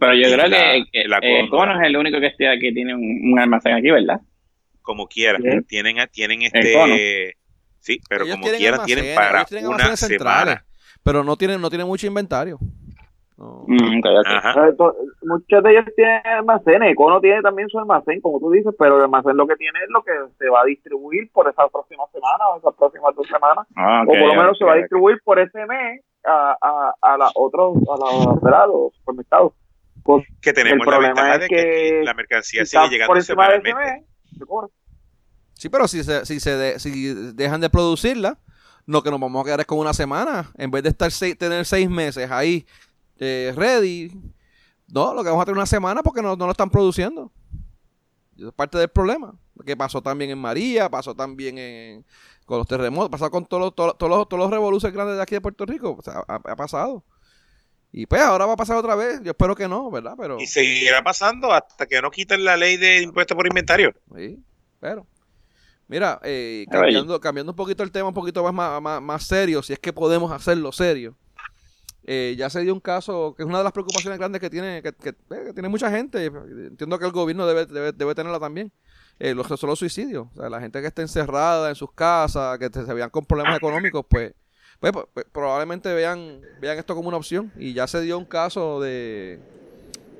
Pero 0.00 0.14
yo 0.14 0.32
creo 0.32 0.50
que, 0.50 0.84
que 0.92 1.00
eh, 1.02 1.44
es 1.44 1.86
el 1.86 1.96
único 1.96 2.18
que 2.18 2.26
esté 2.26 2.48
aquí, 2.48 2.72
tiene 2.72 2.94
un, 2.94 3.38
almacén 3.38 3.74
aquí, 3.74 3.90
¿verdad? 3.90 4.20
Como 4.82 5.06
quiera, 5.06 5.38
tienen, 5.68 5.96
tienen 6.10 6.42
este... 6.42 7.36
Sí, 7.78 8.00
pero 8.08 8.26
como 8.26 8.46
quiera 8.46 8.82
tienen 8.84 9.14
para 9.14 9.46
una 9.68 9.96
semana. 9.96 10.64
Pero 11.02 11.22
no 11.22 11.36
tienen, 11.36 11.60
no 11.60 11.68
tienen 11.68 11.86
mucho 11.86 12.06
inventario. 12.06 12.58
Mm, 13.36 14.00
muchos 15.22 15.62
de 15.62 15.70
ellos 15.70 15.84
tienen 15.96 16.20
almacenes, 16.24 16.92
Econo 16.92 17.20
tiene 17.20 17.42
también 17.42 17.68
su 17.68 17.78
almacén, 17.78 18.20
como 18.20 18.38
tú 18.38 18.52
dices, 18.52 18.72
pero 18.78 18.96
el 18.96 19.02
almacén 19.02 19.36
lo 19.36 19.46
que 19.46 19.56
tiene 19.56 19.80
es 19.80 19.90
lo 19.90 20.02
que 20.04 20.12
se 20.38 20.48
va 20.48 20.60
a 20.60 20.64
distribuir 20.64 21.30
por 21.32 21.48
esa 21.48 21.66
próxima 21.68 22.04
semana 22.12 22.48
o 22.48 22.58
esas 22.58 22.74
próximas 22.74 23.14
dos 23.16 23.26
semanas, 23.26 23.66
ah, 23.74 24.04
o 24.04 24.06
por 24.06 24.18
lo 24.18 24.34
menos 24.34 24.56
se 24.56 24.64
va 24.64 24.74
a 24.74 24.76
distribuir 24.76 25.18
por 25.24 25.40
ese 25.40 25.66
mes 25.66 26.00
a, 26.24 26.56
a, 26.60 26.94
a 27.00 27.18
la 27.18 27.30
otros, 27.34 27.78
a 27.88 28.66
los, 28.66 28.94
supermercados. 28.94 29.52
Pues, 30.02 30.26
que 30.40 30.52
tenemos 30.52 30.86
la 30.86 30.98
ventaja 30.98 31.38
de 31.38 31.48
que, 31.48 32.02
la 32.04 32.14
mercancía 32.14 32.66
sigue 32.66 32.88
llegando 32.90 33.08
por 33.08 33.16
encima 33.16 33.48
de 33.48 33.56
ese 33.56 33.74
mes, 33.74 34.02
Sí, 35.54 35.68
pero 35.68 35.88
si 35.88 36.02
se, 36.02 36.26
si 36.26 36.40
se 36.40 36.78
si 36.78 37.14
dejan 37.32 37.60
de 37.60 37.70
producirla, 37.70 38.38
lo 38.86 39.02
que 39.02 39.10
nos 39.10 39.20
vamos 39.20 39.40
a 39.40 39.44
quedar 39.44 39.60
es 39.60 39.66
con 39.66 39.78
una 39.78 39.94
semana, 39.94 40.50
en 40.58 40.70
vez 40.70 40.82
de 40.82 40.90
estar 40.90 41.10
tener 41.38 41.64
seis 41.64 41.88
meses 41.88 42.30
ahí 42.30 42.66
eh, 43.18 43.52
ready. 43.56 44.12
No, 44.92 45.14
lo 45.14 45.22
que 45.22 45.30
vamos 45.30 45.42
a 45.42 45.46
tener 45.46 45.56
una 45.56 45.66
semana 45.66 46.02
porque 46.02 46.20
no, 46.20 46.36
no 46.36 46.44
lo 46.44 46.50
están 46.50 46.70
produciendo. 46.70 47.32
es 48.36 48.52
parte 48.52 48.78
del 48.78 48.88
problema. 48.88 49.34
Que 49.64 49.76
pasó 49.76 50.02
también 50.02 50.30
en 50.30 50.38
María, 50.38 50.88
pasó 50.88 51.14
también 51.14 51.58
en, 51.58 52.04
con 52.44 52.58
los 52.58 52.66
terremotos, 52.66 53.10
pasó 53.10 53.30
con 53.30 53.46
todos 53.46 53.60
los, 53.62 53.74
todos, 53.74 53.96
los, 54.00 54.28
todos 54.28 54.40
los 54.42 54.50
revoluciones 54.50 54.94
grandes 54.94 55.16
de 55.16 55.22
aquí 55.22 55.34
de 55.34 55.40
Puerto 55.40 55.64
Rico. 55.64 55.98
ha, 56.28 56.56
pasado. 56.56 57.04
Y 57.92 58.06
pues 58.06 58.20
ahora 58.20 58.46
va 58.46 58.54
a 58.54 58.56
pasar 58.56 58.76
otra 58.76 58.96
vez. 58.96 59.20
Yo 59.22 59.30
espero 59.30 59.54
que 59.54 59.68
no, 59.68 59.90
¿verdad? 59.90 60.14
Pero... 60.18 60.40
Y 60.40 60.46
seguirá 60.46 61.02
pasando 61.04 61.52
hasta 61.52 61.86
que 61.86 62.02
no 62.02 62.10
quiten 62.10 62.44
la 62.44 62.56
ley 62.56 62.76
de 62.76 63.02
impuestos 63.02 63.36
por 63.36 63.46
inventario. 63.46 63.94
Sí, 64.16 64.42
pero. 64.80 65.06
Mira, 65.86 66.18
eh, 66.24 66.64
cambiando, 66.70 67.20
cambiando 67.20 67.52
un 67.52 67.56
poquito 67.56 67.82
el 67.82 67.92
tema, 67.92 68.08
un 68.08 68.14
poquito 68.14 68.42
más, 68.52 68.80
más, 68.82 69.02
más 69.02 69.22
serio, 69.24 69.62
si 69.62 69.74
es 69.74 69.78
que 69.78 69.92
podemos 69.92 70.32
hacerlo 70.32 70.72
serio. 70.72 71.14
Eh, 72.06 72.34
ya 72.36 72.50
se 72.50 72.60
dio 72.60 72.74
un 72.74 72.80
caso 72.80 73.34
que 73.34 73.42
es 73.42 73.48
una 73.48 73.58
de 73.58 73.64
las 73.64 73.72
preocupaciones 73.72 74.18
grandes 74.18 74.38
que 74.38 74.50
tiene 74.50 74.82
que, 74.82 74.90
eh, 75.08 75.52
tiene 75.54 75.68
mucha 75.68 75.90
gente. 75.90 76.26
Entiendo 76.26 76.98
que 76.98 77.06
el 77.06 77.12
gobierno 77.12 77.46
debe, 77.46 77.92
debe, 77.92 78.14
tenerla 78.14 78.38
también. 78.38 78.72
Eh, 79.18 79.34
los, 79.34 79.46
son 79.46 79.70
los 79.70 79.78
suicidios. 79.78 80.26
O 80.34 80.40
sea, 80.40 80.50
la 80.50 80.60
gente 80.60 80.80
que 80.80 80.86
está 80.86 81.02
encerrada 81.02 81.68
en 81.68 81.74
sus 81.74 81.92
casas, 81.92 82.58
que 82.58 82.68
se 82.68 82.94
vean 82.94 83.10
con 83.10 83.24
problemas 83.24 83.56
económicos, 83.56 84.04
pues, 84.08 84.34
pues, 84.80 84.92
pues, 84.92 85.06
pues, 85.14 85.26
probablemente 85.32 85.92
vean, 85.94 86.40
vean 86.60 86.78
esto 86.78 86.94
como 86.94 87.08
una 87.08 87.16
opción. 87.16 87.52
Y 87.56 87.72
ya 87.72 87.86
se 87.86 88.00
dio 88.00 88.18
un 88.18 88.24
caso 88.24 88.80
de 88.80 89.38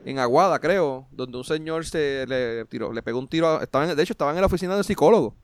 en 0.04 0.18
Aguada, 0.18 0.58
creo, 0.58 1.06
donde 1.10 1.38
un 1.38 1.44
señor 1.44 1.86
se 1.86 2.26
le 2.26 2.66
tiró, 2.66 2.92
le 2.92 3.02
pegó 3.02 3.18
un 3.18 3.28
tiro. 3.28 3.58
de 3.58 4.02
hecho, 4.02 4.12
estaban 4.12 4.36
en 4.36 4.42
la 4.42 4.46
oficina 4.46 4.74
del 4.74 4.84
psicólogo. 4.84 5.34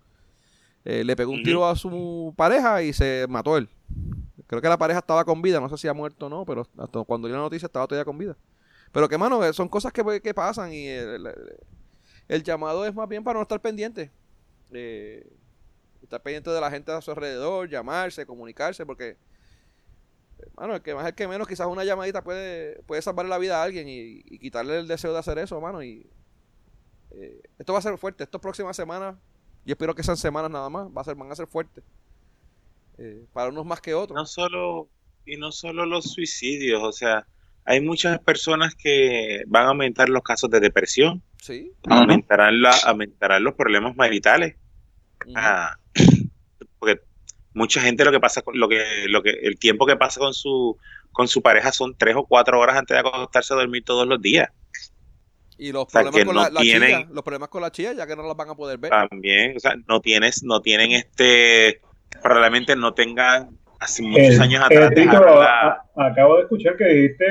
le 0.85 1.17
pegó 1.17 1.33
un 1.33 1.43
tiro 1.43 1.67
a 1.67 1.77
su 1.77 2.35
pareja 2.37 2.83
y 2.83 2.93
se 2.93 3.27
mató 3.29 3.57
él. 3.57 3.69
Creo 4.47 4.61
que 4.61 4.69
la 4.69 4.79
pareja 4.79 4.99
estaba 4.99 5.25
con 5.25 5.41
vida, 5.43 5.61
no 5.61 5.69
sé 5.69 5.79
si 5.79 5.87
ha 5.87 5.95
muerto 5.95 6.27
o 6.27 6.29
no, 6.29 6.45
pero 6.45 6.67
hasta 6.77 7.05
cuando 7.05 7.29
dio 7.29 7.37
la 7.37 7.43
noticia 7.43 7.67
estaba 7.67 7.87
todavía 7.87 8.05
con 8.05 8.19
vida. 8.19 8.37
Pero 8.93 9.09
que, 9.09 9.17
mano, 9.17 9.45
eh, 9.45 9.53
son 9.53 9.69
cosas 9.69 9.93
que, 9.93 10.35
pasan 10.35 10.73
y 10.73 10.89
el, 10.89 11.33
llamado 12.39 12.87
es 12.87 12.95
más 12.95 13.09
bien 13.09 13.25
para 13.25 13.39
no 13.39 13.43
estar 13.43 13.61
pendiente. 13.61 14.11
Eh, 14.73 15.27
estar 16.03 16.23
pendiente 16.23 16.51
de 16.51 16.61
la 16.61 16.71
gente 16.71 16.93
a 16.93 17.01
su 17.01 17.11
alrededor, 17.11 17.69
llamarse, 17.69 18.27
comunicarse, 18.27 18.87
porque, 18.87 19.17
mano, 20.57 20.75
el 20.75 20.83
que 20.83 20.95
más 20.95 21.07
el 21.07 21.15
que 21.15 21.29
menos, 21.29 21.47
quizás 21.47 21.67
una 21.67 21.85
llamadita 21.85 22.23
puede, 22.23 22.83
puede 22.83 23.03
salvar 23.03 23.27
la 23.27 23.39
vida 23.39 23.61
a 23.61 23.65
alguien 23.65 23.87
y, 23.89 24.23
quitarle 24.39 24.79
el 24.79 24.89
deseo 24.89 25.13
de 25.13 25.19
hacer 25.19 25.39
eso, 25.39 25.61
mano. 25.61 25.83
Y 25.83 26.07
eh, 27.13 27.43
esto 27.59 27.73
va 27.73 27.81
a 27.81 27.83
ser 27.83 27.97
fuerte. 27.99 28.25
Estas 28.25 28.41
próximas 28.41 28.77
semanas, 28.77 29.17
y 29.65 29.73
espero 29.73 29.95
que 29.95 30.03
sean 30.03 30.17
semanas 30.17 30.51
nada 30.51 30.71
más, 30.71 30.89
va 30.89 31.03
a 31.03 31.05
ser, 31.05 31.17
van 31.17 31.31
a 31.31 31.37
ser 31.37 31.47
fuertes. 31.47 31.85
Eh, 32.99 33.25
para 33.33 33.51
unos 33.51 33.65
más 33.67 33.81
que 33.81 33.95
otros. 33.95 34.17
No 34.17 34.27
solo, 34.27 34.89
y 35.25 35.37
no 35.37 35.53
solo 35.53 35.87
los 35.87 36.13
suicidios, 36.13 36.83
o 36.83 36.93
sea, 36.93 37.27
hay 37.71 37.81
muchas 37.81 38.19
personas 38.19 38.75
que 38.75 39.45
van 39.47 39.67
a 39.67 39.69
aumentar 39.69 40.09
los 40.09 40.25
casos 40.25 40.51
de 40.51 40.59
depresión, 40.59 41.23
¿Sí? 41.41 41.71
aumentarán, 41.89 42.61
la, 42.61 42.75
aumentarán 42.85 43.45
los 43.45 43.55
problemas 43.55 43.95
maritales. 43.95 44.57
Ah, 45.37 45.77
porque 46.81 47.01
mucha 47.55 47.81
gente 47.81 48.05
lo 48.05 48.11
que 48.11 48.19
pasa 48.19 48.43
con 48.43 48.59
lo 48.59 48.69
que 48.69 49.07
lo 49.07 49.23
que 49.23 49.31
el 49.31 49.57
tiempo 49.57 49.87
que 49.87 49.95
pasa 49.95 50.19
con 50.19 50.35
su 50.35 50.79
con 51.13 51.29
su 51.29 51.43
pareja 51.43 51.71
son 51.71 51.95
tres 51.97 52.17
o 52.17 52.27
cuatro 52.27 52.59
horas 52.59 52.77
antes 52.77 52.97
de 52.97 53.09
acostarse 53.09 53.55
a 53.55 53.59
dormir 53.59 53.85
todos 53.85 54.05
los 54.05 54.21
días 54.21 54.49
y 55.57 55.71
los 55.71 55.87
problemas 55.87 56.25
con 56.25 56.35
la, 56.35 56.51
chilla, 56.61 57.07
los 57.09 57.23
problemas 57.23 57.49
con 57.51 57.63
la 57.63 57.71
chilla 57.71 57.93
ya 57.93 58.07
que 58.07 58.17
no 58.17 58.27
las 58.27 58.37
van 58.37 58.51
a 58.51 58.55
poder 58.57 58.79
ver 58.79 58.91
también 58.91 59.57
o 59.57 59.61
sea 59.61 59.75
no 59.87 60.01
tienes 60.01 60.43
no 60.43 60.61
tienen 60.61 60.93
este 60.93 61.81
probablemente 62.21 62.75
no 62.75 62.95
tengan 62.95 63.60
hace 63.81 64.03
muchos 64.03 64.39
años 64.39 64.63
atrás. 64.65 64.93
acabo 65.97 66.37
de 66.37 66.43
escuchar 66.43 66.77
que 66.77 66.85
dijiste 66.85 67.25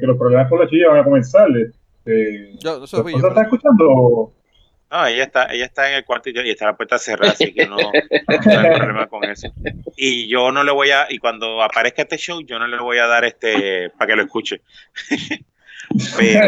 que 0.00 0.06
los 0.06 0.18
problemas 0.18 0.48
con 0.48 0.60
la 0.60 0.68
chilla 0.68 0.88
van 0.88 1.00
a 1.00 1.04
comenzar. 1.04 1.48
Este, 1.56 2.52
yo, 2.58 2.80
no 2.80 2.86
soy 2.86 3.14
¿Estás 3.14 3.44
escuchando? 3.44 4.32
No, 4.88 5.06
ella 5.06 5.24
está, 5.24 5.46
ella 5.52 5.64
está 5.64 5.90
en 5.90 5.96
el 5.96 6.04
cuarto 6.04 6.30
y, 6.30 6.32
yo, 6.32 6.42
y 6.42 6.50
está 6.50 6.66
la 6.66 6.76
puerta 6.76 6.96
cerrada, 6.96 7.32
así 7.32 7.52
que 7.52 7.66
no, 7.66 7.76
no, 7.76 7.90
hay 7.90 8.38
problema 8.78 9.06
con 9.08 9.24
eso. 9.24 9.48
Y 9.96 10.28
yo 10.28 10.52
no 10.52 10.62
le 10.62 10.70
voy 10.70 10.90
a, 10.90 11.06
y 11.08 11.18
cuando 11.18 11.62
aparezca 11.62 12.02
este 12.02 12.18
show, 12.18 12.40
yo 12.42 12.58
no 12.58 12.68
le 12.68 12.78
voy 12.78 12.98
a 12.98 13.06
dar 13.06 13.24
este 13.24 13.90
para 13.90 14.08
que 14.08 14.16
lo 14.16 14.22
escuche. 14.22 14.60
pero, 16.16 16.40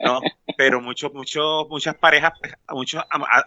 no, 0.00 0.20
pero 0.56 0.80
muchos, 0.80 1.12
muchos, 1.14 1.68
muchas 1.68 1.94
parejas, 1.94 2.32
muchos 2.70 3.02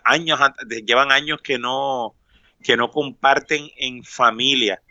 años, 0.05 0.39
llevan 0.85 1.11
años 1.11 1.41
que 1.41 1.59
no, 1.59 2.15
que 2.63 2.77
no 2.77 2.91
comparten 2.91 3.69
en 3.77 4.03
familia. 4.03 4.81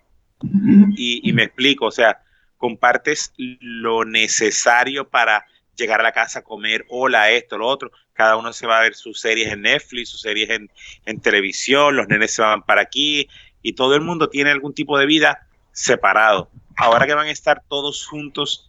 Y, 0.96 1.32
me 1.32 1.44
explico, 1.44 1.86
o 1.86 1.90
sea, 1.90 2.22
compartes 2.56 3.32
lo 3.36 4.04
necesario 4.04 5.08
para 5.08 5.44
llegar 5.76 6.00
a 6.00 6.04
la 6.04 6.12
casa 6.12 6.40
a 6.40 6.42
comer, 6.42 6.86
hola, 6.88 7.30
esto, 7.30 7.58
lo 7.58 7.66
otro. 7.66 7.90
Cada 8.12 8.36
uno 8.36 8.52
se 8.52 8.66
va 8.66 8.78
a 8.78 8.82
ver 8.82 8.94
sus 8.94 9.20
series 9.20 9.52
en 9.52 9.62
Netflix, 9.62 10.10
sus 10.10 10.20
series 10.20 10.50
en, 10.50 10.70
en 11.06 11.20
televisión, 11.20 11.96
los 11.96 12.08
nenes 12.08 12.34
se 12.34 12.42
van 12.42 12.62
para 12.62 12.82
aquí 12.82 13.28
y 13.62 13.74
todo 13.74 13.94
el 13.94 14.00
mundo 14.00 14.28
tiene 14.28 14.50
algún 14.50 14.74
tipo 14.74 14.98
de 14.98 15.06
vida 15.06 15.46
separado. 15.72 16.50
Ahora 16.76 17.06
que 17.06 17.14
van 17.14 17.26
a 17.26 17.30
estar 17.30 17.62
todos 17.68 18.06
juntos 18.06 18.68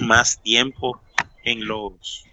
más 0.00 0.42
tiempo 0.42 1.00
en 1.44 1.66
los 1.66 2.24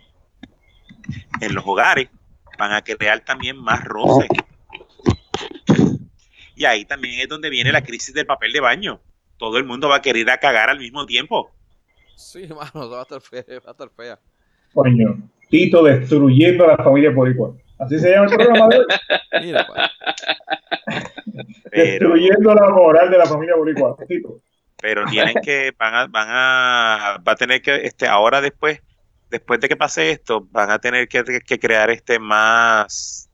en 1.39 1.53
los 1.53 1.63
hogares, 1.65 2.09
van 2.57 2.73
a 2.73 2.81
crear 2.81 3.21
también 3.21 3.57
más 3.57 3.83
roces 3.85 4.27
y 6.57 6.65
ahí 6.65 6.85
también 6.85 7.21
es 7.21 7.27
donde 7.27 7.51
viene 7.51 7.71
la 7.71 7.83
crisis 7.83 8.13
del 8.13 8.25
papel 8.25 8.51
de 8.51 8.59
baño. 8.59 8.99
Todo 9.37 9.59
el 9.59 9.63
mundo 9.63 9.87
va 9.87 9.97
a 9.97 10.01
querer 10.01 10.27
a 10.31 10.39
cagar 10.39 10.71
al 10.71 10.79
mismo 10.79 11.05
tiempo. 11.05 11.51
Sí, 12.15 12.47
mano, 12.47 12.89
va 12.89 12.99
a 12.99 13.01
estar 13.03 13.21
fea, 13.21 13.43
va 13.47 13.69
a 13.69 13.71
estar 13.71 13.89
fea. 13.95 14.19
Coño, 14.73 15.21
Tito 15.49 15.83
destruyendo 15.83 16.65
a 16.65 16.75
la 16.75 16.77
familia 16.77 17.11
boricua. 17.11 17.53
Así 17.79 17.99
se 17.99 18.09
llama 18.09 18.25
el 18.25 18.35
programa 18.35 18.67
de 18.69 18.79
hoy. 18.79 18.85
Mira, 19.43 19.67
Destruyendo 21.71 22.55
la 22.55 22.69
moral 22.69 23.11
de 23.11 23.17
la 23.19 23.25
familia 23.27 23.55
boricua, 23.55 23.95
Tito. 24.07 24.41
Pero 24.81 25.05
tienen 25.05 25.35
que, 25.43 25.73
van 25.77 25.93
a, 25.93 26.07
van 26.07 26.27
a, 26.29 27.23
va 27.27 27.31
a 27.31 27.35
tener 27.35 27.61
que, 27.61 27.75
este, 27.85 28.07
ahora 28.07 28.41
después, 28.41 28.81
después 29.29 29.59
de 29.59 29.67
que 29.67 29.75
pase 29.75 30.09
esto, 30.09 30.47
van 30.51 30.71
a 30.71 30.79
tener 30.79 31.07
que, 31.07 31.23
crear 31.59 31.91
este 31.91 32.19
más 32.19 33.29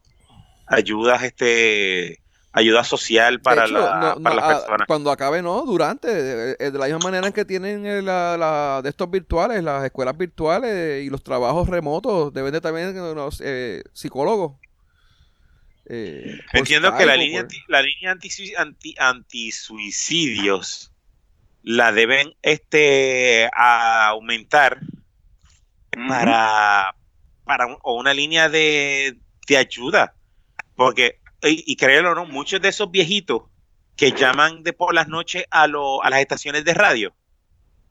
ayudas, 0.68 1.24
este 1.24 2.23
ayuda 2.54 2.84
social 2.84 3.42
para, 3.42 3.68
la, 3.68 4.16
para 4.22 4.36
las 4.36 4.54
personas. 4.54 4.88
Cuando 4.88 5.12
acabe, 5.12 5.42
no, 5.42 5.64
durante, 5.64 6.08
de, 6.08 6.72
la 6.72 6.86
misma 6.86 7.00
manera 7.00 7.28
en 7.28 7.34
que 7.34 7.46
tienen 7.46 8.06
la, 8.06 8.80
de 8.82 8.90
estos 8.90 9.10
virtuales, 9.10 9.64
las 9.64 9.84
escuelas 9.84 10.18
virtuales 10.18 11.04
y 11.04 11.10
los 11.10 11.24
trabajos 11.24 11.68
remotos, 11.68 12.34
deben 12.34 12.54
de 12.54 12.62
también 12.62 12.96
los 12.96 13.42
eh, 13.44 13.84
psicólogos. 13.92 14.54
Eh, 15.88 16.40
Entiendo 16.54 16.96
que 16.96 17.06
la 17.06 17.18
línea, 17.18 17.46
la 17.68 17.82
línea 17.82 18.12
anti, 18.12 18.30
anti, 18.56 18.96
anti 18.98 19.52
suicidios 19.52 20.94
la 21.64 21.92
deben 21.92 22.36
este 22.42 23.50
aumentar 23.54 24.80
para, 26.08 26.96
para 27.46 27.68
o 27.82 27.96
una 27.96 28.14
línea 28.14 28.50
de, 28.50 29.18
ayuda. 29.58 30.14
Porque, 30.76 31.20
y, 31.44 31.64
y 31.66 31.76
créelo 31.76 32.12
o 32.12 32.16
no, 32.16 32.26
muchos 32.26 32.62
de 32.62 32.70
esos 32.70 32.90
viejitos 32.92 33.44
que 33.96 34.12
llaman 34.12 34.64
de 34.64 34.74
por 34.74 34.94
las 34.94 35.08
noches 35.08 35.46
a, 35.52 35.68
lo, 35.68 36.04
a 36.04 36.10
las 36.10 36.20
estaciones 36.20 36.66
de 36.66 36.74
radio 36.74 37.14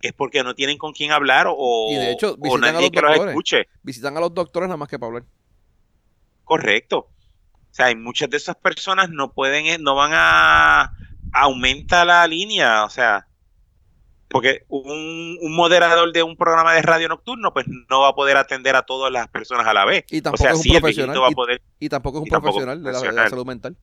es 0.00 0.12
porque 0.12 0.42
no 0.42 0.54
tienen 0.54 0.78
con 0.78 0.92
quién 0.92 1.12
hablar 1.12 1.46
o, 1.48 1.88
y 1.90 1.94
de 1.94 2.12
hecho, 2.12 2.36
visitan 2.36 2.76
a 2.76 2.80
los 2.80 2.90
doctores, 2.90 3.66
Visitan 3.82 4.16
a 4.16 4.20
los 4.20 4.34
doctores 4.34 4.68
nada 4.68 4.76
más 4.76 4.88
que 4.88 4.98
para 4.98 5.08
hablar. 5.08 5.24
Correcto. 6.44 7.08
O 7.70 7.74
sea, 7.74 7.86
hay 7.86 7.94
muchas 7.94 8.28
de 8.28 8.36
esas 8.36 8.56
personas 8.56 9.08
no 9.10 9.32
pueden, 9.32 9.82
no 9.82 9.94
van 9.94 10.10
a 10.12 10.92
aumenta 11.32 12.04
la 12.04 12.26
línea, 12.26 12.84
o 12.84 12.90
sea, 12.90 13.26
porque 14.32 14.64
un, 14.68 15.38
moderador 15.54 16.10
de 16.12 16.22
un 16.22 16.36
programa 16.36 16.72
de 16.72 16.82
radio 16.82 17.08
nocturno 17.08 17.52
pues 17.52 17.66
no 17.68 18.00
va 18.00 18.08
a 18.08 18.14
poder 18.14 18.38
atender 18.38 18.74
a 18.74 18.82
todas 18.82 19.12
las 19.12 19.28
personas 19.28 19.66
a 19.66 19.74
la 19.74 19.84
vez. 19.84 20.04
Y 20.10 20.22
tampoco 20.22 20.48
es 20.48 20.66
un 20.66 20.72
profesional. 20.72 21.60
y, 21.78 21.88
tampoco 21.88 22.18
es 22.18 22.22
un 22.22 22.28
profesional, 22.28 22.82
De, 22.82 22.92
la, 22.92 23.28
salud 23.28 23.46
mental. 23.46 23.76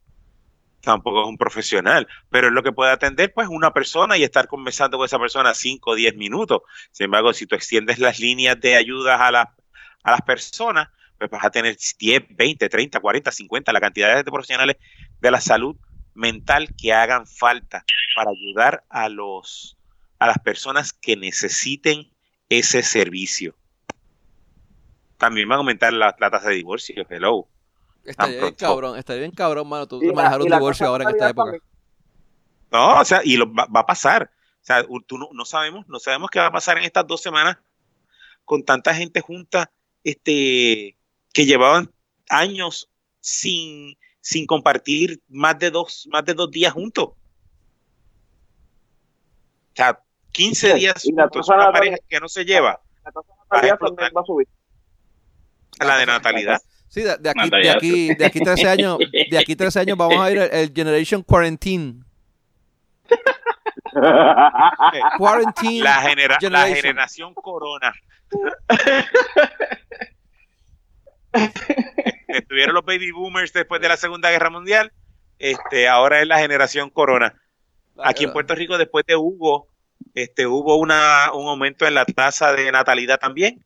Tampoco 0.81 1.21
es 1.21 1.27
un 1.27 1.37
profesional, 1.37 2.07
pero 2.29 2.47
es 2.47 2.53
lo 2.53 2.63
que 2.63 2.71
puede 2.71 2.91
atender 2.91 3.31
pues 3.33 3.47
una 3.49 3.73
persona 3.73 4.17
y 4.17 4.23
estar 4.23 4.47
conversando 4.47 4.97
con 4.97 5.05
esa 5.05 5.19
persona 5.19 5.53
5 5.53 5.91
o 5.91 5.95
10 5.95 6.15
minutos. 6.15 6.61
Sin 6.91 7.05
embargo, 7.05 7.31
si 7.33 7.45
tú 7.45 7.55
extiendes 7.55 7.99
las 7.99 8.19
líneas 8.19 8.59
de 8.59 8.75
ayudas 8.75 9.21
a, 9.21 9.31
la, 9.31 9.53
a 10.03 10.11
las 10.11 10.21
personas, 10.21 10.87
pues 11.19 11.29
vas 11.29 11.45
a 11.45 11.51
tener 11.51 11.77
10, 11.99 12.23
20, 12.29 12.69
30, 12.69 12.99
40, 12.99 13.31
50, 13.31 13.73
la 13.73 13.81
cantidad 13.81 14.15
de 14.15 14.23
profesionales 14.23 14.77
de 15.19 15.31
la 15.31 15.41
salud 15.41 15.75
mental 16.15 16.73
que 16.75 16.91
hagan 16.91 17.27
falta 17.27 17.83
para 18.15 18.31
ayudar 18.31 18.83
a 18.89 19.09
los 19.09 19.78
a 20.19 20.27
las 20.27 20.37
personas 20.39 20.93
que 20.93 21.15
necesiten 21.15 22.11
ese 22.49 22.83
servicio. 22.83 23.55
También 25.17 25.49
va 25.49 25.55
a 25.55 25.57
aumentar 25.57 25.93
la, 25.93 26.15
tasa 26.15 26.49
de 26.49 26.55
divorcio, 26.55 27.05
hello. 27.09 27.47
Estaría 28.03 28.41
bien 28.41 28.55
cabrón, 28.55 28.97
estaría 28.97 29.21
bien 29.21 29.31
cabrón, 29.31 29.67
mano, 29.67 29.87
tú 29.87 30.01
manejar 30.13 30.41
un 30.41 30.49
divorcio 30.49 30.87
ahora 30.87 31.05
en 31.05 31.09
esta 31.11 31.29
época. 31.29 31.57
No, 32.71 32.99
o 32.99 33.05
sea, 33.05 33.21
y 33.23 33.37
lo, 33.37 33.51
va, 33.53 33.67
a 33.73 33.85
pasar. 33.85 34.31
O 34.61 34.65
sea, 34.65 34.85
tú 35.07 35.17
no, 35.17 35.45
sabemos, 35.45 35.87
no 35.87 35.99
sabemos 35.99 36.29
qué 36.29 36.39
va 36.39 36.47
a 36.47 36.51
pasar 36.51 36.77
en 36.77 36.83
estas 36.83 37.07
dos 37.07 37.21
semanas 37.21 37.57
con 38.45 38.63
tanta 38.63 38.93
gente 38.93 39.21
junta, 39.21 39.71
este, 40.03 40.97
que 41.33 41.45
llevaban 41.45 41.91
años 42.29 42.89
sin, 43.19 43.97
sin 44.21 44.45
compartir 44.45 45.21
más 45.27 45.57
de 45.59 45.71
dos, 45.71 46.07
más 46.11 46.25
de 46.25 46.33
dos 46.33 46.49
días 46.51 46.73
juntos. 46.73 47.09
O 47.09 47.15
sea, 49.75 50.01
15 50.39 50.73
días 50.75 51.05
y 51.05 51.11
la 51.11 51.29
una 51.33 51.71
pareja 51.73 51.97
que 52.07 52.17
no 52.21 52.29
se 52.29 52.45
lleva. 52.45 52.79
La 53.03 53.11
va 53.11 53.21
a 54.21 54.25
subir. 54.25 54.47
La 55.79 55.97
de 55.97 56.05
natalidad. 56.05 56.61
Sí, 56.87 57.01
de, 57.01 57.11
aquí, 57.11 57.49
de, 57.49 57.69
aquí, 57.69 58.15
de 58.15 58.25
aquí 58.25 58.39
13 58.39 58.69
años, 58.69 58.99
de 58.99 59.37
aquí 59.37 59.57
13 59.57 59.81
años 59.81 59.97
vamos 59.97 60.21
a 60.21 60.31
ir 60.31 60.37
el, 60.37 60.71
Generation 60.73 61.23
Quarantine. 61.23 62.05
Quarantine. 65.17 65.83
La, 65.83 66.15
la 66.49 66.67
generación 66.67 67.33
Corona. 67.33 67.93
Estuvieron 72.29 72.75
los 72.75 72.85
baby 72.85 73.11
boomers 73.11 73.51
después 73.51 73.81
de 73.81 73.89
la 73.89 73.97
Segunda 73.97 74.31
Guerra 74.31 74.49
Mundial. 74.49 74.93
Este, 75.37 75.89
ahora 75.89 76.21
es 76.21 76.27
la 76.27 76.39
generación 76.39 76.89
Corona. 76.89 77.35
Aquí 78.01 78.23
en 78.23 78.31
Puerto 78.31 78.55
Rico, 78.55 78.77
después 78.77 79.05
de 79.05 79.17
Hugo, 79.17 79.67
este, 80.23 80.47
hubo 80.47 80.75
una, 80.77 81.31
un 81.33 81.47
aumento 81.47 81.87
en 81.87 81.93
la 81.93 82.05
tasa 82.05 82.53
de 82.53 82.71
natalidad 82.71 83.19
también. 83.19 83.63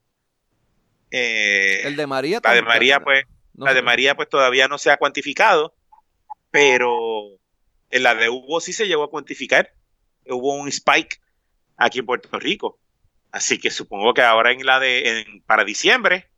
Eh, 1.12 1.82
el 1.86 1.96
de 1.96 2.08
María. 2.08 2.40
La 2.44 2.54
de 2.54 2.62
María, 2.62 3.00
pues, 3.00 3.26
la 3.56 3.74
de 3.74 3.82
María, 3.82 4.16
pues 4.16 4.30
todavía 4.30 4.68
no 4.68 4.78
se 4.78 4.92
ha 4.92 4.98
cuantificado, 4.98 5.76
pero 6.52 7.40
en 7.90 8.04
la 8.04 8.16
de 8.16 8.30
Hugo 8.30 8.60
sí 8.60 8.74
se 8.74 8.88
llegó 8.88 9.04
a 9.04 9.10
cuantificar. 9.10 9.74
Hubo 10.26 10.56
un 10.56 10.68
spike 10.68 11.22
aquí 11.78 12.00
en 12.00 12.06
Puerto 12.06 12.40
Rico. 12.40 12.80
Así 13.32 13.60
que 13.60 13.72
supongo 13.72 14.14
que 14.14 14.22
ahora 14.22 14.52
en 14.52 14.66
la 14.66 14.80
de 14.80 15.26
para 15.46 15.64
diciembre, 15.64 16.30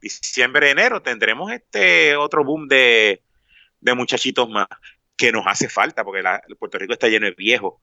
diciembre, 0.00 0.70
enero, 0.70 1.02
tendremos 1.02 1.50
este 1.52 2.16
otro 2.16 2.44
boom 2.44 2.68
de, 2.68 3.22
de 3.80 3.94
muchachitos 3.94 4.48
más 4.48 4.68
que 5.16 5.32
nos 5.32 5.46
hace 5.46 5.68
falta, 5.68 6.04
porque 6.04 6.22
la, 6.22 6.40
Puerto 6.58 6.78
Rico 6.78 6.92
está 6.92 7.08
lleno 7.08 7.26
de 7.26 7.32
viejos. 7.32 7.74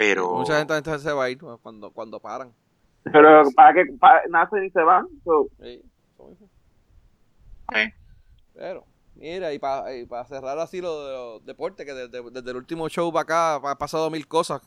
Pero... 0.00 0.30
Mucha 0.30 0.56
gente 0.56 0.74
entonces 0.74 1.02
se 1.02 1.12
va 1.12 1.24
a 1.24 1.30
ir 1.30 1.38
cuando, 1.62 1.90
cuando 1.90 2.20
paran. 2.20 2.54
Pero 3.04 3.42
para 3.54 3.74
que 3.74 3.84
nacen 4.30 4.64
y 4.64 4.70
se 4.70 4.80
van. 4.80 5.06
Sí, 5.62 5.82
Pero, 8.54 8.86
mira, 9.14 9.52
y 9.52 9.58
para, 9.58 9.94
y 9.94 10.06
para 10.06 10.24
cerrar 10.24 10.58
así 10.58 10.80
lo 10.80 11.04
de 11.04 11.12
los 11.12 11.44
deportes, 11.44 11.84
que 11.84 11.92
desde, 11.92 12.50
el 12.50 12.56
último 12.56 12.88
show 12.88 13.12
para 13.12 13.22
acá 13.24 13.54
ha 13.56 13.76
pasado 13.76 14.08
mil 14.08 14.26
cosas. 14.26 14.62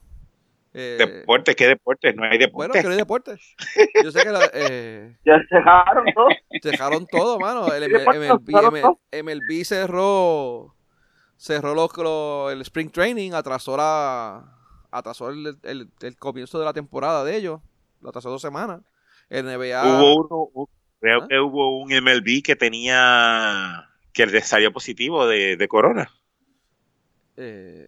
Eh, 0.72 0.98
¿Deportes? 1.00 1.56
¿Qué 1.56 1.68
deportes? 1.68 2.16
No 2.16 2.26
hay 2.26 2.38
deportes. 2.38 2.54
Bueno, 2.54 2.74
que 2.74 2.84
no 2.84 2.92
hay 2.92 2.98
deportes. 2.98 3.56
Yo 4.04 4.12
sé 4.12 4.22
que 4.22 4.30
la, 4.30 4.52
eh, 4.54 5.18
ya 5.26 5.40
dejaron 5.50 6.06
todo. 6.14 6.28
Dejaron 6.62 7.08
todo, 7.08 7.40
mano. 7.40 7.66
El 7.74 7.92
MLB, 7.92 8.98
MLB 9.24 9.64
cerró 9.66 10.76
cerró 11.38 11.74
los, 11.74 12.54
el 12.54 12.62
Spring 12.62 12.92
Training, 12.92 13.32
atrasó 13.32 13.76
la 13.76 14.63
atrasó 14.94 15.30
el, 15.30 15.58
el, 15.64 16.18
comienzo 16.18 16.60
de 16.60 16.66
la 16.66 16.74
temporada 16.74 17.24
de 17.24 17.36
ellos, 17.36 17.62
lo 18.02 18.10
atrasó 18.10 18.30
dos 18.30 18.42
semanas. 18.42 18.82
El 19.30 19.46
NBA. 19.46 19.84
Hubo 19.84 20.52
uno, 20.52 20.70
creo 21.00 21.24
¿Ah? 21.24 21.28
que 21.28 21.40
hubo 21.40 21.80
un 21.82 21.90
MLB 21.90 22.44
que 22.44 22.56
tenía 22.56 23.90
que 24.14 24.26
le 24.28 24.42
salió 24.42 24.72
positivo 24.72 25.26
de, 25.26 25.58
de 25.58 25.68
corona. 25.68 26.12
Eh, 27.36 27.88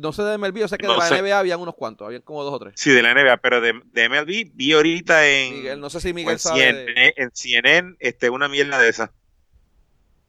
no 0.00 0.12
sé 0.12 0.22
de 0.22 0.38
MLB, 0.38 0.64
o 0.64 0.68
sea 0.68 0.78
que 0.78 0.86
de 0.86 0.96
la 0.96 1.22
NBA 1.22 1.38
habían 1.38 1.60
unos 1.60 1.74
cuantos, 1.74 2.06
habían 2.06 2.22
como 2.22 2.42
dos 2.44 2.54
o 2.54 2.58
tres. 2.58 2.74
Sí, 2.76 2.90
de 2.90 3.02
la 3.02 3.12
NBA, 3.12 3.36
pero 3.38 3.60
de, 3.60 3.80
de 3.92 4.08
MLB 4.08 4.52
vi 4.54 4.72
ahorita 4.72 5.28
en. 5.28 5.54
Miguel, 5.54 5.80
no 5.80 5.90
sé 5.90 6.00
si 6.00 6.14
Miguel 6.14 6.38
sabe. 6.38 6.60
CNN, 6.60 7.14
En 7.16 7.30
CNN, 7.32 7.96
este, 7.98 8.30
una 8.30 8.48
mierda 8.48 8.78
de 8.78 8.88
esa. 8.88 9.12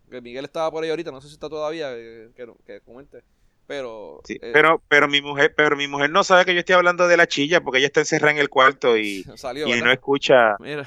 Que 0.10 0.22
Miguel 0.22 0.46
estaba 0.46 0.70
por 0.72 0.84
ahí 0.84 0.90
ahorita, 0.90 1.12
no 1.12 1.22
sé 1.22 1.28
si 1.28 1.34
está 1.34 1.50
todavía, 1.50 1.90
eh, 1.94 2.30
que, 2.36 2.48
que 2.66 2.82
comente. 2.82 3.24
Pero, 3.68 4.22
sí, 4.24 4.40
eh, 4.42 4.52
pero, 4.54 4.82
pero 4.88 5.10
mi 5.10 5.22
mujer, 5.22 5.54
pero 5.56 5.76
mi 5.76 5.90
mujer 5.90 6.10
no 6.10 6.24
sabe 6.24 6.46
que 6.46 6.54
yo 6.54 6.60
estoy 6.60 6.76
hablando 6.76 7.08
de 7.08 7.18
la 7.18 7.28
chilla 7.28 7.62
porque 7.62 7.80
ella 7.80 7.88
está 7.88 8.00
encerrada 8.00 8.32
en 8.32 8.38
el 8.38 8.50
cuarto 8.50 8.98
y, 8.98 9.26
y 9.66 9.82
no 9.82 9.92
escucha. 9.92 10.56
Mira, 10.60 10.86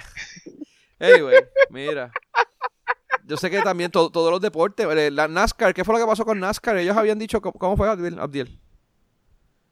anyway, 0.99 1.45
mira. 1.69 2.11
Yo 3.27 3.37
sé 3.37 3.51
que 3.51 3.61
también 3.61 3.91
todos 3.91 4.31
los 4.31 4.41
deportes, 4.41 4.87
eh, 4.87 5.11
la 5.11 5.29
NASCAR, 5.29 5.75
¿qué 5.75 5.85
fue 5.85 5.95
lo 5.95 6.01
que 6.01 6.09
pasó 6.09 6.25
con 6.25 6.41
NASCAR? 6.41 6.79
Ellos 6.79 6.97
habían 6.97 7.19
dicho, 7.19 7.41
¿cómo 7.41 7.77
fue 7.77 7.89
Abdiel? 7.89 8.59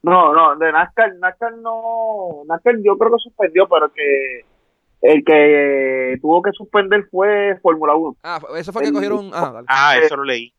No, 0.03 0.33
no, 0.33 0.57
de 0.57 0.71
NASCAR, 0.71 1.17
NASCAR 1.17 1.57
no, 1.57 2.43
NASCAR 2.47 2.77
yo 2.85 2.97
creo 2.99 3.11
que 3.11 3.19
suspendió, 3.23 3.67
pero 3.69 3.91
que 3.93 4.45
el 5.01 5.25
que 5.25 6.19
tuvo 6.21 6.43
que 6.43 6.53
suspender 6.53 7.09
fue 7.11 7.59
Fórmula 7.63 7.95
1. 7.95 8.17
Ah, 8.23 8.41
eso 8.57 8.73
fue 8.73 8.83
que 8.83 8.93
cogieron. 8.93 9.31
Ah, 9.33 9.63
ah, 9.67 9.97
eso 9.99 10.17
lo 10.17 10.25
leí. 10.25 10.53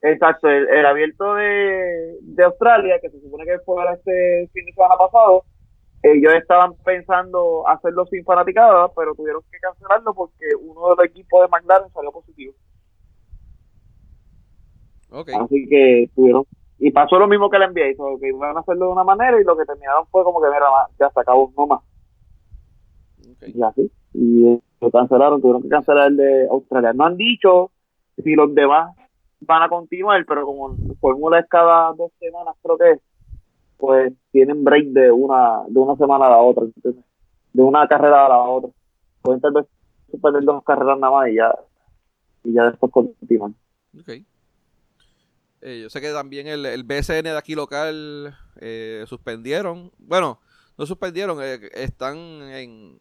Exacto, 0.00 0.48
el, 0.48 0.86
abierto 0.86 1.34
de, 1.34 2.18
de, 2.22 2.44
Australia, 2.44 3.00
que 3.02 3.10
se 3.10 3.20
supone 3.20 3.44
que 3.44 3.58
fue 3.64 3.82
este 3.92 4.48
fin 4.52 4.64
de 4.64 4.72
semana 4.72 4.96
pasado, 4.96 5.44
ellos 6.02 6.32
estaban 6.34 6.74
pensando 6.84 7.66
hacerlo 7.66 8.06
sin 8.06 8.24
fanaticada, 8.24 8.88
pero 8.94 9.14
tuvieron 9.16 9.42
que 9.50 9.58
cancelarlo 9.58 10.14
porque 10.14 10.46
uno 10.60 10.90
de 10.90 10.96
los 10.96 11.06
equipos 11.06 11.42
de 11.42 11.48
McLaren 11.48 11.90
salió 11.92 12.12
positivo. 12.12 12.54
Okay. 15.10 15.34
Así 15.34 15.66
que 15.68 16.10
tuvieron. 16.14 16.44
Y 16.78 16.92
pasó 16.92 17.18
lo 17.18 17.26
mismo 17.26 17.50
que 17.50 17.58
le 17.58 17.64
envié, 17.64 17.96
que 17.96 18.28
iban 18.28 18.56
a 18.56 18.60
hacerlo 18.60 18.86
de 18.86 18.92
una 18.92 19.02
manera 19.02 19.40
y 19.40 19.44
lo 19.44 19.56
que 19.56 19.64
terminaron 19.64 20.06
fue 20.12 20.22
como 20.22 20.40
que, 20.40 20.46
mira, 20.46 20.66
ya 21.00 21.10
se 21.10 21.20
acabó, 21.20 21.52
no 21.56 21.66
más. 21.66 21.80
Y 23.42 23.60
así. 23.62 23.90
Y 24.14 24.60
lo 24.80 24.90
cancelaron, 24.92 25.40
tuvieron 25.40 25.62
que 25.62 25.68
cancelar 25.68 26.06
el 26.06 26.16
de 26.16 26.46
Australia. 26.48 26.92
No 26.92 27.04
han 27.04 27.16
dicho 27.16 27.72
si 28.22 28.36
los 28.36 28.54
demás 28.54 28.94
van 29.40 29.62
a 29.62 29.68
continuar, 29.68 30.24
pero 30.26 30.44
como 30.44 30.76
fórmula 31.00 31.40
es 31.40 31.46
cada 31.48 31.92
dos 31.92 32.12
semanas, 32.18 32.54
creo 32.62 32.78
que 32.78 33.00
pues 33.76 34.12
tienen 34.32 34.64
break 34.64 34.88
de 34.88 35.10
una 35.10 35.62
de 35.68 35.78
una 35.78 35.96
semana 35.96 36.26
a 36.26 36.30
la 36.30 36.38
otra, 36.38 36.64
de 36.84 37.62
una 37.62 37.86
carrera 37.86 38.26
a 38.26 38.28
la 38.28 38.38
otra. 38.38 38.70
Pueden 39.22 39.40
tal 39.40 39.52
vez 39.52 39.66
dos 40.44 40.64
carreras 40.64 40.98
nada 40.98 41.12
más 41.12 41.28
y 41.28 41.36
ya, 41.36 41.54
y 42.44 42.52
ya 42.52 42.64
después 42.64 42.92
continúan. 42.92 43.54
Ok. 43.98 44.08
Eh, 45.60 45.80
yo 45.82 45.90
sé 45.90 46.00
que 46.00 46.12
también 46.12 46.46
el, 46.46 46.64
el 46.66 46.84
BSN 46.84 47.24
de 47.24 47.36
aquí 47.36 47.54
local 47.54 48.36
eh, 48.60 49.04
suspendieron. 49.06 49.90
Bueno, 49.98 50.40
no 50.76 50.86
suspendieron, 50.86 51.38
eh, 51.42 51.68
están 51.74 52.16
en. 52.16 52.98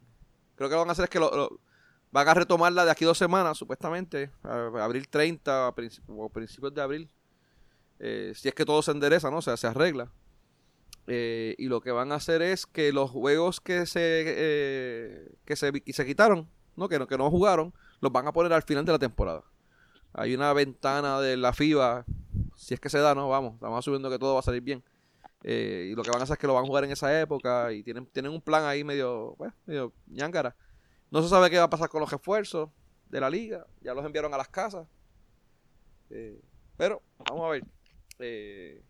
Creo 0.56 0.70
que 0.70 0.76
lo 0.76 0.82
van 0.82 0.90
a 0.90 0.94
hacer 0.94 1.04
es 1.04 1.10
que 1.10 1.20
lo, 1.20 1.60
van 2.12 2.28
a 2.28 2.34
retomarla 2.34 2.86
de 2.86 2.92
aquí 2.92 3.06
dos 3.06 3.18
semanas, 3.18 3.58
supuestamente, 3.58 4.32
abril 4.44 5.08
30 5.08 5.74
o 6.08 6.30
principios 6.30 6.74
de 6.74 6.82
abril. 6.82 7.10
si 8.00 8.48
es 8.48 8.54
que 8.54 8.66
todo 8.66 8.82
se 8.82 8.92
endereza, 8.92 9.30
¿no? 9.30 9.38
O 9.38 9.42
sea, 9.42 9.58
se 9.58 9.68
arregla. 9.68 10.12
y 11.08 11.68
lo 11.68 11.82
que 11.82 11.92
van 11.92 12.12
a 12.12 12.16
hacer 12.16 12.42
es 12.42 12.66
que 12.66 12.92
los 12.92 13.12
juegos 13.12 13.62
que 13.62 13.86
se, 13.86 15.38
que 15.46 15.56
se, 15.56 15.72
se 15.86 16.06
quitaron, 16.06 16.50
¿no? 16.76 16.90
Que, 16.90 17.00
no, 17.00 17.08
que 17.08 17.18
no 17.18 17.30
jugaron, 17.30 17.74
los 18.02 18.12
van 18.12 18.28
a 18.28 18.34
poner 18.34 18.54
al 18.54 18.64
final 18.64 18.86
de 18.86 18.92
la 18.92 19.00
temporada. 19.00 19.44
Hay 20.14 20.34
una 20.34 20.54
ventana 20.54 21.20
de 21.20 21.38
la 21.38 21.54
FIBA 21.54 22.06
si 22.58 22.74
es 22.74 22.80
que 22.80 22.90
se 22.90 23.00
da, 23.00 23.16
¿no? 23.16 23.30
Vamos, 23.30 23.54
estamos 23.54 23.80
asumiendo 23.80 24.10
que 24.10 24.20
todo 24.20 24.34
va 24.34 24.40
a 24.40 24.44
salir 24.44 24.62
bien. 24.62 24.84
Eh, 25.44 25.90
y 25.92 25.96
lo 25.96 26.04
que 26.04 26.10
van 26.10 26.20
a 26.20 26.24
hacer 26.24 26.34
es 26.34 26.40
que 26.40 26.48
lo 26.48 26.56
van 26.56 26.64
a 26.64 26.68
jugar 26.68 26.84
en 26.84 26.92
esa 26.92 27.22
época 27.22 27.72
y 27.72 27.84
tienen, 27.84 28.08
tienen 28.08 28.32
un 28.32 28.42
plan 28.42 28.66
ahí 28.66 28.84
medio, 28.84 29.36
bueno, 29.38 29.54
medio 29.66 29.94
ñangara. 30.08 30.56
No 31.12 31.22
se 31.22 31.30
sabe 31.30 31.50
qué 31.50 31.58
va 31.58 31.64
a 31.64 31.70
pasar 31.70 31.90
con 31.90 32.02
los 32.02 32.12
esfuerzos 32.12 32.70
de 33.10 33.20
la 33.20 33.30
liga, 33.30 33.66
ya 33.82 33.94
los 33.94 34.06
enviaron 34.06 34.34
a 34.34 34.38
las 34.38 34.50
casas. 34.50 34.88
Eh, 36.10 36.42
pero, 36.76 37.02
vamos 37.30 37.46
a 37.46 37.50
ver. 37.50 37.64
Eh, 38.20 38.84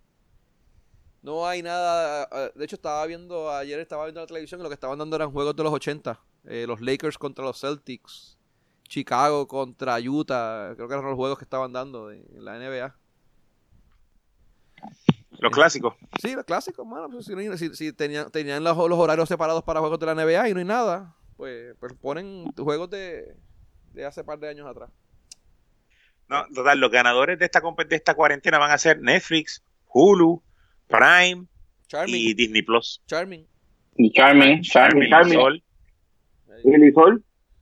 no 1.21 1.47
hay 1.47 1.61
nada. 1.61 2.27
De 2.55 2.65
hecho, 2.65 2.75
estaba 2.75 3.05
viendo, 3.05 3.51
ayer 3.51 3.79
estaba 3.79 4.05
viendo 4.05 4.21
la 4.21 4.27
televisión 4.27 4.59
y 4.59 4.63
lo 4.63 4.69
que 4.69 4.75
estaban 4.75 4.97
dando 4.97 5.15
eran 5.15 5.31
juegos 5.31 5.55
de 5.55 5.63
los 5.63 5.73
80. 5.73 6.19
los 6.43 6.81
Lakers 6.81 7.17
contra 7.17 7.45
los 7.45 7.59
Celtics. 7.59 8.37
Chicago 8.87 9.47
contra 9.47 9.97
Utah. 9.99 10.73
Creo 10.75 10.87
que 10.87 10.93
eran 10.93 11.05
los 11.05 11.15
juegos 11.15 11.37
que 11.37 11.43
estaban 11.43 11.73
dando 11.73 12.11
en 12.11 12.45
la 12.45 12.57
NBA. 12.57 12.95
Los 15.39 15.51
clásicos. 15.51 15.93
Sí, 16.19 16.33
los 16.33 16.45
clásicos, 16.45 16.85
mano. 16.85 17.09
Pues, 17.09 17.25
si, 17.77 17.93
tenían, 17.93 18.31
tenían 18.31 18.63
los, 18.63 18.77
horarios 18.77 19.29
separados 19.29 19.63
para 19.63 19.79
juegos 19.79 19.99
de 19.99 20.05
la 20.07 20.15
NBA 20.15 20.49
y 20.49 20.53
no 20.53 20.59
hay 20.59 20.65
nada, 20.65 21.15
pues, 21.37 21.75
pues 21.79 21.93
ponen 21.93 22.51
juegos 22.53 22.89
de, 22.89 23.35
de 23.93 24.05
hace 24.05 24.23
par 24.23 24.39
de 24.39 24.49
años 24.49 24.67
atrás. 24.67 24.89
No, 26.29 26.45
total, 26.53 26.79
los 26.79 26.91
ganadores 26.91 27.39
de 27.39 27.45
esta, 27.45 27.61
de 27.61 27.95
esta 27.95 28.13
cuarentena 28.13 28.57
van 28.57 28.71
a 28.71 28.77
ser 28.77 28.99
Netflix, 28.99 29.63
Hulu, 29.87 30.41
Prime 30.87 31.45
y 32.07 32.33
Disney 32.33 32.61
Plus. 32.61 33.01
Charming. 33.07 33.47
Y 33.95 34.11
Charming, 34.11 34.61
Charming, 34.61 35.09
Charming. 35.09 35.63
Disney 36.63 36.91
Plus. 36.91 37.21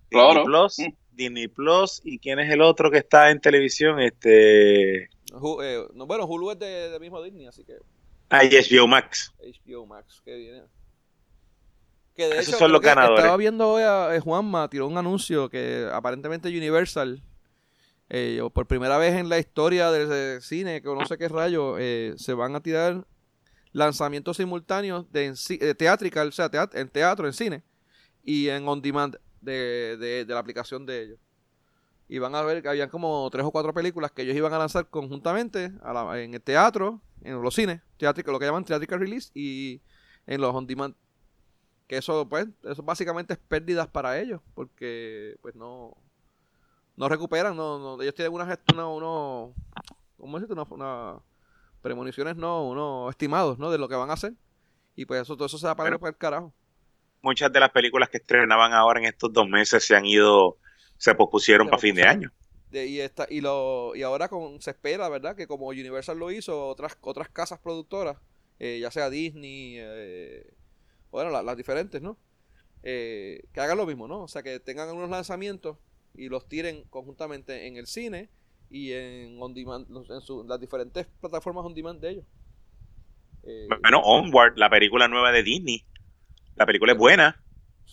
Disney 0.09 0.43
Plus. 0.45 0.79
Mm. 0.79 0.93
Disney 1.11 1.47
Plus. 1.47 2.01
¿Y 2.03 2.19
quién 2.19 2.39
es 2.39 2.51
el 2.51 2.61
otro 2.61 2.89
que 2.89 2.97
está 2.97 3.29
en 3.29 3.39
televisión? 3.39 3.99
Este. 3.99 5.03
Eh, 5.03 5.87
no, 5.93 6.07
bueno, 6.07 6.25
Hulu 6.25 6.51
es 6.51 6.59
de, 6.59 6.97
mismo 6.99 7.21
Disney, 7.21 7.45
así 7.45 7.63
que. 7.63 7.75
Ah, 8.29 8.43
y 8.43 8.49
HBO 8.49 8.87
Max. 8.87 9.33
HBO 9.39 9.85
Max, 9.85 10.21
qué 10.25 10.35
bien. 10.35 10.63
Que 12.15 12.27
de 12.27 12.39
Esos 12.39 12.57
son 12.57 12.71
los 12.71 12.81
ganadores. 12.81 13.19
Estaba 13.19 13.37
viendo 13.37 13.69
hoy 13.69 13.83
a, 13.83 14.15
eh, 14.15 14.19
Juanma, 14.19 14.69
tiró 14.69 14.87
un 14.87 14.97
anuncio 14.97 15.49
que 15.49 15.87
aparentemente 15.91 16.49
Universal, 16.49 17.21
eh, 18.09 18.41
por 18.53 18.67
primera 18.67 18.97
vez 18.97 19.15
en 19.15 19.29
la 19.29 19.37
historia 19.37 19.91
del 19.91 20.41
cine, 20.41 20.81
que 20.81 20.87
no 20.87 21.05
sé 21.05 21.17
qué 21.17 21.27
rayo, 21.27 21.75
se 22.17 22.33
van 22.33 22.55
a 22.55 22.61
tirar 22.61 23.05
lanzamientos 23.73 24.37
simultáneos 24.37 25.11
de, 25.11 25.75
teatrical, 25.77 26.29
o 26.29 26.31
sea, 26.31 26.49
en 26.73 26.87
teatro, 26.89 27.27
en 27.27 27.33
cine, 27.33 27.63
y 28.23 28.47
en 28.47 28.67
on 28.67 28.81
demand 28.81 29.17
de, 29.41 29.97
de 29.97 30.25
la 30.27 30.39
aplicación 30.39 30.85
de 30.85 31.01
ellos 31.03 31.19
y 32.07 32.19
van 32.19 32.35
a 32.35 32.41
ver 32.41 32.61
que 32.61 32.69
habían 32.69 32.89
como 32.89 33.27
tres 33.31 33.45
o 33.45 33.51
cuatro 33.51 33.73
películas 33.73 34.11
que 34.11 34.21
ellos 34.21 34.35
iban 34.35 34.53
a 34.53 34.59
lanzar 34.59 34.89
conjuntamente 34.89 35.65
en 35.65 36.33
el 36.33 36.41
teatro, 36.41 37.01
en 37.21 37.41
los 37.41 37.55
cines, 37.55 37.81
lo 37.99 38.39
que 38.39 38.45
llaman 38.45 38.63
theatrical 38.63 38.99
release 38.99 39.31
y 39.33 39.81
en 40.27 40.41
los 40.41 40.53
on 40.53 40.67
demand. 40.67 40.95
Que 41.87 41.97
eso, 41.97 42.27
pues, 42.27 42.47
eso 42.63 42.81
básicamente 42.83 43.33
es 43.33 43.39
pérdidas 43.39 43.87
para 43.87 44.19
ellos, 44.19 44.41
porque 44.55 45.37
pues 45.41 45.55
no, 45.55 45.95
no 46.95 47.09
recuperan, 47.09 47.55
no, 47.55 47.77
no 47.77 48.01
ellos 48.01 48.15
tienen 48.15 48.33
unas 48.33 48.57
una, 48.73 48.87
uno, 48.87 49.53
¿cómo 50.17 50.37
Una, 50.37 50.63
una, 50.63 51.19
premoniciones, 51.81 52.35
no, 52.35 52.67
uno 52.67 53.09
estimados, 53.09 53.59
¿no? 53.59 53.69
De 53.69 53.77
lo 53.77 53.87
que 53.87 53.95
van 53.95 54.09
a 54.09 54.13
hacer. 54.13 54.33
Y 54.95 55.05
pues 55.05 55.21
eso, 55.21 55.35
todo 55.35 55.45
eso 55.45 55.57
se 55.57 55.67
va 55.67 55.73
a 55.73 55.75
pagar 55.75 55.99
por 55.99 56.09
el 56.09 56.17
carajo. 56.17 56.53
Muchas 57.21 57.51
de 57.51 57.59
las 57.59 57.71
películas 57.71 58.09
que 58.09 58.17
estrenaban 58.17 58.73
ahora 58.73 58.99
en 58.99 59.05
estos 59.05 59.31
dos 59.31 59.47
meses 59.47 59.83
se 59.83 59.95
han 59.95 60.05
ido 60.05 60.57
se 60.97 61.13
pospusieron 61.13 61.67
para 61.67 61.79
fin 61.79 61.95
de 61.95 62.03
año. 62.03 62.31
y, 62.71 62.99
esta, 62.99 63.27
y, 63.29 63.41
lo, 63.41 63.95
y 63.95 64.03
ahora 64.03 64.27
con, 64.27 64.61
se 64.61 64.71
espera, 64.71 65.09
¿verdad? 65.09 65.35
Que 65.35 65.47
como 65.47 65.67
Universal 65.67 66.17
lo 66.17 66.31
hizo, 66.31 66.67
otras, 66.67 66.97
otras 67.01 67.29
casas 67.29 67.59
productoras, 67.59 68.17
eh, 68.59 68.79
ya 68.81 68.91
sea 68.91 69.09
Disney, 69.09 69.75
eh, 69.77 70.53
bueno, 71.15 71.41
las 71.41 71.57
diferentes, 71.57 72.01
¿no? 72.01 72.17
Eh, 72.83 73.41
que 73.53 73.59
hagan 73.59 73.77
lo 73.77 73.85
mismo, 73.85 74.07
¿no? 74.07 74.23
O 74.23 74.27
sea, 74.27 74.43
que 74.43 74.59
tengan 74.59 74.89
unos 74.95 75.09
lanzamientos 75.09 75.77
y 76.13 76.29
los 76.29 76.47
tiren 76.47 76.83
conjuntamente 76.89 77.67
en 77.67 77.77
el 77.77 77.87
cine 77.87 78.29
y 78.69 78.93
en 78.93 79.41
on 79.41 79.53
demand, 79.53 79.87
en 79.89 80.47
las 80.47 80.59
diferentes 80.59 81.07
plataformas 81.19 81.65
on 81.65 81.73
demand 81.73 81.99
de 81.99 82.09
ellos. 82.09 82.25
bueno, 83.81 83.99
Onward, 83.99 84.57
la 84.57 84.69
película 84.69 85.07
nueva 85.07 85.31
de 85.31 85.43
Disney. 85.43 85.83
La 86.55 86.65
película 86.65 86.93
es 86.93 86.97
buena 86.97 87.41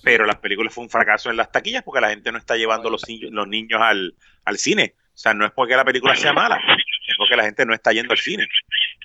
pero 0.03 0.27
las 0.27 0.37
películas 0.37 0.75
fue 0.75 0.85
un 0.85 0.91
fracaso 0.91 1.31
en 1.31 1.37
las 1.37 1.53
taquillas 1.53 1.83
porque 1.83 2.01
la 2.01 2.11
gente 2.11 2.33
no 2.33 2.39
está 2.39 2.57
llevando 2.57 2.91
los, 2.91 3.05
los 3.31 3.49
niños 3.49 3.81
al, 3.81 4.15
cine. 4.57 4.95
O 5.15 5.19
sea, 5.19 5.35
no 5.35 5.45
es 5.45 5.53
porque 5.53 5.77
la 5.77 5.85
película 5.85 6.17
sea 6.17 6.33
mala, 6.33 6.57
es 6.57 7.17
porque 7.17 7.37
la 7.37 7.45
gente 7.45 7.67
no 7.67 7.75
está 7.75 7.93
yendo 7.93 8.13
al 8.13 8.19
cine. 8.19 8.49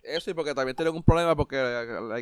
Eso 0.03 0.31
y 0.31 0.33
porque 0.33 0.53
también 0.53 0.75
tienen 0.75 0.95
un 0.95 1.03
problema 1.03 1.35
porque 1.35 1.57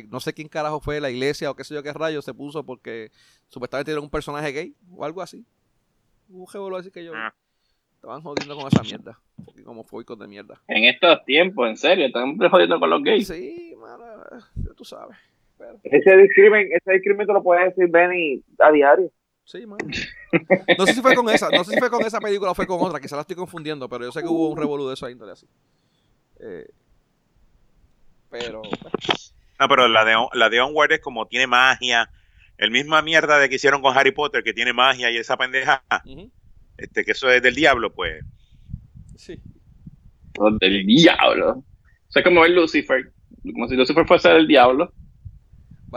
no 0.08 0.20
sé 0.20 0.32
quién 0.32 0.48
carajo 0.48 0.80
fue 0.80 1.00
la 1.00 1.10
iglesia 1.10 1.50
o 1.50 1.56
qué 1.56 1.64
sé 1.64 1.74
yo 1.74 1.82
qué 1.82 1.92
rayo 1.92 2.22
se 2.22 2.34
puso 2.34 2.64
porque 2.64 3.10
supuestamente 3.48 3.92
era 3.92 4.00
un 4.00 4.10
personaje 4.10 4.52
gay 4.52 4.74
o 4.94 5.04
algo 5.04 5.22
así. 5.22 5.44
Un 6.28 6.46
jevo 6.46 6.74
así 6.76 6.90
que 6.90 7.04
yo 7.04 7.12
ah. 7.14 7.34
estaban 7.94 8.22
jodiendo 8.22 8.56
con 8.56 8.66
esa 8.66 8.82
mierda. 8.82 9.18
Como 9.64 9.84
fue 9.84 10.04
con 10.04 10.18
de 10.18 10.26
mierda. 10.26 10.60
En 10.68 10.84
estos 10.84 11.24
tiempos, 11.24 11.68
en 11.68 11.76
serio, 11.76 12.06
están 12.06 12.36
jodiendo 12.38 12.80
con 12.80 12.90
los 12.90 13.02
gays. 13.02 13.28
Sí, 13.28 13.74
mano, 13.78 14.06
tú 14.76 14.84
sabes. 14.84 15.16
Ese 15.84 16.16
discrimen, 16.16 16.68
ese 16.72 16.92
discrimen 16.92 17.26
te 17.26 17.32
lo 17.32 17.42
puede 17.42 17.64
decir 17.64 17.88
Benny 17.88 18.42
a 18.58 18.70
diario. 18.70 19.10
Sí, 19.44 19.64
man. 19.64 19.78
No 20.76 20.86
sé 20.86 20.94
si 20.94 21.00
fue 21.00 21.14
con 21.14 21.28
esa, 21.30 21.48
no 21.50 21.62
sé 21.62 21.74
si 21.74 21.78
fue 21.78 21.88
con 21.88 22.04
esa 22.04 22.20
película 22.20 22.50
o 22.50 22.54
fue 22.54 22.66
con 22.66 22.80
otra, 22.80 23.00
quizá 23.00 23.14
la 23.14 23.22
estoy 23.22 23.36
confundiendo, 23.36 23.88
pero 23.88 24.04
yo 24.04 24.12
sé 24.12 24.20
que 24.20 24.26
hubo 24.26 24.50
un 24.50 24.56
revolú 24.56 24.88
de 24.88 24.94
esa 24.94 25.10
índole 25.10 25.32
así. 25.32 25.46
Eh, 26.40 26.66
pero. 28.38 28.62
No, 29.58 29.68
pero 29.68 29.88
la 29.88 30.04
de, 30.04 30.14
la 30.34 30.48
de 30.50 30.60
Onward 30.60 30.92
es 30.92 31.00
como 31.00 31.26
tiene 31.26 31.46
magia. 31.46 32.10
El 32.58 32.70
misma 32.70 33.02
mierda 33.02 33.38
de 33.38 33.48
que 33.48 33.56
hicieron 33.56 33.82
con 33.82 33.96
Harry 33.96 34.12
Potter, 34.12 34.42
que 34.42 34.54
tiene 34.54 34.72
magia 34.72 35.10
y 35.10 35.16
esa 35.16 35.36
pendeja. 35.36 35.82
Este, 36.76 37.04
que 37.04 37.12
eso 37.12 37.30
es 37.30 37.42
del 37.42 37.54
diablo, 37.54 37.92
pues. 37.92 38.24
Sí. 39.16 39.40
del 40.60 40.86
diablo. 40.86 41.50
O 41.50 42.10
sea, 42.10 42.22
como 42.22 42.44
el 42.44 42.54
Lucifer. 42.54 43.12
Como 43.42 43.68
si 43.68 43.76
Lucifer 43.76 44.06
fuese 44.06 44.30
el 44.30 44.46
diablo 44.46 44.92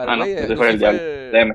ah, 0.08 0.16
no, 0.16 0.24
ese 0.24 0.56
fue 0.56 0.72
el 0.72 0.84
eh, 0.84 1.54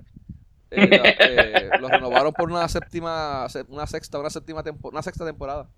eh, 0.77 1.71
lo 1.81 1.89
renovaron 1.89 2.33
por 2.33 2.51
una 2.51 2.67
séptima, 2.69 3.47
una 3.69 3.87
sexta, 3.87 4.19
una 4.19 4.31
séptima 4.31 4.65
una 4.83 5.03
sexta 5.03 5.25
temporada. 5.25 5.69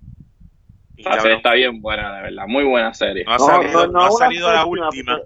La 0.98 1.20
serie 1.20 1.36
está 1.36 1.52
bien 1.52 1.80
buena, 1.80 2.14
de 2.16 2.22
verdad, 2.22 2.44
muy 2.46 2.64
buena 2.64 2.94
serie. 2.94 3.24
No 3.24 3.34
ha 3.34 3.38
salido, 3.38 3.86
no, 3.88 4.00
ha 4.00 4.10
salido 4.10 4.52
la 4.52 4.64
última. 4.64 5.20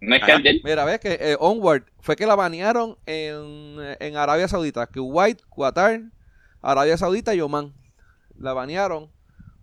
No 0.00 0.14
es 0.14 0.24
que 0.24 0.60
Mira, 0.62 0.84
ves 0.84 1.00
que 1.00 1.18
eh, 1.20 1.36
Onward 1.40 1.84
fue 2.00 2.16
que 2.16 2.26
la 2.26 2.36
banearon 2.36 2.96
en, 3.06 3.76
en 3.98 4.16
Arabia 4.16 4.48
Saudita, 4.48 4.86
que 4.86 5.00
White, 5.00 5.42
Qatar, 5.54 6.00
Arabia 6.62 6.96
Saudita 6.96 7.34
y 7.34 7.40
Oman. 7.40 7.74
La 8.38 8.52
banearon 8.52 9.10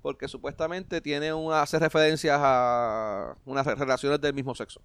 porque 0.04 0.28
supuestamente 0.28 1.00
tiene 1.00 1.34
una, 1.34 1.62
hace 1.62 1.80
referencias 1.80 2.38
a 2.44 3.38
unas 3.46 3.66
relaciones 3.66 4.20
del 4.20 4.34
mismo 4.34 4.54
sexo. 4.54 4.82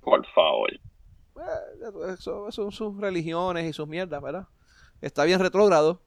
Por 0.00 0.24
favor. 0.28 0.72
Eh, 0.72 2.12
eso, 2.14 2.50
son 2.52 2.70
sus 2.70 2.96
religiones 2.96 3.68
y 3.68 3.72
sus 3.72 3.88
mierdas, 3.88 4.22
¿verdad? 4.22 4.46
Está 5.00 5.24
bien 5.24 5.40
retrógrado, 5.40 6.00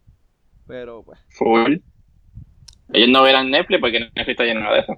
pero 0.67 1.03
pues. 1.03 1.19
Full. 1.29 1.77
Ellos 2.93 3.09
no 3.09 3.23
verán 3.23 3.49
Netflix 3.49 3.81
porque 3.81 3.99
Netflix 3.99 4.29
está 4.29 4.43
lleno 4.43 4.73
de 4.73 4.79
eso. 4.79 4.97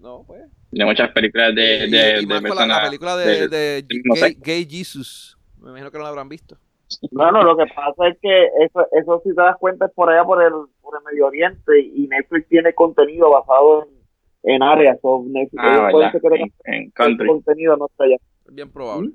No, 0.00 0.24
pues. 0.26 0.42
De 0.70 0.84
muchas 0.84 1.10
películas 1.10 1.54
de, 1.54 1.86
de, 1.88 2.22
la, 2.22 2.82
película 2.82 3.16
de, 3.16 3.48
de, 3.48 4.36
Gay, 4.38 4.66
Jesus. 4.68 5.36
Me 5.60 5.68
imagino 5.68 5.90
que 5.90 5.98
no 5.98 6.04
la 6.04 6.10
habrán 6.10 6.28
visto. 6.28 6.56
Bueno, 7.10 7.42
lo 7.42 7.56
que 7.56 7.66
pasa 7.66 8.08
es 8.08 8.18
que 8.20 8.46
eso, 8.64 8.86
eso 8.92 9.20
si 9.22 9.34
te 9.34 9.42
das 9.42 9.56
cuenta 9.58 9.86
es 9.86 9.92
por 9.92 10.10
allá 10.10 10.24
por 10.24 10.42
el, 10.42 10.52
por 10.80 10.94
el 10.98 11.04
Medio 11.04 11.26
Oriente 11.26 11.78
y 11.78 12.06
Netflix 12.08 12.48
tiene 12.48 12.74
contenido 12.74 13.30
basado 13.30 13.84
en 13.84 14.02
en 14.42 14.62
áreas 14.62 14.98
o 15.02 15.24
ah, 15.58 15.90
en, 16.64 16.90
country. 16.90 17.26
contenido 17.26 17.76
no 17.76 17.86
está 17.86 18.04
allá. 18.04 18.16
Bien 18.50 18.70
probable. 18.70 19.10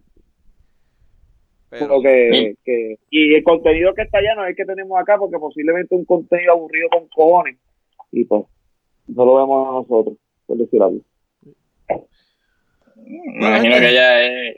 Que, 1.69 2.55
que, 2.63 2.97
y 3.09 3.35
el 3.35 3.43
contenido 3.43 3.93
que 3.93 4.03
está 4.03 4.19
allá 4.19 4.35
no 4.35 4.43
es 4.45 4.51
el 4.51 4.55
que 4.55 4.65
tenemos 4.65 4.99
acá, 4.99 5.17
porque 5.17 5.37
posiblemente 5.37 5.95
un 5.95 6.05
contenido 6.05 6.53
aburrido 6.53 6.89
con 6.89 7.07
cojones. 7.09 7.57
Y 8.11 8.23
pues, 8.25 8.43
no 9.07 9.25
lo 9.25 9.35
vemos 9.35 9.67
a 9.67 9.71
nosotros, 9.73 10.17
por 10.45 10.57
decir 10.57 10.81
algo. 10.81 10.99
Me 12.95 13.47
imagino 13.47 13.75
que 13.79 13.93
ya 13.93 14.23
es. 14.23 14.57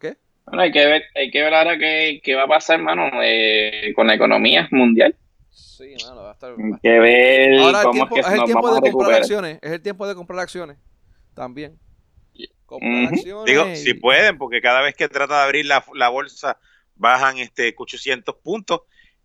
¿Qué? 0.00 0.16
Bueno, 0.46 0.62
hay 0.62 0.72
que 0.72 0.86
ver, 0.86 1.02
hay 1.14 1.30
que 1.30 1.42
ver 1.42 1.54
ahora 1.54 1.78
qué, 1.78 2.20
qué 2.22 2.34
va 2.34 2.44
a 2.44 2.48
pasar, 2.48 2.78
hermano, 2.78 3.10
eh, 3.22 3.92
con 3.94 4.06
la 4.06 4.14
economía 4.14 4.68
mundial. 4.70 5.14
Sí, 5.50 5.94
mano, 6.06 6.22
va 6.22 6.30
a 6.30 6.32
estar. 6.32 6.52
Hay 6.52 6.80
que 6.82 6.98
ver 6.98 7.58
Ahora 7.58 7.78
el 7.80 7.84
cómo 7.84 8.08
tiempo, 8.08 8.16
es 8.16 8.26
el 8.26 8.36
nos 8.36 8.44
tiempo 8.44 8.62
vamos 8.62 8.82
de 8.82 8.90
comprar 8.90 9.10
recuperar. 9.10 9.20
acciones. 9.20 9.58
Es 9.62 9.72
el 9.72 9.82
tiempo 9.82 10.06
de 10.08 10.14
comprar 10.14 10.40
acciones. 10.40 10.76
También. 11.34 11.78
Acciones. 12.68 13.44
Digo, 13.46 13.66
y- 13.68 13.76
si 13.76 13.94
pueden, 13.94 14.38
porque 14.38 14.60
cada 14.60 14.80
vez 14.82 14.94
que 14.94 15.08
trata 15.08 15.38
de 15.38 15.44
abrir 15.44 15.66
la, 15.66 15.84
la 15.94 16.08
bolsa, 16.08 16.58
bajan 16.94 17.38
este 17.38 17.74
800 17.76 18.34
puntos 18.36 18.82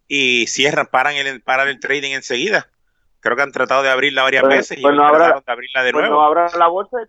y 0.08 0.46
cierran, 0.48 0.88
paran 0.92 1.16
el, 1.16 1.42
paran 1.42 1.68
el 1.68 1.80
trading 1.80 2.12
enseguida. 2.12 2.70
Creo 3.20 3.36
que 3.36 3.44
han 3.44 3.52
tratado 3.52 3.84
de 3.84 3.90
abrirla 3.90 4.24
varias 4.24 4.44
Pues- 4.44 4.56
veces 4.58 4.78
y 4.80 4.82
pues 4.82 4.96
no 4.96 5.04
habrá- 5.04 5.18
trataron 5.26 5.44
de 5.46 5.52
abrirla 5.52 5.84
de 5.84 5.92
Pues 5.92 6.02
nuevo. 6.04 6.16
no 6.22 6.26
habrá 6.26 6.50
la 6.58 6.68
bolsa 6.68 6.98
de. 6.98 7.04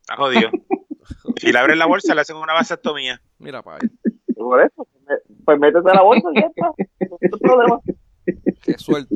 Está 0.00 0.16
jodido. 0.16 0.50
si 1.36 1.52
le 1.52 1.58
abren 1.58 1.78
la 1.78 1.86
bolsa, 1.86 2.14
le 2.14 2.20
hacen 2.20 2.36
una 2.36 2.52
vasectomía. 2.54 3.20
Mira, 3.38 3.62
pa' 3.62 3.76
ahí. 3.76 3.88
Por 4.34 4.60
eso, 4.62 4.86
pues 5.06 5.20
pues 5.44 5.58
métete 5.58 5.90
a 5.90 5.94
la 5.94 6.02
bolsa 6.02 6.28
y 6.34 6.40
ya 6.40 6.46
está. 6.48 6.66
No 7.08 7.18
hay 7.20 7.38
problema. 7.40 7.80
Qué 8.62 8.78
suelto. 8.78 9.14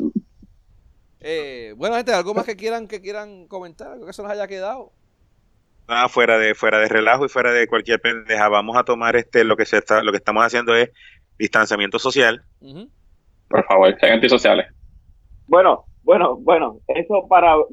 Eh, 1.21 1.75
bueno, 1.77 1.97
gente, 1.97 2.13
algo 2.15 2.33
más 2.35 2.45
que 2.45 2.57
quieran 2.57 2.87
que 2.87 3.01
quieran 3.01 3.49
comentar, 3.49 3.93
algo 3.93 4.07
que 4.07 4.13
se 4.13 4.23
nos 4.23 4.31
haya 4.31 4.47
quedado. 4.47 4.93
Nada, 5.89 6.09
fuera 6.09 6.39
de, 6.39 6.55
fuera 6.55 6.79
de 6.79 6.89
relajo 6.89 7.25
y 7.25 7.29
fuera 7.31 7.51
de 7.51 7.67
cualquier 7.67 8.01
pendeja. 8.01 8.49
Vamos 8.49 8.77
a 8.77 8.85
tomar 8.85 9.17
este, 9.17 9.43
lo 9.45 9.57
que 9.57 9.65
se 9.65 9.79
está, 9.79 10.03
lo 10.03 10.13
que 10.13 10.19
estamos 10.19 10.45
haciendo 10.45 10.75
es 10.77 10.91
distanciamiento 11.39 11.99
social. 11.99 12.45
Por 13.49 13.65
favor, 13.67 13.97
sean 13.99 14.13
antisociales. 14.15 14.67
Bueno, 15.47 15.87
bueno, 16.03 16.37
bueno, 16.37 16.79
eso 16.89 17.27
para, 17.29 17.57
o 17.57 17.69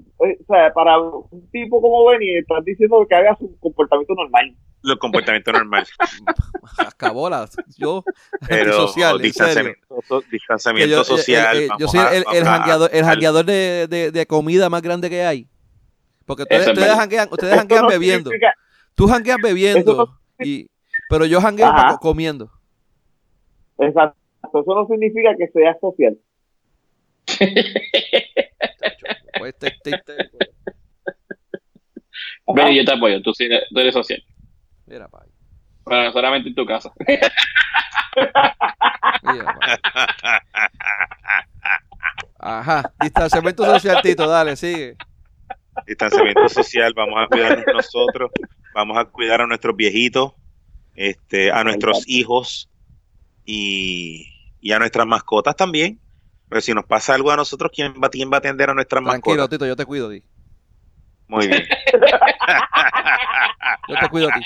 sea, 0.48 0.72
para 0.74 0.98
un 1.00 1.50
tipo 1.52 1.82
como 1.82 2.06
Benny, 2.06 2.38
estás 2.38 2.64
diciendo 2.64 3.06
que 3.10 3.16
haga 3.16 3.36
su 3.38 3.58
comportamiento 3.60 4.14
normal. 4.14 4.56
Los 4.82 4.98
comportamientos 4.98 5.54
normales. 5.54 5.90
Cabolas. 6.98 7.56
Yo, 7.78 8.04
Pero 8.48 8.88
distanciamiento, 9.18 10.00
so- 10.08 10.22
distanciamiento 10.32 10.96
yo, 10.96 11.02
eh, 11.02 11.06
social. 11.06 11.58
eh, 11.58 11.66
eh, 11.66 11.70
yo 11.80 11.88
soy 11.88 12.00
a- 12.00 12.14
el, 12.16 12.24
el, 12.34 12.44
a- 12.44 12.52
jangueador, 12.52 12.90
el 12.94 13.04
jangueador 13.04 13.46
de, 13.46 13.88
de, 13.90 14.12
de 14.12 14.26
comida 14.26 14.70
más 14.70 14.82
grande 14.82 15.10
que 15.10 15.24
hay. 15.26 15.48
Porque 16.26 16.43
ustedes, 16.43 16.68
ustedes 16.68 16.93
janguean, 16.95 17.27
ustedes 17.31 17.56
janguean 17.56 17.81
no 17.84 17.88
bebiendo. 17.89 18.30
significa- 18.31 18.53
Tú 18.95 19.07
jangueas 19.07 19.38
bebiendo. 19.41 20.18
Y, 20.39 20.69
pero 21.10 21.26
yo 21.26 21.39
jangueo 21.41 21.68
comiendo. 22.02 22.49
Exacto, 23.77 24.18
eso 24.53 24.76
no 24.76 24.88
significa 24.88 25.35
que 25.38 25.47
sea 25.49 25.77
social. 25.80 26.18
Pues, 29.38 29.56
te- 29.57 29.72
te- 29.84 29.91
te- 30.06 30.30
Ven, 32.47 32.73
yo 32.76 32.85
te 32.85 32.91
apoyo, 32.93 33.22
tú, 33.22 33.34
sí 33.34 33.49
tú 33.73 33.80
eres 33.80 33.93
social. 33.93 34.23
Mira, 34.85 35.07
pa'. 35.10 35.26
Pero 35.85 36.11
solamente 36.14 36.49
en 36.49 36.56
tu 36.56 36.65
casa. 36.65 36.91
Mira. 39.23 39.57
Ajá. 42.39 42.93
Distanciamiento 43.02 43.65
social, 43.65 44.02
Tito. 44.02 44.27
Dale, 44.27 44.56
sigue. 44.56 44.95
Distanciamiento 45.88 46.47
social, 46.49 46.93
vamos 46.95 47.15
a 47.23 47.27
cuidarnos 47.27 47.65
nosotros, 47.73 48.31
vamos 48.73 48.97
a 48.97 49.06
cuidar 49.06 49.41
a 49.41 49.47
nuestros 49.47 49.76
viejitos, 49.76 50.34
este, 50.95 51.52
a 51.52 51.64
nuestros 51.64 52.03
hijos 52.07 52.69
y, 53.45 54.27
y 54.61 54.72
a 54.72 54.80
nuestras 54.80 55.06
mascotas 55.07 55.56
también. 55.56 55.99
Pero 56.47 56.61
si 56.61 56.73
nos 56.73 56.85
pasa 56.85 57.15
algo 57.15 57.31
a 57.31 57.35
nosotros, 57.35 57.72
¿quién 57.73 57.93
va, 58.02 58.10
quién 58.10 58.30
va 58.31 58.35
a 58.35 58.39
atender 58.39 58.69
a 58.69 58.73
nuestras 58.73 59.03
Tranquilo, 59.03 59.35
mascotas? 59.35 59.49
Tito. 59.49 59.65
Yo 59.65 59.76
te 59.76 59.85
cuido, 59.85 60.10
Di. 60.10 60.23
Muy 61.27 61.47
bien. 61.47 61.64
Yo 63.88 63.95
te 63.99 64.10
cuido 64.10 64.30
a 64.30 64.34
ti. 64.34 64.41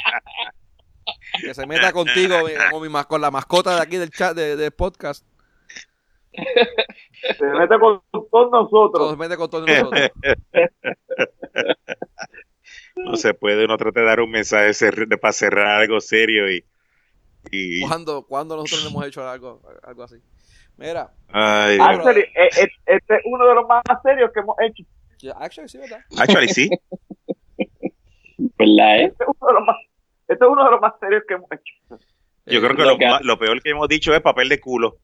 Que 1.42 1.54
se 1.54 1.66
meta 1.68 1.92
contigo, 1.92 2.38
mi- 2.46 2.52
con, 2.72 2.82
mi 2.82 2.90
con 3.04 3.22
la 3.22 3.32
mascota 3.32 3.76
de 3.76 3.82
aquí 3.82 3.98
del 3.98 4.10
chat, 4.12 4.34
de- 4.36 4.56
del 4.56 4.72
podcast. 4.72 5.26
Se 7.38 7.46
mete 7.46 7.80
con 7.80 8.02
todos 8.12 8.52
nosotros. 8.52 9.12
Se 9.12 9.18
mete 9.18 9.38
con 9.38 9.50
todos 9.50 9.68
nosotros. 9.68 10.12
No 12.96 13.16
se 13.16 13.34
puede, 13.34 13.66
uno 13.66 13.78
trata 13.78 14.02
de 14.02 14.06
dar 14.06 14.20
un 14.20 14.30
mensaje 14.30 14.72
para 15.22 15.32
cerrar 15.32 15.82
algo 15.82 16.02
serio 16.02 16.52
y... 16.52 16.66
y 17.50 17.82
¿Cuándo, 17.88 18.26
cuándo 18.28 18.58
nosotros 18.58 18.84
le 18.84 18.90
hemos 18.90 19.08
hecho 19.08 19.28
algo, 19.28 19.62
algo 19.84 20.04
así? 20.04 20.18
Mira, 20.76 21.12
ay. 21.30 21.78
Actually, 21.82 22.22
eh, 22.22 22.50
eh, 22.58 22.68
este 22.86 23.16
es 23.16 23.22
uno 23.26 23.48
de 23.48 23.56
los 23.56 23.68
más 23.68 23.82
serios 24.04 24.32
que 24.34 24.40
hemos 24.42 24.56
hecho. 24.62 24.84
actually, 25.38 25.70
sí, 25.70 25.78
¿verdad? 25.78 26.00
Actually, 26.18 26.48
sí. 26.50 26.70
¿Verdad, 28.38 29.00
eh? 29.00 29.06
Este 29.06 29.24
es 29.24 29.30
uno 29.40 29.48
de 29.48 29.54
los 29.54 29.64
más, 29.66 29.76
este 30.28 30.46
es 30.46 30.52
uno 30.52 30.66
de 30.66 30.72
los 30.72 30.82
más 30.82 30.94
serios 31.00 31.24
que 31.28 31.34
hemos 31.34 31.50
hecho. 31.52 31.74
Yo 32.46 32.60
Eh, 32.60 32.62
creo 32.62 32.76
que 32.76 32.84
lo 32.84 33.20
lo 33.22 33.40
peor 33.40 33.62
que 33.62 33.70
hemos 33.72 33.88
dicho 33.88 34.14
es 34.14 34.22
papel 34.22 34.50
de 34.50 34.60
culo. 34.60 34.98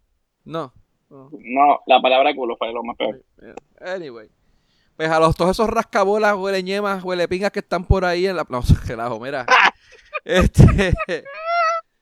No. 0.43 0.73
No. 1.09 1.29
No, 1.31 1.79
la 1.87 2.01
palabra 2.01 2.33
culo 2.35 2.55
fue 2.57 2.71
lo 2.73 2.83
más 2.83 2.95
peor. 2.97 3.21
Anyway. 3.79 4.29
Pues 4.95 5.09
a 5.09 5.19
los, 5.19 5.35
todos 5.35 5.51
esos 5.51 5.69
rascabolas, 5.69 6.35
huele 6.35 6.63
ñemas, 6.63 7.03
huele 7.03 7.27
pingas 7.27 7.51
que 7.51 7.59
están 7.59 7.83
por 7.83 8.05
ahí 8.05 8.27
en 8.27 8.37
la... 8.37 8.45
No, 8.49 8.61
relajo, 8.87 9.19
mira. 9.19 9.45
Este... 10.23 10.93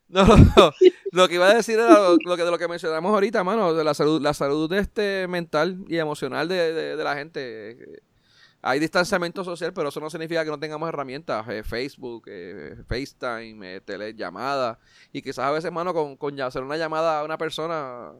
No, 0.10 0.28
no, 0.28 0.72
lo 1.12 1.28
que 1.28 1.36
iba 1.36 1.48
a 1.50 1.56
decir 1.56 1.80
era 1.80 1.90
lo, 1.92 2.18
lo 2.24 2.38
que, 2.38 2.44
de 2.44 2.52
lo 2.52 2.60
que 2.60 2.68
mencionamos 2.68 3.12
ahorita, 3.12 3.44
mano, 3.44 3.74
de 3.74 3.84
la 3.84 3.96
salud, 3.96 4.22
la 4.22 4.36
salud 4.36 4.72
este, 4.74 5.26
mental 5.28 5.84
y 5.88 5.98
emocional 5.98 6.48
de, 6.48 6.72
de- 6.72 6.96
de 6.96 7.04
la 7.04 7.16
gente. 7.16 8.04
Hay 8.62 8.80
distanciamiento 8.80 9.44
social, 9.44 9.74
pero 9.74 9.90
eso 9.90 10.00
no 10.00 10.12
significa 10.12 10.44
que 10.44 10.52
no 10.52 10.60
tengamos 10.60 10.88
herramientas, 10.88 11.48
eh, 11.50 11.64
Facebook, 11.64 12.26
eh, 12.28 12.76
FaceTime, 12.88 13.78
eh, 13.78 13.82
telellamada, 13.82 14.78
y 15.12 15.24
quizás 15.24 15.46
a 15.46 15.52
veces, 15.52 15.72
mano, 15.72 15.96
con, 15.96 16.16
con 16.16 16.40
hacer 16.42 16.62
una 16.62 16.78
llamada 16.78 17.22
a 17.22 17.24
una 17.24 17.40
persona, 17.40 18.12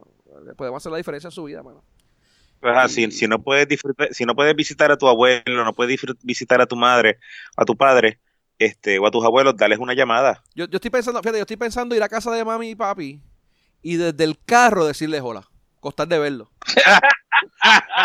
podemos 0.56 0.82
hacer 0.82 0.92
la 0.92 0.98
diferencia 0.98 1.28
en 1.28 1.32
su 1.32 1.44
vida, 1.44 1.62
mano. 1.62 1.82
Pues 2.60 2.74
así, 2.76 3.10
si 3.10 3.26
no 3.28 3.42
puedes 3.42 3.68
disfrutar, 3.68 4.08
si 4.14 4.24
no 4.24 4.34
puedes 4.34 4.54
visitar 4.56 4.90
a 4.90 4.96
tu 4.96 5.06
abuelo, 5.06 5.64
no 5.64 5.72
puedes 5.74 6.00
visitar 6.22 6.60
a 6.60 6.66
tu 6.66 6.76
madre, 6.76 7.18
a 7.56 7.64
tu 7.64 7.76
padre, 7.76 8.18
este, 8.58 8.98
o 8.98 9.06
a 9.06 9.10
tus 9.10 9.24
abuelos, 9.24 9.56
dales 9.56 9.78
una 9.78 9.92
llamada. 9.94 10.42
Yo, 10.54 10.64
yo 10.66 10.76
estoy 10.76 10.90
pensando, 10.90 11.20
fíjate, 11.20 11.38
yo 11.38 11.42
estoy 11.42 11.56
pensando 11.58 11.94
ir 11.94 12.02
a 12.02 12.08
casa 12.08 12.30
de 12.32 12.44
mami 12.44 12.70
y 12.70 12.74
papi 12.74 13.20
y 13.82 13.96
desde 13.96 14.24
el 14.24 14.38
carro 14.46 14.86
decirles 14.86 15.20
hola, 15.22 15.46
costar 15.80 16.08
de 16.08 16.18
verlo. 16.18 16.50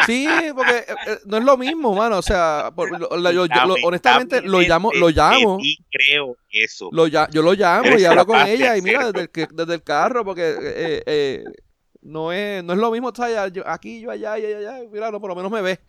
Sí, 0.05 0.27
porque 0.55 0.77
eh, 0.77 0.85
eh, 1.07 1.17
no 1.25 1.37
es 1.37 1.43
lo 1.43 1.55
mismo, 1.57 1.93
mano. 1.93 2.17
O 2.17 2.21
sea, 2.21 2.71
por- 2.75 2.89
lo- 2.99 3.15
lo- 3.15 3.31
yo- 3.31 3.45
yo- 3.45 3.65
lo- 3.65 3.75
honestamente 3.83 4.41
lo 4.41 4.59
llamo, 4.61 4.91
lo 4.93 5.09
llamo, 5.09 5.59
Y 5.61 5.77
creo 5.91 6.35
eso. 6.51 6.89
yo 6.91 7.41
lo 7.41 7.53
llamo 7.53 7.97
y 7.97 8.05
hablo 8.05 8.25
con 8.25 8.39
ella 8.47 8.75
y 8.75 8.81
mira 8.81 9.11
desde 9.11 9.29
el, 9.33 9.47
desde 9.55 9.73
el 9.75 9.83
carro 9.83 10.25
porque 10.25 10.49
eh, 10.61 11.03
eh, 11.05 11.43
no 12.01 12.31
es 12.31 12.63
no 12.63 12.73
es 12.73 12.79
lo 12.79 12.91
mismo 12.91 13.09
estar 13.09 13.27
allá, 13.27 13.47
yo- 13.49 13.67
aquí 13.67 13.99
yo 14.01 14.11
allá 14.11 14.37
y 14.39 14.45
ella 14.45 14.57
allá, 14.59 14.79
mira, 14.91 15.11
no, 15.11 15.19
por 15.19 15.29
lo 15.29 15.35
menos 15.35 15.51
me 15.51 15.61
ve 15.61 15.79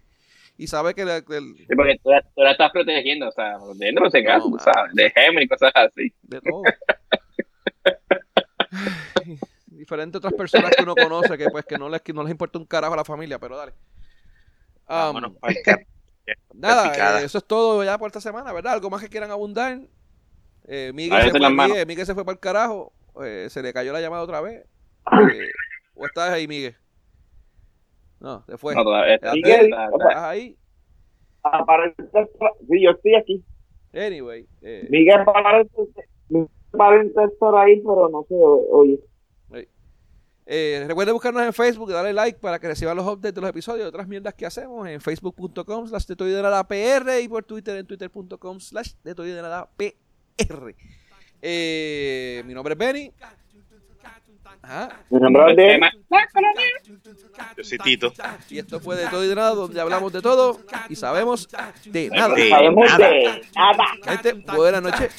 y 0.58 0.66
sabe 0.66 0.94
que 0.94 1.04
que 1.26 1.36
el- 1.36 1.54
Sí, 1.56 1.66
porque 1.76 1.98
tú, 2.02 2.10
la- 2.10 2.22
tú 2.22 2.42
la 2.42 2.50
estás 2.52 2.70
protegiendo, 2.72 3.28
o 3.28 3.32
sea, 3.32 3.52
caso, 3.54 3.74
No, 4.50 4.56
tú 4.56 4.58
sabes, 4.62 4.92
de 4.94 5.10
Gemini 5.10 5.44
y 5.44 5.48
cosas 5.48 5.72
así. 5.74 6.12
de 6.22 6.40
todo. 6.40 6.62
Diferente 9.66 10.16
a 10.16 10.18
otras 10.18 10.34
personas 10.34 10.70
que 10.76 10.82
uno 10.82 10.94
conoce 10.94 11.38
que 11.38 11.48
pues 11.50 11.64
que 11.64 11.78
no 11.78 11.88
les, 11.88 12.02
que 12.02 12.12
no 12.12 12.22
les 12.22 12.30
importa 12.30 12.58
un 12.58 12.66
carajo 12.66 12.94
a 12.94 12.98
la 12.98 13.04
familia, 13.04 13.38
pero 13.38 13.56
dale. 13.56 13.72
Um, 14.82 14.96
Vámonos 14.96 15.32
pa'l 15.38 15.56
car- 15.64 15.86
nada, 16.54 17.20
eh, 17.20 17.24
eso 17.24 17.38
es 17.38 17.44
todo 17.44 17.82
ya 17.84 17.96
por 17.96 18.08
esta 18.08 18.20
semana, 18.20 18.52
¿verdad? 18.52 18.74
Algo 18.74 18.90
más 18.90 19.00
que 19.00 19.08
quieran 19.08 19.30
abundar. 19.30 19.80
Eh, 20.66 20.92
Miguel, 20.94 21.22
se 21.22 21.30
fue, 21.30 21.40
las 21.40 21.52
manos. 21.52 21.70
Miguel, 21.72 21.86
Miguel 21.86 22.06
se 22.06 22.14
fue 22.14 22.24
para 22.24 22.34
el 22.34 22.40
carajo. 22.40 22.92
eh, 23.24 23.48
se 23.50 23.62
le 23.62 23.72
cayó 23.72 23.92
la 23.92 24.00
llamada 24.00 24.22
otra 24.22 24.40
vez. 24.40 24.64
Eh, 26.00 26.02
¿O 26.02 26.06
estás 26.06 26.30
ahí, 26.30 26.48
Miguel? 26.48 26.74
No, 28.20 28.44
se 28.46 28.56
fue. 28.58 28.74
No, 28.74 28.84
todavía 28.84 29.14
está- 29.14 29.32
Miguel, 29.32 29.66
¿Estás 29.72 30.16
ahí? 30.16 30.56
Aparece, 31.42 31.94
sí, 32.68 32.82
yo 32.82 32.90
estoy 32.90 33.14
aquí. 33.14 33.44
Anyway. 33.94 34.46
eh, 34.62 34.86
Miguel 34.90 35.20
aparece, 35.20 35.70
Miguel 36.28 36.48
aparece 36.72 37.24
estar 37.24 37.54
ahí, 37.56 37.80
pero 37.80 38.08
no 38.08 38.24
sé, 38.28 38.34
oye. 38.34 39.00
Eh, 40.52 40.84
recuerden 40.88 41.14
buscarnos 41.14 41.44
en 41.44 41.52
Facebook 41.52 41.90
y 41.90 41.92
darle 41.92 42.12
like 42.12 42.40
para 42.40 42.58
que 42.58 42.66
reciban 42.66 42.96
los 42.96 43.06
updates 43.06 43.34
de 43.34 43.40
los 43.40 43.50
episodios 43.50 43.84
y 43.84 43.88
otras 43.88 44.08
mierdas 44.08 44.34
que 44.34 44.44
hacemos 44.44 44.88
en 44.88 45.00
facebook.com 45.00 45.86
slash 45.86 46.06
PR 46.06 47.20
y 47.22 47.28
por 47.28 47.44
Twitter 47.44 47.76
en 47.76 47.86
twitter.com 47.86 48.58
slash 48.58 48.94
PR. 49.04 50.74
Eh, 51.40 52.42
mi 52.46 52.52
nombre 52.54 52.72
es 52.72 52.78
Benny. 52.78 53.12
Ajá. 54.62 55.00
Tema- 55.72 55.90
Yo 57.56 57.64
soy 57.64 57.78
Tito. 57.78 58.12
Y 58.50 58.58
esto 58.58 58.78
fue 58.80 58.96
de 58.96 59.06
todo 59.08 59.24
y 59.24 59.28
de 59.28 59.34
nada, 59.34 59.54
donde 59.54 59.80
hablamos 59.80 60.12
de 60.12 60.20
todo 60.22 60.60
y 60.88 60.96
sabemos 60.96 61.48
de 61.86 62.10
nada. 62.10 62.34
De 62.34 62.48
Sabemos 62.50 62.86
nada. 62.90 63.08
de 63.08 63.42
nada. 63.56 63.84
Gente, 64.04 64.32
buenas 64.56 64.82
noches. 64.82 65.14